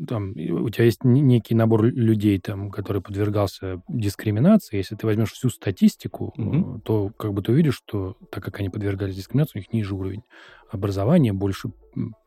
там, 0.06 0.34
и 0.34 0.52
у 0.52 0.70
тебя 0.70 0.86
есть 0.86 1.04
некий 1.04 1.56
набор 1.56 1.86
людей, 1.86 2.39
там, 2.39 2.70
который 2.70 3.02
подвергался 3.02 3.82
дискриминации, 3.88 4.78
если 4.78 4.95
ты 4.95 5.06
возьмешь 5.06 5.32
всю 5.32 5.50
статистику, 5.50 6.34
э, 6.38 6.80
то 6.84 7.10
как 7.18 7.34
бы 7.34 7.41
ты 7.41 7.52
увидишь, 7.52 7.76
что 7.76 8.18
так 8.32 8.43
как 8.43 8.60
они 8.60 8.70
подвергались 8.70 9.16
дискриминации, 9.16 9.60
у 9.60 9.60
них 9.60 9.74
ниже 9.74 9.95
уровень 9.95 10.24
образования, 10.70 11.34
больше 11.34 11.70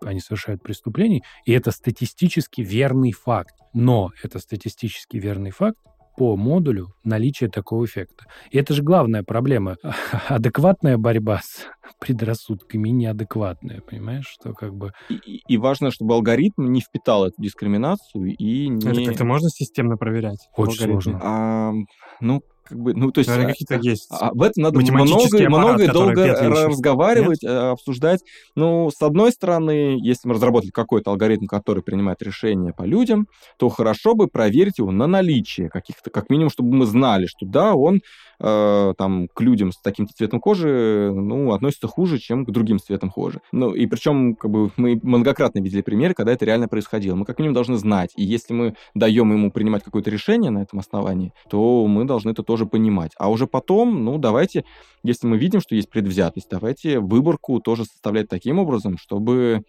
они 0.03 0.21
совершают 0.21 0.62
преступлений, 0.62 1.23
и 1.45 1.53
это 1.53 1.71
статистически 1.71 2.62
верный 2.62 3.12
факт. 3.12 3.55
Но 3.73 4.11
это 4.23 4.39
статистически 4.39 5.16
верный 5.16 5.51
факт 5.51 5.79
по 6.21 6.37
модулю 6.37 6.93
наличия 7.03 7.49
такого 7.49 7.87
эффекта. 7.87 8.27
И 8.51 8.59
это 8.59 8.75
же 8.75 8.83
главная 8.83 9.23
проблема. 9.23 9.77
Адекватная 10.29 10.99
борьба 10.99 11.41
с 11.43 11.66
предрассудками 11.99 12.91
и 12.91 12.93
неадекватная, 12.93 13.81
понимаешь, 13.81 14.27
что 14.27 14.53
как 14.53 14.75
бы... 14.75 14.93
И, 15.09 15.41
и- 15.49 15.57
важно, 15.57 15.91
чтобы 15.91 16.12
алгоритм 16.12 16.71
не 16.73 16.83
впитал 16.83 17.25
эту 17.25 17.41
дискриминацию 17.41 18.37
и 18.37 18.68
не... 18.68 18.87
Это 18.87 19.03
как-то 19.03 19.25
можно 19.25 19.49
системно 19.49 19.97
проверять? 19.97 20.47
Очень 20.59 20.73
алгоритме? 20.83 21.01
сложно. 21.01 21.21
А, 21.23 21.73
ну, 22.21 22.43
как 22.63 22.79
бы, 22.79 22.95
ну, 22.95 23.11
то 23.11 23.19
есть... 23.19 23.29
Наверное, 23.29 23.51
а, 23.51 23.53
какие-то 23.53 23.75
есть. 23.77 24.09
а 24.11 24.29
об 24.29 24.43
этом 24.43 24.63
надо 24.63 24.79
много, 24.81 25.49
много 25.49 25.83
и 25.83 25.87
долго 25.89 26.27
разговаривать, 26.35 27.43
э, 27.43 27.49
обсуждать. 27.49 28.21
Ну, 28.55 28.91
с 28.91 29.01
одной 29.03 29.33
стороны, 29.33 29.99
если 30.01 30.29
мы 30.29 30.35
разработали 30.35 30.71
какой-то 30.71 31.11
алгоритм, 31.11 31.47
который 31.47 31.83
принимает 31.83 32.23
решения 32.23 32.73
по 32.73 32.85
людям, 32.85 33.27
то 33.59 33.69
хорошо 33.69 34.15
бы 34.15 34.29
проверить 34.29 34.79
его 34.79 34.93
на 34.93 35.07
наличие 35.07 35.69
каких-то, 35.69 36.11
как 36.11 36.31
минимум, 36.31 36.51
чтобы 36.51 36.75
мы 36.75 36.87
знали, 36.87 37.27
что 37.27 37.47
да, 37.47 37.75
он 37.75 38.01
э, 38.41 38.95
там 38.97 39.28
к 39.28 39.41
людям 39.41 39.72
с 39.72 39.78
таким-то 39.78 40.12
цветом 40.14 40.41
кожи, 40.41 41.12
ну, 41.14 41.53
относится 41.53 41.86
хуже, 41.86 42.18
чем 42.18 42.45
к 42.45 42.51
другим 42.51 42.78
цветам 42.78 43.11
кожи. 43.11 43.41
Ну, 43.53 43.74
и 43.74 43.86
причем, 43.86 44.34
как 44.34 44.51
бы, 44.51 44.70
мы 44.76 44.99
многократно 45.03 45.61
видели 45.61 45.82
примеры, 45.82 46.14
когда 46.14 46.32
это 46.32 46.45
реально 46.45 46.68
происходило. 46.68 47.14
Мы 47.14 47.24
как 47.24 47.38
минимум 47.38 47.55
должны 47.55 47.76
знать, 47.76 48.12
и 48.16 48.24
если 48.24 48.55
мы 48.55 48.74
даем 48.95 49.32
ему 49.32 49.51
принимать 49.51 49.84
какое-то 49.84 50.11
решение 50.11 50.51
на 50.51 50.62
этом 50.62 50.78
основании, 50.78 51.32
то 51.49 51.86
мы 51.86 52.05
должны 52.05 52.30
это 52.30 52.43
тоже 52.43 52.66
понимать. 52.66 53.12
А 53.18 53.30
уже 53.30 53.47
потом, 53.47 54.05
ну, 54.05 54.18
давайте, 54.18 54.64
если 55.03 55.26
мы 55.26 55.38
видим, 55.38 55.61
что 55.61 55.74
есть 55.74 55.91
предвзятость, 55.91 56.49
давайте 56.51 57.01
выборку 57.01 57.61
тоже 57.61 57.84
составлять 57.84 58.28
таким 58.28 58.59
образом, 58.59 58.99
чтобы 58.99 59.64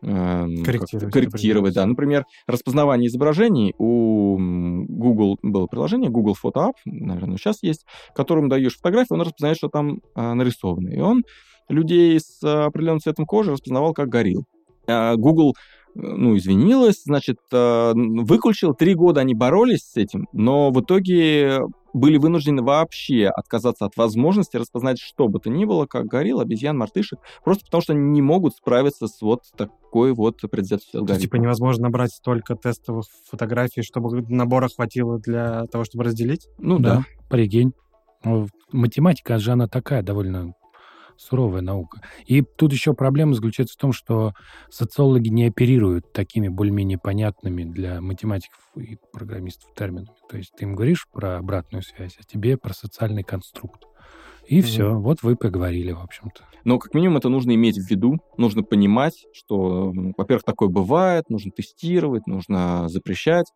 корректировать. 0.00 1.12
корректировать, 1.12 1.74
да. 1.74 1.86
Например, 1.86 2.24
распознавание 2.46 3.08
изображений 3.08 3.74
у 3.78 4.36
Google 4.38 5.38
было 5.42 5.66
приложение, 5.66 6.10
Google 6.10 6.36
Photo 6.42 6.68
App, 6.68 6.74
наверное, 6.84 7.36
сейчас 7.36 7.62
есть, 7.62 7.84
которым 8.14 8.48
даешь 8.48 8.76
фотографию, 8.76 9.18
он 9.18 9.22
распознает, 9.22 9.56
что 9.56 9.68
там 9.68 10.00
а, 10.14 10.34
нарисовано. 10.34 10.88
И 10.90 11.00
он 11.00 11.24
людей 11.68 12.18
с 12.18 12.42
определенным 12.42 13.00
цветом 13.00 13.26
кожи 13.26 13.52
распознавал 13.52 13.92
как 13.92 14.08
горилл. 14.08 14.44
А 14.86 15.16
Google 15.16 15.54
ну, 15.94 16.36
извинилась, 16.36 17.02
значит, 17.04 17.38
а, 17.52 17.92
выключил. 17.94 18.74
Три 18.74 18.94
года 18.94 19.20
они 19.20 19.34
боролись 19.34 19.82
с 19.82 19.96
этим, 19.96 20.28
но 20.32 20.70
в 20.70 20.80
итоге 20.80 21.60
были 21.92 22.18
вынуждены 22.18 22.62
вообще 22.62 23.26
отказаться 23.26 23.86
от 23.86 23.96
возможности 23.96 24.56
распознать 24.56 24.98
что 24.98 25.26
бы 25.26 25.40
то 25.40 25.50
ни 25.50 25.64
было, 25.64 25.86
как 25.86 26.06
горилл, 26.06 26.40
обезьян, 26.40 26.76
мартышек, 26.76 27.18
просто 27.42 27.64
потому 27.64 27.82
что 27.82 27.94
они 27.94 28.10
не 28.10 28.22
могут 28.22 28.54
справиться 28.54 29.08
с 29.08 29.20
вот 29.22 29.42
такой 29.56 30.12
вот 30.12 30.40
предвзятостью 30.40 31.00
алгоритма. 31.00 31.22
Типа 31.22 31.36
невозможно 31.36 31.84
набрать 31.84 32.12
столько 32.12 32.54
тестовых 32.56 33.06
фотографий, 33.30 33.82
чтобы 33.82 34.22
набора 34.28 34.68
хватило 34.68 35.18
для 35.18 35.66
того, 35.66 35.84
чтобы 35.84 36.04
разделить? 36.04 36.48
Ну 36.58 36.78
да, 36.78 36.96
да 36.96 37.04
прикинь. 37.28 37.72
Математика 38.72 39.38
же 39.38 39.52
она 39.52 39.68
такая 39.68 40.02
довольно 40.02 40.54
суровая 41.18 41.60
наука. 41.60 42.00
И 42.26 42.42
тут 42.42 42.72
еще 42.72 42.94
проблема 42.94 43.34
заключается 43.34 43.74
в 43.74 43.80
том, 43.80 43.92
что 43.92 44.32
социологи 44.70 45.28
не 45.28 45.46
оперируют 45.46 46.12
такими 46.12 46.48
более-менее 46.48 46.98
понятными 46.98 47.64
для 47.64 48.00
математиков 48.00 48.60
и 48.76 48.96
программистов 49.12 49.74
терминами. 49.74 50.08
То 50.30 50.36
есть 50.36 50.52
ты 50.56 50.64
им 50.64 50.74
говоришь 50.74 51.06
про 51.12 51.38
обратную 51.38 51.82
связь, 51.82 52.16
а 52.18 52.22
тебе 52.22 52.56
про 52.56 52.72
социальный 52.72 53.24
конструкт. 53.24 53.84
И 54.48 54.60
mm-hmm. 54.60 54.62
все, 54.62 54.94
вот 54.94 55.22
вы 55.22 55.36
поговорили, 55.36 55.92
в 55.92 56.00
общем-то. 56.00 56.42
Но 56.64 56.78
как 56.78 56.94
минимум 56.94 57.18
это 57.18 57.28
нужно 57.28 57.54
иметь 57.54 57.76
в 57.76 57.88
виду, 57.88 58.18
нужно 58.38 58.62
понимать, 58.62 59.26
что, 59.32 59.92
во-первых, 60.16 60.42
такое 60.42 60.70
бывает, 60.70 61.28
нужно 61.28 61.50
тестировать, 61.50 62.26
нужно 62.26 62.88
запрещать, 62.88 63.46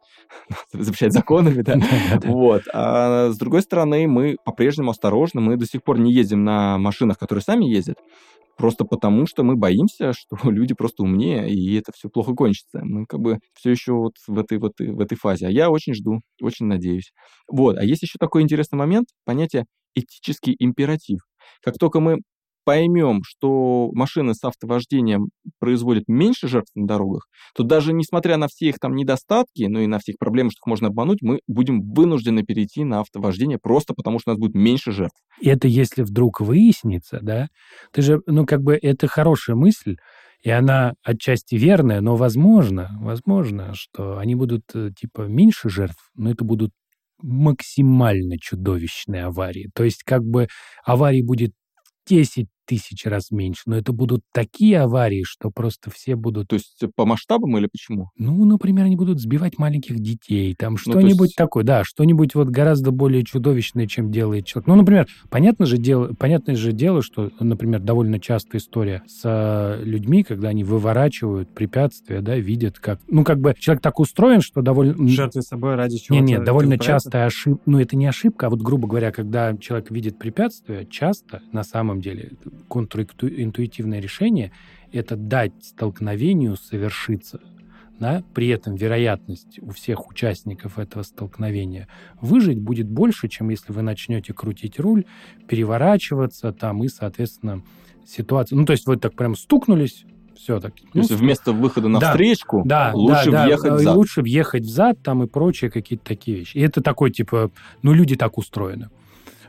запрещать 0.73 1.13
законами, 1.13 1.63
да. 1.63 1.79
Вот. 2.25 2.65
А 2.75 3.31
с 3.31 3.39
другой 3.39 3.63
стороны, 3.63 4.07
мы 4.07 4.37
по-прежнему 4.45 4.91
осторожны, 4.91 5.41
мы 5.41 5.57
до 5.57 5.67
сих 5.67 5.83
пор 5.83 5.99
не 5.99 6.13
ездим 6.13 6.45
на 6.45 6.77
машинах, 6.77 7.19
которые 7.19 7.43
сами 7.43 7.65
ездят, 7.65 7.97
просто 8.59 8.85
потому 8.85 9.27
что 9.27 9.45
мы 9.45 9.57
боимся, 9.57 10.13
что 10.15 10.51
люди 10.51 10.75
просто 10.75 11.05
умнее, 11.05 11.51
и 11.51 11.75
это 11.79 11.93
все 11.95 12.11
плохо 12.11 12.35
кончится. 12.35 12.81
Мы 12.83 13.07
как 13.07 13.21
бы 13.21 13.39
все 13.55 13.71
еще 13.71 13.95
вот 13.95 14.17
в 14.27 14.39
этой, 14.39 14.59
вот, 14.59 14.73
в 14.79 15.01
этой 15.01 15.17
фазе. 15.17 15.47
А 15.47 15.51
я 15.51 15.71
очень 15.71 15.95
жду, 15.95 16.21
очень 16.43 16.67
надеюсь. 16.67 17.13
Вот. 17.49 17.79
А 17.79 17.85
есть 17.85 18.03
еще 18.03 18.19
такой 18.21 18.43
интересный 18.43 18.77
момент, 18.77 19.07
понятие 19.25 19.65
этический 19.95 20.57
императив. 20.59 21.21
Как 21.63 21.79
только 21.79 22.01
мы 22.01 22.19
поймем, 22.65 23.23
что 23.25 23.91
машины 23.93 24.35
с 24.35 24.45
автовождением 24.45 25.29
производят 25.59 26.05
меньше 26.07 26.49
жертв 26.49 26.71
на 26.75 26.87
дорогах, 26.87 27.27
то 27.55 27.63
даже 27.63 27.93
несмотря 27.93 28.37
на 28.37 28.49
все 28.49 28.69
их 28.69 28.79
там 28.79 28.95
недостатки, 28.95 29.65
ну 29.65 29.81
и 29.81 29.87
на 29.87 29.99
все 29.99 30.13
их 30.13 30.19
проблемы, 30.19 30.51
что 30.51 30.61
их 30.61 30.67
можно 30.67 30.89
обмануть, 30.89 31.23
мы 31.23 31.41
будем 31.47 31.83
вынуждены 31.93 32.43
перейти 32.43 32.85
на 32.85 33.01
автовождение 33.01 33.59
просто 33.61 33.95
потому, 33.95 34.19
что 34.19 34.31
у 34.31 34.35
нас 34.35 34.41
будет 34.41 34.55
меньше 34.55 34.93
жертв. 34.93 35.17
Это 35.43 35.69
если 35.69 36.03
вдруг 36.03 36.41
выяснится, 36.41 37.19
да? 37.21 37.49
Ты 37.93 38.03
же, 38.03 38.23
ну 38.27 38.47
как 38.47 38.63
бы 38.63 38.79
это 38.81 39.07
хорошая 39.09 39.57
мысль, 39.57 39.97
и 40.43 40.51
она 40.51 40.95
отчасти 41.05 41.55
верная, 41.55 42.01
но 42.01 42.17
возможно, 42.17 42.91
возможно, 43.01 43.75
что 43.75 44.19
они 44.19 44.35
будут 44.35 44.65
э, 44.75 44.91
типа 44.99 45.23
меньше 45.23 45.69
жертв, 45.69 46.11
но 46.17 46.33
это 46.33 46.45
будут 46.45 46.73
максимально 47.23 48.39
чудовищные 48.39 49.25
аварии. 49.25 49.71
То 49.75 49.85
есть 49.85 50.03
как 50.05 50.23
бы 50.25 50.49
аварий 50.85 51.23
будет 51.23 51.53
10 52.07 52.49
тысяч 52.65 53.05
раз 53.07 53.31
меньше, 53.31 53.63
но 53.67 53.77
это 53.77 53.93
будут 53.93 54.23
такие 54.33 54.81
аварии, 54.81 55.23
что 55.25 55.51
просто 55.51 55.91
все 55.91 56.17
будут... 56.17 56.49
То 56.49 56.55
есть 56.55 56.83
по 56.95 57.05
масштабам 57.05 57.57
или 57.59 57.67
почему? 57.67 58.11
Ну, 58.17 58.45
например, 58.45 58.87
они 58.87 58.97
будут 58.97 59.21
сбивать 59.21 59.59
маленьких 59.59 59.99
детей, 59.99 60.55
там 60.55 60.77
что-нибудь 60.77 61.19
ну, 61.19 61.25
есть... 61.25 61.37
такое, 61.37 61.65
да, 61.65 61.85
что-нибудь 61.85 62.35
вот 62.35 62.49
гораздо 62.49 62.91
более 62.91 63.25
чудовищное, 63.25 63.87
чем 63.87 64.11
делает 64.11 64.47
человек. 64.47 64.67
Ну, 64.67 64.77
например, 64.77 65.07
понятно 65.31 65.67
же 65.67 65.79
дело, 65.79 66.13
понятное 66.15 66.57
же 66.57 66.73
дело, 66.73 67.03
что, 67.03 67.31
например, 67.41 67.81
довольно 67.81 68.19
частая 68.19 68.61
история 68.61 69.03
с 69.07 69.23
э, 69.25 69.83
людьми, 69.85 70.23
когда 70.23 70.49
они 70.49 70.65
выворачивают 70.65 71.49
препятствия, 71.51 72.21
да, 72.21 72.37
видят, 72.37 72.79
как... 72.79 73.01
Ну, 73.09 73.25
как 73.25 73.41
бы 73.41 73.55
человек 73.59 73.83
так 73.83 74.01
устроен, 74.01 74.41
что 74.41 74.63
довольно... 74.63 75.09
Жертвы 75.09 75.43
собой 75.43 75.75
ради 75.75 75.99
чего 75.99 76.17
Нет, 76.19 76.29
нет, 76.29 76.45
довольно 76.45 76.79
частая 76.79 77.27
ошибка. 77.27 77.63
Ну, 77.67 77.79
это 77.81 77.97
не 77.97 78.07
ошибка, 78.07 78.47
а 78.47 78.51
вот, 78.51 78.61
грубо 78.61 78.89
говоря, 78.89 79.13
когда 79.13 79.57
человек 79.57 79.91
видит 79.91 80.19
препятствие, 80.19 80.87
часто, 80.87 81.43
на 81.53 81.63
самом 81.63 82.01
деле, 82.01 82.33
контринтуитивное 82.69 84.01
решение— 84.01 84.53
это 84.93 85.17
дать 85.17 85.53
столкновению 85.63 86.57
совершиться. 86.57 87.41
Да? 87.99 88.25
При 88.35 88.49
этом 88.49 88.75
вероятность 88.75 89.61
у 89.61 89.71
всех 89.71 90.09
участников 90.09 90.79
этого 90.79 91.03
столкновения 91.03 91.87
выжить 92.21 92.59
будет 92.59 92.89
больше, 92.89 93.29
чем 93.29 93.51
если 93.51 93.73
вы 93.73 93.83
начнете 93.83 94.33
крутить 94.33 94.81
руль, 94.81 95.05
переворачиваться 95.47 96.53
там 96.53 96.83
и, 96.83 96.89
соответственно, 96.89 97.63
ситуация... 98.05 98.57
Ну, 98.57 98.65
то 98.65 98.73
есть 98.73 98.87
вы 98.87 98.97
так 98.97 99.15
прям 99.15 99.37
стукнулись, 99.37 100.05
все 100.35 100.59
так. 100.59 100.75
То 100.75 100.83
ну, 100.95 101.01
есть 101.03 101.13
вместо 101.13 101.53
выхода 101.53 101.89
на 101.89 102.01
да, 102.01 102.11
встречку 102.11 102.63
да, 102.65 102.91
лучше 102.93 103.31
да, 103.31 103.45
въехать 103.45 103.71
да, 103.71 103.77
взад. 103.77 103.97
Лучше 103.97 104.23
въехать 104.23 104.63
взад 104.65 105.01
там 105.03 105.23
и 105.23 105.29
прочие 105.29 105.71
какие-то 105.71 106.05
такие 106.05 106.39
вещи. 106.39 106.57
И 106.57 106.61
это 106.61 106.83
такой, 106.83 107.13
типа, 107.13 107.53
ну, 107.83 107.93
люди 107.93 108.17
так 108.17 108.39
устроены. 108.39 108.89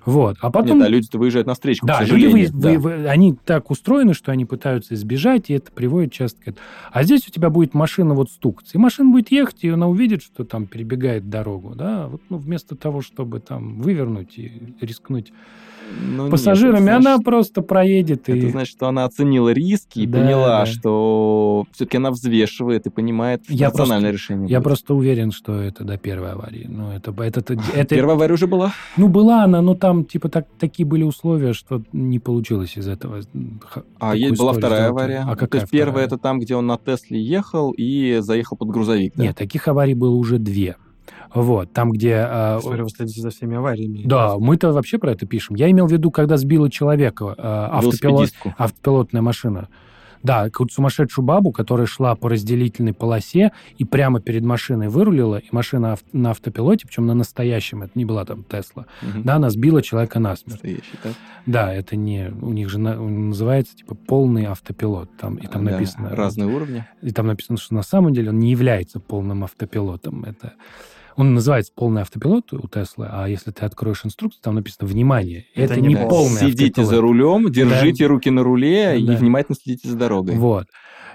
Вот. 0.05 0.37
А 0.41 0.51
потом... 0.51 0.79
Нет, 0.79 0.87
а 0.87 0.89
люди-то 0.89 1.17
выезжают 1.17 1.47
на 1.47 1.53
встречку, 1.53 1.87
да, 1.87 2.03
люди 2.03 2.25
вы, 2.25 2.49
да. 2.49 2.79
Вы, 2.79 3.07
они 3.07 3.33
так 3.33 3.71
устроены, 3.71 4.13
что 4.13 4.31
они 4.31 4.45
пытаются 4.45 4.93
избежать, 4.95 5.49
и 5.49 5.53
это 5.53 5.71
приводит 5.71 6.11
часто 6.11 6.51
к 6.51 6.55
А 6.91 7.03
здесь 7.03 7.27
у 7.27 7.31
тебя 7.31 7.49
будет 7.49 7.73
машина 7.73 8.13
вот 8.13 8.29
стукаться. 8.29 8.77
И 8.77 8.81
машина 8.81 9.11
будет 9.11 9.31
ехать, 9.31 9.63
и 9.63 9.69
она 9.69 9.87
увидит, 9.87 10.21
что 10.23 10.43
там 10.43 10.67
перебегает 10.67 11.29
дорогу. 11.29 11.73
Да? 11.75 12.07
Вот, 12.07 12.21
ну, 12.29 12.37
вместо 12.37 12.75
того, 12.75 13.01
чтобы 13.01 13.39
там 13.39 13.81
вывернуть 13.81 14.37
и 14.37 14.75
рискнуть 14.81 15.31
ну, 16.01 16.29
пассажирами, 16.29 16.85
нет, 16.85 17.01
значит, 17.01 17.07
она 17.07 17.19
просто 17.19 17.61
проедет. 17.61 18.29
Это 18.29 18.37
и... 18.37 18.49
значит, 18.49 18.75
что 18.75 18.87
она 18.87 19.05
оценила 19.05 19.49
риски 19.49 19.99
и 19.99 20.07
да, 20.07 20.19
поняла, 20.19 20.59
да. 20.59 20.65
что 20.65 21.65
все-таки 21.71 21.97
она 21.97 22.11
взвешивает 22.11 22.85
и 22.85 22.89
понимает 22.89 23.43
я 23.49 23.67
рациональное 23.67 24.11
просто, 24.11 24.13
решение. 24.13 24.49
Я 24.49 24.59
будет. 24.59 24.65
просто 24.65 24.93
уверен, 24.95 25.31
что 25.31 25.59
это 25.59 25.83
до 25.83 25.97
первой 25.97 26.31
аварии. 26.31 26.65
Ну, 26.69 26.91
это, 26.91 27.11
это, 27.23 27.39
это, 27.39 27.53
это... 27.75 27.95
Первая 27.95 28.15
авария 28.15 28.33
уже 28.33 28.47
была? 28.47 28.73
Ну, 28.97 29.07
была 29.07 29.43
она, 29.43 29.61
но 29.61 29.75
там 29.75 30.05
типа 30.05 30.29
так, 30.29 30.47
такие 30.59 30.85
были 30.85 31.03
условия, 31.03 31.53
что 31.53 31.81
не 31.91 32.19
получилось 32.19 32.77
из 32.77 32.87
этого. 32.87 33.21
А 33.99 34.15
есть 34.15 34.37
была 34.37 34.53
вторая 34.53 34.87
сделать. 34.87 34.91
авария? 34.91 35.25
А 35.25 35.35
какая 35.35 35.47
То 35.47 35.57
есть 35.57 35.67
вторая? 35.67 35.85
первая 35.85 36.05
это 36.05 36.17
там, 36.17 36.39
где 36.39 36.55
он 36.55 36.67
на 36.67 36.77
Тесле 36.77 37.21
ехал 37.21 37.71
и 37.71 38.17
заехал 38.21 38.57
под 38.57 38.69
грузовик, 38.69 39.13
да? 39.15 39.23
Нет, 39.23 39.37
таких 39.37 39.67
аварий 39.67 39.95
было 39.95 40.15
уже 40.15 40.37
две. 40.37 40.75
Вот, 41.33 41.71
там, 41.73 41.91
где... 41.91 42.25
Э, 42.29 42.59
Смотрю, 42.61 42.83
вы 42.83 42.89
следите 42.89 43.21
за 43.21 43.29
всеми 43.31 43.57
авариями. 43.57 44.03
Да, 44.05 44.37
мы-то 44.37 44.71
вообще 44.71 44.97
про 44.97 45.11
это 45.11 45.25
пишем. 45.25 45.55
Я 45.55 45.69
имел 45.71 45.87
в 45.87 45.91
виду, 45.91 46.11
когда 46.11 46.37
сбила 46.37 46.69
человека 46.69 47.35
э, 47.37 47.41
автопилот, 47.41 48.31
автопилотная 48.57 49.21
машина. 49.21 49.67
Да, 50.21 50.45
какую-то 50.45 50.73
сумасшедшую 50.73 51.25
бабу, 51.25 51.51
которая 51.51 51.85
шла 51.85 52.15
по 52.15 52.29
разделительной 52.29 52.93
полосе 52.93 53.51
и 53.77 53.83
прямо 53.83 54.21
перед 54.21 54.43
машиной 54.43 54.87
вырулила, 54.87 55.35
и 55.35 55.47
машина 55.51 55.97
на 56.13 56.31
автопилоте, 56.31 56.87
причем 56.87 57.05
на 57.05 57.13
настоящем, 57.13 57.83
это 57.83 57.91
не 57.95 58.05
была 58.05 58.23
там 58.23 58.45
Тесла, 58.45 58.85
угу. 59.01 59.21
да, 59.21 59.35
она 59.35 59.49
сбила 59.49 59.81
человека 59.81 60.19
насмерть. 60.19 60.63
Настоящий, 60.63 60.97
да? 61.03 61.09
Да, 61.45 61.73
это 61.73 61.97
не... 61.97 62.31
У 62.41 62.53
них 62.53 62.69
же 62.69 62.79
на, 62.79 62.95
называется, 62.95 63.75
типа, 63.75 63.95
полный 63.95 64.45
автопилот. 64.45 65.09
Там, 65.19 65.35
и 65.35 65.47
там 65.47 65.67
а, 65.67 65.71
написано... 65.71 66.09
Да, 66.11 66.15
разные 66.15 66.47
уровни. 66.47 66.85
И 67.01 67.11
там 67.11 67.27
написано, 67.27 67.57
что 67.57 67.73
на 67.73 67.83
самом 67.83 68.13
деле 68.13 68.29
он 68.29 68.39
не 68.39 68.49
является 68.49 69.01
полным 69.01 69.43
автопилотом. 69.43 70.23
Это 70.23 70.53
он 71.15 71.33
называется 71.33 71.71
полный 71.75 72.01
автопилот 72.01 72.53
у 72.53 72.67
Теслы, 72.67 73.07
а 73.09 73.27
если 73.27 73.51
ты 73.51 73.65
откроешь 73.65 74.05
инструкцию, 74.05 74.41
там 74.41 74.55
написано 74.55 74.87
«Внимание». 74.87 75.45
Это, 75.55 75.73
это 75.73 75.81
не 75.81 75.95
да. 75.95 76.05
полный 76.07 76.39
Сидите 76.39 76.65
автопилот. 76.65 76.89
за 76.89 77.01
рулем, 77.01 77.51
держите 77.51 78.05
да. 78.05 78.09
руки 78.09 78.29
на 78.29 78.43
руле 78.43 78.85
да. 78.85 78.95
и 78.95 79.15
внимательно 79.15 79.55
следите 79.55 79.89
за 79.89 79.97
дорогой. 79.97 80.35
Вот. 80.35 80.67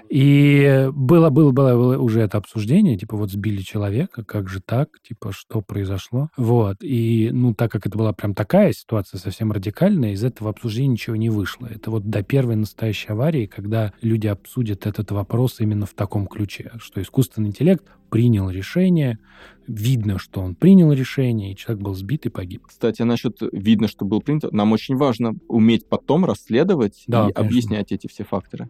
И 0.09 0.89
было, 0.91 1.29
было, 1.29 1.51
было, 1.51 1.73
было 1.73 1.97
уже 1.99 2.21
это 2.21 2.39
обсуждение, 2.39 2.97
типа 2.97 3.15
вот 3.15 3.29
сбили 3.29 3.61
человека, 3.61 4.23
как 4.23 4.49
же 4.49 4.59
так, 4.59 4.89
типа 5.07 5.31
что 5.31 5.61
произошло. 5.61 6.29
Вот. 6.35 6.77
И, 6.81 7.29
ну, 7.31 7.53
так 7.53 7.71
как 7.71 7.85
это 7.85 7.95
была 7.95 8.11
прям 8.11 8.33
такая 8.33 8.73
ситуация 8.73 9.19
совсем 9.19 9.51
радикальная, 9.51 10.13
из 10.13 10.23
этого 10.23 10.49
обсуждения 10.49 10.93
ничего 10.93 11.15
не 11.15 11.29
вышло. 11.29 11.67
Это 11.67 11.91
вот 11.91 12.09
до 12.09 12.23
первой 12.23 12.55
настоящей 12.55 13.11
аварии, 13.11 13.45
когда 13.45 13.93
люди 14.01 14.25
обсудят 14.25 14.87
этот 14.87 15.11
вопрос 15.11 15.59
именно 15.59 15.85
в 15.85 15.93
таком 15.93 16.25
ключе, 16.25 16.71
что 16.79 17.01
искусственный 17.01 17.49
интеллект 17.49 17.85
принял 18.09 18.49
решение, 18.49 19.19
видно, 19.67 20.17
что 20.17 20.41
он 20.41 20.55
принял 20.55 20.91
решение, 20.91 21.51
и 21.51 21.55
человек 21.55 21.83
был 21.83 21.93
сбит 21.93 22.25
и 22.25 22.29
погиб. 22.29 22.65
Кстати, 22.67 23.03
насчет 23.03 23.37
видно, 23.51 23.87
что 23.87 24.05
был 24.05 24.21
принято, 24.21 24.49
нам 24.51 24.71
очень 24.71 24.95
важно 24.95 25.35
уметь 25.47 25.87
потом 25.87 26.25
расследовать 26.25 27.03
Да, 27.05 27.29
и 27.29 27.33
конечно. 27.33 27.45
объяснять 27.45 27.91
эти 27.91 28.07
все 28.07 28.23
факторы. 28.23 28.69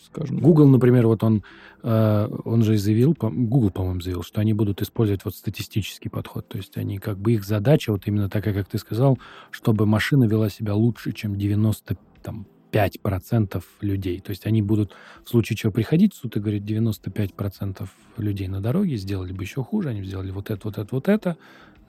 Скажем, 0.00 0.38
Google, 0.38 0.68
например, 0.68 1.06
вот 1.06 1.22
он, 1.22 1.44
э, 1.82 2.28
он 2.44 2.62
же 2.62 2.76
заявил, 2.76 3.16
Google, 3.18 3.70
по-моему, 3.70 4.00
заявил, 4.00 4.22
что 4.22 4.40
они 4.40 4.52
будут 4.52 4.82
использовать 4.82 5.24
вот 5.24 5.34
статистический 5.34 6.10
подход. 6.10 6.48
То 6.48 6.58
есть 6.58 6.76
они, 6.76 6.98
как 6.98 7.18
бы 7.18 7.34
их 7.34 7.44
задача, 7.44 7.92
вот 7.92 8.06
именно 8.06 8.28
такая, 8.28 8.54
как 8.54 8.68
ты 8.68 8.78
сказал, 8.78 9.18
чтобы 9.50 9.86
машина 9.86 10.24
вела 10.24 10.50
себя 10.50 10.74
лучше, 10.74 11.12
чем 11.12 11.34
95% 11.34 13.62
людей. 13.80 14.20
То 14.20 14.30
есть 14.30 14.46
они 14.46 14.62
будут 14.62 14.92
в 15.24 15.28
случае 15.28 15.56
чего 15.56 15.72
приходить 15.72 16.14
в 16.14 16.16
суд 16.16 16.36
и 16.36 16.40
говорить, 16.40 16.64
95% 16.64 17.88
людей 18.18 18.48
на 18.48 18.60
дороге 18.60 18.96
сделали 18.96 19.32
бы 19.32 19.44
еще 19.44 19.62
хуже, 19.62 19.90
они 19.90 20.02
сделали 20.02 20.30
вот 20.30 20.50
это, 20.50 20.60
вот 20.64 20.78
это, 20.78 20.94
вот 20.94 21.08
это, 21.08 21.36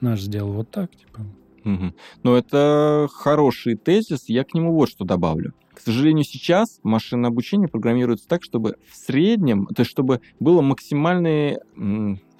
наш 0.00 0.20
сделал 0.20 0.52
вот 0.52 0.70
так, 0.70 0.94
типа. 0.94 1.26
Мгм. 1.64 1.94
Но 2.22 2.36
это 2.36 3.08
хороший 3.12 3.74
тезис, 3.74 4.28
я 4.28 4.44
к 4.44 4.54
нему 4.54 4.72
вот 4.72 4.88
что 4.88 5.04
добавлю. 5.04 5.52
К 5.76 5.80
сожалению, 5.80 6.24
сейчас 6.24 6.80
машинное 6.82 7.28
обучение 7.28 7.68
программируется 7.68 8.26
так, 8.26 8.42
чтобы 8.42 8.76
в 8.90 8.96
среднем, 8.96 9.66
то 9.66 9.80
есть 9.80 9.90
чтобы 9.90 10.22
было 10.40 10.62
максимальный, 10.62 11.58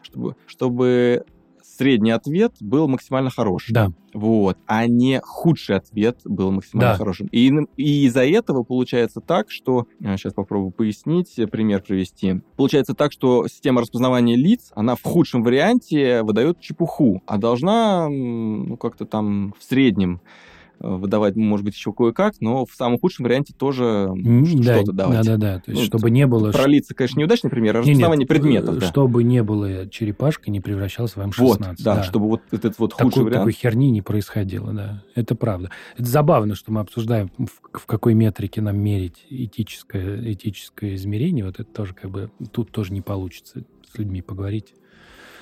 чтобы, 0.02 0.36
чтобы 0.46 1.26
средний 1.62 2.12
ответ 2.12 2.54
был 2.60 2.88
максимально 2.88 3.28
хороший. 3.28 3.74
Да, 3.74 3.92
Вот, 4.14 4.56
а 4.66 4.86
не 4.86 5.20
худший 5.22 5.76
ответ 5.76 6.20
был 6.24 6.50
максимально 6.50 6.92
Да. 6.92 6.96
хорошим. 6.96 7.26
И, 7.26 7.52
и 7.76 8.06
из-за 8.06 8.24
этого 8.24 8.62
получается 8.62 9.20
так, 9.20 9.50
что... 9.50 9.86
Сейчас 10.00 10.32
попробую 10.32 10.70
пояснить, 10.70 11.38
э, 11.38 11.46
пример 11.46 11.82
привести. 11.82 12.40
Получается 12.56 12.94
так, 12.94 13.12
что 13.12 13.46
система 13.48 13.82
распознавания 13.82 14.36
лиц, 14.36 14.72
она 14.74 14.94
в 14.94 15.02
худшем 15.02 15.42
варианте 15.42 16.22
выдает 16.22 16.60
чепуху, 16.60 17.22
а 17.26 17.36
должна 17.36 18.08
ну, 18.08 18.78
как-то 18.78 19.04
там 19.04 19.54
в 19.58 19.62
среднем 19.62 20.22
э, 20.24 20.55
выдавать, 20.78 21.36
может 21.36 21.64
быть, 21.64 21.74
еще 21.74 21.92
кое-как, 21.92 22.34
но 22.40 22.66
в 22.66 22.72
самом 22.72 22.98
худшем 22.98 23.24
варианте 23.24 23.54
тоже 23.56 24.10
да, 24.14 24.74
что-то 24.76 24.92
давать. 24.92 25.26
да, 25.26 25.36
да, 25.36 25.36
да. 25.36 25.60
То 25.60 25.70
есть, 25.70 25.82
Ну, 25.82 25.86
чтобы 25.86 26.10
не 26.10 26.26
было... 26.26 26.52
Про 26.52 26.66
лица, 26.66 26.94
конечно, 26.94 27.18
неудачный 27.20 27.50
пример, 27.50 27.76
а 27.76 27.80
Не, 27.80 27.86
нет, 27.86 27.88
распознавание 27.94 28.26
предметов. 28.26 28.76
э, 28.76 28.80
да. 28.80 28.86
Чтобы 28.86 29.24
не 29.24 29.42
было 29.42 29.88
черепашка, 29.88 30.50
не 30.50 30.60
превращалась 30.60 31.16
в 31.16 31.18
М16. 31.18 31.32
Вот, 31.38 31.60
да, 31.78 32.02
чтобы 32.02 32.26
вот 32.28 32.42
этот 32.50 32.78
вот 32.78 32.92
худший 32.92 33.10
такой, 33.10 33.24
вариант. 33.24 33.40
такой 33.40 33.52
херни 33.52 33.90
не 33.90 34.02
происходило, 34.02 34.72
да. 34.72 35.02
Это 35.14 35.34
правда. 35.34 35.70
Это 35.96 36.08
забавно, 36.08 36.54
что 36.54 36.72
мы 36.72 36.80
обсуждаем, 36.80 37.30
в, 37.38 37.78
в 37.78 37.86
какой 37.86 38.14
метрике 38.14 38.60
нам 38.60 38.76
мерить 38.78 39.24
этическое, 39.30 40.32
этическое 40.32 40.94
измерение. 40.94 41.44
Вот 41.44 41.58
это 41.58 41.70
тоже 41.70 41.94
как 41.94 42.10
бы... 42.10 42.30
Тут 42.52 42.70
тоже 42.70 42.92
не 42.92 43.00
получится 43.00 43.64
с 43.92 43.98
людьми 43.98 44.20
поговорить. 44.22 44.74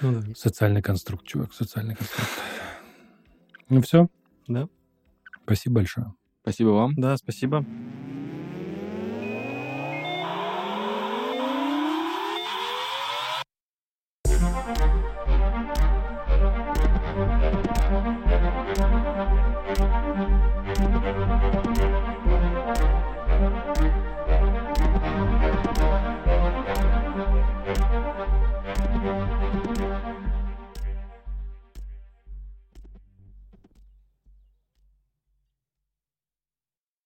Ну 0.01 0.13
да. 0.13 0.23
Социальный 0.37 0.83
конструкт, 0.83 1.27
чувак, 1.27 1.53
социальный 1.53 1.95
конструкт. 1.97 2.29
Ну 3.69 3.81
все. 3.81 4.09
Да. 4.47 4.69
Спасибо 5.45 5.77
большое. 5.77 6.15
Спасибо 6.43 6.69
вам. 6.69 6.95
Да, 6.97 7.17
спасибо. 7.17 7.65